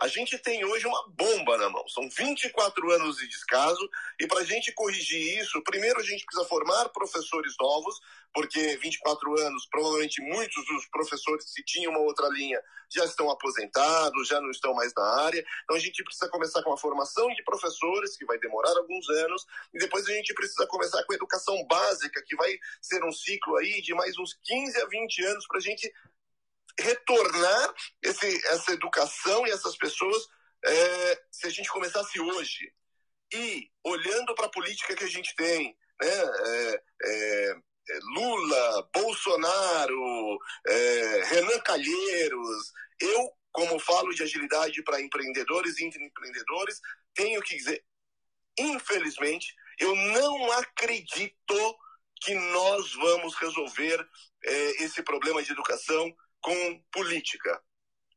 A 0.00 0.08
gente 0.08 0.38
tem 0.38 0.64
hoje 0.64 0.86
uma 0.86 1.08
bomba 1.10 1.56
na 1.58 1.68
mão. 1.68 1.86
São 1.88 2.08
24 2.08 2.90
anos 2.92 3.18
de 3.18 3.28
descaso 3.28 3.88
e 4.18 4.26
para 4.26 4.40
a 4.40 4.44
gente 4.44 4.72
corrigir 4.72 5.38
isso, 5.38 5.62
primeiro 5.62 6.00
a 6.00 6.02
gente 6.02 6.24
precisa 6.24 6.48
formar 6.48 6.88
professores 6.88 7.54
novos, 7.60 8.00
porque 8.32 8.76
24 8.78 9.40
anos, 9.40 9.66
provavelmente 9.70 10.22
muitos 10.22 10.66
dos 10.66 10.86
professores 10.86 11.52
que 11.52 11.62
tinham 11.62 11.92
uma 11.92 12.00
outra 12.00 12.26
linha 12.30 12.60
já 12.90 13.04
estão 13.04 13.30
aposentados, 13.30 14.28
já 14.28 14.40
não 14.40 14.50
estão 14.50 14.74
mais 14.74 14.92
na 14.96 15.04
área. 15.22 15.44
Então 15.64 15.76
a 15.76 15.80
gente 15.80 16.02
precisa 16.02 16.28
começar 16.30 16.62
com 16.62 16.72
a 16.72 16.78
formação 16.78 17.28
de 17.34 17.44
professores, 17.44 18.16
que 18.16 18.24
vai 18.24 18.38
demorar 18.38 18.76
alguns 18.76 19.08
anos, 19.08 19.46
e 19.74 19.78
depois 19.78 20.08
a 20.08 20.12
gente 20.12 20.34
precisa 20.34 20.66
começar 20.66 21.02
com 21.04 21.12
a 21.12 21.16
educação 21.16 21.64
básica, 21.66 22.22
que 22.26 22.34
vai 22.34 22.58
ser 22.80 23.04
um 23.04 23.12
ciclo 23.12 23.56
aí 23.56 23.80
de 23.82 23.94
mais 23.94 24.18
uns 24.18 24.34
15 24.42 24.80
a 24.80 24.86
20 24.86 25.24
anos 25.26 25.46
para 25.46 25.58
a 25.58 25.62
gente 25.62 25.92
retornar 26.78 27.74
esse, 28.02 28.26
essa 28.48 28.72
educação 28.72 29.46
e 29.46 29.50
essas 29.50 29.76
pessoas 29.76 30.26
é, 30.64 31.22
se 31.30 31.46
a 31.46 31.50
gente 31.50 31.68
começasse 31.70 32.20
hoje. 32.20 32.72
E 33.34 33.70
olhando 33.84 34.34
para 34.34 34.46
a 34.46 34.50
política 34.50 34.94
que 34.94 35.04
a 35.04 35.08
gente 35.08 35.34
tem, 35.34 35.76
né, 36.00 36.08
é, 36.08 36.82
é, 37.04 37.56
é 37.90 37.98
Lula, 38.14 38.90
Bolsonaro, 38.94 40.38
é, 40.66 41.22
Renan 41.24 41.60
Calheiros, 41.60 42.72
eu, 43.00 43.32
como 43.50 43.78
falo 43.78 44.14
de 44.14 44.22
agilidade 44.22 44.82
para 44.82 45.00
empreendedores 45.00 45.78
e 45.78 45.86
empreendedores, 45.86 46.80
tenho 47.14 47.40
que 47.42 47.56
dizer, 47.56 47.84
infelizmente, 48.58 49.54
eu 49.78 49.94
não 49.94 50.52
acredito 50.52 51.78
que 52.22 52.34
nós 52.34 52.92
vamos 52.94 53.34
resolver 53.34 54.06
é, 54.44 54.84
esse 54.84 55.02
problema 55.02 55.42
de 55.42 55.52
educação 55.52 56.14
com 56.42 56.82
política. 56.92 57.62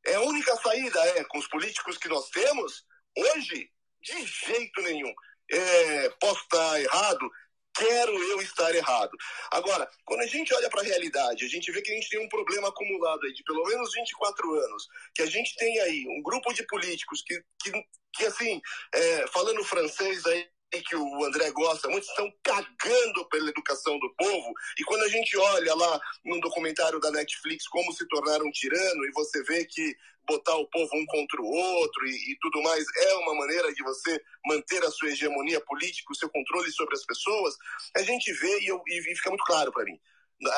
É 0.05 0.15
a 0.15 0.21
única 0.21 0.55
saída 0.57 0.99
é 1.17 1.23
com 1.23 1.37
os 1.37 1.47
políticos 1.47 1.97
que 1.97 2.09
nós 2.09 2.29
temos 2.29 2.83
hoje? 3.17 3.71
De 4.01 4.25
jeito 4.25 4.81
nenhum. 4.81 5.13
É, 5.51 6.09
posso 6.19 6.41
estar 6.41 6.81
errado, 6.81 7.31
quero 7.75 8.11
eu 8.11 8.41
estar 8.41 8.73
errado. 8.73 9.11
Agora, 9.51 9.89
quando 10.05 10.21
a 10.21 10.27
gente 10.27 10.53
olha 10.53 10.69
para 10.69 10.81
a 10.81 10.85
realidade, 10.85 11.45
a 11.45 11.47
gente 11.47 11.71
vê 11.71 11.81
que 11.81 11.91
a 11.91 11.95
gente 11.95 12.09
tem 12.09 12.19
um 12.19 12.29
problema 12.29 12.69
acumulado 12.69 13.25
aí 13.25 13.33
de 13.33 13.43
pelo 13.43 13.63
menos 13.65 13.93
24 13.93 14.53
anos, 14.53 14.87
que 15.13 15.21
a 15.21 15.25
gente 15.25 15.55
tem 15.55 15.79
aí 15.81 16.05
um 16.07 16.21
grupo 16.21 16.53
de 16.53 16.65
políticos 16.67 17.23
que, 17.25 17.43
que, 17.61 17.71
que 18.13 18.25
assim, 18.25 18.61
é, 18.93 19.27
falando 19.27 19.63
francês 19.63 20.25
aí, 20.25 20.47
que 20.81 20.95
o 20.95 21.25
André 21.25 21.51
gosta 21.51 21.87
muito, 21.87 22.03
estão 22.03 22.31
cagando 22.43 23.25
pela 23.29 23.49
educação 23.49 23.97
do 23.99 24.13
povo. 24.15 24.53
E 24.77 24.83
quando 24.83 25.03
a 25.03 25.09
gente 25.09 25.37
olha 25.37 25.73
lá 25.75 25.99
num 26.23 26.39
documentário 26.39 26.99
da 26.99 27.11
Netflix 27.11 27.67
como 27.67 27.91
se 27.93 28.07
tornar 28.07 28.41
um 28.41 28.51
tirano, 28.51 29.05
e 29.05 29.11
você 29.11 29.43
vê 29.43 29.65
que 29.65 29.95
botar 30.27 30.55
o 30.55 30.67
povo 30.67 30.89
um 30.95 31.05
contra 31.05 31.41
o 31.41 31.45
outro 31.45 32.05
e, 32.07 32.31
e 32.31 32.37
tudo 32.41 32.61
mais 32.63 32.83
é 32.97 33.13
uma 33.15 33.35
maneira 33.35 33.71
de 33.73 33.83
você 33.83 34.19
manter 34.45 34.83
a 34.83 34.89
sua 34.89 35.09
hegemonia 35.09 35.61
política, 35.61 36.11
o 36.11 36.15
seu 36.15 36.29
controle 36.29 36.71
sobre 36.71 36.95
as 36.95 37.05
pessoas, 37.05 37.55
a 37.95 38.01
gente 38.01 38.33
vê 38.33 38.59
e, 38.61 38.67
eu, 38.67 38.81
e 38.87 39.01
fica 39.15 39.29
muito 39.29 39.45
claro 39.45 39.71
para 39.71 39.85
mim 39.85 39.99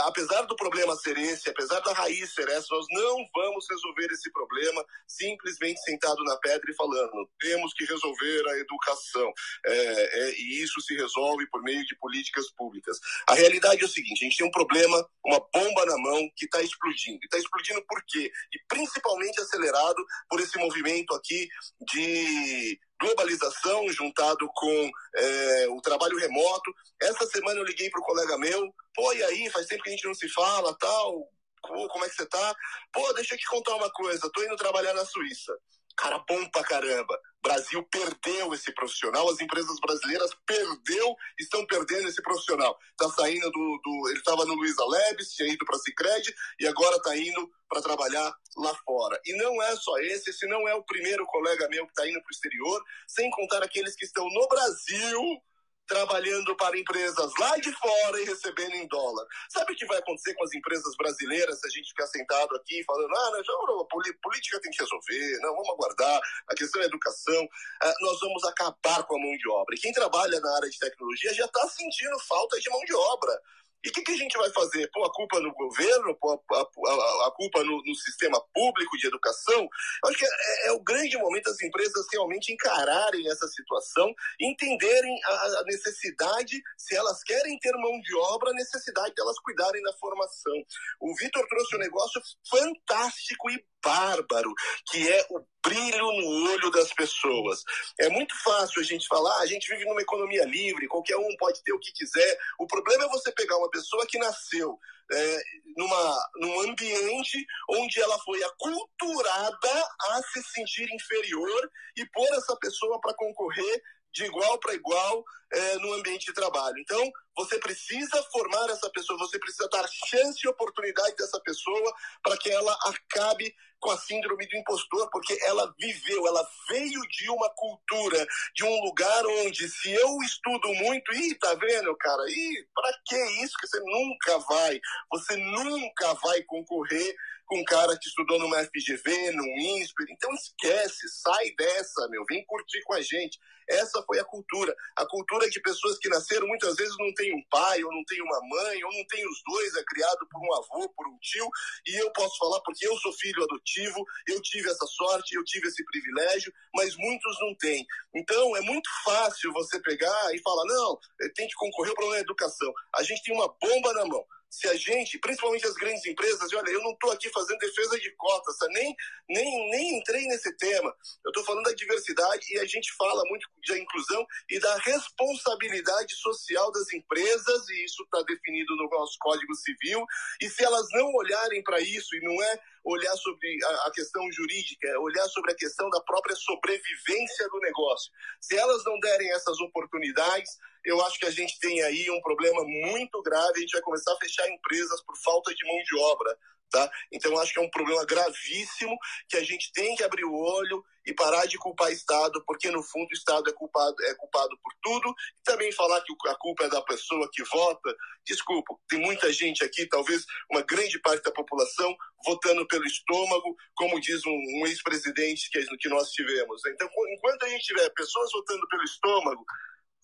apesar 0.05 0.41
do 0.43 0.55
problema 0.55 0.95
ser 0.95 1.17
esse, 1.17 1.49
apesar 1.49 1.79
da 1.81 1.93
raiz 1.93 2.33
ser 2.33 2.47
essa, 2.49 2.67
nós 2.71 2.85
não 2.91 3.25
vamos 3.33 3.65
resolver 3.69 4.07
esse 4.11 4.31
problema 4.31 4.83
simplesmente 5.07 5.81
sentado 5.81 6.23
na 6.23 6.37
pedra 6.37 6.69
e 6.69 6.75
falando 6.75 7.29
temos 7.39 7.73
que 7.73 7.85
resolver 7.85 8.47
a 8.49 8.57
educação. 8.59 9.31
É, 9.65 9.71
é, 9.71 10.31
e 10.39 10.63
isso 10.63 10.81
se 10.81 10.95
resolve 10.95 11.47
por 11.49 11.61
meio 11.63 11.85
de 11.85 11.95
políticas 11.97 12.49
públicas. 12.51 12.99
A 13.27 13.33
realidade 13.33 13.81
é 13.81 13.85
o 13.85 13.89
seguinte: 13.89 14.23
a 14.23 14.25
gente 14.25 14.37
tem 14.37 14.47
um 14.47 14.51
problema, 14.51 15.07
uma 15.25 15.39
bomba 15.53 15.85
na 15.85 15.97
mão 15.97 16.29
que 16.35 16.45
está 16.45 16.61
explodindo. 16.61 17.19
Está 17.23 17.37
explodindo 17.37 17.83
por 17.87 18.03
quê? 18.05 18.31
E 18.53 18.59
principalmente 18.67 19.39
acelerado 19.39 20.03
por 20.29 20.39
esse 20.39 20.57
movimento 20.57 21.13
aqui 21.13 21.47
de 21.81 22.79
globalização 22.99 23.89
juntado 23.91 24.49
com 24.53 24.91
é, 25.15 25.67
o 25.69 25.81
trabalho 25.81 26.17
remoto. 26.17 26.73
Essa 27.01 27.25
semana 27.27 27.59
eu 27.59 27.65
liguei 27.65 27.89
para 27.89 28.01
o 28.01 28.05
colega 28.05 28.37
meu, 28.37 28.73
pô, 28.93 29.13
e 29.13 29.23
aí, 29.23 29.49
faz 29.51 29.67
tempo 29.67 29.83
que 29.83 29.89
a 29.89 29.93
gente 29.93 30.07
não 30.07 30.13
se 30.13 30.27
fala, 30.29 30.75
tal, 30.77 31.29
como 31.61 32.05
é 32.05 32.09
que 32.09 32.15
você 32.15 32.25
tá? 32.25 32.55
Pô, 32.91 33.13
deixa 33.13 33.35
eu 33.35 33.37
te 33.37 33.45
contar 33.47 33.75
uma 33.75 33.91
coisa, 33.91 34.29
tô 34.33 34.43
indo 34.43 34.55
trabalhar 34.55 34.93
na 34.93 35.05
Suíça. 35.05 35.57
Cara 35.97 36.23
bom 36.29 36.49
pra 36.49 36.63
caramba. 36.63 37.19
Brasil 37.41 37.81
perdeu 37.89 38.53
esse 38.53 38.71
profissional, 38.73 39.29
as 39.29 39.39
empresas 39.39 39.79
brasileiras 39.79 40.31
perdeu, 40.45 41.15
estão 41.39 41.65
perdendo 41.65 42.07
esse 42.07 42.21
profissional. 42.21 42.77
Tá 42.97 43.09
saindo 43.09 43.49
do, 43.49 43.81
do 43.83 44.09
ele 44.09 44.19
estava 44.19 44.45
no 44.45 44.53
Luiza 44.53 44.83
Labs, 44.85 45.33
tinha 45.33 45.51
ido 45.51 45.65
para 45.65 45.77
Sicredi 45.79 46.33
e 46.59 46.67
agora 46.67 46.97
está 46.97 47.15
indo 47.15 47.49
para 47.69 47.81
trabalhar 47.81 48.33
lá 48.57 48.75
fora. 48.85 49.19
E 49.25 49.33
não 49.37 49.61
é 49.63 49.75
só 49.75 49.97
esse, 49.99 50.29
esse 50.29 50.45
não 50.47 50.67
é 50.67 50.75
o 50.75 50.83
primeiro 50.83 51.25
colega 51.25 51.69
meu 51.69 51.85
que 51.85 51.91
está 51.91 52.07
indo 52.07 52.21
para 52.21 52.29
o 52.29 52.33
exterior, 52.33 52.83
sem 53.07 53.29
contar 53.31 53.63
aqueles 53.63 53.95
que 53.95 54.05
estão 54.05 54.25
no 54.29 54.47
Brasil 54.47 55.41
trabalhando 55.87 56.55
para 56.55 56.77
empresas 56.77 57.31
lá 57.39 57.57
de 57.57 57.71
fora 57.71 58.21
e 58.21 58.25
recebendo 58.25 58.75
em 58.75 58.87
dólar. 58.87 59.25
Sabe 59.49 59.73
o 59.73 59.75
que 59.75 59.85
vai 59.85 59.97
acontecer 59.97 60.33
com 60.35 60.43
as 60.43 60.53
empresas 60.53 60.95
brasileiras 60.97 61.59
se 61.59 61.67
a 61.67 61.69
gente 61.69 61.89
ficar 61.89 62.07
sentado 62.07 62.55
aqui 62.55 62.83
falando, 62.83 63.15
ah, 63.15 63.41
não, 63.47 63.81
a 63.81 63.85
política 63.85 64.59
tem 64.61 64.71
que 64.71 64.83
resolver, 64.83 65.39
não, 65.41 65.55
vamos 65.55 65.69
aguardar, 65.69 66.21
a 66.49 66.55
questão 66.55 66.81
é 66.81 66.85
educação. 66.85 67.47
Ah, 67.81 67.93
nós 68.01 68.19
vamos 68.19 68.43
acabar 68.43 69.03
com 69.03 69.15
a 69.15 69.19
mão 69.19 69.37
de 69.37 69.49
obra. 69.49 69.75
E 69.75 69.79
quem 69.79 69.93
trabalha 69.93 70.39
na 70.39 70.55
área 70.55 70.69
de 70.69 70.77
tecnologia 70.77 71.33
já 71.33 71.45
está 71.45 71.67
sentindo 71.69 72.19
falta 72.19 72.59
de 72.59 72.69
mão 72.69 72.81
de 72.81 72.93
obra. 72.93 73.41
E 73.83 73.89
o 73.89 73.91
que, 73.91 74.01
que, 74.01 74.11
a 74.11 74.17
gente 74.17 74.37
vai 74.37 74.49
fazer? 74.51 74.89
Pôr 74.91 75.05
a 75.05 75.13
culpa 75.13 75.39
no 75.39 75.53
governo? 75.53 76.17
Pôr 76.19 76.41
a, 76.51 76.57
a, 76.57 77.27
a 77.27 77.31
culpa 77.35 77.63
no, 77.63 77.81
no, 77.83 77.95
sistema 77.95 78.41
público 78.53 78.97
de 78.97 79.07
educação? 79.07 79.61
Eu 79.61 80.09
acho 80.09 80.17
que 80.17 80.25
é, 80.25 80.67
é, 80.67 80.71
o 80.71 80.83
grande 80.83 81.17
momento 81.17 81.45
das 81.45 81.61
empresas 81.61 82.05
realmente 82.11 82.51
encararem 82.51 83.29
essa 83.29 83.47
situação, 83.47 84.11
entenderem 84.39 85.19
a, 85.23 85.31
a, 85.59 85.63
necessidade, 85.65 86.61
se 86.77 86.95
elas 86.95 87.21
querem 87.23 87.57
ter 87.59 87.71
mão 87.73 87.99
de 88.01 88.15
obra, 88.15 88.49
a 88.49 88.55
necessidade 88.55 89.13
de 89.13 89.21
elas 89.21 89.39
cuidarem 89.39 89.81
da 89.83 89.93
formação. 89.93 90.55
O 90.99 91.15
Vitor 91.15 91.45
trouxe 91.47 91.75
um 91.75 91.79
negócio 91.79 92.21
fantástico 92.49 93.49
e 93.51 93.63
bárbaro, 93.83 94.53
que 94.91 95.07
é 95.07 95.27
o 95.29 95.39
brilho 95.67 96.11
no 96.13 96.51
olho 96.51 96.71
das 96.71 96.93
pessoas. 96.93 97.63
É 97.99 98.09
muito 98.09 98.33
fácil 98.43 98.81
a 98.81 98.85
gente 98.85 99.07
falar, 99.07 99.35
ah, 99.37 99.41
a 99.41 99.45
gente 99.45 99.67
vive 99.69 99.85
numa 99.85 100.01
economia 100.01 100.45
livre, 100.45 100.87
qualquer 100.87 101.17
um 101.17 101.35
pode 101.37 101.61
ter 101.63 101.73
o 101.73 101.79
que 101.79 101.91
quiser. 101.91 102.37
O 102.57 102.65
problema 102.65 103.03
é 103.03 103.09
você 103.09 103.31
pegar 103.31 103.57
uma 103.57 103.69
pessoa 103.69 104.05
que 104.07 104.17
nasceu 104.17 104.79
é, 105.11 105.43
numa, 105.75 106.29
num 106.35 106.61
ambiente 106.61 107.45
onde 107.69 107.99
ela 107.99 108.17
foi 108.19 108.41
aculturada 108.43 109.87
a 110.11 110.21
se 110.33 110.41
sentir 110.43 110.87
inferior 110.93 111.71
e 111.95 112.05
pôr 112.07 112.27
essa 112.33 112.55
pessoa 112.57 112.99
para 112.99 113.13
concorrer 113.13 113.81
de 114.17 114.25
igual 114.25 114.59
para 114.59 114.73
igual 114.73 115.23
é, 115.53 115.75
no 115.75 115.93
ambiente 115.93 116.25
de 116.25 116.33
trabalho. 116.33 116.77
Então, 116.79 117.11
você 117.35 117.59
precisa 117.59 118.23
formar 118.31 118.69
essa 118.69 118.89
pessoa, 118.89 119.17
você 119.19 119.37
precisa 119.39 119.69
dar 119.69 119.87
chance 120.07 120.39
e 120.43 120.49
oportunidade 120.49 121.15
dessa 121.15 121.39
pessoa 121.41 121.93
para 122.23 122.37
que 122.37 122.49
ela 122.49 122.73
acabe 122.85 123.53
com 123.79 123.91
a 123.91 123.97
síndrome 123.97 124.47
do 124.47 124.57
impostor, 124.57 125.07
porque 125.11 125.37
ela 125.43 125.71
viveu, 125.79 126.27
ela 126.27 126.47
veio 126.67 126.99
de 127.09 127.29
uma 127.29 127.47
cultura, 127.51 128.25
de 128.55 128.63
um 128.63 128.83
lugar 128.83 129.23
onde 129.45 129.69
se 129.69 129.91
eu 129.91 130.17
estudo 130.23 130.73
muito, 130.73 131.13
ih, 131.13 131.35
tá 131.35 131.53
vendo, 131.53 131.95
cara? 131.97 132.23
Ih, 132.27 132.67
para 132.73 132.91
que 133.05 133.15
isso 133.43 133.55
que 133.59 133.67
você 133.67 133.79
nunca 133.79 134.39
vai? 134.49 134.79
Você 135.11 135.35
nunca 135.35 136.13
vai 136.15 136.41
concorrer 136.43 137.15
com 137.47 137.59
um 137.59 137.63
cara 137.63 137.97
que 137.97 138.07
estudou 138.07 138.37
numa 138.39 138.63
FGV, 138.63 139.31
num 139.31 139.57
INSPER. 139.57 140.05
Então 140.11 140.31
esquece, 140.33 141.07
sai 141.09 141.51
dessa, 141.57 142.07
meu, 142.09 142.23
vem 142.29 142.45
curtir 142.45 142.81
com 142.83 142.93
a 142.93 143.01
gente. 143.01 143.39
Essa 143.69 144.01
foi 144.03 144.17
a 144.19 144.23
cultura. 144.23 144.73
A 144.95 145.05
cultura 145.05 145.49
de 145.49 145.59
pessoas 145.61 145.97
que 145.97 146.07
nasceram 146.07 146.47
muitas 146.47 146.75
vezes 146.75 146.95
não 146.97 147.13
tem 147.13 147.35
um 147.35 147.43
pai, 147.49 147.83
ou 147.83 147.91
não 147.91 148.03
tem 148.05 148.21
uma 148.21 148.39
mãe, 148.41 148.83
ou 148.83 148.93
não 148.93 149.05
tem 149.07 149.27
os 149.27 149.41
dois, 149.45 149.75
é 149.75 149.83
criado 149.83 150.27
por 150.29 150.39
um 150.39 150.53
avô, 150.55 150.89
por 150.89 151.07
um 151.07 151.17
tio. 151.19 151.49
E 151.85 151.95
eu 152.01 152.11
posso 152.11 152.37
falar 152.37 152.61
porque 152.61 152.87
eu 152.87 152.95
sou 152.97 153.11
filho 153.13 153.43
adotivo, 153.43 154.05
eu 154.27 154.41
tive 154.41 154.69
essa 154.69 154.85
sorte, 154.85 155.35
eu 155.35 155.43
tive 155.43 155.67
esse 155.67 155.83
privilégio, 155.83 156.53
mas 156.73 156.95
muitos 156.95 157.39
não 157.41 157.55
têm. 157.55 157.85
Então 158.15 158.55
é 158.55 158.61
muito 158.61 158.89
fácil 159.03 159.51
você 159.51 159.79
pegar 159.81 160.33
e 160.33 160.41
falar: 160.41 160.63
não, 160.65 160.99
tem 161.35 161.47
que 161.47 161.55
concorrer 161.55 161.93
para 161.93 162.05
uma 162.05 162.19
educação. 162.19 162.73
A 162.95 163.03
gente 163.03 163.23
tem 163.23 163.35
uma 163.35 163.53
bomba 163.61 163.93
na 163.93 164.05
mão. 164.05 164.25
Se 164.49 164.67
a 164.67 164.75
gente, 164.75 165.19
principalmente 165.19 165.67
as 165.67 165.73
grandes 165.73 166.05
empresas, 166.05 166.51
olha, 166.53 166.69
eu 166.69 166.81
não 166.81 166.91
estou 166.91 167.11
aqui 167.11 167.29
fazendo 167.29 167.59
defesa 167.59 167.99
de 167.99 168.11
cotas, 168.15 168.57
tá? 168.57 168.67
nem, 168.69 168.95
nem, 169.29 169.69
nem 169.71 169.97
entrei 169.97 170.25
nesse 170.27 170.55
tema. 170.57 170.93
Eu 171.25 171.29
estou 171.29 171.43
falando 171.43 171.65
da 171.65 171.73
diversidade 171.73 172.53
e 172.53 172.59
a 172.59 172.65
gente 172.65 172.93
fala 172.95 173.21
muito 173.25 173.47
da 173.67 173.77
inclusão 173.77 174.25
e 174.49 174.59
da 174.59 174.77
responsabilidade 174.77 176.15
social 176.15 176.71
das 176.71 176.91
empresas, 176.93 177.69
e 177.69 177.85
isso 177.85 178.03
está 178.03 178.23
definido 178.23 178.75
no 178.75 178.89
nosso 178.89 179.17
Código 179.19 179.53
Civil. 179.55 180.05
E 180.41 180.49
se 180.49 180.63
elas 180.63 180.87
não 180.91 181.13
olharem 181.13 181.61
para 181.63 181.79
isso, 181.81 182.15
e 182.15 182.21
não 182.21 182.41
é 182.41 182.59
olhar 182.85 183.15
sobre 183.17 183.57
a, 183.63 183.87
a 183.87 183.91
questão 183.91 184.31
jurídica, 184.31 184.87
é 184.87 184.97
olhar 184.97 185.27
sobre 185.27 185.51
a 185.51 185.55
questão 185.55 185.89
da 185.89 186.01
própria 186.01 186.35
sobrevivência 186.35 187.49
do 187.49 187.59
negócio, 187.59 188.11
se 188.39 188.55
elas 188.55 188.83
não 188.85 188.97
derem 188.99 189.29
essas 189.33 189.59
oportunidades, 189.59 190.57
eu 190.87 191.05
acho 191.05 191.19
que 191.19 191.25
a 191.25 191.31
gente 191.31 191.59
tem 191.59 191.81
aí 191.81 192.09
um 192.09 192.21
problema 192.21 192.63
muito 192.63 193.21
grave. 193.21 193.57
A 193.57 193.59
gente 193.59 193.73
vai 193.73 193.81
começar 193.81 194.13
a 194.13 194.17
fechar 194.17 194.47
empresas 194.49 195.03
por 195.03 195.17
falta 195.17 195.53
de 195.53 195.67
mão 195.67 195.77
de 195.83 195.99
obra. 195.99 196.37
Tá? 196.69 196.89
Então, 197.11 197.37
acho 197.39 197.53
que 197.53 197.59
é 197.59 197.61
um 197.61 197.69
problema 197.69 198.05
gravíssimo 198.05 198.97
que 199.29 199.37
a 199.37 199.43
gente 199.43 199.71
tem 199.71 199.95
que 199.95 200.03
abrir 200.03 200.25
o 200.25 200.33
olho 200.33 200.83
e 201.05 201.13
parar 201.13 201.45
de 201.45 201.57
culpar 201.57 201.87
o 201.87 201.93
Estado, 201.93 202.43
porque 202.45 202.69
no 202.69 202.83
fundo 202.83 203.07
o 203.09 203.13
Estado 203.13 203.49
é 203.49 203.53
culpado, 203.53 203.95
é 204.03 204.15
culpado 204.15 204.57
por 204.61 204.73
tudo. 204.81 205.09
E 205.09 205.43
também 205.43 205.71
falar 205.71 206.01
que 206.01 206.13
a 206.27 206.35
culpa 206.35 206.65
é 206.65 206.69
da 206.69 206.81
pessoa 206.81 207.29
que 207.31 207.43
vota. 207.43 207.95
Desculpa, 208.25 208.75
tem 208.89 208.99
muita 208.99 209.31
gente 209.31 209.63
aqui, 209.63 209.85
talvez 209.87 210.25
uma 210.51 210.61
grande 210.61 210.99
parte 210.99 211.23
da 211.23 211.31
população, 211.31 211.95
votando 212.25 212.67
pelo 212.67 212.85
estômago, 212.85 213.55
como 213.75 214.01
diz 214.01 214.25
um, 214.25 214.31
um 214.31 214.67
ex-presidente 214.67 215.49
que, 215.49 215.65
que 215.77 215.89
nós 215.89 216.09
tivemos. 216.11 216.61
Então, 216.65 216.89
enquanto 217.13 217.43
a 217.43 217.49
gente 217.49 217.65
tiver 217.65 217.89
pessoas 217.91 218.29
votando 218.33 218.67
pelo 218.67 218.83
estômago, 218.83 219.45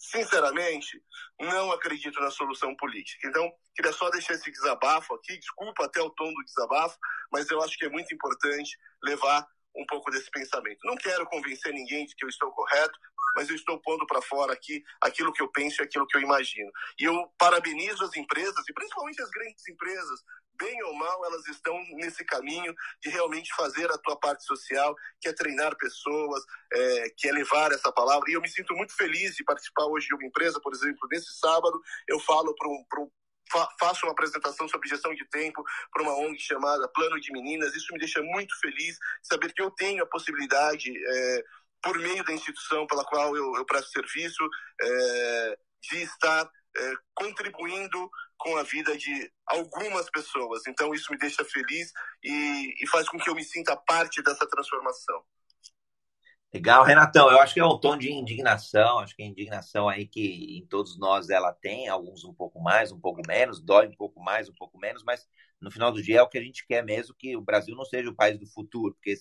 sinceramente, 0.04 1.02
não 1.40 1.72
acredito 1.72 2.20
na 2.20 2.30
solução 2.30 2.76
política. 2.76 3.28
Então, 3.28 3.50
queria 3.74 3.94
só 3.94 4.10
deixar 4.10 4.34
esse 4.34 4.52
desabafo 4.52 5.16
aqui, 5.16 5.38
desculpa 5.38 5.86
até 5.86 6.02
o 6.02 6.10
tom 6.10 6.32
do 6.32 6.44
desabafo, 6.44 6.98
mas 7.32 7.50
eu 7.50 7.64
acho 7.64 7.78
que 7.78 7.86
é 7.86 7.90
muito 7.90 8.14
importante 8.14 8.78
levar 9.02 9.48
um 9.76 9.86
pouco 9.86 10.12
desse 10.12 10.30
pensamento. 10.30 10.80
Não 10.84 10.96
quero 10.96 11.26
convencer 11.26 11.74
ninguém 11.74 12.06
de 12.06 12.16
que 12.16 12.26
eu 12.26 12.30
estou 12.30 12.52
correto, 12.52 12.98
mas 13.36 13.50
eu 13.50 13.56
estou 13.56 13.80
pondo 13.80 14.06
para 14.06 14.22
fora 14.22 14.54
aqui 14.54 14.84
aquilo 15.02 15.34
que 15.34 15.42
eu 15.42 15.52
penso 15.52 15.82
e 15.82 15.86
aquilo 15.86 16.08
que 16.08 16.18
eu 16.18 16.22
imagino. 16.22 16.72
E 17.00 17.04
eu 17.04 17.34
parabenizo 17.38 18.04
as 18.04 18.16
empresas, 18.16 18.64
e 18.70 18.74
principalmente 18.74 19.22
as 19.22 19.30
grandes 19.30 19.68
empresas, 19.68 20.20
bem 20.56 20.84
ou 20.84 20.94
mal, 20.94 21.26
elas 21.26 21.48
estão 21.48 21.78
nesse 21.96 22.24
caminho 22.24 22.74
de 23.02 23.10
realmente 23.10 23.54
fazer 23.56 23.90
a 23.92 23.98
tua 23.98 24.18
parte 24.20 24.44
social, 24.46 24.96
que 25.20 25.28
é 25.28 25.34
treinar 25.34 25.76
pessoas, 25.78 26.44
é, 26.72 27.10
que 27.18 27.28
é 27.28 27.32
levar 27.32 27.72
essa 27.72 27.92
palavra. 27.92 28.30
E 28.30 28.34
eu 28.34 28.42
me 28.42 28.50
sinto 28.50 28.74
muito 28.76 28.96
feliz 28.96 29.36
de 29.36 29.44
participar 29.44 29.86
hoje 29.86 30.08
de 30.08 30.16
uma 30.16 30.26
empresa, 30.26 30.60
por 30.62 30.74
exemplo, 30.74 31.08
nesse 31.12 31.34
sábado, 31.40 31.82
eu 32.08 32.20
falo 32.20 32.54
para 32.56 32.70
um, 32.70 32.86
um 33.00 33.10
faço 33.80 34.06
uma 34.06 34.12
apresentação 34.12 34.68
sobre 34.68 34.90
gestão 34.90 35.14
de 35.14 35.26
tempo 35.30 35.64
para 35.92 36.04
uma 36.04 36.16
ONG 36.16 36.40
chamada 36.40 36.88
Plano 36.90 37.20
de 37.20 37.32
Meninas. 37.32 37.76
Isso 37.76 37.94
me 37.94 38.00
deixa 38.00 38.22
muito 38.22 38.58
feliz 38.60 38.98
saber 39.22 39.54
que 39.54 39.62
eu 39.62 39.72
tenho 39.72 40.04
a 40.04 40.08
possibilidade, 40.08 40.92
é, 40.92 41.44
por 41.82 41.98
meio 42.00 42.24
da 42.24 42.34
instituição 42.34 42.88
pela 42.88 43.04
qual 43.06 43.36
eu, 43.36 43.56
eu 43.56 43.66
presto 43.66 43.92
serviço, 43.92 44.44
é, 44.82 45.58
de 45.92 46.04
estar 46.04 46.50
é, 46.76 46.94
contribuindo 47.14 48.10
com 48.38 48.58
a 48.58 48.64
vida 48.64 48.98
de 48.98 49.32
algumas 49.46 50.10
pessoas. 50.10 50.64
Então 50.68 50.94
isso 50.94 51.12
me 51.12 51.18
deixa 51.18 51.44
feliz 51.46 51.92
e, 52.24 52.84
e 52.84 52.88
faz 52.88 53.08
com 53.08 53.18
que 53.18 53.30
eu 53.30 53.36
me 53.36 53.44
sinta 53.44 53.76
parte 53.76 54.22
dessa 54.22 54.48
transformação. 54.48 55.24
Legal, 56.54 56.84
Renatão, 56.84 57.32
eu 57.32 57.40
acho 57.40 57.56
que 57.56 57.60
é 57.60 57.66
um 57.66 57.80
tom 57.80 57.98
de 57.98 58.12
indignação, 58.12 59.00
acho 59.00 59.16
que 59.16 59.24
a 59.24 59.26
indignação 59.26 59.90
aí 59.90 60.06
que 60.06 60.56
em 60.60 60.64
todos 60.68 61.00
nós 61.00 61.32
ela 61.32 61.52
tem, 61.52 61.88
alguns 61.88 62.24
um 62.24 62.34
pouco 62.34 62.62
mais, 62.62 62.92
um 62.92 63.00
pouco 63.00 63.24
menos, 63.28 63.60
dói 63.60 63.88
um 63.88 63.96
pouco 63.96 64.22
mais, 64.22 64.48
um 64.48 64.54
pouco 64.54 64.78
menos, 64.78 65.04
mas 65.04 65.28
no 65.60 65.72
final 65.72 65.92
do 65.92 66.02
dia 66.02 66.20
é 66.20 66.22
o 66.22 66.30
que 66.30 66.38
a 66.38 66.44
gente 66.44 66.64
quer 66.68 66.84
mesmo, 66.84 67.16
que 67.18 67.36
o 67.36 67.42
Brasil 67.42 67.76
não 67.76 67.84
seja 67.84 68.08
o 68.08 68.16
país 68.16 68.38
do 68.38 68.46
futuro, 68.46 68.94
porque 68.94 69.16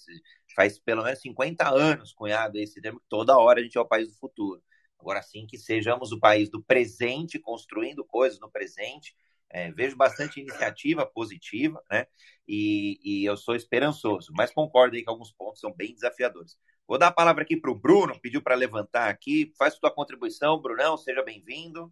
faz 0.55 0.79
pelo 0.79 1.03
menos 1.05 1.21
50 1.21 1.67
anos, 1.71 2.13
cunhado, 2.13 2.59
esse 2.59 2.83
termo, 2.83 3.01
que 3.01 3.07
toda 3.09 3.39
hora 3.39 3.61
a 3.61 3.63
gente 3.63 3.79
é 3.79 3.81
o 3.81 3.89
país 3.89 4.09
do 4.09 4.15
futuro. 4.19 4.63
Agora 4.99 5.23
sim 5.23 5.47
que 5.47 5.57
sejamos 5.57 6.13
o 6.13 6.21
país 6.21 6.51
do 6.51 6.63
presente, 6.63 7.39
construindo 7.39 8.05
coisas 8.05 8.39
no 8.41 8.51
presente. 8.51 9.15
É, 9.51 9.71
vejo 9.73 9.97
bastante 9.97 10.41
iniciativa 10.41 11.05
positiva, 11.07 11.83
né? 11.91 12.07
E, 12.49 12.99
e, 13.05 13.25
eu 13.25 13.37
sou 13.37 13.55
esperançoso, 13.55 14.33
mas 14.35 14.51
concordo 14.51 14.97
aí 14.97 15.03
que 15.03 15.11
alguns 15.11 15.31
pontos 15.33 15.61
são 15.61 15.71
bem 15.73 15.93
desafiadores. 15.95 16.57
Vou 16.93 16.99
dar 16.99 17.07
a 17.07 17.11
palavra 17.11 17.43
aqui 17.43 17.57
para 17.57 17.71
o 17.71 17.75
Bruno, 17.75 18.21
pediu 18.21 18.43
para 18.43 18.55
levantar 18.55 19.09
aqui. 19.09 19.51
Faz 19.57 19.73
sua 19.77 19.91
contribuição, 19.91 20.61
Brunão, 20.61 20.99
seja 20.99 21.23
bem-vindo. 21.23 21.91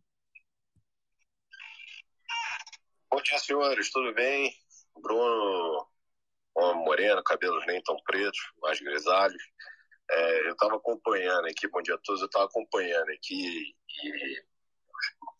Bom 3.10 3.22
dia, 3.22 3.38
senhores, 3.38 3.90
tudo 3.90 4.12
bem? 4.12 4.54
Bruno, 5.00 5.88
moreno, 6.84 7.24
cabelos 7.24 7.64
nem 7.66 7.82
tão 7.82 7.96
pretos, 8.04 8.38
mais 8.60 8.78
grisalhos. 8.78 9.42
É, 10.10 10.48
eu 10.48 10.52
estava 10.52 10.76
acompanhando 10.76 11.46
aqui, 11.46 11.66
bom 11.68 11.80
dia 11.80 11.94
a 11.94 11.98
todos, 12.04 12.20
eu 12.20 12.26
estava 12.26 12.44
acompanhando 12.44 13.08
aqui 13.08 13.72
e 14.04 14.40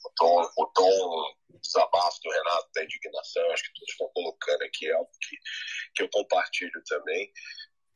o 0.06 0.10
tom, 0.16 0.50
o 0.56 0.66
tom 0.68 1.34
desabafo 1.60 2.18
do 2.24 2.30
Renato 2.30 2.70
da 2.74 2.84
indignação, 2.84 3.50
acho 3.52 3.64
que 3.64 3.74
todos 3.74 3.92
estão 3.92 4.08
colocando 4.14 4.62
aqui 4.62 4.90
algo 4.90 5.10
que, 5.20 5.36
que 5.96 6.02
eu 6.02 6.08
compartilho 6.08 6.82
também. 6.86 7.30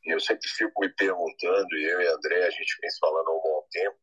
Eu 0.07 0.21
sempre 0.21 0.49
fico 0.49 0.81
me 0.81 0.89
perguntando, 0.95 1.77
e 1.77 1.85
eu 1.85 2.01
e 2.01 2.07
André, 2.09 2.47
a 2.47 2.51
gente 2.51 2.77
vem 2.81 2.91
falando 3.01 3.29
há 3.29 3.37
um 3.37 3.41
bom 3.41 3.67
tempo, 3.71 3.99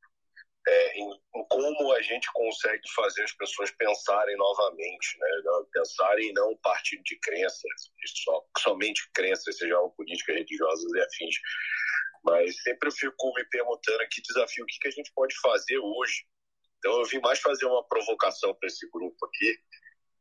é, 0.68 0.98
em, 0.98 1.12
em, 1.36 1.46
como 1.50 1.94
a 1.94 2.02
gente 2.02 2.32
consegue 2.34 2.82
fazer 2.96 3.24
as 3.24 3.34
pessoas 3.34 3.72
pensarem 3.72 4.38
novamente, 4.38 5.18
né? 5.20 5.28
pensarem 5.74 6.34
não 6.34 6.56
partir 6.58 7.02
de 7.04 7.18
crenças, 7.20 7.72
só, 8.24 8.44
somente 8.60 9.10
crenças, 9.14 9.58
sejam 9.58 9.90
políticas 9.92 10.36
religiosas 10.36 10.92
e 10.94 11.02
afins, 11.02 11.36
mas 12.24 12.62
sempre 12.62 12.90
eu 12.90 12.94
fico 12.94 13.34
me 13.34 13.44
perguntando 13.46 14.08
que 14.12 14.22
desafio, 14.22 14.64
o 14.64 14.68
que, 14.68 14.80
que 14.80 14.88
a 14.88 14.92
gente 14.92 15.12
pode 15.16 15.36
fazer 15.40 15.80
hoje. 15.80 16.26
Então 16.78 17.00
eu 17.00 17.06
vim 17.06 17.20
mais 17.20 17.40
fazer 17.40 17.66
uma 17.66 17.88
provocação 17.88 18.54
para 18.56 18.68
esse 18.68 18.88
grupo 18.92 19.26
aqui, 19.26 19.58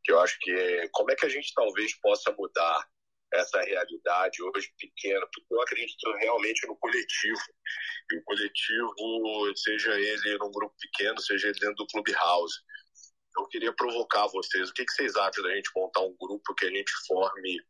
que 0.02 0.12
eu 0.12 0.20
acho 0.20 0.38
que 0.40 0.50
é 0.50 0.88
como 0.92 1.10
é 1.10 1.16
que 1.16 1.26
a 1.26 1.28
gente 1.28 1.52
talvez 1.54 1.94
possa 2.00 2.32
mudar 2.32 2.86
essa 3.32 3.60
realidade 3.62 4.42
hoje 4.42 4.72
pequena, 4.78 5.26
porque 5.32 5.54
eu 5.54 5.62
acredito 5.62 6.12
realmente 6.18 6.66
no 6.66 6.76
coletivo. 6.76 7.40
E 8.12 8.16
o 8.18 8.24
coletivo, 8.24 9.56
seja 9.56 9.92
ele 9.92 10.38
num 10.38 10.50
grupo 10.50 10.74
pequeno, 10.80 11.20
seja 11.20 11.48
ele 11.48 11.58
dentro 11.58 11.76
do 11.76 11.86
Clubhouse. 11.86 12.56
Eu 13.38 13.46
queria 13.46 13.72
provocar 13.72 14.26
vocês. 14.28 14.70
O 14.70 14.74
que, 14.74 14.84
que 14.84 14.92
vocês 14.92 15.16
acham 15.16 15.44
da 15.44 15.54
gente 15.54 15.70
montar 15.74 16.00
um 16.00 16.16
grupo 16.18 16.54
que 16.54 16.66
a 16.66 16.70
gente 16.70 16.92
forme 17.06 17.60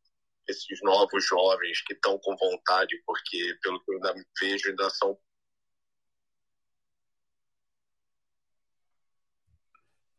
esses 0.48 0.80
novos 0.82 1.24
jovens 1.24 1.82
que 1.82 1.92
estão 1.92 2.18
com 2.18 2.36
vontade, 2.36 3.00
porque, 3.06 3.56
pelo 3.62 3.82
que 3.84 3.92
eu 3.92 3.96
ainda 3.96 4.14
vejo, 4.40 4.68
ainda 4.68 4.90
são. 4.90 5.18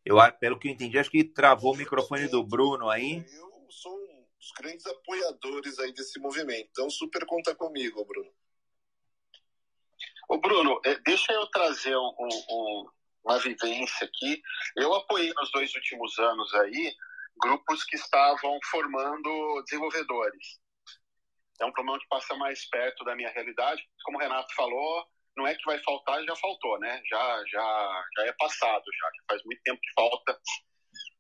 Eu, 0.06 0.18
pelo 0.40 0.58
que 0.58 0.68
eu 0.68 0.72
entendi, 0.72 0.98
acho 0.98 1.12
que 1.12 1.24
travou 1.24 1.74
o 1.74 1.78
microfone 1.78 2.28
do 2.28 2.44
Bruno 2.44 2.90
aí. 2.90 3.24
Eu 3.34 3.68
sou 3.70 4.01
dos 4.42 4.52
grandes 4.58 4.86
apoiadores 4.88 5.78
aí 5.80 5.94
desse 5.94 6.20
movimento, 6.20 6.68
então 6.72 6.90
super 6.90 7.26
conta 7.28 7.54
comigo, 7.56 8.04
Bruno. 8.04 8.34
Ô 10.28 10.38
Bruno, 10.40 10.82
é, 10.84 10.96
deixa 11.00 11.32
eu 11.32 11.46
trazer 11.48 11.96
um, 11.96 12.16
um, 12.20 12.90
uma 13.24 13.38
vivência 13.38 14.08
aqui. 14.08 14.42
Eu 14.76 14.94
apoiei 14.96 15.32
nos 15.34 15.52
dois 15.52 15.74
últimos 15.76 16.18
anos 16.18 16.54
aí 16.56 16.96
grupos 17.40 17.84
que 17.84 17.96
estavam 17.96 18.60
formando 18.70 19.62
desenvolvedores. 19.64 20.60
É 21.60 21.66
um 21.66 21.72
problema 21.72 22.00
que 22.00 22.08
passa 22.08 22.36
mais 22.36 22.68
perto 22.68 23.04
da 23.04 23.16
minha 23.16 23.30
realidade. 23.30 23.88
Como 24.04 24.18
o 24.18 24.22
Renato 24.22 24.54
falou, 24.56 25.06
não 25.38 25.46
é 25.46 25.56
que 25.56 25.66
vai 25.66 25.78
faltar, 25.84 26.24
já 26.24 26.36
faltou, 26.36 26.80
né? 26.80 27.02
Já, 27.06 27.44
já, 27.48 28.06
já 28.18 28.26
é 28.26 28.34
passado, 28.34 28.84
já. 29.00 29.10
Faz 29.30 29.44
muito 29.46 29.62
tempo 29.64 29.80
que 29.80 29.94
falta 29.94 30.40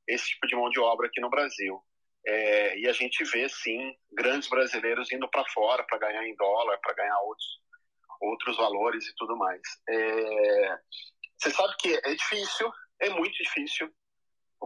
esse 0.07 0.29
tipo 0.29 0.47
de 0.47 0.55
mão 0.55 0.69
de 0.69 0.79
obra 0.79 1.07
aqui 1.07 1.21
no 1.21 1.29
Brasil. 1.29 1.83
É, 2.25 2.77
e 2.77 2.87
a 2.87 2.93
gente 2.93 3.23
vê, 3.25 3.49
sim, 3.49 3.95
grandes 4.11 4.47
brasileiros 4.47 5.11
indo 5.11 5.27
para 5.29 5.43
fora 5.49 5.83
para 5.83 5.97
ganhar 5.97 6.25
em 6.27 6.35
dólar, 6.35 6.77
para 6.79 6.93
ganhar 6.93 7.19
outros, 7.21 7.61
outros 8.21 8.57
valores 8.57 9.07
e 9.07 9.15
tudo 9.15 9.35
mais. 9.37 9.61
É, 9.89 10.77
você 11.37 11.51
sabe 11.51 11.75
que 11.77 11.93
é 11.93 12.13
difícil, 12.13 12.71
é 12.99 13.09
muito 13.09 13.35
difícil 13.41 13.91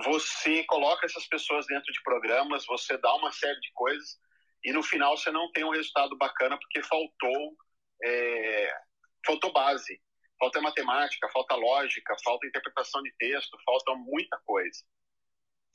você 0.04 0.64
coloca 0.66 1.06
essas 1.06 1.26
pessoas 1.28 1.66
dentro 1.68 1.92
de 1.92 2.04
programas, 2.04 2.66
você 2.66 2.98
dá 2.98 3.16
uma 3.16 3.32
série 3.32 3.60
de 3.62 3.72
coisas 3.74 4.20
e 4.64 4.74
no 4.74 4.84
final 4.84 5.16
você 5.16 5.32
não 5.32 5.50
tem 5.54 5.64
um 5.64 5.72
resultado 5.72 6.18
bacana 6.18 6.58
porque 6.60 6.84
faltou 6.84 7.56
é, 8.04 8.78
faltou 9.26 9.54
base, 9.54 10.02
falta 10.38 10.62
matemática, 10.62 11.30
falta 11.30 11.56
lógica, 11.56 12.16
falta 12.24 12.46
interpretação 12.46 13.02
de 13.04 13.14
texto, 13.18 13.58
falta 13.66 13.96
muita 13.96 14.38
coisa. 14.46 14.84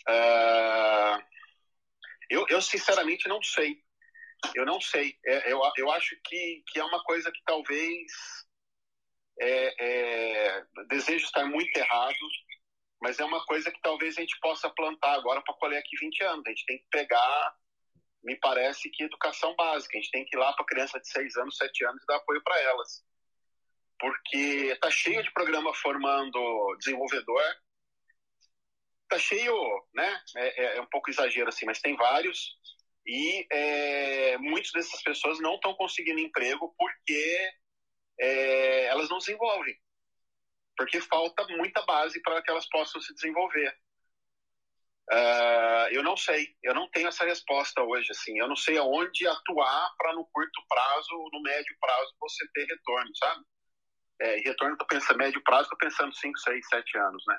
Uh, 0.08 1.22
eu, 2.30 2.46
eu 2.48 2.62
sinceramente 2.62 3.28
não 3.28 3.42
sei. 3.42 3.82
Eu 4.54 4.64
não 4.64 4.80
sei. 4.80 5.18
É, 5.26 5.52
eu, 5.52 5.60
eu 5.76 5.90
acho 5.90 6.16
que, 6.24 6.62
que 6.68 6.78
é 6.78 6.84
uma 6.84 7.02
coisa 7.04 7.30
que 7.30 7.42
talvez 7.44 8.12
é, 9.40 9.74
é, 9.78 10.64
desejo 10.88 11.24
estar 11.24 11.44
muito 11.44 11.76
errado, 11.76 12.16
mas 13.02 13.18
é 13.18 13.24
uma 13.24 13.44
coisa 13.46 13.70
que 13.70 13.80
talvez 13.80 14.16
a 14.16 14.20
gente 14.20 14.38
possa 14.40 14.70
plantar 14.70 15.14
agora 15.14 15.42
para 15.42 15.54
colher 15.54 15.78
aqui 15.78 15.96
20 15.98 16.22
anos. 16.24 16.46
A 16.46 16.50
gente 16.50 16.66
tem 16.66 16.78
que 16.78 16.86
pegar, 16.90 17.54
me 18.22 18.36
parece 18.36 18.90
que 18.90 19.04
educação 19.04 19.54
básica. 19.56 19.98
A 19.98 20.00
gente 20.00 20.10
tem 20.10 20.24
que 20.24 20.36
ir 20.36 20.38
lá 20.38 20.52
para 20.52 20.66
criança 20.66 21.00
de 21.00 21.08
6 21.08 21.36
anos, 21.36 21.56
7 21.56 21.84
anos 21.86 22.02
e 22.02 22.06
dar 22.06 22.16
apoio 22.16 22.42
para 22.42 22.60
elas. 22.60 23.02
Porque 23.98 24.76
tá 24.80 24.90
cheio 24.90 25.22
de 25.22 25.32
programa 25.32 25.74
formando 25.74 26.76
desenvolvedor. 26.78 27.42
Tá 29.10 29.18
cheio, 29.18 29.54
né? 29.92 30.22
É, 30.36 30.64
é, 30.64 30.76
é 30.78 30.80
um 30.80 30.86
pouco 30.86 31.10
exagero 31.10 31.48
assim, 31.48 31.66
mas 31.66 31.80
tem 31.80 31.96
vários. 31.96 32.56
E 33.06 33.46
é, 33.52 34.38
muitas 34.38 34.72
dessas 34.72 35.02
pessoas 35.02 35.40
não 35.40 35.56
estão 35.56 35.74
conseguindo 35.74 36.20
emprego 36.20 36.74
porque 36.78 37.50
é, 38.20 38.84
elas 38.86 39.10
não 39.10 39.18
desenvolvem 39.18 39.76
porque 40.80 40.98
falta 41.02 41.46
muita 41.48 41.82
base 41.82 42.22
para 42.22 42.40
que 42.40 42.50
elas 42.50 42.66
possam 42.70 43.02
se 43.02 43.12
desenvolver. 43.12 43.70
Uh, 45.12 45.88
eu 45.90 46.02
não 46.02 46.16
sei, 46.16 46.56
eu 46.62 46.72
não 46.72 46.88
tenho 46.88 47.08
essa 47.08 47.26
resposta 47.26 47.82
hoje. 47.82 48.10
Assim, 48.12 48.38
eu 48.38 48.48
não 48.48 48.56
sei 48.56 48.78
aonde 48.78 49.26
atuar 49.26 49.94
para 49.98 50.14
no 50.14 50.26
curto 50.32 50.62
prazo, 50.66 51.28
no 51.34 51.42
médio 51.42 51.76
prazo, 51.78 52.14
você 52.18 52.46
ter 52.54 52.64
retorno, 52.64 53.10
sabe? 53.14 53.44
É, 54.22 54.36
retorno, 54.36 54.72
estou 54.72 54.86
pensando 54.86 55.18
médio 55.18 55.42
prazo, 55.42 55.64
estou 55.64 55.78
pensando 55.78 56.14
5, 56.14 56.38
6, 56.38 56.66
7 56.68 56.96
anos, 56.96 57.22
né? 57.28 57.38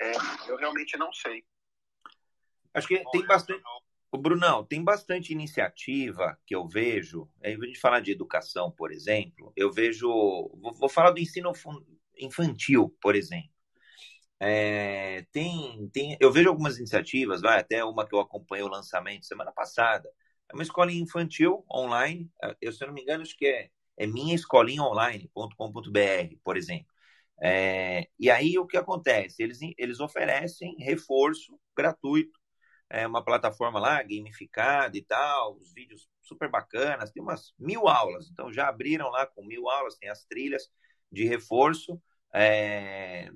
É, 0.00 0.12
eu 0.48 0.56
realmente 0.56 0.96
não 0.96 1.12
sei. 1.12 1.44
Acho 2.74 2.88
que 2.88 3.02
tem 3.10 3.26
bastante. 3.26 3.62
O 4.12 4.18
Brunão, 4.18 4.64
tem 4.64 4.82
bastante 4.82 5.32
iniciativa 5.32 6.38
que 6.46 6.54
eu 6.54 6.66
vejo. 6.66 7.28
A 7.42 7.50
gente 7.50 7.78
falar 7.78 8.00
de 8.00 8.12
educação, 8.12 8.70
por 8.70 8.92
exemplo, 8.92 9.52
eu 9.56 9.72
vejo. 9.72 10.08
Vou, 10.08 10.74
vou 10.74 10.88
falar 10.88 11.10
do 11.10 11.20
ensino 11.20 11.52
infantil, 12.18 12.96
por 13.00 13.14
exemplo. 13.14 13.50
É, 14.38 15.24
tem, 15.32 15.88
tem, 15.92 16.16
eu 16.20 16.30
vejo 16.30 16.50
algumas 16.50 16.76
iniciativas, 16.78 17.40
vai 17.40 17.58
até 17.58 17.82
uma 17.82 18.06
que 18.06 18.14
eu 18.14 18.20
acompanhei 18.20 18.64
o 18.64 18.68
lançamento 18.68 19.24
semana 19.24 19.50
passada. 19.50 20.10
É 20.48 20.54
uma 20.54 20.62
escola 20.62 20.92
infantil 20.92 21.64
online. 21.72 22.30
Eu, 22.60 22.72
se 22.72 22.84
eu 22.84 22.88
não 22.88 22.94
me 22.94 23.02
engano, 23.02 23.22
acho 23.22 23.36
que 23.36 23.46
é, 23.46 23.70
é 23.96 24.06
minhaescolinhaonline.com.br, 24.06 26.36
por 26.44 26.56
exemplo. 26.56 26.86
É, 27.42 28.08
e 28.18 28.30
aí 28.30 28.58
o 28.58 28.66
que 28.66 28.76
acontece? 28.76 29.42
Eles, 29.42 29.58
eles 29.78 30.00
oferecem 30.00 30.76
reforço 30.78 31.58
gratuito. 31.76 32.38
É 32.88 33.06
uma 33.06 33.24
plataforma 33.24 33.80
lá, 33.80 34.02
gamificada 34.02 34.96
e 34.96 35.02
tal, 35.02 35.56
os 35.56 35.72
vídeos 35.72 36.08
super 36.22 36.48
bacanas, 36.48 37.10
tem 37.10 37.22
umas 37.22 37.52
mil 37.58 37.88
aulas. 37.88 38.30
Então 38.30 38.52
já 38.52 38.68
abriram 38.68 39.10
lá 39.10 39.26
com 39.26 39.44
mil 39.44 39.68
aulas, 39.68 39.96
tem 39.96 40.08
as 40.08 40.24
trilhas 40.24 40.70
de 41.10 41.24
reforço 41.24 42.00
é, 42.34 43.30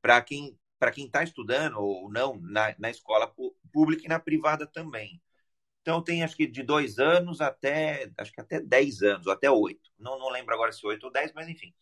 para 0.00 0.22
quem 0.22 0.56
para 0.78 0.90
quem 0.92 1.04
está 1.06 1.22
estudando 1.22 1.78
ou 1.78 2.10
não 2.10 2.40
na, 2.40 2.74
na 2.78 2.88
escola 2.90 3.30
pública 3.70 4.02
e 4.04 4.08
na 4.08 4.18
privada 4.18 4.66
também. 4.66 5.20
Então 5.82 6.02
tem 6.02 6.22
acho 6.22 6.36
que 6.36 6.46
de 6.46 6.62
dois 6.62 6.98
anos 6.98 7.40
até 7.40 8.10
acho 8.18 8.32
que 8.32 8.40
até 8.40 8.60
dez 8.60 9.02
anos, 9.02 9.26
ou 9.26 9.32
até 9.32 9.50
oito. 9.50 9.90
Não, 9.98 10.18
não 10.18 10.30
lembro 10.30 10.54
agora 10.54 10.72
se 10.72 10.86
oito 10.86 11.04
ou 11.04 11.12
dez, 11.12 11.32
mas 11.34 11.48
enfim. 11.48 11.74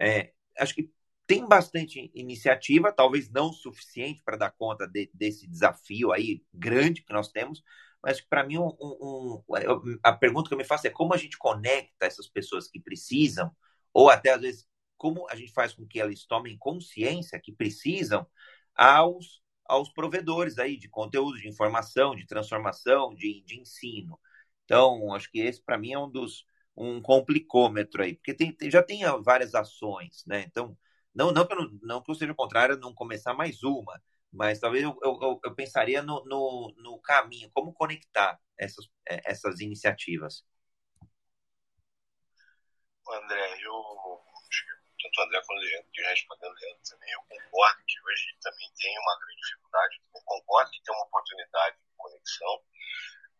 É, 0.00 0.32
acho 0.58 0.74
que 0.74 0.90
tem 1.26 1.46
bastante 1.46 2.10
iniciativa, 2.14 2.92
talvez 2.92 3.30
não 3.30 3.52
suficiente 3.52 4.22
para 4.24 4.36
dar 4.36 4.50
conta 4.50 4.86
de, 4.86 5.10
desse 5.14 5.46
desafio 5.46 6.12
aí 6.12 6.42
grande 6.52 7.02
que 7.02 7.12
nós 7.12 7.28
temos, 7.28 7.62
mas 8.02 8.20
para 8.20 8.44
mim 8.44 8.58
um, 8.58 8.68
um, 8.80 9.42
um, 9.48 9.98
a 10.02 10.12
pergunta 10.12 10.48
que 10.48 10.54
eu 10.54 10.58
me 10.58 10.64
faço 10.64 10.86
é 10.86 10.90
como 10.90 11.14
a 11.14 11.16
gente 11.16 11.38
conecta 11.38 12.06
essas 12.06 12.28
pessoas 12.28 12.68
que 12.68 12.80
precisam 12.80 13.50
ou 13.92 14.10
até 14.10 14.30
às 14.30 14.40
vezes 14.40 14.68
como 14.96 15.26
a 15.30 15.34
gente 15.34 15.52
faz 15.52 15.74
com 15.74 15.86
que 15.86 16.00
eles 16.00 16.26
tomem 16.26 16.56
consciência 16.56 17.40
que 17.40 17.52
precisam 17.52 18.26
aos, 18.74 19.42
aos 19.64 19.88
provedores 19.92 20.58
aí 20.58 20.76
de 20.76 20.88
conteúdo, 20.88 21.38
de 21.38 21.48
informação, 21.48 22.14
de 22.14 22.26
transformação, 22.26 23.14
de, 23.14 23.42
de 23.42 23.60
ensino. 23.60 24.18
Então, 24.64 25.12
acho 25.12 25.30
que 25.30 25.40
esse 25.40 25.60
para 25.62 25.76
mim 25.76 25.92
é 25.92 25.98
um 25.98 26.10
dos 26.10 26.44
um 26.76 27.00
complicômetro 27.02 28.02
aí, 28.02 28.14
porque 28.14 28.34
tem, 28.34 28.52
tem, 28.52 28.70
já 28.70 28.82
tem 28.82 29.02
várias 29.22 29.54
ações, 29.54 30.24
né? 30.26 30.42
Então, 30.46 30.76
não, 31.14 31.30
não, 31.32 31.46
que 31.46 31.52
eu, 31.54 31.70
não 31.82 32.02
que 32.02 32.10
eu 32.10 32.14
seja 32.14 32.34
contrário 32.34 32.74
a 32.76 32.78
não 32.78 32.94
começar 32.94 33.34
mais 33.34 33.62
uma, 33.62 34.02
mas 34.32 34.58
talvez 34.58 34.82
eu, 34.82 34.98
eu, 35.02 35.40
eu 35.44 35.54
pensaria 35.54 36.02
no, 36.02 36.24
no, 36.24 36.74
no, 36.78 37.00
caminho, 37.00 37.50
como 37.52 37.74
conectar 37.74 38.40
essas, 38.58 38.88
essas 39.06 39.60
iniciativas. 39.60 40.44
André, 43.10 43.58
eu 43.62 44.22
tanto 45.02 45.20
o 45.20 45.24
André 45.24 45.42
quanto 45.44 45.58
o 45.58 45.64
Leandro, 45.64 45.90
de 45.92 46.02
respondendo 46.02 46.54
Leandro 46.54 46.82
também, 46.88 47.12
eu 47.12 47.22
concordo 47.28 47.82
que 47.86 48.00
hoje 48.00 48.36
também 48.40 48.72
tem 48.78 48.98
uma 48.98 49.18
grande 49.18 49.40
dificuldade, 49.40 50.00
eu 50.14 50.20
concordo 50.24 50.70
que 50.70 50.82
tem 50.82 50.94
uma 50.94 51.04
oportunidade 51.04 51.76
de 51.76 51.96
conexão, 51.96 52.62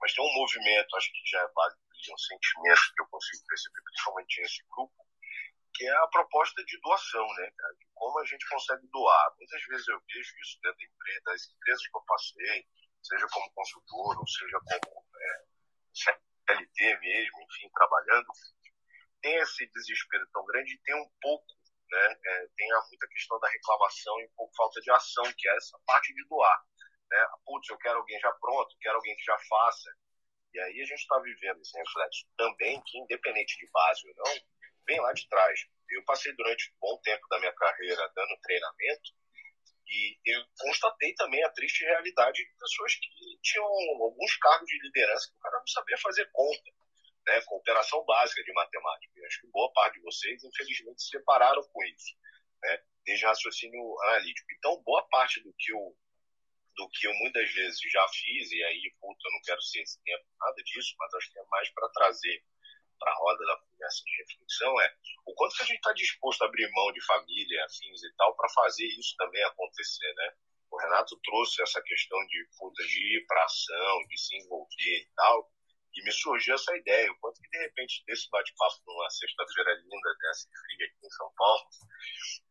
mas 0.01 0.13
tem 0.13 0.25
um 0.25 0.35
movimento, 0.35 0.97
acho 0.97 1.13
que 1.13 1.31
já 1.31 1.41
é 1.41 1.49
válido, 2.03 2.15
um 2.15 2.19
sentimento 2.19 2.95
que 2.95 3.03
eu 3.03 3.07
consigo 3.07 3.45
perceber, 3.47 3.83
principalmente 3.83 4.43
nesse 4.43 4.63
grupo, 4.71 5.07
que 5.75 5.87
é 5.87 5.97
a 5.97 6.09
proposta 6.09 6.65
de 6.65 6.81
doação, 6.81 7.27
né, 7.35 7.51
cara? 7.57 7.75
De 7.75 7.87
como 7.95 8.19
a 8.19 8.25
gente 8.27 8.49
consegue 8.49 8.87
doar. 8.89 9.35
Muitas 9.39 9.63
vezes 9.65 9.89
eu 9.89 10.01
vejo 10.01 10.33
isso 10.43 10.59
dentro 10.63 10.79
das 11.25 11.49
empresas 11.49 11.87
que 11.87 11.97
eu 11.97 12.03
passei, 12.03 12.67
seja 13.03 13.27
como 13.33 13.53
consultor, 13.53 14.19
ou 14.19 14.27
seja 14.27 14.59
como 14.61 15.07
é, 15.17 15.45
CLT 15.95 16.99
mesmo, 17.01 17.43
enfim, 17.43 17.71
trabalhando, 17.75 18.27
tem 19.23 19.37
esse 19.37 19.67
desespero 19.73 20.29
tão 20.33 20.45
grande 20.45 20.75
e 20.75 20.83
tem 20.83 20.95
um 20.95 21.11
pouco, 21.21 21.47
né, 21.91 22.19
é, 22.27 22.49
tem 22.57 22.69
muita 22.91 23.09
questão 23.09 23.39
da 23.39 23.49
reclamação 23.49 24.21
e 24.21 24.27
um 24.27 24.33
pouco 24.37 24.55
falta 24.57 24.81
de 24.81 24.91
ação, 24.91 25.25
que 25.37 25.49
é 25.49 25.57
essa 25.57 25.79
parte 25.87 26.13
de 26.13 26.27
doar. 26.29 26.63
Né? 27.11 27.27
Putz, 27.45 27.69
eu 27.71 27.79
quero 27.79 27.99
alguém 27.99 28.19
já 28.21 28.33
pronto, 28.33 28.77
quero 28.81 28.97
alguém 28.97 29.17
que 29.17 29.25
já 29.25 29.39
faça. 29.49 29.91
E 30.55 30.61
aí 30.61 30.81
a 30.81 30.85
gente 30.85 31.01
está 31.01 31.19
vivendo 31.21 31.61
esse 31.61 31.77
reflexo 31.77 32.27
também, 32.37 32.81
que 32.87 32.99
independente 32.99 33.57
de 33.59 33.71
base 33.71 34.07
ou 34.09 34.15
não, 34.17 34.35
vem 34.87 35.01
lá 35.01 35.13
de 35.13 35.29
trás. 35.29 35.67
Eu 35.91 36.05
passei 36.05 36.33
durante 36.35 36.71
um 36.71 36.79
bom 36.81 37.01
tempo 37.03 37.27
da 37.29 37.39
minha 37.39 37.53
carreira 37.53 38.11
dando 38.15 38.41
treinamento 38.43 39.13
e 39.87 40.19
eu 40.25 40.43
constatei 40.59 41.15
também 41.15 41.43
a 41.45 41.51
triste 41.51 41.85
realidade 41.85 42.43
de 42.43 42.55
pessoas 42.59 42.95
que 42.95 43.39
tinham 43.43 43.65
alguns 43.65 44.37
cargos 44.39 44.67
de 44.67 44.81
liderança 44.83 45.29
que 45.29 45.37
o 45.37 45.41
cara 45.41 45.59
não 45.59 45.67
sabia 45.67 45.99
fazer 45.99 46.31
conta 46.33 46.71
né, 47.27 47.41
com 47.43 47.57
operação 47.57 48.05
básica 48.05 48.43
de 48.43 48.53
matemática. 48.53 49.13
Eu 49.17 49.27
acho 49.27 49.41
que 49.41 49.47
boa 49.49 49.73
parte 49.73 49.95
de 49.95 50.01
vocês, 50.01 50.43
infelizmente, 50.43 51.03
se 51.03 51.11
separaram 51.11 51.63
com 51.63 51.85
isso, 51.85 52.17
né, 52.63 52.83
desde 53.05 53.27
raciocínio 53.27 54.01
analítico. 54.03 54.49
Então, 54.59 54.83
boa 54.83 55.07
parte 55.09 55.43
do 55.43 55.53
que 55.59 55.73
eu 55.73 55.97
do 56.77 56.89
que 56.89 57.07
eu 57.07 57.15
muitas 57.15 57.51
vezes 57.53 57.81
já 57.91 58.07
fiz, 58.09 58.51
e 58.51 58.63
aí, 58.65 58.95
puta, 59.01 59.21
eu 59.25 59.33
não 59.33 59.41
quero 59.45 59.63
ser 59.63 59.83
esse 59.83 60.03
tempo, 60.03 60.25
nada 60.41 60.63
disso, 60.63 60.95
mas 60.99 61.15
acho 61.15 61.33
que 61.33 61.39
é 61.39 61.45
mais 61.47 61.69
para 61.71 61.89
trazer 61.91 62.45
para 63.03 63.11
a 63.11 63.17
roda 63.17 63.45
da 63.45 63.57
conversa 63.57 64.05
de 64.05 64.17
reflexão 64.17 64.81
é 64.81 64.95
o 65.27 65.35
quanto 65.35 65.57
que 65.57 65.63
a 65.63 65.67
gente 65.67 65.79
está 65.79 65.93
disposto 65.93 66.43
a 66.43 66.47
abrir 66.47 66.71
mão 66.71 66.93
de 66.93 67.05
família, 67.05 67.65
afins 67.65 68.03
e 68.03 68.15
tal, 68.17 68.37
para 68.37 68.49
fazer 68.51 68.87
isso 68.87 69.17
também 69.17 69.43
acontecer, 69.43 70.13
né? 70.15 70.35
O 70.71 70.79
Renato 70.79 71.19
trouxe 71.23 71.63
essa 71.63 71.83
questão 71.83 72.19
de, 72.27 72.49
puta, 72.57 72.83
de 72.87 73.17
ir 73.17 73.27
para 73.27 73.45
ação, 73.45 74.07
de 74.09 74.19
se 74.19 74.37
envolver 74.39 74.99
e 75.01 75.09
tal, 75.17 75.51
e 75.95 76.03
me 76.03 76.13
surgiu 76.13 76.55
essa 76.55 76.75
ideia, 76.77 77.11
o 77.13 77.19
quanto 77.19 77.41
que 77.41 77.51
de 77.51 77.59
repente 77.59 78.03
desse 78.07 78.29
bate-papo 78.31 78.83
numa 78.87 79.11
sexta-feira 79.11 79.75
linda 79.75 80.15
dessa 80.21 80.49
fria 80.49 80.87
aqui 80.87 81.07
em 81.07 81.11
São 81.11 81.33
Paulo, 81.37 81.69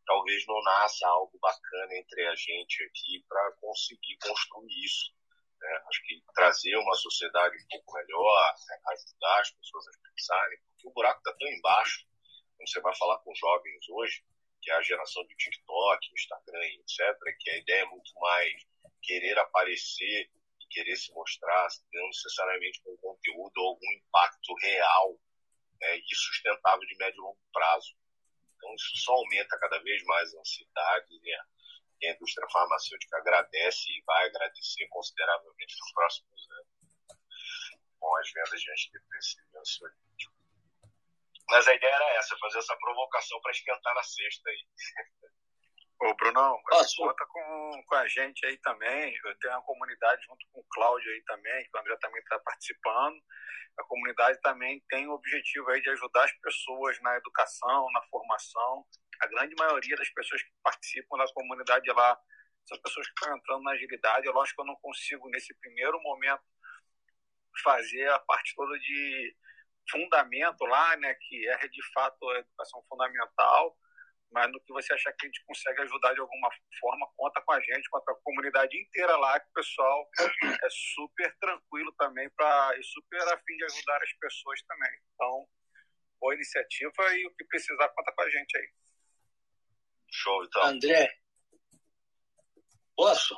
talvez 0.06 0.46
não 0.46 0.62
nasça 0.62 1.08
algo 1.08 1.38
bacana 1.40 1.94
entre 1.96 2.26
a 2.26 2.34
gente 2.34 2.84
aqui 2.84 3.24
para 3.28 3.52
conseguir 3.60 4.16
construir 4.18 4.84
isso. 4.84 5.12
Né? 5.60 5.82
Acho 5.88 6.02
que 6.04 6.22
trazer 6.34 6.76
uma 6.76 6.94
sociedade 6.94 7.56
um 7.56 7.68
pouco 7.68 7.94
melhor, 7.94 8.54
né? 8.68 8.78
ajudar 8.92 9.40
as 9.40 9.50
pessoas 9.50 9.86
a 9.88 10.08
pensarem, 10.08 10.58
porque 10.68 10.88
o 10.88 10.92
buraco 10.92 11.18
está 11.18 11.32
tão 11.32 11.48
embaixo, 11.48 12.06
quando 12.56 12.68
você 12.68 12.80
vai 12.80 12.96
falar 12.96 13.18
com 13.18 13.34
jovens 13.34 13.88
hoje, 13.88 14.24
que 14.60 14.70
é 14.70 14.74
a 14.74 14.82
geração 14.82 15.26
de 15.26 15.34
TikTok, 15.34 16.14
Instagram, 16.14 16.64
etc., 16.64 17.36
que 17.40 17.50
a 17.50 17.58
ideia 17.58 17.82
é 17.82 17.86
muito 17.86 18.12
mais 18.20 18.52
querer 19.02 19.36
aparecer 19.38 20.30
querer 20.72 20.96
se 20.96 21.12
mostrar, 21.12 21.68
não 21.92 22.06
necessariamente 22.06 22.80
com 22.82 22.96
conteúdo 22.96 23.58
ou 23.58 23.68
algum 23.70 23.92
impacto 23.92 24.54
real 24.62 25.18
né, 25.80 25.98
e 25.98 26.14
sustentável 26.14 26.86
de 26.86 26.96
médio 26.96 27.18
e 27.18 27.22
longo 27.22 27.38
prazo. 27.52 27.94
Então, 28.56 28.74
isso 28.74 28.96
só 28.96 29.12
aumenta 29.12 29.58
cada 29.58 29.78
vez 29.82 30.02
mais 30.04 30.34
a 30.34 30.40
ansiedade 30.40 31.14
a, 31.14 31.44
e 32.00 32.08
a 32.08 32.12
indústria 32.14 32.48
farmacêutica 32.50 33.18
agradece 33.18 33.90
e 33.90 34.02
vai 34.04 34.26
agradecer 34.26 34.86
consideravelmente 34.88 35.76
nos 35.78 35.92
próximos 35.92 36.50
anos 36.50 36.72
com 37.98 38.16
as 38.18 38.32
vendas 38.32 38.60
de 38.60 38.70
antidepressivo 38.70 39.46
e 39.54 39.58
ansiolítico. 39.58 40.32
Mas 41.48 41.68
a 41.68 41.74
ideia 41.74 41.94
era 41.94 42.14
essa, 42.14 42.36
fazer 42.38 42.58
essa 42.58 42.76
provocação 42.76 43.40
para 43.40 43.52
esquentar 43.52 43.94
na 43.94 44.02
sexta 44.02 44.50
aí. 44.50 44.66
Ô, 46.02 46.14
Brunão, 46.14 46.60
conta 46.96 47.26
com, 47.26 47.82
com 47.86 47.94
a 47.94 48.08
gente 48.08 48.44
aí 48.44 48.58
também. 48.58 49.16
Eu 49.24 49.38
tenho 49.38 49.54
uma 49.54 49.62
comunidade 49.62 50.20
junto 50.24 50.44
com 50.50 50.58
o 50.58 50.66
Cláudio 50.72 51.08
aí 51.12 51.22
também, 51.22 51.62
que 51.62 51.76
o 51.76 51.80
André 51.80 51.96
também 52.00 52.20
está 52.20 52.40
participando. 52.40 53.22
A 53.78 53.84
comunidade 53.84 54.40
também 54.40 54.82
tem 54.88 55.06
o 55.06 55.12
objetivo 55.12 55.70
aí 55.70 55.80
de 55.80 55.90
ajudar 55.90 56.24
as 56.24 56.32
pessoas 56.40 57.00
na 57.02 57.16
educação, 57.16 57.86
na 57.92 58.02
formação. 58.10 58.84
A 59.20 59.28
grande 59.28 59.54
maioria 59.56 59.94
das 59.94 60.10
pessoas 60.10 60.42
que 60.42 60.50
participam 60.64 61.18
da 61.18 61.32
comunidade 61.32 61.88
lá, 61.92 62.18
são 62.66 62.82
pessoas 62.82 63.06
que 63.06 63.12
estão 63.20 63.36
entrando 63.36 63.62
na 63.62 63.70
agilidade. 63.70 64.26
Eu 64.26 64.40
acho 64.40 64.56
que 64.56 64.60
eu 64.60 64.66
não 64.66 64.76
consigo, 64.82 65.30
nesse 65.30 65.54
primeiro 65.60 66.02
momento, 66.02 66.42
fazer 67.62 68.10
a 68.10 68.18
parte 68.18 68.56
toda 68.56 68.76
de 68.76 69.36
fundamento 69.88 70.64
lá, 70.64 70.96
né, 70.96 71.14
que 71.14 71.48
é 71.48 71.68
de 71.68 71.92
fato 71.92 72.28
a 72.28 72.38
educação 72.38 72.84
fundamental 72.88 73.76
mas 74.32 74.50
no 74.50 74.60
que 74.60 74.72
você 74.72 74.92
achar 74.94 75.12
que 75.12 75.26
a 75.26 75.28
gente 75.28 75.44
consegue 75.44 75.82
ajudar 75.82 76.14
de 76.14 76.20
alguma 76.20 76.48
forma, 76.80 77.06
conta 77.16 77.40
com 77.42 77.52
a 77.52 77.60
gente, 77.60 77.88
conta 77.90 78.06
com 78.06 78.18
a 78.18 78.22
comunidade 78.22 78.76
inteira 78.80 79.16
lá, 79.16 79.38
que 79.38 79.48
o 79.48 79.52
pessoal 79.52 80.08
é 80.42 80.68
super 80.70 81.36
tranquilo 81.38 81.92
também 81.98 82.28
para 82.30 82.78
e 82.78 82.82
super 82.82 83.20
afim 83.28 83.56
de 83.56 83.64
ajudar 83.64 84.02
as 84.02 84.12
pessoas 84.14 84.62
também. 84.62 84.90
Então, 85.14 85.48
boa 86.18 86.34
iniciativa 86.34 87.14
e 87.14 87.26
o 87.26 87.34
que 87.34 87.44
precisar, 87.44 87.88
conta 87.90 88.12
com 88.16 88.22
a 88.22 88.30
gente 88.30 88.56
aí. 88.56 88.70
Show, 90.10 90.44
então. 90.44 90.64
André, 90.64 91.08
posso? 92.96 93.36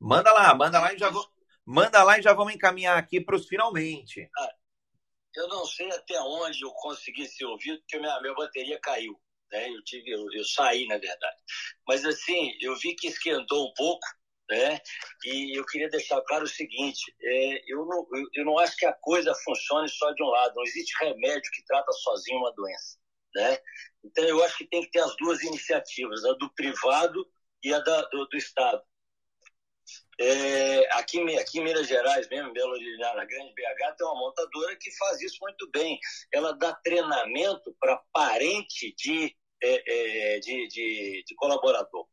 Manda 0.00 0.32
lá, 0.32 0.54
manda 0.54 0.80
lá 0.80 0.94
e 0.94 0.98
já 0.98 1.10
vou, 1.10 1.28
manda 1.64 2.02
lá 2.02 2.18
e 2.18 2.22
já 2.22 2.32
vamos 2.32 2.54
encaminhar 2.54 2.96
aqui 2.96 3.20
para 3.20 3.36
os 3.36 3.46
finalmente. 3.46 4.28
Ah, 4.36 4.54
eu 5.34 5.48
não 5.48 5.64
sei 5.66 5.90
até 5.92 6.18
onde 6.20 6.64
eu 6.64 6.72
consegui 6.72 7.26
ser 7.26 7.44
ouvido, 7.44 7.78
porque 7.80 7.98
minha, 7.98 8.20
minha 8.20 8.34
bateria 8.34 8.80
caiu 8.80 9.20
né? 9.52 9.68
Eu 9.68 9.82
tive, 9.84 10.10
eu, 10.10 10.26
eu 10.32 10.44
saí 10.44 10.86
na 10.86 10.98
verdade, 10.98 11.36
mas 11.86 12.04
assim 12.04 12.52
eu 12.60 12.76
vi 12.76 12.94
que 12.94 13.08
esquentou 13.08 13.68
um 13.68 13.74
pouco, 13.74 14.06
né? 14.48 14.80
E 15.24 15.58
eu 15.58 15.64
queria 15.66 15.88
deixar 15.88 16.20
claro 16.22 16.44
o 16.44 16.48
seguinte: 16.48 17.14
é, 17.22 17.72
eu, 17.72 17.86
não, 17.86 18.06
eu, 18.12 18.26
eu 18.34 18.44
não 18.44 18.58
acho 18.58 18.76
que 18.76 18.86
a 18.86 18.92
coisa 18.92 19.34
funcione 19.44 19.88
só 19.88 20.10
de 20.12 20.22
um 20.22 20.28
lado. 20.28 20.54
Não 20.56 20.64
existe 20.64 20.92
remédio 21.04 21.50
que 21.52 21.64
trata 21.64 21.92
sozinho 21.92 22.38
uma 22.38 22.52
doença, 22.52 22.98
né? 23.34 23.58
Então 24.04 24.24
eu 24.24 24.42
acho 24.44 24.58
que 24.58 24.66
tem 24.66 24.82
que 24.82 24.90
ter 24.90 25.00
as 25.00 25.16
duas 25.16 25.42
iniciativas, 25.42 26.24
a 26.24 26.32
do 26.34 26.52
privado 26.54 27.26
e 27.62 27.72
a 27.72 27.78
da, 27.78 28.02
do, 28.08 28.26
do 28.26 28.36
Estado. 28.36 28.82
É, 30.18 30.98
aqui, 30.98 31.18
aqui 31.38 31.60
em 31.60 31.64
Minas 31.64 31.88
Gerais, 31.88 32.28
mesmo, 32.28 32.52
Belo 32.52 32.72
Horizonte, 32.72 33.26
Grande 33.26 33.54
BH, 33.54 33.96
tem 33.96 34.06
uma 34.06 34.20
montadora 34.20 34.76
que 34.76 34.94
faz 34.98 35.20
isso 35.22 35.38
muito 35.40 35.70
bem. 35.70 35.98
Ela 36.30 36.52
dá 36.52 36.74
treinamento 36.74 37.74
para 37.80 38.02
parente 38.12 38.94
de 38.98 39.34
é, 39.62 40.36
é, 40.36 40.40
de, 40.40 40.68
de, 40.68 41.24
de 41.26 41.34
colaborador. 41.36 42.06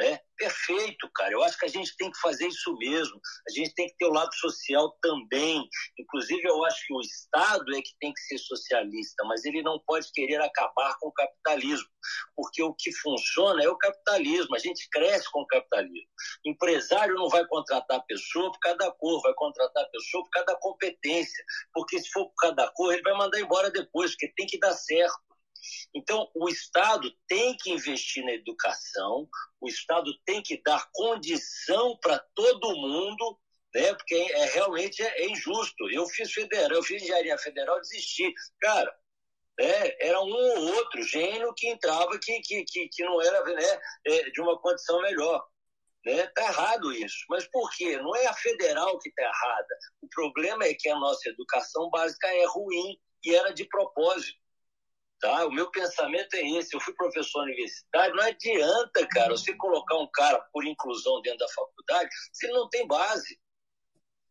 Né? 0.00 0.18
Perfeito, 0.36 1.08
cara. 1.14 1.32
Eu 1.32 1.42
acho 1.44 1.56
que 1.56 1.66
a 1.66 1.68
gente 1.68 1.96
tem 1.96 2.10
que 2.10 2.18
fazer 2.18 2.48
isso 2.48 2.76
mesmo. 2.78 3.20
A 3.48 3.52
gente 3.52 3.72
tem 3.74 3.86
que 3.86 3.96
ter 3.96 4.06
o 4.06 4.12
lado 4.12 4.34
social 4.34 4.90
também. 5.00 5.64
Inclusive, 5.96 6.42
eu 6.44 6.64
acho 6.64 6.84
que 6.84 6.92
o 6.92 7.00
Estado 7.00 7.76
é 7.76 7.80
que 7.80 7.94
tem 8.00 8.12
que 8.12 8.20
ser 8.22 8.38
socialista, 8.38 9.24
mas 9.24 9.44
ele 9.44 9.62
não 9.62 9.78
pode 9.86 10.10
querer 10.12 10.40
acabar 10.40 10.96
com 10.98 11.08
o 11.08 11.12
capitalismo, 11.12 11.88
porque 12.34 12.60
o 12.60 12.74
que 12.74 12.90
funciona 12.96 13.62
é 13.62 13.68
o 13.68 13.78
capitalismo. 13.78 14.56
A 14.56 14.58
gente 14.58 14.88
cresce 14.90 15.30
com 15.30 15.42
o 15.42 15.46
capitalismo. 15.46 16.10
Empresário 16.44 17.14
não 17.14 17.28
vai 17.28 17.46
contratar 17.46 18.04
pessoa 18.04 18.50
por 18.50 18.58
causa 18.58 18.78
da 18.78 18.90
cor, 18.90 19.22
vai 19.22 19.34
contratar 19.34 19.88
pessoa 19.90 20.24
por 20.24 20.30
causa 20.30 20.46
da 20.46 20.56
competência, 20.56 21.44
porque 21.72 22.00
se 22.00 22.10
for 22.10 22.26
por 22.26 22.34
causa 22.36 22.56
da 22.56 22.72
cor, 22.72 22.92
ele 22.92 23.02
vai 23.02 23.14
mandar 23.14 23.38
embora 23.38 23.70
depois, 23.70 24.10
porque 24.10 24.32
tem 24.36 24.46
que 24.46 24.58
dar 24.58 24.72
certo. 24.72 25.33
Então, 25.94 26.30
o 26.34 26.48
Estado 26.48 27.10
tem 27.28 27.56
que 27.56 27.70
investir 27.70 28.24
na 28.24 28.32
educação, 28.32 29.28
o 29.60 29.68
Estado 29.68 30.12
tem 30.24 30.42
que 30.42 30.60
dar 30.62 30.88
condição 30.92 31.96
para 32.00 32.18
todo 32.34 32.76
mundo, 32.76 33.38
né? 33.74 33.94
porque 33.94 34.14
é, 34.14 34.44
realmente 34.46 35.02
é, 35.02 35.22
é, 35.22 35.26
injusto. 35.28 35.90
Eu 35.90 36.06
fiz 36.06 36.32
federal, 36.32 36.76
eu 36.76 36.82
fiz 36.82 37.02
engenharia 37.02 37.38
federal, 37.38 37.80
desisti. 37.80 38.32
Cara, 38.60 38.94
é, 39.58 40.08
era 40.08 40.20
um 40.20 40.32
ou 40.32 40.74
outro 40.74 41.02
gênio 41.02 41.54
que 41.56 41.68
entrava 41.68 42.18
que, 42.18 42.40
que, 42.40 42.64
que, 42.64 42.88
que 42.88 43.04
não 43.04 43.20
era 43.22 43.42
né, 43.44 43.80
é, 44.06 44.30
de 44.30 44.40
uma 44.40 44.58
condição 44.60 45.00
melhor. 45.02 45.44
Né? 46.04 46.26
Tá 46.28 46.42
errado 46.42 46.92
isso. 46.92 47.24
Mas 47.28 47.46
por 47.48 47.70
quê? 47.76 47.96
Não 47.96 48.14
é 48.16 48.26
a 48.26 48.34
federal 48.34 48.98
que 48.98 49.08
está 49.08 49.22
errada. 49.22 49.78
O 50.02 50.08
problema 50.08 50.64
é 50.64 50.74
que 50.74 50.88
a 50.88 50.98
nossa 50.98 51.28
educação 51.28 51.88
básica 51.90 52.28
é 52.28 52.44
ruim 52.46 52.98
e 53.24 53.34
era 53.34 53.52
de 53.52 53.64
propósito. 53.64 54.43
Tá? 55.20 55.46
O 55.46 55.52
meu 55.52 55.70
pensamento 55.70 56.34
é 56.34 56.42
esse. 56.58 56.74
Eu 56.74 56.80
fui 56.80 56.94
professor 56.94 57.42
universitário. 57.44 58.14
Não 58.14 58.24
adianta, 58.24 59.06
cara, 59.08 59.30
você 59.30 59.54
colocar 59.56 59.96
um 59.96 60.08
cara 60.12 60.38
por 60.52 60.64
inclusão 60.64 61.20
dentro 61.22 61.38
da 61.38 61.48
faculdade 61.48 62.10
se 62.32 62.46
ele 62.46 62.54
não 62.54 62.68
tem 62.68 62.86
base. 62.86 63.38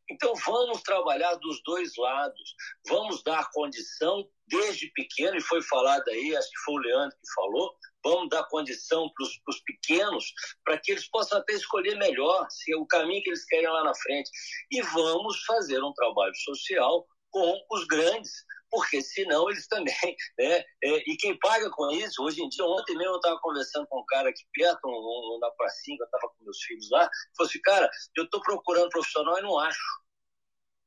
Então 0.10 0.34
vamos 0.36 0.82
trabalhar 0.84 1.36
dos 1.36 1.62
dois 1.64 1.92
lados. 1.98 2.56
Vamos 2.88 3.24
dar 3.24 3.50
condição 3.52 4.30
desde 4.48 4.92
pequeno, 4.92 5.38
e 5.38 5.42
foi 5.42 5.62
falado 5.62 6.08
aí, 6.10 6.36
acho 6.36 6.50
que 6.50 6.60
foi 6.66 6.76
o 6.76 6.78
Leandro 6.78 7.18
que 7.18 7.34
falou, 7.34 7.74
vamos 8.04 8.30
dar 8.30 8.44
condição 8.50 9.10
para 9.16 9.26
os 9.26 9.62
pequenos, 9.62 10.34
para 10.64 10.78
que 10.78 10.92
eles 10.92 11.10
possam 11.10 11.40
até 11.40 11.54
escolher 11.54 11.98
melhor 11.98 12.46
se 12.50 12.74
é 12.74 12.76
o 12.76 12.86
caminho 12.86 13.24
que 13.24 13.30
eles 13.30 13.46
querem 13.46 13.70
lá 13.70 13.84
na 13.84 13.96
frente. 13.96 14.30
E 14.72 14.82
vamos 14.82 15.44
fazer 15.46 15.82
um 15.82 15.94
trabalho 15.94 16.36
social 16.36 17.08
com 17.32 17.66
os 17.72 17.86
grandes, 17.86 18.32
porque 18.74 19.04
senão 19.04 19.48
eles 19.52 19.68
também, 19.68 19.94
né? 20.40 20.58
É, 20.84 20.98
e 21.08 21.16
quem 21.18 21.38
paga 21.38 21.70
com 21.70 21.91
isso, 21.91 22.24
hoje 22.24 22.41
em 22.41 22.50
dia, 22.50 22.66
ontem 22.66 22.98
mesmo 22.98 23.14
eu 23.14 23.18
estava 23.18 23.40
conversando 23.40 23.86
com 23.88 24.00
um 24.00 24.06
cara 24.08 24.30
aqui 24.30 24.44
perto, 24.52 24.80
um, 24.88 25.36
um, 25.36 25.40
na 25.40 25.52
pracinha, 25.52 25.98
eu 26.00 26.06
estava 26.06 26.28
com 26.28 26.44
meus 26.44 26.58
filhos 26.64 26.90
lá, 26.90 27.08
falou 27.38 27.48
assim, 27.48 27.62
cara, 27.62 27.88
eu 28.18 28.24
estou 28.24 28.41
procurando 28.41 28.90
profissional 28.90 29.38
e 29.38 29.44
não 29.44 29.60
acho. 29.60 30.04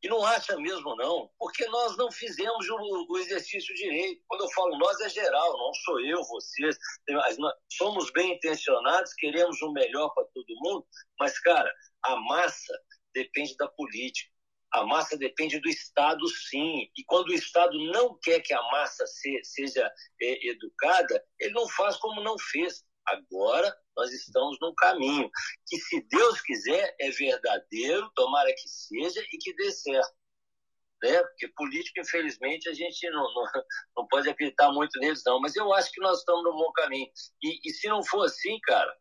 E 0.02 0.08
não 0.08 0.24
acha 0.26 0.56
mesmo, 0.56 0.96
não, 0.96 1.30
porque 1.38 1.64
nós 1.68 1.96
não 1.96 2.10
fizemos 2.10 2.68
o, 2.68 3.06
o, 3.08 3.18
exercício 3.18 3.74
direito. 3.74 4.20
Quando 4.26 4.42
eu 4.42 4.50
falo 4.50 4.76
nós, 4.78 5.00
é 5.00 5.08
geral, 5.08 5.56
não 5.56 5.72
sou 5.84 6.00
eu, 6.00 6.22
vocês. 6.24 6.76
Somos 7.72 8.10
bem 8.12 8.34
intencionados, 8.34 9.14
queremos 9.14 9.62
o 9.62 9.72
melhor 9.72 10.12
para 10.12 10.24
todo 10.34 10.44
mundo, 10.62 10.86
mas, 11.18 11.38
cara, 11.38 11.72
a 12.04 12.16
massa 12.16 12.78
depende 13.14 13.56
da 13.56 13.68
política. 13.68 14.35
A 14.76 14.84
massa 14.84 15.16
depende 15.16 15.58
do 15.58 15.70
Estado, 15.70 16.28
sim. 16.28 16.82
E 16.94 17.04
quando 17.06 17.30
o 17.30 17.34
Estado 17.34 17.72
não 17.92 18.18
quer 18.22 18.40
que 18.40 18.52
a 18.52 18.62
massa 18.64 19.06
se, 19.06 19.42
seja 19.42 19.90
é, 20.20 20.48
educada, 20.50 21.24
ele 21.40 21.54
não 21.54 21.66
faz 21.70 21.96
como 21.96 22.22
não 22.22 22.38
fez. 22.38 22.84
Agora 23.06 23.74
nós 23.96 24.12
estamos 24.12 24.58
num 24.60 24.74
caminho 24.74 25.30
que, 25.66 25.78
se 25.78 26.06
Deus 26.10 26.42
quiser, 26.42 26.94
é 27.00 27.10
verdadeiro, 27.10 28.10
tomara 28.14 28.52
que 28.52 28.68
seja 28.68 29.18
e 29.32 29.38
que 29.38 29.54
dê 29.54 29.72
certo. 29.72 30.14
Né? 31.02 31.22
Porque 31.22 31.48
político, 31.56 32.00
infelizmente, 32.00 32.68
a 32.68 32.74
gente 32.74 33.08
não, 33.08 33.22
não, 33.32 33.44
não 33.96 34.06
pode 34.08 34.28
acreditar 34.28 34.70
muito 34.72 35.00
neles, 35.00 35.22
não. 35.24 35.40
Mas 35.40 35.56
eu 35.56 35.72
acho 35.72 35.90
que 35.90 36.02
nós 36.02 36.18
estamos 36.18 36.44
no 36.44 36.52
bom 36.52 36.70
caminho. 36.72 37.10
E, 37.42 37.60
e 37.64 37.70
se 37.72 37.88
não 37.88 38.04
for 38.04 38.26
assim, 38.26 38.60
cara, 38.60 38.94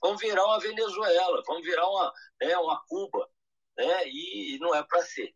vamos 0.00 0.20
virar 0.20 0.44
uma 0.44 0.60
Venezuela, 0.60 1.42
vamos 1.44 1.66
virar 1.66 1.88
uma, 1.88 2.12
né, 2.40 2.56
uma 2.58 2.80
Cuba 2.86 3.28
né? 3.76 4.08
e, 4.08 4.58
não 4.58 4.74
é 4.74 4.82
para 4.82 5.02
ser. 5.02 5.34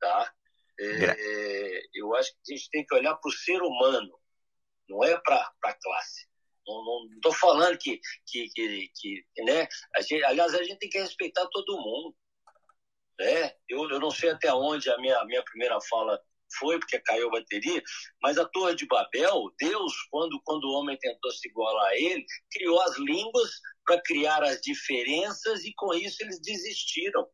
Tá? 0.00 0.32
É, 0.78 1.82
eu 1.94 2.14
acho 2.16 2.32
que 2.32 2.52
a 2.52 2.56
gente 2.56 2.70
tem 2.70 2.84
que 2.84 2.94
olhar 2.94 3.14
para 3.16 3.28
o 3.28 3.32
ser 3.32 3.62
humano, 3.62 4.18
não 4.88 5.04
é 5.04 5.16
para 5.18 5.52
a 5.64 5.74
classe. 5.74 6.26
Não 6.66 7.06
estou 7.16 7.32
falando 7.32 7.76
que, 7.78 8.00
que, 8.26 8.48
que, 8.54 8.90
que 8.94 9.42
né? 9.44 9.68
A 9.94 10.00
gente, 10.00 10.24
aliás, 10.24 10.54
a 10.54 10.62
gente 10.62 10.78
tem 10.78 10.88
que 10.88 10.98
respeitar 10.98 11.46
todo 11.48 11.76
mundo. 11.76 12.16
Né? 13.18 13.54
Eu, 13.68 13.88
eu 13.90 14.00
não 14.00 14.10
sei 14.10 14.30
até 14.30 14.52
onde 14.52 14.90
a 14.90 14.98
minha, 14.98 15.22
minha 15.26 15.44
primeira 15.44 15.78
fala 15.82 16.20
foi, 16.58 16.78
porque 16.78 17.00
caiu 17.00 17.28
a 17.28 17.32
bateria, 17.32 17.82
mas 18.22 18.38
a 18.38 18.44
Torre 18.46 18.74
de 18.74 18.86
Babel, 18.86 19.52
Deus, 19.58 19.92
quando, 20.10 20.40
quando 20.44 20.64
o 20.64 20.72
homem 20.72 20.96
tentou 20.98 21.30
se 21.32 21.48
igualar 21.48 21.86
a 21.86 21.96
ele, 21.96 22.24
criou 22.50 22.80
as 22.82 22.96
línguas 22.98 23.50
para 23.84 24.00
criar 24.02 24.42
as 24.42 24.60
diferenças 24.60 25.64
e 25.64 25.74
com 25.74 25.92
isso 25.94 26.22
eles 26.22 26.40
desistiram. 26.40 27.28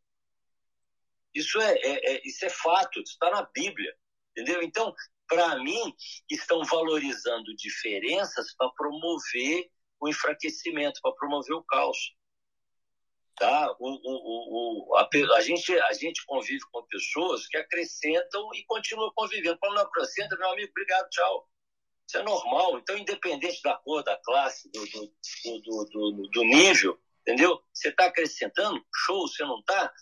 Isso 1.34 1.60
é, 1.60 1.74
é, 1.74 2.14
é 2.14 2.22
isso 2.26 2.44
é 2.44 2.50
fato, 2.50 3.00
está 3.00 3.30
na 3.30 3.42
Bíblia, 3.42 3.94
entendeu? 4.30 4.62
Então, 4.62 4.94
para 5.28 5.56
mim, 5.58 5.94
estão 6.28 6.64
valorizando 6.64 7.54
diferenças 7.54 8.54
para 8.56 8.68
promover 8.70 9.70
o 10.00 10.08
enfraquecimento, 10.08 11.00
para 11.00 11.14
promover 11.14 11.54
o 11.54 11.62
caos. 11.62 12.16
Tá? 13.36 13.74
O, 13.78 13.88
o, 13.88 14.90
o, 14.90 14.96
a, 14.96 15.08
a, 15.36 15.40
gente, 15.40 15.72
a 15.72 15.92
gente 15.92 16.26
convive 16.26 16.60
com 16.72 16.82
pessoas 16.86 17.46
que 17.46 17.56
acrescentam 17.56 18.48
e 18.54 18.64
continuam 18.64 19.12
convivendo. 19.14 19.58
Quando 19.58 19.76
não 19.76 19.82
acrescenta, 19.82 20.36
meu 20.36 20.50
amigo, 20.50 20.70
obrigado, 20.70 21.08
tchau. 21.10 21.48
Isso 22.06 22.18
é 22.18 22.22
normal. 22.22 22.78
Então, 22.78 22.98
independente 22.98 23.62
da 23.62 23.76
cor, 23.76 24.02
da 24.02 24.16
classe, 24.24 24.68
do, 24.72 24.84
do, 24.84 25.84
do, 25.84 26.28
do 26.28 26.44
nível, 26.44 27.00
entendeu? 27.20 27.62
Você 27.72 27.88
está 27.88 28.06
acrescentando, 28.06 28.84
show, 28.92 29.28
você 29.28 29.44
não 29.44 29.60
está, 29.60 29.92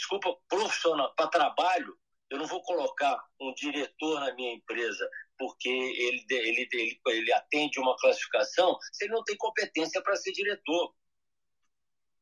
desculpa, 0.00 0.34
profissional, 0.48 1.14
para 1.14 1.28
trabalho, 1.28 1.96
Eu 2.30 2.38
não 2.38 2.46
vou 2.46 2.62
colocar 2.62 3.20
um 3.40 3.52
diretor 3.54 4.20
na 4.20 4.32
minha 4.34 4.54
empresa 4.54 5.08
porque 5.36 5.68
ele, 5.68 6.24
ele, 6.30 6.68
ele, 6.72 7.00
ele 7.08 7.32
atende 7.32 7.80
uma 7.80 7.96
classificação 7.96 8.78
se 8.92 9.04
ele 9.04 9.14
não 9.14 9.24
tem 9.24 9.36
competência 9.36 10.00
para 10.02 10.16
ser 10.16 10.32
diretor. 10.32 10.94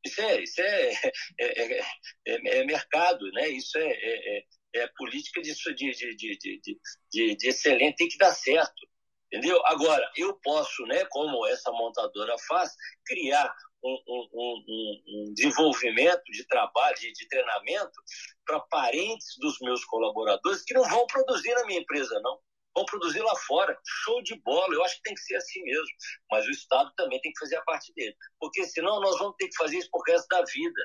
Isso 0.05 0.21
é, 0.23 0.43
isso 0.43 0.61
é, 0.61 0.93
é, 1.41 1.79
é, 1.79 1.83
é 2.27 2.65
mercado, 2.65 3.31
né? 3.33 3.49
isso 3.49 3.77
é, 3.77 4.45
é, 4.75 4.89
política 4.97 5.43
de, 5.43 5.53
de, 5.53 5.95
de, 5.95 6.39
de, 6.39 6.81
de, 7.13 7.37
de 7.37 7.49
excelente, 7.49 7.97
tem 7.97 8.09
que 8.09 8.19
dar 8.19 8.33
certo. 8.33 8.89
Entendeu? 9.31 9.61
Agora, 9.67 10.11
eu 10.17 10.35
posso, 10.41 10.87
né, 10.87 11.05
como 11.11 11.47
essa 11.47 11.71
montadora 11.73 12.35
faz, 12.49 12.75
criar 13.05 13.55
um, 13.85 13.99
um, 14.09 14.65
um, 15.07 15.35
desenvolvimento 15.35 16.25
de 16.31 16.47
trabalho, 16.47 16.97
de, 16.97 17.13
de 17.13 17.29
treinamento 17.29 18.01
para 18.45 18.61
parentes 18.61 19.37
dos 19.39 19.59
meus 19.61 19.85
colaboradores 19.85 20.63
que 20.65 20.75
não 20.75 20.89
vão 20.89 21.07
produzir 21.07 21.55
na 21.55 21.67
minha 21.67 21.81
empresa, 21.81 22.21
não. 22.21 22.39
Vão 22.75 22.85
produzir 22.85 23.21
lá 23.21 23.35
fora. 23.37 23.77
Show 24.05 24.23
de 24.23 24.37
bola. 24.43 24.73
Eu 24.73 24.85
acho 24.85 24.97
que 24.97 25.03
tem 25.03 25.15
que 25.15 25.21
ser 25.23 25.37
assim 25.37 25.63
mesmo. 25.65 25.89
Mas 26.31 26.47
o 26.47 26.51
Estado 26.51 26.93
também 26.97 27.21
tem 27.21 27.33
que 27.33 27.39
fazer 27.41 27.57
a 27.57 27.63
parte 27.63 27.93
dele. 27.95 28.15
Porque 28.39 28.65
senão 28.67 29.01
nós 29.01 29.19
vamos 29.19 29.35
ter 29.37 29.49
que 29.49 29.57
fazer 29.57 29.79
isso 29.79 29.89
por 29.91 30.03
resto 30.07 30.29
da 30.29 30.45
vida. 30.45 30.81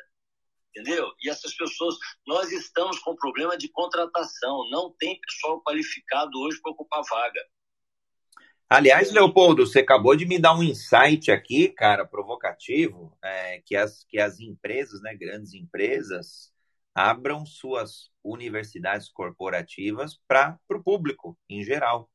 Entendeu? 0.69 1.11
E 1.21 1.29
essas 1.29 1.53
pessoas, 1.55 1.95
nós 2.25 2.51
estamos 2.51 2.97
com 2.99 3.15
problema 3.15 3.55
de 3.55 3.69
contratação. 3.69 4.67
Não 4.71 4.91
tem 4.97 5.19
pessoal 5.21 5.61
qualificado 5.61 6.31
hoje 6.39 6.59
para 6.61 6.71
ocupar 6.71 7.03
vaga. 7.07 7.41
Aliás, 8.69 9.11
Leopoldo, 9.11 9.65
você 9.65 9.79
acabou 9.79 10.15
de 10.15 10.25
me 10.25 10.39
dar 10.39 10.55
um 10.55 10.63
insight 10.63 11.31
aqui, 11.31 11.69
cara, 11.69 12.05
provocativo, 12.05 13.15
é, 13.23 13.61
que, 13.65 13.75
as, 13.75 14.03
que 14.05 14.19
as 14.19 14.39
empresas, 14.39 15.01
né, 15.01 15.15
grandes 15.15 15.53
empresas, 15.53 16.51
abram 16.95 17.45
suas 17.45 18.09
universidades 18.23 19.09
corporativas 19.09 20.19
para 20.27 20.59
o 20.71 20.83
público, 20.83 21.37
em 21.49 21.63
geral. 21.63 22.09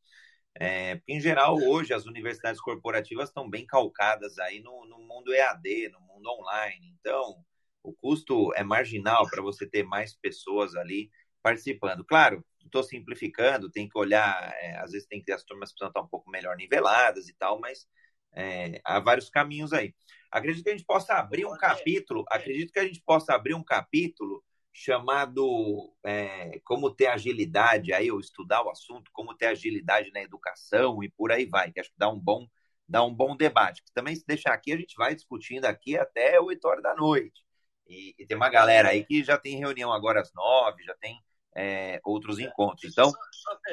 É, 0.61 1.01
em 1.07 1.21
geral, 1.21 1.57
hoje, 1.57 1.95
as 1.95 2.07
universidades 2.07 2.61
corporativas 2.61 3.29
estão 3.29 3.49
bem 3.49 3.65
calcadas 3.67 4.39
aí 4.39 4.61
no, 4.61 4.87
no 4.87 4.99
mundo 4.99 5.33
EAD, 5.33 5.91
no 5.91 6.01
mundo 6.01 6.29
online. 6.31 6.97
Então, 7.01 7.45
o 7.83 7.93
custo 7.93 8.53
é 8.55 8.65
marginal 8.65 9.29
para 9.31 9.43
você 9.43 9.69
ter 9.69 9.85
mais 9.85 10.15
pessoas 10.15 10.75
ali 10.75 11.11
participando. 11.43 12.05
Claro, 12.05 12.45
estou 12.69 12.83
simplificando, 12.83 13.71
tem 13.71 13.89
que 13.89 13.99
olhar, 13.99 14.53
é, 14.61 14.77
às 14.79 14.93
vezes 14.93 15.07
tem 15.09 15.23
que 15.23 15.33
as 15.33 15.45
turmas 15.45 15.71
precisam 15.71 15.89
estar 15.89 16.01
um 16.01 16.09
pouco 16.09 16.31
melhor 16.31 16.57
niveladas 16.57 17.29
e 17.29 17.35
tal, 17.35 17.61
mas 17.61 17.87
é, 18.33 18.81
há 18.85 19.01
vários 19.01 19.29
caminhos 19.31 19.73
aí. 19.73 19.95
Acredito 20.31 20.65
que 20.65 20.71
a 20.71 20.73
gente 20.73 20.87
possa 20.87 21.15
abrir 21.15 21.47
um 21.47 21.57
capítulo, 21.57 22.25
acredito 22.31 22.73
que 22.73 22.79
a 22.79 22.85
gente 22.85 23.03
possa 23.03 23.35
abrir 23.35 23.55
um 23.55 23.65
capítulo 23.65 24.45
chamado 24.73 25.93
é, 26.05 26.61
Como 26.65 26.91
ter 26.95 27.07
agilidade, 27.09 27.93
aí 27.93 28.09
eu 28.09 28.21
estudar 28.21 28.63
o 28.65 28.71
assunto, 28.71 29.11
como 29.13 29.35
ter 29.35 29.47
agilidade 29.47 30.11
na 30.13 30.23
educação 30.23 31.03
e 31.03 31.11
por 31.11 31.33
aí 31.33 31.47
vai, 31.47 31.73
que 31.73 31.81
acho 31.81 31.91
que 31.91 31.99
dá 31.99 32.09
um 32.09 32.19
bom, 32.19 32.47
dá 32.89 33.03
um 33.05 33.13
bom 33.15 33.37
debate. 33.37 33.83
Que 33.83 33.93
também, 33.93 34.15
se 34.15 34.25
deixar 34.27 34.53
aqui, 34.55 34.73
a 34.73 34.77
gente 34.77 34.95
vai 34.97 35.15
discutindo 35.15 35.65
aqui 35.65 35.99
até 35.99 36.41
8 36.41 36.65
horas 36.67 36.83
da 36.83 36.95
noite. 36.95 37.43
E, 37.89 38.15
e 38.19 38.27
tem 38.27 38.37
uma 38.37 38.51
galera 38.51 38.91
aí 38.91 39.05
que 39.05 39.25
já 39.25 39.39
tem 39.39 39.59
reunião 39.59 39.93
agora 39.93 40.21
às 40.21 40.33
9, 40.33 40.85
já 40.85 40.95
tem 40.95 41.21
é, 41.57 42.01
outros 42.05 42.39
encontros. 42.39 42.91
Então, 42.91 43.13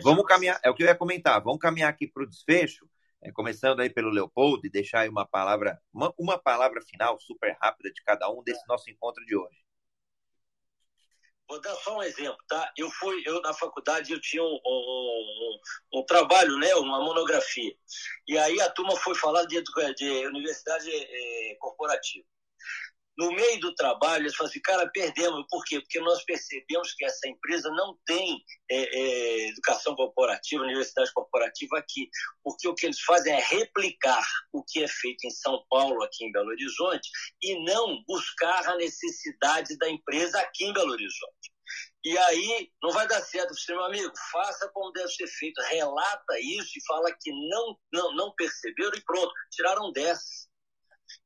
vamos 0.01 0.25
caminhar, 0.25 0.59
é 0.63 0.69
o 0.69 0.75
que 0.75 0.83
eu 0.83 0.87
ia 0.87 0.95
comentar, 0.95 1.41
vamos 1.41 1.59
caminhar 1.59 1.89
aqui 1.89 2.07
para 2.07 2.23
o 2.23 2.27
desfecho, 2.27 2.89
é, 3.21 3.31
começando 3.31 3.79
aí 3.79 3.89
pelo 3.89 4.09
Leopoldo, 4.09 4.65
e 4.65 4.69
deixar 4.69 5.01
aí 5.01 5.09
uma 5.09 5.25
palavra, 5.25 5.81
uma, 5.93 6.13
uma 6.17 6.37
palavra 6.37 6.81
final 6.81 7.19
super 7.19 7.57
rápida 7.61 7.91
de 7.91 8.03
cada 8.03 8.29
um 8.29 8.43
desse 8.43 8.65
nosso 8.67 8.89
encontro 8.89 9.25
de 9.25 9.35
hoje. 9.35 9.65
Vou 11.47 11.61
dar 11.61 11.75
só 11.75 11.97
um 11.97 12.03
exemplo, 12.03 12.37
tá? 12.47 12.73
Eu 12.75 12.89
fui, 12.89 13.21
eu 13.23 13.39
na 13.41 13.53
faculdade 13.53 14.11
eu 14.11 14.19
tinha 14.19 14.41
um, 14.41 14.59
um, 14.65 15.59
um, 15.93 15.99
um 15.99 16.05
trabalho, 16.05 16.57
né, 16.57 16.73
uma 16.75 17.03
monografia. 17.03 17.75
E 18.27 18.35
aí 18.35 18.59
a 18.61 18.71
turma 18.71 18.95
foi 18.95 19.13
falar 19.13 19.45
de, 19.45 19.61
de 19.61 20.27
universidade 20.27 20.89
é, 20.91 21.55
corporativa. 21.59 22.25
No 23.17 23.31
meio 23.31 23.59
do 23.61 23.73
trabalho, 23.75 24.23
eles 24.23 24.35
falam 24.35 24.49
assim, 24.49 24.61
cara, 24.61 24.89
perdemos. 24.89 25.45
Por 25.49 25.63
quê? 25.63 25.79
Porque 25.79 25.99
nós 26.01 26.23
percebemos 26.25 26.93
que 26.93 27.05
essa 27.05 27.27
empresa 27.27 27.69
não 27.71 27.97
tem 28.05 28.43
é, 28.69 28.77
é, 28.77 29.49
educação 29.49 29.95
corporativa, 29.95 30.63
universidade 30.63 31.11
corporativa 31.13 31.77
aqui. 31.77 32.09
Porque 32.43 32.67
o 32.67 32.75
que 32.75 32.85
eles 32.85 32.99
fazem 33.01 33.33
é 33.33 33.39
replicar 33.39 34.25
o 34.51 34.63
que 34.63 34.83
é 34.83 34.87
feito 34.87 35.25
em 35.25 35.31
São 35.31 35.63
Paulo, 35.69 36.03
aqui 36.03 36.25
em 36.25 36.31
Belo 36.31 36.49
Horizonte, 36.49 37.09
e 37.41 37.63
não 37.63 38.03
buscar 38.05 38.67
a 38.67 38.75
necessidade 38.75 39.77
da 39.77 39.89
empresa 39.89 40.39
aqui 40.39 40.65
em 40.65 40.73
Belo 40.73 40.91
Horizonte. 40.91 41.55
E 42.03 42.15
aí 42.17 42.69
não 42.81 42.91
vai 42.91 43.07
dar 43.07 43.21
certo. 43.21 43.55
Você, 43.55 43.73
meu 43.73 43.83
amigo, 43.83 44.13
faça 44.31 44.69
como 44.69 44.91
deve 44.91 45.09
ser 45.09 45.27
feito. 45.27 45.59
Relata 45.61 46.39
isso 46.39 46.77
e 46.77 46.85
fala 46.85 47.11
que 47.19 47.31
não, 47.49 47.77
não, 47.91 48.15
não 48.15 48.35
perceberam 48.35 48.95
e 48.95 49.03
pronto. 49.03 49.31
Tiraram 49.51 49.91
10. 49.91 50.19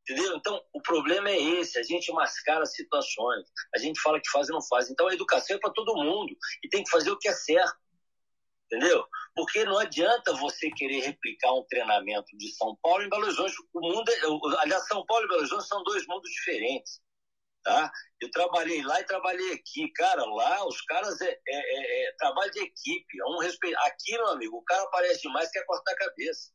Entendeu? 0.01 0.35
Então, 0.35 0.61
o 0.73 0.81
problema 0.81 1.30
é 1.30 1.39
esse: 1.39 1.77
a 1.77 1.84
gente 1.84 2.11
mascara 2.11 2.65
situações, 2.65 3.45
a 3.76 3.77
gente 3.77 3.99
fala 4.01 4.19
que 4.19 4.30
faz 4.30 4.49
e 4.49 4.51
não 4.51 4.61
faz. 4.61 4.89
Então, 4.89 5.07
a 5.07 5.14
educação 5.14 5.56
é 5.56 5.60
para 5.60 5.73
todo 5.73 5.95
mundo 5.95 6.35
e 6.64 6.69
tem 6.69 6.84
que 6.84 6.89
fazer 6.89 7.11
o 7.11 7.18
que 7.18 7.27
é 7.27 7.34
certo. 7.34 7.77
Entendeu? 8.72 9.03
Porque 9.35 9.64
não 9.65 9.80
adianta 9.80 10.34
você 10.34 10.69
querer 10.72 10.99
replicar 10.99 11.51
um 11.53 11.65
treinamento 11.68 12.38
de 12.38 12.56
São 12.56 12.77
Paulo 12.84 13.03
em 13.03 13.10
Belo 13.10 13.23
Horizonte. 13.23 13.56
O 13.73 13.81
mundo, 13.81 14.10
é, 14.10 14.61
aliás, 14.61 14.88
São 14.88 15.03
Paulo 15.06 15.26
e 15.26 15.27
Belo 15.27 15.39
Horizonte 15.39 15.68
são 15.68 15.84
dois 15.84 16.06
mundos 16.07 16.30
diferentes. 16.30 17.01
Tá? 17.64 17.91
Eu 18.22 18.30
trabalhei 18.31 18.84
lá 18.84 19.01
e 19.01 19.06
trabalhei 19.06 19.53
aqui. 19.53 19.91
Cara, 19.93 20.23
lá 20.23 20.68
os 20.68 20.81
caras 20.84 21.19
é, 21.22 21.30
é, 21.30 21.39
é, 21.47 22.10
é 22.10 22.15
trabalho 22.18 22.51
de 22.51 22.60
equipe. 22.60 23.19
É 23.19 23.26
um 23.26 23.39
respeito. 23.39 23.77
Aqui, 23.80 24.14
meu 24.14 24.27
amigo, 24.27 24.57
o 24.57 24.64
cara 24.64 24.84
aparece 24.84 25.22
demais 25.23 25.51
quer 25.51 25.65
cortar 25.65 25.91
a 25.91 25.97
cabeça. 25.97 26.51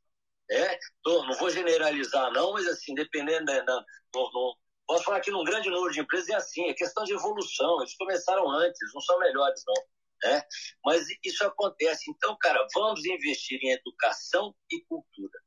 É, 0.51 0.79
tô, 1.03 1.25
não 1.25 1.35
vou 1.39 1.49
generalizar, 1.51 2.31
não, 2.33 2.53
mas 2.53 2.67
assim, 2.67 2.95
dependendo 2.95 3.47
da. 3.47 3.61
da 3.61 3.85
no, 4.15 4.33
no, 4.33 4.57
posso 4.87 5.05
falar 5.05 5.21
que 5.21 5.31
num 5.31 5.45
grande 5.45 5.71
número 5.71 5.93
de 5.93 6.01
empresas 6.01 6.29
é 6.29 6.35
assim, 6.35 6.69
é 6.69 6.75
questão 6.75 7.05
de 7.05 7.15
evolução. 7.15 7.81
Eles 7.81 7.97
começaram 7.97 8.51
antes, 8.51 8.79
não 8.93 9.01
são 9.01 9.19
melhores, 9.19 9.63
não. 9.67 9.75
Né? 10.23 10.43
Mas 10.85 11.07
isso 11.25 11.45
acontece. 11.45 12.11
Então, 12.11 12.37
cara, 12.41 12.67
vamos 12.75 13.05
investir 13.05 13.59
em 13.63 13.73
educação 13.73 14.55
e 14.71 14.81
cultura. 14.83 15.39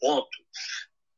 Ponto. 0.00 0.38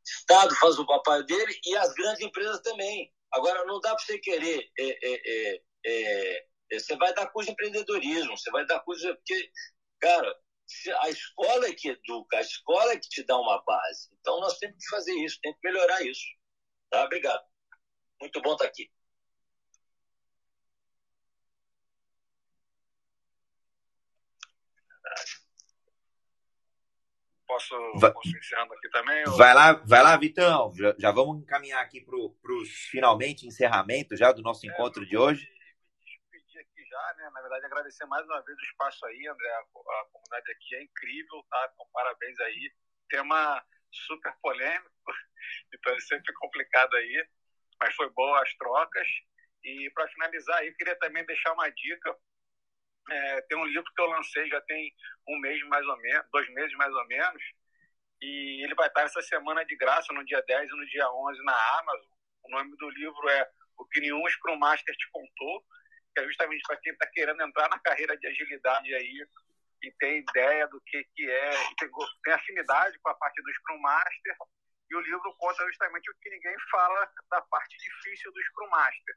Estado 0.04 0.54
faz 0.56 0.78
o 0.78 0.86
papel 0.86 1.24
dele 1.24 1.58
e 1.64 1.76
as 1.76 1.92
grandes 1.94 2.20
empresas 2.22 2.60
também. 2.60 3.12
Agora, 3.32 3.64
não 3.64 3.80
dá 3.80 3.94
para 3.94 4.04
você 4.04 4.18
querer. 4.18 4.68
É, 4.78 4.84
é, 4.84 5.20
é, 5.24 5.62
é, 5.86 6.46
é, 6.72 6.78
você 6.78 6.96
vai 6.96 7.12
dar 7.14 7.26
curso 7.28 7.46
de 7.46 7.52
empreendedorismo, 7.52 8.36
você 8.36 8.50
vai 8.50 8.64
dar 8.66 8.80
curso. 8.80 9.06
Porque, 9.16 9.50
cara, 10.00 10.36
a 11.00 11.08
escola 11.08 11.66
é 11.66 11.72
que 11.72 11.88
educa, 11.88 12.38
a 12.38 12.40
escola 12.40 12.92
é 12.92 12.98
que 12.98 13.08
te 13.08 13.24
dá 13.24 13.38
uma 13.38 13.62
base. 13.62 14.08
Então 14.20 14.40
nós 14.40 14.58
temos 14.58 14.76
que 14.76 14.88
fazer 14.88 15.12
isso, 15.14 15.38
temos 15.40 15.58
que 15.60 15.68
melhorar 15.68 16.02
isso. 16.02 16.26
Tá? 16.90 17.04
Obrigado. 17.04 17.44
Muito 18.20 18.40
bom 18.42 18.52
estar 18.52 18.66
aqui. 18.66 18.90
Posso, 27.46 27.74
vai, 27.98 28.12
posso 28.12 28.36
encerrando 28.36 28.74
aqui 28.74 28.88
também? 28.90 29.28
Ou... 29.28 29.36
Vai 29.36 29.54
lá, 29.54 29.72
vai 29.72 30.02
lá, 30.02 30.16
Vitão. 30.16 30.74
Já, 30.74 30.94
já 30.98 31.10
vamos 31.12 31.40
encaminhar 31.40 31.80
aqui 31.80 32.00
para 32.00 32.16
os 32.16 32.68
finalmente 32.90 33.46
encerramento 33.46 34.16
já 34.16 34.32
do 34.32 34.42
nosso 34.42 34.66
é, 34.66 34.68
encontro 34.68 35.06
de 35.06 35.16
hoje 35.16 35.48
já, 36.88 37.14
né? 37.16 37.30
Na 37.30 37.40
verdade, 37.40 37.66
agradecer 37.66 38.06
mais 38.06 38.24
uma 38.26 38.42
vez 38.42 38.58
o 38.58 38.62
espaço 38.62 39.06
aí, 39.06 39.26
André. 39.26 39.48
A, 39.48 39.60
a 39.60 40.04
comunidade 40.12 40.52
aqui 40.52 40.76
é 40.76 40.82
incrível, 40.82 41.44
tá? 41.50 41.70
Então, 41.72 41.86
parabéns 41.92 42.38
aí. 42.40 42.72
Tema 43.08 43.64
super 43.90 44.34
polêmico, 44.42 44.90
então 45.72 45.94
é 45.94 46.00
sempre 46.00 46.32
complicado 46.34 46.94
aí, 46.96 47.28
mas 47.80 47.94
foi 47.94 48.10
boa 48.10 48.42
as 48.42 48.52
trocas. 48.56 49.08
E 49.64 49.90
para 49.94 50.08
finalizar 50.08 50.58
aí, 50.58 50.72
queria 50.74 50.98
também 50.98 51.24
deixar 51.24 51.52
uma 51.52 51.68
dica. 51.70 52.16
É, 53.08 53.42
tem 53.42 53.56
um 53.56 53.64
livro 53.64 53.90
que 53.94 54.02
eu 54.02 54.06
lancei 54.06 54.48
já 54.48 54.60
tem 54.62 54.92
um 55.28 55.38
mês 55.38 55.62
mais 55.68 55.86
ou 55.86 55.96
menos, 55.98 56.26
dois 56.32 56.48
meses 56.50 56.76
mais 56.76 56.92
ou 56.92 57.06
menos, 57.06 57.42
e 58.20 58.64
ele 58.64 58.74
vai 58.74 58.88
estar 58.88 59.02
essa 59.02 59.22
semana 59.22 59.64
de 59.64 59.76
graça, 59.76 60.12
no 60.12 60.24
dia 60.24 60.42
10 60.42 60.68
e 60.68 60.76
no 60.76 60.86
dia 60.86 61.08
11 61.08 61.44
na 61.44 61.78
Amazon. 61.78 62.10
O 62.42 62.50
nome 62.50 62.76
do 62.76 62.90
livro 62.90 63.28
é 63.28 63.48
O 63.76 63.84
que 63.86 64.00
nenhum 64.00 64.26
Scrum 64.28 64.56
Master 64.56 64.94
te 64.96 65.08
contou 65.12 65.64
que 66.16 66.20
é 66.20 66.24
justamente 66.24 66.62
para 66.66 66.78
quem 66.78 66.92
está 66.92 67.06
querendo 67.08 67.42
entrar 67.42 67.68
na 67.68 67.78
carreira 67.78 68.16
de 68.16 68.26
agilidade 68.26 68.94
aí 68.94 69.28
e 69.82 69.92
tem 69.98 70.18
ideia 70.20 70.66
do 70.68 70.80
que, 70.80 71.04
que 71.14 71.30
é, 71.30 71.50
tem, 71.78 71.90
tem 72.24 72.32
afinidade 72.32 72.98
com 73.00 73.10
a 73.10 73.14
parte 73.14 73.42
do 73.42 73.52
Scrum 73.52 73.78
Master, 73.78 74.36
e 74.88 74.96
o 74.96 75.00
livro 75.00 75.36
conta 75.36 75.66
justamente 75.66 76.10
o 76.10 76.14
que 76.18 76.30
ninguém 76.30 76.56
fala 76.70 77.12
da 77.30 77.42
parte 77.42 77.76
difícil 77.76 78.32
do 78.32 78.42
Scrum 78.44 78.70
Master. 78.70 79.14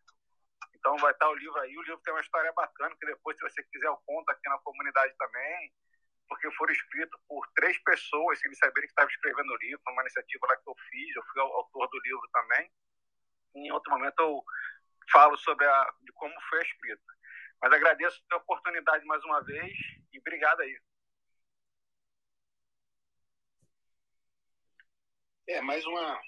Então 0.76 0.97
vai 0.97 1.13
estar 1.13 1.30
o 1.30 1.35
livro 1.35 1.57
aí, 1.61 1.77
o 1.77 1.81
livro 1.84 2.01
tem 2.01 2.13
uma 2.13 2.21
história 2.21 2.51
bacana, 2.51 2.95
que 2.99 3.05
depois, 3.05 3.38
se 3.38 3.43
você 3.43 3.63
quiser, 3.63 3.88
eu 3.88 3.97
conto 4.05 4.30
aqui 4.30 4.49
na 4.49 4.57
comunidade 4.59 5.15
também, 5.17 5.71
porque 6.27 6.51
foram 6.51 6.73
escritos 6.73 7.19
por 7.30 7.47
três 7.55 7.81
pessoas, 7.84 8.39
sem 8.39 8.53
saberem 8.55 8.88
que 8.88 8.91
estava 8.91 9.09
escrevendo 9.09 9.53
o 9.53 9.57
livro, 9.57 9.81
uma 9.88 10.01
iniciativa 10.01 10.47
lá 10.47 10.57
que 10.57 10.69
eu 10.69 10.76
fiz, 10.89 11.15
eu 11.15 11.23
fui 11.31 11.41
autor 11.41 11.88
do 11.88 11.99
livro 12.03 12.30
também. 12.34 12.69
Em 13.55 13.71
outro 13.71 13.91
momento 13.91 14.19
eu 14.19 14.43
falo 15.11 15.38
sobre 15.38 15.65
a, 15.65 15.94
de 16.03 16.11
como 16.14 16.34
foi 16.49 16.60
a 16.60 16.64
escrita. 16.64 17.03
Mas 17.61 17.73
agradeço 17.73 18.22
a 18.31 18.38
oportunidade 18.38 19.06
mais 19.06 19.23
uma 19.26 19.44
vez 19.44 19.73
e 20.14 20.19
obrigado 20.19 20.61
aí. 20.61 20.80
É, 25.48 25.61
mais 25.61 25.86
uma, 25.86 26.22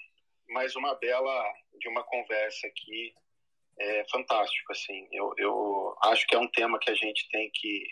mais 0.48 0.74
uma 0.76 0.94
bela 0.96 1.54
de 1.78 1.88
uma 1.88 2.02
conversa 2.04 2.66
aqui. 2.66 3.14
É 3.78 4.04
fantástico, 4.10 4.72
assim. 4.72 5.08
Eu, 5.12 5.32
eu 5.38 5.96
acho 6.02 6.26
que 6.26 6.34
é 6.34 6.38
um 6.38 6.50
tema 6.50 6.78
que 6.78 6.90
a 6.90 6.94
gente 6.94 7.28
tem 7.30 7.50
que, 7.54 7.86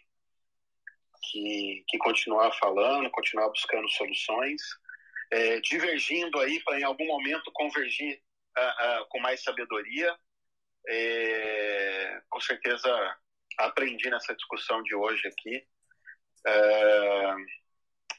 que, 1.23 1.85
que 1.89 1.99
continuar 1.99 2.53
falando, 2.53 3.11
continuar 3.11 3.49
buscando 3.49 3.89
soluções, 3.91 4.61
é, 5.31 5.61
divergindo 5.61 6.39
aí 6.41 6.61
para 6.65 6.81
em 6.81 6.85
algum 6.85 7.07
momento 7.07 7.51
convergir 7.53 8.21
uh, 8.59 9.03
uh, 9.03 9.09
com 9.09 9.21
mais 9.21 9.43
sabedoria. 9.43 10.19
É, 10.89 12.23
com 12.29 12.41
certeza 12.41 13.17
aprendi 13.59 14.09
nessa 14.11 14.35
discussão 14.35 14.83
de 14.83 14.95
hoje 14.95 15.27
aqui. 15.29 15.67
É, 16.47 17.35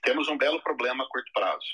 temos 0.04 0.28
um 0.28 0.38
belo 0.38 0.62
problema 0.62 1.04
a 1.04 1.08
curto 1.08 1.32
prazo. 1.34 1.68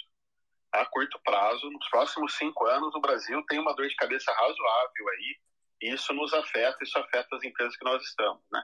A 0.72 0.86
curto 0.86 1.20
prazo, 1.24 1.70
nos 1.70 1.90
próximos 1.90 2.36
cinco 2.36 2.66
anos, 2.66 2.94
o 2.94 3.02
Brasil 3.02 3.44
tem 3.48 3.60
uma 3.60 3.74
dor 3.76 3.88
de 3.88 3.96
cabeça 3.96 4.32
razoável 4.32 5.10
aí, 5.10 5.38
e 5.82 5.94
isso 5.94 6.14
nos 6.14 6.34
afeta, 6.34 6.84
isso 6.84 6.98
afeta 7.00 7.36
as 7.36 7.44
empresas 7.44 7.76
que 7.78 7.86
nós 7.86 8.04
estamos, 8.04 8.42
né? 8.52 8.64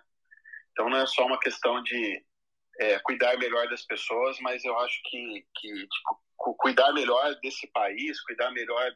Então 0.71 0.89
não 0.89 0.97
é 0.97 1.05
só 1.05 1.25
uma 1.25 1.39
questão 1.39 1.81
de 1.83 2.23
é, 2.79 2.99
cuidar 2.99 3.37
melhor 3.37 3.67
das 3.69 3.85
pessoas, 3.85 4.37
mas 4.39 4.63
eu 4.65 4.77
acho 4.79 4.99
que, 5.05 5.45
que 5.55 5.87
tipo, 5.87 6.55
cuidar 6.57 6.91
melhor 6.93 7.35
desse 7.41 7.67
país, 7.67 8.19
cuidar 8.23 8.51
melhor 8.51 8.91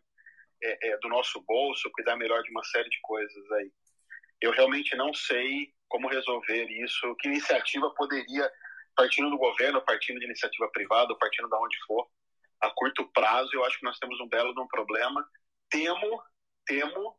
é, 0.64 0.90
é, 0.90 0.98
do 1.00 1.10
nosso 1.10 1.42
bolso, 1.42 1.92
cuidar 1.92 2.16
melhor 2.16 2.42
de 2.44 2.52
uma 2.52 2.64
série 2.66 2.90
de 2.90 3.00
coisas 3.02 3.52
aí. 3.54 3.72
Eu 4.42 4.52
realmente 4.52 4.96
não 4.96 5.14
sei 5.14 5.74
como 5.88 6.10
resolver 6.10 6.66
isso, 6.70 7.16
que 7.20 7.28
iniciativa 7.28 7.90
poderia, 7.96 8.52
partindo 8.96 9.30
do 9.30 9.38
governo, 9.38 9.82
partindo 9.82 10.20
de 10.20 10.26
iniciativa 10.26 10.70
privada, 10.72 11.16
partindo 11.18 11.48
de 11.48 11.56
onde 11.56 11.78
for, 11.86 12.08
a 12.62 12.70
curto 12.72 13.08
prazo, 13.12 13.52
eu 13.54 13.64
acho 13.66 13.78
que 13.80 13.86
nós 13.86 13.98
temos 14.00 14.20
um 14.20 14.28
belo 14.28 14.54
de 14.54 14.60
um 14.60 14.68
problema. 14.68 15.28
Temo, 15.70 16.24
temo, 16.66 17.18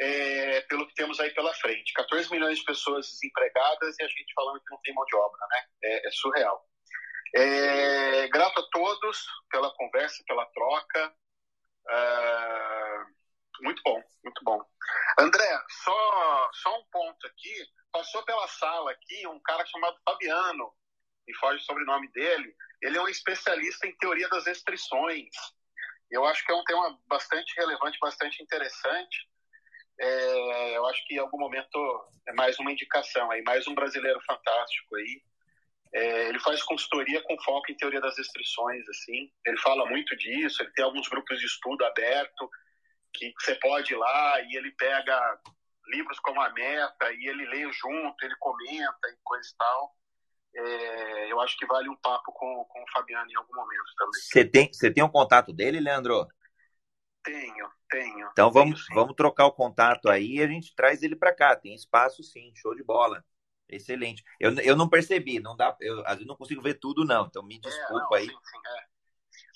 é, 0.00 0.60
pelo 0.62 0.86
que 0.86 0.94
temos 0.94 1.20
aí 1.20 1.30
pela 1.30 1.52
frente. 1.54 1.92
14 1.92 2.30
milhões 2.30 2.58
de 2.58 2.64
pessoas 2.64 3.06
desempregadas 3.06 3.96
e 3.98 4.02
a 4.02 4.08
gente 4.08 4.32
falando 4.34 4.60
que 4.60 4.70
não 4.70 4.80
tem 4.82 4.94
mão 4.94 5.04
de 5.04 5.16
obra, 5.16 5.38
né? 5.50 5.64
É, 5.84 6.08
é 6.08 6.10
surreal. 6.10 6.66
É, 7.34 8.28
grato 8.28 8.60
a 8.60 8.68
todos 8.70 9.26
pela 9.50 9.74
conversa, 9.74 10.22
pela 10.26 10.46
troca. 10.46 11.14
É, 11.88 13.04
muito 13.60 13.82
bom, 13.84 14.02
muito 14.24 14.44
bom. 14.44 14.60
André, 15.18 15.62
só, 15.84 16.50
só 16.54 16.78
um 16.78 16.84
ponto 16.90 17.26
aqui. 17.26 17.66
Passou 17.92 18.22
pela 18.24 18.48
sala 18.48 18.90
aqui 18.90 19.26
um 19.26 19.40
cara 19.40 19.64
chamado 19.66 19.96
Fabiano, 20.04 20.72
me 21.26 21.34
foge 21.36 21.58
o 21.58 21.64
sobrenome 21.64 22.10
dele. 22.12 22.54
Ele 22.80 22.96
é 22.96 23.02
um 23.02 23.08
especialista 23.08 23.86
em 23.86 23.96
teoria 23.96 24.28
das 24.28 24.46
restrições. 24.46 25.28
Eu 26.10 26.24
acho 26.24 26.44
que 26.44 26.52
é 26.52 26.54
um 26.54 26.64
tema 26.64 26.98
bastante 27.06 27.54
relevante, 27.56 27.98
bastante 28.00 28.42
interessante. 28.42 29.28
É, 30.00 30.76
eu 30.76 30.86
acho 30.86 31.06
que 31.06 31.14
em 31.14 31.18
algum 31.18 31.38
momento 31.38 32.10
é 32.26 32.32
mais 32.32 32.58
uma 32.58 32.72
indicação 32.72 33.30
aí, 33.30 33.42
mais 33.42 33.66
um 33.68 33.74
brasileiro 33.74 34.20
fantástico 34.26 34.96
aí. 34.96 35.22
É, 35.94 36.28
ele 36.28 36.40
faz 36.40 36.62
consultoria 36.62 37.22
com 37.22 37.40
foco 37.42 37.70
em 37.70 37.76
teoria 37.76 38.00
das 38.00 38.16
restrições, 38.16 38.88
assim. 38.88 39.30
Ele 39.46 39.58
fala 39.58 39.86
muito 39.86 40.16
disso. 40.16 40.62
Ele 40.62 40.72
tem 40.72 40.84
alguns 40.84 41.08
grupos 41.08 41.38
de 41.38 41.46
estudo 41.46 41.84
aberto 41.84 42.48
que 43.12 43.32
você 43.38 43.54
pode 43.56 43.92
ir 43.92 43.96
lá 43.96 44.40
e 44.40 44.56
ele 44.56 44.70
pega 44.72 45.38
livros 45.88 46.18
como 46.20 46.40
a 46.40 46.50
Meta 46.50 47.12
e 47.12 47.28
ele 47.28 47.44
lê 47.46 47.70
junto, 47.72 48.24
ele 48.24 48.34
comenta 48.38 49.08
e 49.08 49.16
coisa 49.22 49.48
e 49.48 49.56
tal. 49.56 49.96
É, 50.54 51.32
eu 51.32 51.40
acho 51.40 51.56
que 51.56 51.66
vale 51.66 51.88
um 51.88 51.96
papo 51.96 52.32
com, 52.32 52.64
com 52.68 52.82
o 52.82 52.90
Fabiano 52.92 53.30
em 53.30 53.36
algum 53.36 53.54
momento 53.54 53.94
também. 53.96 54.20
Você 54.20 54.44
tem, 54.44 54.72
você 54.72 54.90
tem 54.90 55.02
um 55.02 55.08
contato 55.08 55.52
dele, 55.52 55.80
Leandro? 55.80 56.26
Tenho, 57.24 57.70
tenho. 57.88 58.28
Então 58.32 58.50
vamos, 58.50 58.84
tenho, 58.86 59.00
vamos 59.00 59.14
trocar 59.14 59.46
o 59.46 59.52
contato 59.52 60.08
aí 60.08 60.36
e 60.36 60.42
a 60.42 60.46
gente 60.46 60.74
traz 60.74 61.02
ele 61.02 61.16
para 61.16 61.34
cá. 61.34 61.56
Tem 61.56 61.74
espaço 61.74 62.22
sim, 62.22 62.52
show 62.56 62.74
de 62.74 62.82
bola. 62.82 63.24
Excelente. 63.72 64.22
Eu, 64.38 64.54
eu 64.60 64.76
não 64.76 64.88
percebi, 64.88 65.40
não 65.40 65.56
dá, 65.56 65.76
eu, 65.80 66.02
vezes 66.04 66.26
não 66.26 66.36
consigo 66.36 66.62
ver 66.62 66.74
tudo, 66.74 67.04
não. 67.04 67.26
Então 67.26 67.42
me 67.42 67.58
desculpa 67.58 67.94
é, 67.94 67.98
não, 68.00 68.14
aí. 68.14 68.26
Sim, 68.26 68.34
sim, 68.34 68.58
é. 68.66 68.92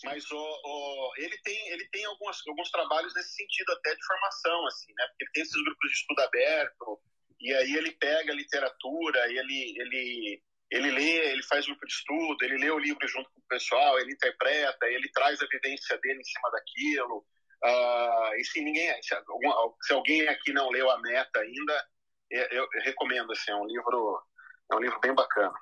Mas 0.04 0.30
o, 0.30 0.36
o, 0.36 1.12
ele 1.18 1.36
tem, 1.42 1.68
ele 1.68 1.88
tem 1.90 2.04
algumas, 2.04 2.38
alguns 2.46 2.70
trabalhos 2.70 3.14
nesse 3.14 3.34
sentido 3.34 3.72
até 3.72 3.94
de 3.94 4.06
formação, 4.06 4.66
assim, 4.66 4.92
né? 4.96 5.06
Porque 5.08 5.24
ele 5.24 5.32
tem 5.32 5.42
esses 5.42 5.62
grupos 5.62 5.90
de 5.90 5.96
estudo 5.96 6.20
aberto, 6.20 7.00
e 7.40 7.54
aí 7.54 7.76
ele 7.76 7.92
pega 7.92 8.32
a 8.32 8.36
literatura, 8.36 9.30
ele, 9.30 9.74
ele, 9.78 10.42
ele 10.70 10.90
lê, 10.90 11.32
ele 11.32 11.42
faz 11.42 11.66
grupo 11.66 11.86
de 11.86 11.92
estudo, 11.92 12.36
ele 12.42 12.58
lê 12.58 12.70
o 12.70 12.78
livro 12.78 13.06
junto 13.08 13.30
com 13.30 13.40
o 13.40 13.48
pessoal, 13.48 13.98
ele 13.98 14.12
interpreta, 14.12 14.86
ele 14.86 15.10
traz 15.12 15.40
a 15.42 15.46
vivência 15.46 15.98
dele 15.98 16.20
em 16.20 16.24
cima 16.24 16.50
daquilo. 16.50 17.26
Uh, 17.64 18.34
e 18.38 18.44
se 18.44 18.60
ninguém, 18.60 18.92
se, 19.02 19.14
se, 19.82 19.92
alguém 19.92 20.28
aqui 20.28 20.52
não 20.52 20.68
leu 20.70 20.90
a 20.90 21.00
meta 21.00 21.40
ainda, 21.40 21.84
eu, 22.30 22.46
eu, 22.50 22.68
recomendo, 22.82 23.32
assim, 23.32 23.50
é 23.50 23.56
um 23.56 23.66
livro, 23.66 24.22
é 24.70 24.76
um 24.76 24.80
livro 24.80 25.00
bem 25.00 25.14
bacana. 25.14 25.54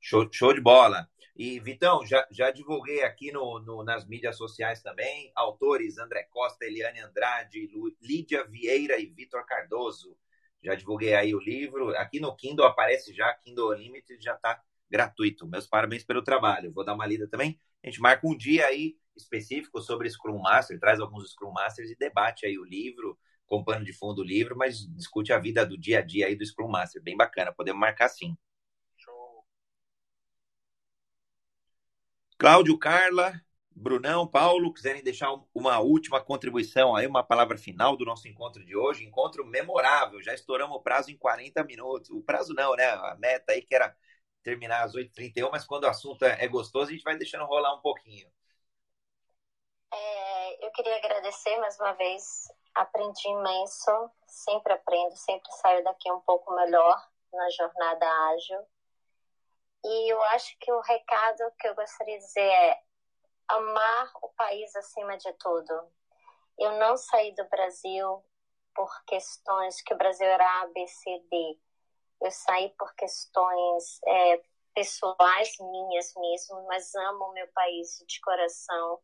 Show, 0.00 0.28
show 0.32 0.52
de 0.52 0.60
bola. 0.60 1.08
E, 1.34 1.58
Vitão, 1.60 2.04
já, 2.04 2.26
já 2.30 2.50
divulguei 2.50 3.02
aqui 3.02 3.32
no, 3.32 3.58
no, 3.60 3.82
nas 3.82 4.06
mídias 4.06 4.36
sociais 4.36 4.82
também, 4.82 5.32
autores 5.34 5.96
André 5.96 6.24
Costa, 6.24 6.64
Eliane 6.64 7.00
Andrade, 7.00 7.68
Lu, 7.72 7.90
Lídia 8.02 8.44
Vieira 8.44 8.98
e 8.98 9.06
Vitor 9.06 9.44
Cardoso. 9.46 10.16
Já 10.62 10.74
divulguei 10.74 11.14
aí 11.14 11.34
o 11.34 11.40
livro. 11.40 11.96
Aqui 11.96 12.20
no 12.20 12.36
Kindle 12.36 12.66
aparece 12.66 13.14
já, 13.14 13.32
Kindle 13.34 13.70
Unlimited 13.70 14.22
já 14.22 14.34
está 14.34 14.62
gratuito. 14.90 15.46
Meus 15.46 15.66
parabéns 15.66 16.04
pelo 16.04 16.22
trabalho. 16.22 16.72
Vou 16.72 16.84
dar 16.84 16.94
uma 16.94 17.06
lida 17.06 17.26
também. 17.26 17.58
A 17.82 17.88
gente 17.88 18.00
marca 18.00 18.26
um 18.26 18.36
dia 18.36 18.66
aí 18.66 18.96
específico 19.16 19.80
sobre 19.80 20.08
Scrum 20.08 20.38
Master, 20.38 20.78
traz 20.78 21.00
alguns 21.00 21.32
Scrum 21.32 21.52
Masters 21.52 21.90
e 21.90 21.96
debate 21.96 22.46
aí 22.46 22.58
o 22.58 22.64
livro, 22.64 23.18
com 23.52 23.62
pano 23.62 23.84
de 23.84 23.92
fundo 23.92 24.22
o 24.22 24.24
livro, 24.24 24.56
mas 24.56 24.86
discute 24.94 25.30
a 25.30 25.38
vida 25.38 25.66
do 25.66 25.76
dia 25.76 25.98
a 25.98 26.00
dia 26.00 26.26
aí 26.26 26.34
do 26.34 26.42
Scrum 26.42 26.68
Master. 26.68 27.02
Bem 27.02 27.14
bacana, 27.14 27.52
podemos 27.52 27.78
marcar 27.78 28.08
sim. 28.08 28.34
Cláudio, 32.38 32.78
Carla, 32.78 33.38
Brunão, 33.70 34.26
Paulo, 34.26 34.72
quiserem 34.72 35.02
deixar 35.02 35.28
uma 35.54 35.78
última 35.80 36.18
contribuição 36.18 36.96
aí, 36.96 37.06
uma 37.06 37.22
palavra 37.22 37.58
final 37.58 37.94
do 37.94 38.06
nosso 38.06 38.26
encontro 38.26 38.64
de 38.64 38.74
hoje, 38.74 39.04
encontro 39.04 39.44
memorável, 39.44 40.22
já 40.22 40.32
estouramos 40.32 40.78
o 40.78 40.80
prazo 40.80 41.10
em 41.10 41.18
40 41.18 41.62
minutos. 41.62 42.08
O 42.08 42.22
prazo 42.22 42.54
não, 42.54 42.74
né? 42.74 42.86
A 42.86 43.16
meta 43.20 43.52
aí 43.52 43.60
que 43.60 43.74
era 43.74 43.94
terminar 44.42 44.82
às 44.82 44.94
8h31, 44.94 45.50
mas 45.50 45.66
quando 45.66 45.84
o 45.84 45.88
assunto 45.88 46.24
é 46.24 46.48
gostoso, 46.48 46.88
a 46.88 46.92
gente 46.94 47.04
vai 47.04 47.18
deixando 47.18 47.44
rolar 47.44 47.74
um 47.74 47.82
pouquinho. 47.82 48.32
É, 49.92 50.66
eu 50.66 50.70
queria 50.70 50.96
agradecer 50.96 51.54
mais 51.58 51.78
uma 51.78 51.92
vez, 51.92 52.48
aprendi 52.74 53.28
imenso, 53.28 54.10
sempre 54.26 54.72
aprendo, 54.72 55.14
sempre 55.16 55.50
saio 55.52 55.84
daqui 55.84 56.10
um 56.10 56.20
pouco 56.20 56.54
melhor 56.54 57.08
na 57.32 57.50
jornada 57.50 58.06
ágil. 58.30 58.66
E 59.84 60.12
eu 60.12 60.22
acho 60.24 60.56
que 60.58 60.72
o 60.72 60.80
recado 60.80 61.52
que 61.58 61.68
eu 61.68 61.74
gostaria 61.74 62.18
de 62.18 62.24
dizer 62.24 62.40
é 62.40 62.82
amar 63.48 64.10
o 64.22 64.28
país 64.30 64.74
acima 64.76 65.16
de 65.16 65.32
tudo. 65.34 65.88
Eu 66.58 66.72
não 66.78 66.96
saí 66.96 67.34
do 67.34 67.44
Brasil 67.48 68.24
por 68.74 69.04
questões 69.04 69.82
que 69.82 69.92
o 69.92 69.96
Brasil 69.96 70.26
era 70.26 70.62
A, 70.62 70.66
B, 70.68 70.86
C, 70.86 71.18
D. 71.30 71.58
Eu 72.20 72.30
saí 72.30 72.70
por 72.78 72.94
questões 72.94 74.00
é, 74.06 74.42
pessoais 74.74 75.56
minhas 75.58 76.14
mesmo, 76.14 76.64
mas 76.66 76.94
amo 76.94 77.24
o 77.24 77.32
meu 77.32 77.48
país 77.48 78.02
de 78.06 78.20
coração. 78.20 79.00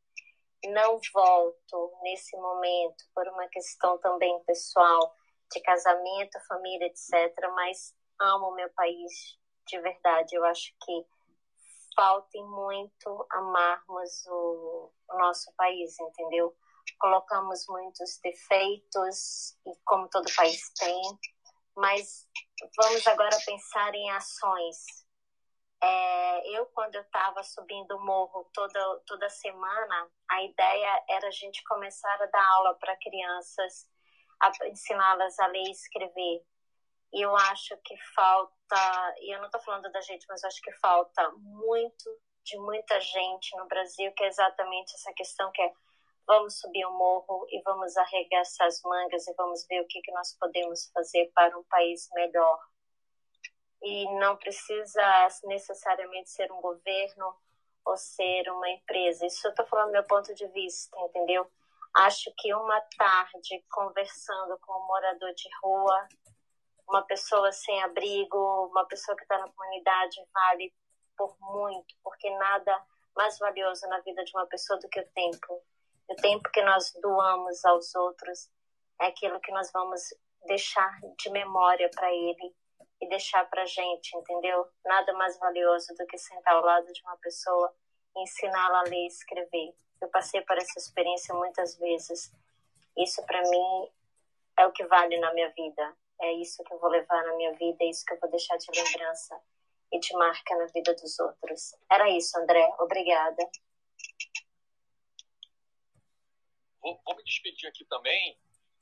Não 0.66 0.98
volto 1.12 1.98
nesse 2.02 2.36
momento 2.36 3.04
por 3.14 3.26
uma 3.28 3.48
questão 3.48 3.98
também 3.98 4.42
pessoal 4.44 5.14
de 5.52 5.60
casamento, 5.60 6.38
família, 6.48 6.86
etc. 6.86 7.34
Mas 7.54 7.94
amo 8.20 8.54
meu 8.54 8.68
país 8.70 9.38
de 9.66 9.80
verdade. 9.80 10.34
Eu 10.34 10.44
acho 10.44 10.74
que 10.84 11.06
falta 11.94 12.38
muito 12.38 13.26
amarmos 13.30 14.24
o, 14.26 14.92
o 15.10 15.18
nosso 15.18 15.52
país, 15.56 15.98
entendeu? 15.98 16.54
Colocamos 16.98 17.66
muitos 17.68 18.18
defeitos, 18.22 19.56
e 19.66 19.72
como 19.84 20.08
todo 20.08 20.32
país 20.34 20.60
tem, 20.78 21.02
mas 21.76 22.26
vamos 22.76 23.06
agora 23.06 23.36
pensar 23.44 23.94
em 23.94 24.10
ações. 24.10 24.76
É, 25.80 26.58
eu, 26.58 26.66
quando 26.66 26.96
eu 26.96 27.02
estava 27.02 27.42
subindo 27.42 27.96
o 27.96 28.04
morro 28.04 28.50
toda, 28.52 29.00
toda 29.06 29.28
semana, 29.28 30.10
a 30.28 30.42
ideia 30.42 31.04
era 31.08 31.28
a 31.28 31.32
gente 31.32 31.62
começar 31.64 32.20
a 32.20 32.26
dar 32.26 32.48
aula 32.54 32.74
para 32.74 32.96
crianças, 32.96 33.88
ensiná-las 34.66 35.38
a 35.38 35.46
ler 35.46 35.62
e 35.62 35.70
escrever. 35.70 36.44
E 37.12 37.22
eu 37.22 37.34
acho 37.36 37.76
que 37.84 37.96
falta, 38.14 39.14
e 39.20 39.34
eu 39.34 39.38
não 39.38 39.46
estou 39.46 39.60
falando 39.60 39.90
da 39.90 40.00
gente, 40.00 40.26
mas 40.28 40.44
acho 40.44 40.60
que 40.60 40.72
falta 40.72 41.30
muito 41.36 42.20
de 42.44 42.58
muita 42.58 43.00
gente 43.00 43.56
no 43.56 43.66
Brasil, 43.66 44.12
que 44.12 44.24
é 44.24 44.28
exatamente 44.28 44.94
essa 44.94 45.12
questão 45.14 45.50
que 45.52 45.62
é 45.62 45.72
vamos 46.26 46.60
subir 46.60 46.84
o 46.84 46.92
morro 46.92 47.46
e 47.50 47.60
vamos 47.62 47.96
arregaçar 47.96 48.66
as 48.66 48.82
mangas 48.82 49.26
e 49.26 49.34
vamos 49.34 49.66
ver 49.66 49.80
o 49.80 49.86
que, 49.86 50.02
que 50.02 50.12
nós 50.12 50.36
podemos 50.38 50.90
fazer 50.92 51.32
para 51.34 51.58
um 51.58 51.64
país 51.64 52.06
melhor. 52.12 52.58
E 53.82 54.18
não 54.18 54.36
precisa 54.36 55.28
necessariamente 55.44 56.30
ser 56.30 56.50
um 56.50 56.60
governo 56.60 57.34
ou 57.84 57.96
ser 57.96 58.50
uma 58.50 58.68
empresa. 58.68 59.26
Isso 59.26 59.46
eu 59.46 59.50
estou 59.50 59.66
falando 59.66 59.88
do 59.88 59.92
meu 59.92 60.04
ponto 60.04 60.34
de 60.34 60.46
vista, 60.48 60.98
entendeu? 61.00 61.50
Acho 61.94 62.32
que 62.36 62.52
uma 62.54 62.80
tarde 62.96 63.64
conversando 63.70 64.58
com 64.58 64.72
um 64.72 64.86
morador 64.86 65.32
de 65.34 65.48
rua, 65.62 66.08
uma 66.88 67.02
pessoa 67.02 67.50
sem 67.52 67.82
abrigo, 67.82 68.66
uma 68.70 68.86
pessoa 68.86 69.16
que 69.16 69.22
está 69.22 69.38
na 69.38 69.48
comunidade 69.48 70.16
vale 70.32 70.72
por 71.16 71.36
muito, 71.40 71.94
porque 72.02 72.30
nada 72.36 72.84
mais 73.16 73.38
valioso 73.38 73.86
na 73.88 74.00
vida 74.00 74.24
de 74.24 74.32
uma 74.36 74.46
pessoa 74.46 74.78
do 74.78 74.88
que 74.88 75.00
o 75.00 75.08
tempo. 75.10 75.62
O 76.08 76.14
tempo 76.14 76.48
que 76.50 76.62
nós 76.62 76.92
doamos 77.02 77.64
aos 77.64 77.94
outros 77.94 78.50
é 79.00 79.06
aquilo 79.06 79.40
que 79.40 79.52
nós 79.52 79.70
vamos 79.72 80.00
deixar 80.46 80.98
de 81.18 81.30
memória 81.30 81.90
para 81.90 82.12
ele 82.12 82.54
e 83.00 83.08
deixar 83.08 83.48
para 83.48 83.64
gente, 83.66 84.16
entendeu? 84.16 84.66
Nada 84.84 85.12
mais 85.14 85.38
valioso 85.38 85.94
do 85.94 86.06
que 86.06 86.18
sentar 86.18 86.54
ao 86.54 86.64
lado 86.64 86.92
de 86.92 87.00
uma 87.02 87.16
pessoa 87.18 87.74
e 88.16 88.22
ensiná-la 88.22 88.80
a 88.80 88.82
ler 88.82 89.04
e 89.04 89.06
escrever. 89.06 89.74
Eu 90.00 90.08
passei 90.08 90.40
por 90.42 90.56
essa 90.56 90.78
experiência 90.78 91.34
muitas 91.34 91.76
vezes. 91.78 92.32
Isso 92.96 93.24
para 93.26 93.40
mim 93.42 93.88
é 94.58 94.66
o 94.66 94.72
que 94.72 94.84
vale 94.86 95.18
na 95.18 95.32
minha 95.34 95.48
vida. 95.50 95.96
É 96.20 96.32
isso 96.32 96.64
que 96.64 96.72
eu 96.72 96.78
vou 96.78 96.90
levar 96.90 97.24
na 97.24 97.36
minha 97.36 97.52
vida, 97.54 97.76
é 97.80 97.86
isso 97.86 98.04
que 98.04 98.12
eu 98.12 98.18
vou 98.18 98.28
deixar 98.28 98.56
de 98.56 98.66
lembrança 98.72 99.40
e 99.92 100.00
de 100.00 100.12
marca 100.14 100.56
na 100.56 100.66
vida 100.66 100.92
dos 100.94 101.18
outros. 101.20 101.76
Era 101.90 102.10
isso, 102.10 102.36
André. 102.38 102.68
Obrigada. 102.80 103.48
Vou, 106.80 107.00
vou 107.04 107.16
me 107.16 107.22
despedir 107.22 107.68
aqui 107.68 107.84
também, 107.84 108.36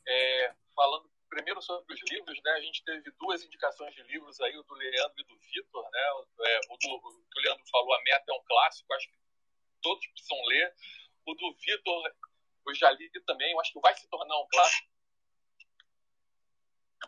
é, 0.06 0.54
falando 0.74 1.10
primeiro 1.28 1.60
sobre 1.62 1.94
os 1.94 2.00
livros, 2.10 2.40
né? 2.42 2.52
A 2.52 2.60
gente 2.60 2.84
teve 2.84 3.10
duas 3.12 3.42
indicações 3.42 3.94
de 3.94 4.02
livros 4.02 4.40
aí, 4.40 4.56
o 4.56 4.62
do 4.62 4.74
Leandro 4.74 5.20
e 5.20 5.24
do 5.24 5.38
Vitor, 5.38 5.90
né? 5.90 6.00
É, 6.40 6.60
o, 6.70 6.76
do, 6.76 6.94
o 6.94 7.24
que 7.30 7.38
o 7.38 7.42
Leandro 7.42 7.64
falou, 7.70 7.94
A 7.94 8.02
Meta 8.02 8.24
é 8.28 8.34
um 8.34 8.44
clássico, 8.44 8.92
acho 8.94 9.08
que 9.08 9.18
todos 9.82 10.06
precisam 10.08 10.44
ler. 10.46 10.74
O 11.26 11.34
do 11.34 11.54
Vitor, 11.54 12.14
eu 12.66 12.74
já 12.74 12.90
li 12.90 13.10
também, 13.26 13.52
eu 13.52 13.60
acho 13.60 13.72
que 13.72 13.80
vai 13.80 13.94
se 13.94 14.08
tornar 14.08 14.38
um 14.38 14.48
clássico 14.48 14.88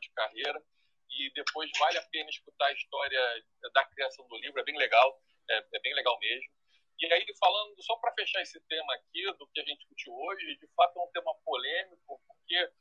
de 0.00 0.10
carreira. 0.10 0.62
E 1.10 1.32
depois 1.32 1.70
vale 1.78 1.98
a 1.98 2.02
pena 2.02 2.28
escutar 2.28 2.66
a 2.66 2.72
história 2.72 3.44
da 3.72 3.84
criação 3.86 4.28
do 4.28 4.36
livro, 4.36 4.60
é 4.60 4.64
bem 4.64 4.76
legal, 4.76 5.20
é, 5.48 5.66
é 5.72 5.80
bem 5.80 5.94
legal 5.94 6.18
mesmo. 6.20 6.58
E 7.00 7.12
aí, 7.12 7.24
falando, 7.38 7.80
só 7.82 7.96
para 7.96 8.12
fechar 8.12 8.42
esse 8.42 8.60
tema 8.62 8.94
aqui, 8.94 9.24
do 9.38 9.46
que 9.48 9.60
a 9.60 9.64
gente 9.64 9.78
discutiu 9.78 10.12
hoje, 10.14 10.56
de 10.56 10.66
fato 10.74 10.98
é 10.98 11.02
um 11.02 11.10
tema 11.12 11.32
polêmico, 11.44 12.20
porque 12.26 12.72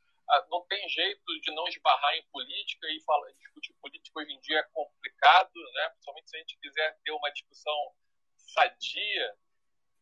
não 0.50 0.64
tem 0.66 0.88
jeito 0.88 1.40
de 1.40 1.54
não 1.54 1.66
esbarrar 1.68 2.14
em 2.14 2.22
política 2.30 2.86
e 2.90 3.00
falar, 3.02 3.32
discutir 3.32 3.72
política 3.74 4.20
hoje 4.20 4.32
em 4.32 4.40
dia 4.40 4.58
é 4.58 4.62
complicado, 4.64 5.54
né? 5.74 5.88
principalmente 5.90 6.30
se 6.30 6.36
a 6.36 6.40
gente 6.40 6.58
quiser 6.58 6.98
ter 7.04 7.12
uma 7.12 7.30
discussão 7.30 7.94
sadia. 8.36 9.36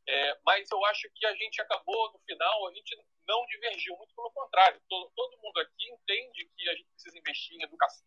É, 0.09 0.39
mas 0.45 0.71
eu 0.71 0.85
acho 0.87 1.11
que 1.15 1.27
a 1.27 1.35
gente 1.35 1.61
acabou, 1.61 2.13
no 2.13 2.19
final, 2.21 2.69
a 2.69 2.73
gente 2.73 2.97
não 3.27 3.45
divergiu, 3.47 3.97
muito 3.97 4.15
pelo 4.15 4.31
contrário. 4.31 4.81
Todo, 4.89 5.11
todo 5.17 5.39
mundo 5.39 5.59
aqui 5.59 5.91
entende 5.91 6.45
que 6.57 6.69
a 6.69 6.75
gente 6.75 6.89
precisa 6.91 7.19
investir 7.19 7.57
em 7.57 7.63
educação. 7.63 8.07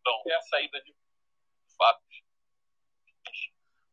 Então, 0.00 0.22
é 0.28 0.34
a 0.34 0.42
saída 0.42 0.82
de 0.82 0.94
fatos. 1.76 2.22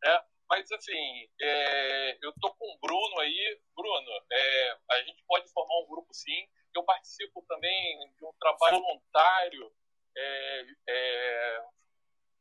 É, 0.04 0.24
mas, 0.50 0.72
assim, 0.72 1.30
é, 1.42 2.18
eu 2.22 2.34
tô 2.40 2.54
com 2.54 2.66
o 2.66 2.78
Bruno 2.80 3.20
aí. 3.20 3.62
Bruno, 3.76 4.26
é, 4.32 4.78
a 4.92 5.02
gente 5.04 5.24
pode 5.24 5.50
formar 5.52 5.80
um 5.80 5.88
grupo, 5.88 6.14
sim. 6.14 6.48
Eu 6.76 6.84
participo 6.84 7.44
também 7.48 8.12
de 8.18 8.26
um 8.26 8.34
trabalho 8.40 8.82
voluntário 8.82 9.74
é, 10.18 10.66
é 10.88 11.66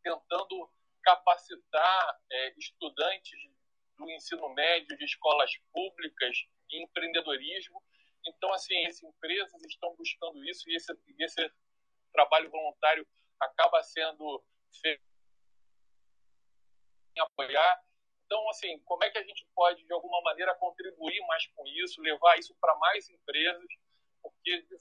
tentando 0.02 0.70
capacitar 1.02 2.20
é, 2.31 2.55
estudantes 2.59 3.39
do 3.97 4.11
ensino 4.11 4.48
médio 4.51 4.97
de 4.97 5.05
escolas 5.05 5.51
públicas 5.73 6.36
em 6.70 6.82
empreendedorismo. 6.82 7.82
Então, 8.27 8.52
assim, 8.52 8.86
as 8.86 9.02
empresas 9.02 9.62
estão 9.65 9.94
buscando 9.97 10.44
isso 10.44 10.69
e 10.69 10.77
esse, 10.77 10.93
esse 11.19 11.52
trabalho 12.12 12.51
voluntário 12.51 13.06
acaba 13.40 13.82
sendo 13.82 14.44
feito 14.81 15.02
em 17.16 17.20
apoiar. 17.20 17.82
Então, 18.24 18.48
assim, 18.51 18.78
como 18.81 19.05
é 19.05 19.11
que 19.11 19.19
a 19.19 19.23
gente 19.23 19.47
pode, 19.55 19.85
de 19.85 19.93
alguma 19.93 20.20
maneira, 20.23 20.55
contribuir 20.56 21.20
mais 21.27 21.47
com 21.48 21.66
isso, 21.66 22.01
levar 22.01 22.39
isso 22.39 22.55
para 22.61 22.74
mais 22.77 23.09
empresas, 23.09 23.69
porque, 24.24 24.62
de 24.62 24.76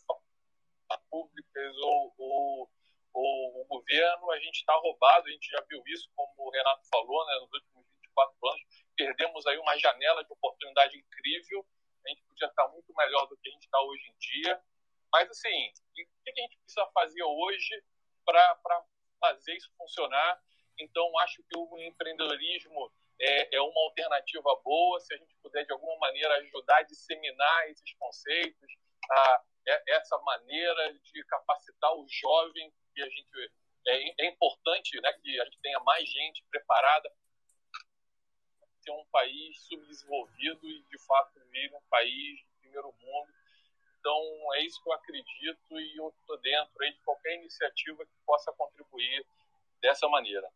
públicas 1.09 1.77
ou, 1.77 2.13
ou, 2.17 2.71
ou 3.13 3.61
o 3.61 3.65
governo, 3.65 4.31
a 4.31 4.39
gente 4.39 4.57
está 4.57 4.73
roubado, 4.75 5.27
a 5.27 5.31
gente 5.31 5.49
já 5.49 5.61
viu 5.69 5.83
isso, 5.87 6.09
como 6.15 6.33
o 6.37 6.49
Renato 6.49 6.87
falou, 6.89 7.25
né, 7.27 7.33
nos 7.41 7.53
últimos 7.53 7.85
24 8.01 8.47
anos, 8.49 8.61
perdemos 8.95 9.45
aí 9.47 9.57
uma 9.57 9.77
janela 9.77 10.23
de 10.23 10.31
oportunidade 10.31 10.97
incrível, 10.97 11.65
a 12.05 12.09
gente 12.09 12.23
podia 12.23 12.47
estar 12.47 12.67
muito 12.69 12.93
melhor 12.95 13.27
do 13.27 13.37
que 13.37 13.49
a 13.49 13.51
gente 13.51 13.63
está 13.63 13.81
hoje 13.81 14.09
em 14.09 14.17
dia, 14.17 14.63
mas, 15.11 15.29
assim, 15.29 15.69
o 15.69 15.93
que 15.93 16.31
a 16.31 16.41
gente 16.41 16.57
precisa 16.57 16.85
fazer 16.87 17.23
hoje 17.23 17.83
para 18.25 18.83
fazer 19.19 19.55
isso 19.55 19.71
funcionar? 19.77 20.41
Então, 20.79 21.17
acho 21.19 21.43
que 21.43 21.55
o 21.55 21.77
empreendedorismo 21.79 22.91
é, 23.19 23.55
é, 23.55 23.61
uma 23.61 23.81
alternativa 23.81 24.55
boa 24.63 24.99
se 24.99 25.13
a 25.13 25.17
gente 25.17 25.35
puder, 25.41 25.65
de 25.65 25.71
alguma 25.71 25.95
maneira, 25.99 26.33
ajudar 26.37 26.77
a 26.77 26.83
disseminar 26.83 27.69
esses 27.69 27.93
conceitos, 27.93 28.73
a, 29.11 29.41
é, 29.67 29.95
essa 29.95 30.17
maneira 30.19 30.93
de 30.93 31.23
capacitar 31.25 31.93
o 31.93 32.05
jovem, 32.07 32.71
que 32.93 33.01
a 33.01 33.09
gente 33.09 33.51
é, 33.87 34.25
é 34.25 34.29
importante 34.29 34.99
né, 35.01 35.13
que 35.21 35.39
a 35.39 35.45
gente 35.45 35.59
tenha 35.61 35.79
mais 35.81 36.09
gente 36.09 36.43
preparada 36.49 37.11
ser 38.83 38.91
um 38.91 39.05
país 39.11 39.61
subdesenvolvido 39.61 40.69
e, 40.69 40.83
de 40.83 40.97
fato, 41.05 41.39
vir 41.49 41.73
um 41.73 41.81
país 41.89 42.37
de 42.39 42.45
primeiro 42.61 42.93
mundo. 42.99 43.33
Então, 43.99 44.19
é 44.55 44.61
isso 44.65 44.83
que 44.83 44.89
eu 44.89 44.93
acredito 44.93 45.79
e 45.79 45.97
eu 45.97 46.09
estou 46.09 46.37
dentro 46.41 46.73
aí 46.81 46.91
de 46.91 46.99
qualquer 46.99 47.35
iniciativa 47.35 48.05
que 48.05 48.11
possa 48.25 48.51
contribuir 48.51 49.25
dessa 49.81 50.07
maneira. 50.09 50.49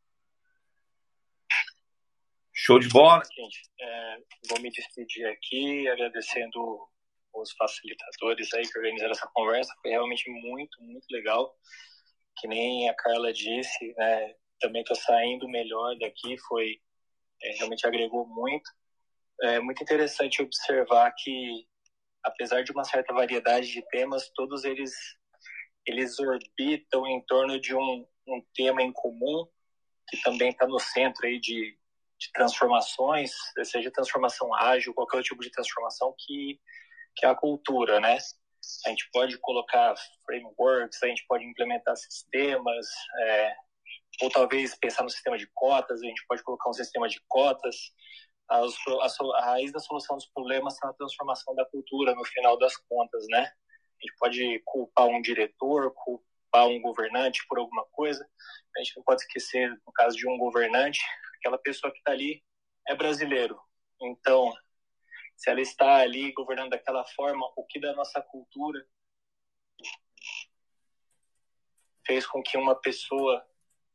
Show 2.53 2.80
de 2.80 2.90
bola. 2.90 3.24
Gente, 3.24 3.69
é, 3.80 4.18
vou 4.49 4.60
me 4.60 4.69
despedir 4.69 5.26
aqui 5.28 5.88
agradecendo 5.88 6.90
os 7.41 7.51
facilitadores 7.53 8.53
aí 8.53 8.68
que 8.68 8.77
organizaram 8.77 9.11
essa 9.11 9.30
conversa. 9.34 9.73
Foi 9.81 9.91
realmente 9.91 10.30
muito, 10.30 10.81
muito 10.81 11.05
legal. 11.11 11.55
Que 12.38 12.47
nem 12.47 12.89
a 12.89 12.93
Carla 12.93 13.34
disse, 13.34 13.93
né, 13.97 14.35
também 14.59 14.81
estou 14.81 14.95
saindo 14.95 15.47
melhor 15.47 15.97
daqui. 15.99 16.38
Foi 16.47 16.80
é, 17.43 17.51
realmente 17.57 17.85
agregou 17.85 18.27
muito. 18.27 18.69
É 19.41 19.59
muito 19.59 19.84
interessante 19.84 20.41
observar 20.41 21.14
que, 21.15 21.68
apesar 22.23 22.64
de 22.64 22.72
uma 22.72 22.84
certa 22.84 23.14
variedade 23.14 23.72
de 23.72 23.81
temas, 23.89 24.30
todos 24.35 24.64
eles 24.64 24.91
eles 25.85 26.19
orbitam 26.19 27.07
em 27.07 27.22
torno 27.26 27.59
de 27.61 27.73
um, 27.73 28.05
um 28.27 28.43
tema 28.53 28.81
em 28.81 28.91
comum 28.91 29.47
que 30.09 30.22
também 30.22 30.49
está 30.49 30.68
no 30.68 30.80
centro 30.80 31.26
aí 31.26 31.39
de 31.39 31.77
de 32.19 32.31
transformações, 32.31 33.31
seja 33.64 33.91
transformação 33.91 34.53
ágil, 34.53 34.93
qualquer 34.93 35.22
tipo 35.22 35.41
de 35.41 35.51
transformação 35.51 36.14
que, 36.18 36.59
que 37.18 37.26
é 37.26 37.30
a 37.30 37.35
cultura, 37.35 37.99
né? 37.99 38.18
A 38.85 38.89
gente 38.89 39.10
pode 39.11 39.38
colocar 39.39 39.95
frameworks, 40.26 41.02
a 41.02 41.07
gente 41.07 41.26
pode 41.27 41.44
implementar 41.44 41.95
sistemas, 41.98 42.88
é, 43.22 43.56
ou 44.22 44.30
talvez 44.30 44.76
pensar 44.76 45.03
no 45.03 45.10
sistema 45.10 45.38
de 45.38 45.48
cotas, 45.53 46.02
a 46.02 46.06
gente 46.06 46.26
pode 46.27 46.44
colocar 46.44 46.69
um 46.69 46.73
sistema 46.73 47.07
de 47.07 47.19
cotas. 47.27 47.76
A, 48.49 48.60
a, 48.60 49.38
a 49.39 49.45
raiz 49.45 49.72
da 49.72 49.80
solução 49.80 50.15
dos 50.15 50.27
problemas 50.27 50.76
está 50.76 50.88
na 50.88 50.94
transformação 50.94 51.56
da 51.56 51.65
cultura, 51.65 52.15
no 52.15 52.26
final 52.26 52.57
das 52.57 52.76
contas, 52.77 53.26
né? 53.30 53.39
A 53.41 54.06
gente 54.06 54.15
pode 54.19 54.61
culpar 54.64 55.07
um 55.07 55.22
diretor, 55.22 55.91
culpar 55.94 56.68
um 56.68 56.80
governante 56.81 57.45
por 57.48 57.57
alguma 57.57 57.84
coisa. 57.91 58.26
A 58.76 58.80
gente 58.80 58.95
não 58.95 59.03
pode 59.03 59.22
esquecer, 59.22 59.69
no 59.85 59.91
caso 59.91 60.15
de 60.15 60.27
um 60.27 60.38
governante, 60.38 60.99
aquela 61.39 61.57
pessoa 61.57 61.91
que 61.91 61.98
está 61.98 62.11
ali 62.11 62.44
é 62.88 62.95
brasileiro. 62.95 63.60
Então, 64.02 64.53
se 65.38 65.49
ela 65.49 65.61
está 65.61 65.97
ali 65.97 66.31
governando 66.34 66.72
daquela 66.72 67.05
forma, 67.15 67.45
o 67.55 67.64
que 67.64 67.80
da 67.80 67.93
nossa 67.93 68.22
cultura 68.22 68.84
fez 72.05 72.26
com 72.26 72.41
que 72.41 72.57
uma 72.57 72.76
pessoa 72.76 73.45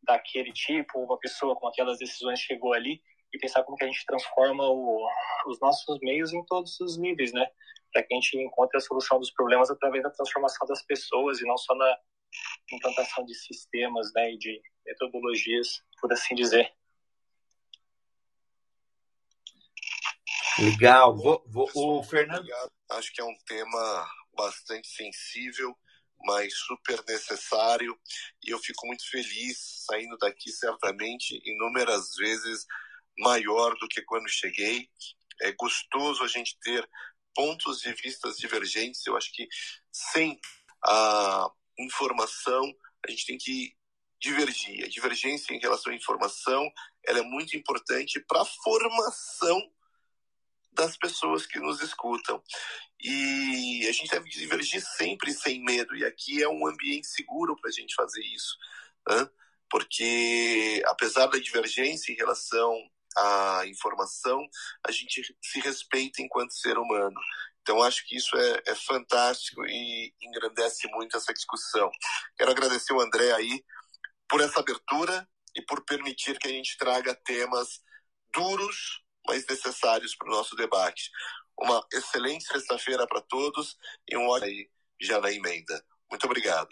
daquele 0.02 0.52
tipo, 0.52 1.00
uma 1.00 1.18
pessoa 1.18 1.56
com 1.56 1.66
aquelas 1.66 1.98
decisões 1.98 2.38
chegou 2.38 2.72
ali 2.72 3.02
e 3.32 3.38
pensar 3.38 3.64
como 3.64 3.76
que 3.76 3.84
a 3.84 3.86
gente 3.86 4.06
transforma 4.06 4.64
o, 4.68 5.06
os 5.46 5.58
nossos 5.60 5.98
meios 6.00 6.32
em 6.32 6.44
todos 6.44 6.78
os 6.80 6.96
níveis, 6.96 7.32
né? 7.32 7.46
Para 7.92 8.02
que 8.02 8.14
a 8.14 8.16
gente 8.16 8.38
encontre 8.38 8.76
a 8.76 8.80
solução 8.80 9.18
dos 9.18 9.32
problemas 9.32 9.70
através 9.70 10.02
da 10.02 10.10
transformação 10.10 10.66
das 10.66 10.82
pessoas 10.82 11.40
e 11.40 11.46
não 11.46 11.56
só 11.56 11.74
na 11.74 11.98
implantação 12.72 13.24
de 13.24 13.34
sistemas, 13.34 14.12
né, 14.14 14.32
e 14.32 14.38
de 14.38 14.62
metodologias, 14.86 15.82
por 16.00 16.12
assim 16.12 16.34
dizer. 16.34 16.72
Legal. 20.62 21.16
Vou, 21.16 21.42
vou, 21.48 21.70
o 21.74 22.04
Fernando. 22.04 22.38
Obrigado. 22.38 22.70
Acho 22.92 23.12
que 23.12 23.20
é 23.20 23.24
um 23.24 23.36
tema 23.46 24.08
bastante 24.32 24.86
sensível, 24.86 25.76
mas 26.20 26.54
super 26.54 27.02
necessário. 27.08 27.98
E 28.40 28.50
eu 28.50 28.58
fico 28.60 28.86
muito 28.86 29.08
feliz 29.10 29.84
saindo 29.86 30.16
daqui, 30.18 30.52
certamente, 30.52 31.40
inúmeras 31.44 32.14
vezes 32.14 32.64
maior 33.18 33.74
do 33.80 33.88
que 33.88 34.02
quando 34.02 34.28
cheguei. 34.28 34.88
É 35.40 35.50
gostoso 35.50 36.22
a 36.22 36.28
gente 36.28 36.56
ter 36.60 36.88
pontos 37.34 37.80
de 37.80 37.92
vistas 37.94 38.36
divergentes. 38.36 39.04
Eu 39.04 39.16
acho 39.16 39.32
que 39.32 39.48
sem 39.90 40.38
a 40.84 41.50
informação 41.76 42.72
a 43.04 43.10
gente 43.10 43.26
tem 43.26 43.36
que 43.36 43.74
divergir. 44.20 44.84
A 44.84 44.88
divergência 44.88 45.52
em 45.52 45.58
relação 45.58 45.92
à 45.92 45.96
informação 45.96 46.70
ela 47.04 47.18
é 47.18 47.22
muito 47.22 47.56
importante 47.56 48.20
para 48.28 48.42
a 48.42 48.46
formação 48.46 49.60
das 50.72 50.96
pessoas 50.96 51.46
que 51.46 51.58
nos 51.58 51.80
escutam. 51.82 52.42
E 53.00 53.86
a 53.88 53.92
gente 53.92 54.10
deve 54.10 54.28
divergir 54.28 54.80
sempre 54.80 55.32
sem 55.32 55.62
medo. 55.62 55.96
E 55.96 56.04
aqui 56.04 56.42
é 56.42 56.48
um 56.48 56.66
ambiente 56.66 57.06
seguro 57.06 57.56
para 57.56 57.68
a 57.68 57.72
gente 57.72 57.94
fazer 57.94 58.22
isso. 58.22 58.56
Né? 59.08 59.28
Porque, 59.68 60.82
apesar 60.86 61.26
da 61.26 61.38
divergência 61.38 62.12
em 62.12 62.16
relação 62.16 62.74
à 63.16 63.62
informação, 63.66 64.46
a 64.86 64.92
gente 64.92 65.22
se 65.42 65.60
respeita 65.60 66.22
enquanto 66.22 66.54
ser 66.54 66.78
humano. 66.78 67.18
Então, 67.60 67.82
acho 67.82 68.06
que 68.06 68.16
isso 68.16 68.36
é, 68.36 68.62
é 68.66 68.74
fantástico 68.74 69.64
e 69.64 70.12
engrandece 70.20 70.88
muito 70.88 71.16
essa 71.16 71.32
discussão. 71.32 71.90
Quero 72.36 72.50
agradecer 72.50 72.92
o 72.92 73.00
André 73.00 73.32
aí 73.32 73.64
por 74.28 74.40
essa 74.40 74.60
abertura 74.60 75.28
e 75.54 75.62
por 75.62 75.84
permitir 75.84 76.38
que 76.38 76.48
a 76.48 76.50
gente 76.50 76.76
traga 76.76 77.14
temas 77.14 77.80
duros, 78.34 79.01
mas 79.26 79.46
necessários 79.46 80.14
para 80.16 80.28
o 80.28 80.32
nosso 80.32 80.56
debate. 80.56 81.10
Uma 81.58 81.84
excelente 81.92 82.44
sexta-feira 82.44 83.06
para 83.06 83.20
todos 83.20 83.76
e 84.08 84.16
um 84.16 84.28
ótimo 84.28 84.46
aí 84.46 84.68
já 85.00 85.20
na 85.20 85.32
emenda. 85.32 85.84
Muito 86.10 86.24
obrigado. 86.26 86.68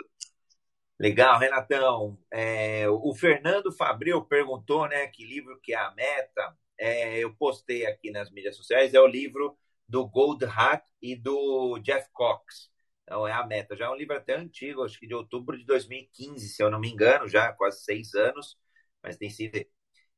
Legal, 0.99 1.39
Renatão. 1.39 2.19
É, 2.31 2.89
o 2.89 3.15
Fernando 3.15 3.73
Fabril 3.73 4.23
perguntou, 4.25 4.87
né, 4.87 5.07
que 5.07 5.25
livro 5.25 5.59
que 5.63 5.73
é 5.73 5.79
a 5.79 5.91
meta. 5.93 6.57
É, 6.79 7.19
eu 7.19 7.35
postei 7.35 7.87
aqui 7.87 8.11
nas 8.11 8.31
mídias 8.31 8.57
sociais, 8.57 8.95
é 8.95 9.01
o 9.01 9.07
livro 9.07 9.57
do 9.89 10.07
Gold 10.07 10.45
Hat 10.45 10.85
e 11.01 11.17
do 11.17 11.79
Jeff 11.79 12.09
Cox. 12.13 12.71
Então 13.03 13.27
é 13.27 13.33
a 13.33 13.47
meta. 13.47 13.77
Já 13.77 13.87
é 13.87 13.91
um 13.91 13.97
livro 13.97 14.17
até 14.17 14.37
antigo, 14.37 14.85
acho 14.85 14.99
que 14.99 15.07
de 15.07 15.15
outubro 15.15 15.59
de 15.59 15.65
2015, 15.65 16.49
se 16.49 16.63
eu 16.63 16.71
não 16.71 16.79
me 16.79 16.91
engano, 16.91 17.29
já 17.29 17.53
quase 17.53 17.83
seis 17.83 18.15
anos, 18.15 18.57
mas 19.03 19.17
tem 19.17 19.31
sido 19.31 19.59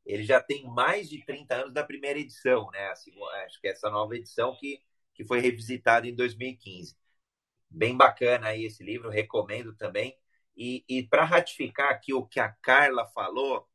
ele 0.04 0.24
já 0.24 0.40
tem 0.42 0.64
mais 0.66 1.08
de 1.08 1.24
30 1.24 1.54
anos 1.54 1.72
da 1.72 1.84
primeira 1.84 2.18
edição, 2.18 2.70
né? 2.70 2.88
acho 2.88 3.60
que 3.60 3.68
é 3.68 3.70
essa 3.72 3.90
nova 3.90 4.16
edição 4.16 4.56
que, 4.56 4.80
que 5.14 5.24
foi 5.24 5.40
revisitada 5.40 6.06
em 6.06 6.14
2015. 6.14 6.96
Bem 7.70 7.96
bacana 7.96 8.48
aí 8.48 8.64
esse 8.64 8.82
livro, 8.84 9.08
recomendo 9.08 9.74
também. 9.74 10.16
E, 10.56 10.84
e 10.88 11.02
para 11.06 11.24
ratificar 11.24 11.90
aqui 11.90 12.12
o 12.12 12.26
que 12.26 12.38
a 12.40 12.50
Carla 12.50 13.06
falou, 13.06 13.66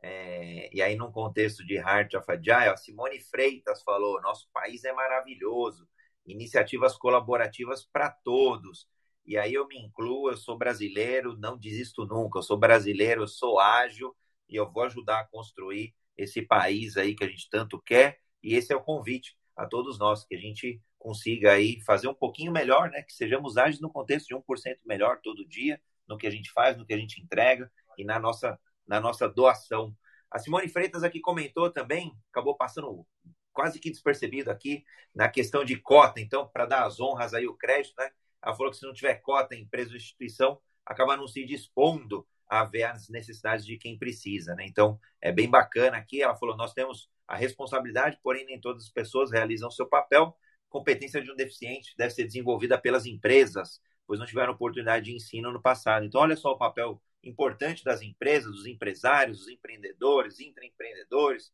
é, 0.00 0.70
e 0.72 0.82
aí 0.82 0.96
num 0.96 1.10
contexto 1.10 1.64
de 1.64 1.76
Heart 1.76 2.14
of 2.14 2.30
Agile, 2.30 2.70
a 2.70 2.76
Simone 2.76 3.20
Freitas 3.20 3.82
falou: 3.82 4.20
nosso 4.22 4.48
país 4.52 4.84
é 4.84 4.92
maravilhoso, 4.92 5.88
iniciativas 6.26 6.96
colaborativas 6.96 7.84
para 7.84 8.10
todos. 8.10 8.88
E 9.26 9.38
aí 9.38 9.54
eu 9.54 9.66
me 9.66 9.78
incluo, 9.78 10.30
eu 10.30 10.36
sou 10.36 10.58
brasileiro, 10.58 11.36
não 11.38 11.56
desisto 11.58 12.04
nunca, 12.06 12.38
eu 12.38 12.42
sou 12.42 12.58
brasileiro, 12.58 13.22
eu 13.22 13.28
sou 13.28 13.58
ágil, 13.58 14.14
e 14.48 14.56
eu 14.56 14.70
vou 14.70 14.84
ajudar 14.84 15.20
a 15.20 15.24
construir 15.24 15.94
esse 16.16 16.42
país 16.42 16.96
aí 16.96 17.14
que 17.14 17.24
a 17.24 17.28
gente 17.28 17.48
tanto 17.50 17.80
quer. 17.80 18.20
E 18.42 18.54
esse 18.54 18.72
é 18.72 18.76
o 18.76 18.82
convite 18.82 19.36
a 19.56 19.66
todos 19.66 19.98
nós, 19.98 20.24
que 20.24 20.34
a 20.34 20.38
gente 20.38 20.80
consiga 20.98 21.52
aí 21.52 21.80
fazer 21.82 22.08
um 22.08 22.14
pouquinho 22.14 22.52
melhor, 22.52 22.90
né? 22.90 23.02
Que 23.02 23.12
sejamos 23.12 23.56
ágeis 23.56 23.80
no 23.80 23.90
contexto 23.90 24.28
de 24.28 24.34
1% 24.34 24.78
melhor 24.84 25.20
todo 25.22 25.46
dia, 25.46 25.80
no 26.08 26.16
que 26.16 26.26
a 26.26 26.30
gente 26.30 26.50
faz, 26.50 26.76
no 26.76 26.86
que 26.86 26.94
a 26.94 26.98
gente 26.98 27.20
entrega 27.20 27.70
e 27.98 28.04
na 28.04 28.18
nossa, 28.18 28.58
na 28.86 29.00
nossa 29.00 29.28
doação. 29.28 29.96
A 30.30 30.38
Simone 30.38 30.68
Freitas 30.68 31.04
aqui 31.04 31.20
comentou 31.20 31.70
também, 31.70 32.16
acabou 32.30 32.56
passando 32.56 33.06
quase 33.52 33.78
que 33.78 33.90
despercebido 33.90 34.50
aqui, 34.50 34.84
na 35.14 35.28
questão 35.28 35.64
de 35.64 35.76
cota. 35.76 36.20
Então, 36.20 36.48
para 36.48 36.66
dar 36.66 36.84
as 36.84 36.98
honras 37.00 37.34
aí, 37.34 37.46
o 37.46 37.54
crédito, 37.54 37.94
né? 37.98 38.10
Ela 38.42 38.54
falou 38.54 38.70
que 38.70 38.78
se 38.78 38.84
não 38.84 38.92
tiver 38.92 39.14
cota 39.16 39.54
em 39.54 39.62
empresa 39.62 39.90
ou 39.90 39.96
instituição, 39.96 40.60
acaba 40.84 41.16
não 41.16 41.26
se 41.26 41.44
dispondo 41.46 42.26
a 42.60 42.64
ver 42.64 42.84
as 42.84 43.08
necessidades 43.08 43.64
de 43.64 43.76
quem 43.76 43.98
precisa, 43.98 44.54
né? 44.54 44.64
Então, 44.66 44.98
é 45.20 45.32
bem 45.32 45.48
bacana 45.48 45.96
aqui. 45.96 46.22
Ela 46.22 46.36
falou: 46.36 46.56
nós 46.56 46.72
temos 46.72 47.10
a 47.26 47.36
responsabilidade, 47.36 48.18
porém, 48.22 48.44
nem 48.46 48.60
todas 48.60 48.84
as 48.84 48.90
pessoas 48.90 49.30
realizam 49.30 49.70
seu 49.70 49.86
papel. 49.86 50.36
Competência 50.68 51.22
de 51.22 51.30
um 51.30 51.36
deficiente 51.36 51.94
deve 51.96 52.12
ser 52.12 52.24
desenvolvida 52.24 52.78
pelas 52.78 53.06
empresas, 53.06 53.80
pois 54.06 54.18
não 54.18 54.26
tiveram 54.26 54.52
oportunidade 54.52 55.06
de 55.06 55.14
ensino 55.14 55.52
no 55.52 55.62
passado. 55.62 56.04
Então, 56.04 56.20
olha 56.20 56.36
só 56.36 56.50
o 56.52 56.58
papel 56.58 57.00
importante 57.22 57.84
das 57.84 58.02
empresas, 58.02 58.52
dos 58.52 58.66
empresários, 58.66 59.38
dos 59.38 59.48
empreendedores, 59.48 60.40
intraempreendedores, 60.40 61.52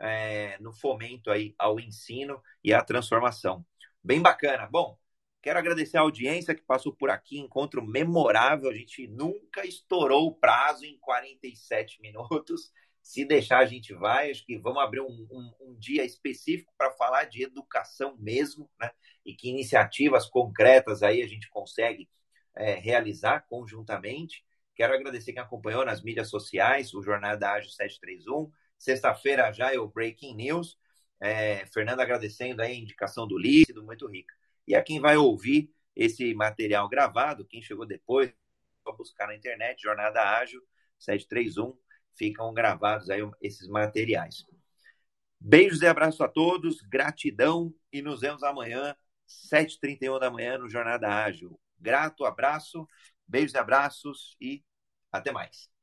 é, 0.00 0.58
no 0.60 0.72
fomento 0.72 1.30
aí 1.30 1.54
ao 1.58 1.78
ensino 1.78 2.42
e 2.62 2.72
à 2.72 2.82
transformação. 2.82 3.64
Bem 4.02 4.20
bacana. 4.20 4.66
Bom, 4.66 4.98
Quero 5.44 5.58
agradecer 5.58 5.98
a 5.98 6.00
audiência 6.00 6.54
que 6.54 6.62
passou 6.62 6.90
por 6.90 7.10
aqui, 7.10 7.38
encontro 7.38 7.86
memorável. 7.86 8.70
A 8.70 8.74
gente 8.74 9.06
nunca 9.06 9.66
estourou 9.66 10.26
o 10.26 10.34
prazo 10.34 10.86
em 10.86 10.96
47 10.96 12.00
minutos. 12.00 12.72
Se 13.02 13.26
deixar, 13.26 13.58
a 13.58 13.66
gente 13.66 13.92
vai. 13.92 14.30
Acho 14.30 14.42
que 14.46 14.56
vamos 14.56 14.82
abrir 14.82 15.02
um, 15.02 15.28
um, 15.30 15.52
um 15.60 15.78
dia 15.78 16.02
específico 16.02 16.72
para 16.78 16.90
falar 16.92 17.24
de 17.24 17.42
educação 17.42 18.16
mesmo, 18.18 18.70
né? 18.80 18.90
E 19.22 19.34
que 19.34 19.50
iniciativas 19.50 20.26
concretas 20.26 21.02
aí 21.02 21.22
a 21.22 21.28
gente 21.28 21.50
consegue 21.50 22.08
é, 22.56 22.76
realizar 22.76 23.40
conjuntamente. 23.46 24.42
Quero 24.74 24.94
agradecer 24.94 25.34
quem 25.34 25.42
acompanhou 25.42 25.84
nas 25.84 26.02
mídias 26.02 26.30
sociais, 26.30 26.94
o 26.94 27.02
Jornada 27.02 27.50
Ágil 27.50 27.70
731. 27.70 28.50
Sexta-feira 28.78 29.52
já 29.52 29.74
é 29.74 29.78
o 29.78 29.88
Breaking 29.88 30.36
News. 30.36 30.78
É, 31.20 31.66
Fernando 31.66 32.00
agradecendo 32.00 32.62
a 32.62 32.70
indicação 32.70 33.28
do 33.28 33.36
Lícido, 33.36 33.84
muito 33.84 34.06
rica. 34.06 34.34
E 34.66 34.74
a 34.74 34.82
quem 34.82 35.00
vai 35.00 35.16
ouvir 35.16 35.72
esse 35.94 36.34
material 36.34 36.88
gravado, 36.88 37.46
quem 37.46 37.62
chegou 37.62 37.86
depois, 37.86 38.32
só 38.82 38.92
buscar 38.92 39.26
na 39.26 39.34
internet, 39.34 39.80
Jornada 39.82 40.20
Ágil 40.38 40.60
731, 40.98 41.76
ficam 42.16 42.52
gravados 42.52 43.10
aí 43.10 43.20
esses 43.40 43.68
materiais. 43.68 44.44
Beijos 45.40 45.82
e 45.82 45.86
abraços 45.86 46.20
a 46.20 46.28
todos, 46.28 46.80
gratidão 46.82 47.74
e 47.92 48.00
nos 48.00 48.20
vemos 48.20 48.42
amanhã, 48.42 48.96
7h31 49.26 50.18
da 50.18 50.30
manhã, 50.30 50.58
no 50.58 50.68
Jornada 50.68 51.08
Ágil. 51.08 51.58
Grato, 51.78 52.24
abraço, 52.24 52.88
beijos 53.26 53.54
e 53.54 53.58
abraços 53.58 54.36
e 54.40 54.64
até 55.12 55.32
mais. 55.32 55.73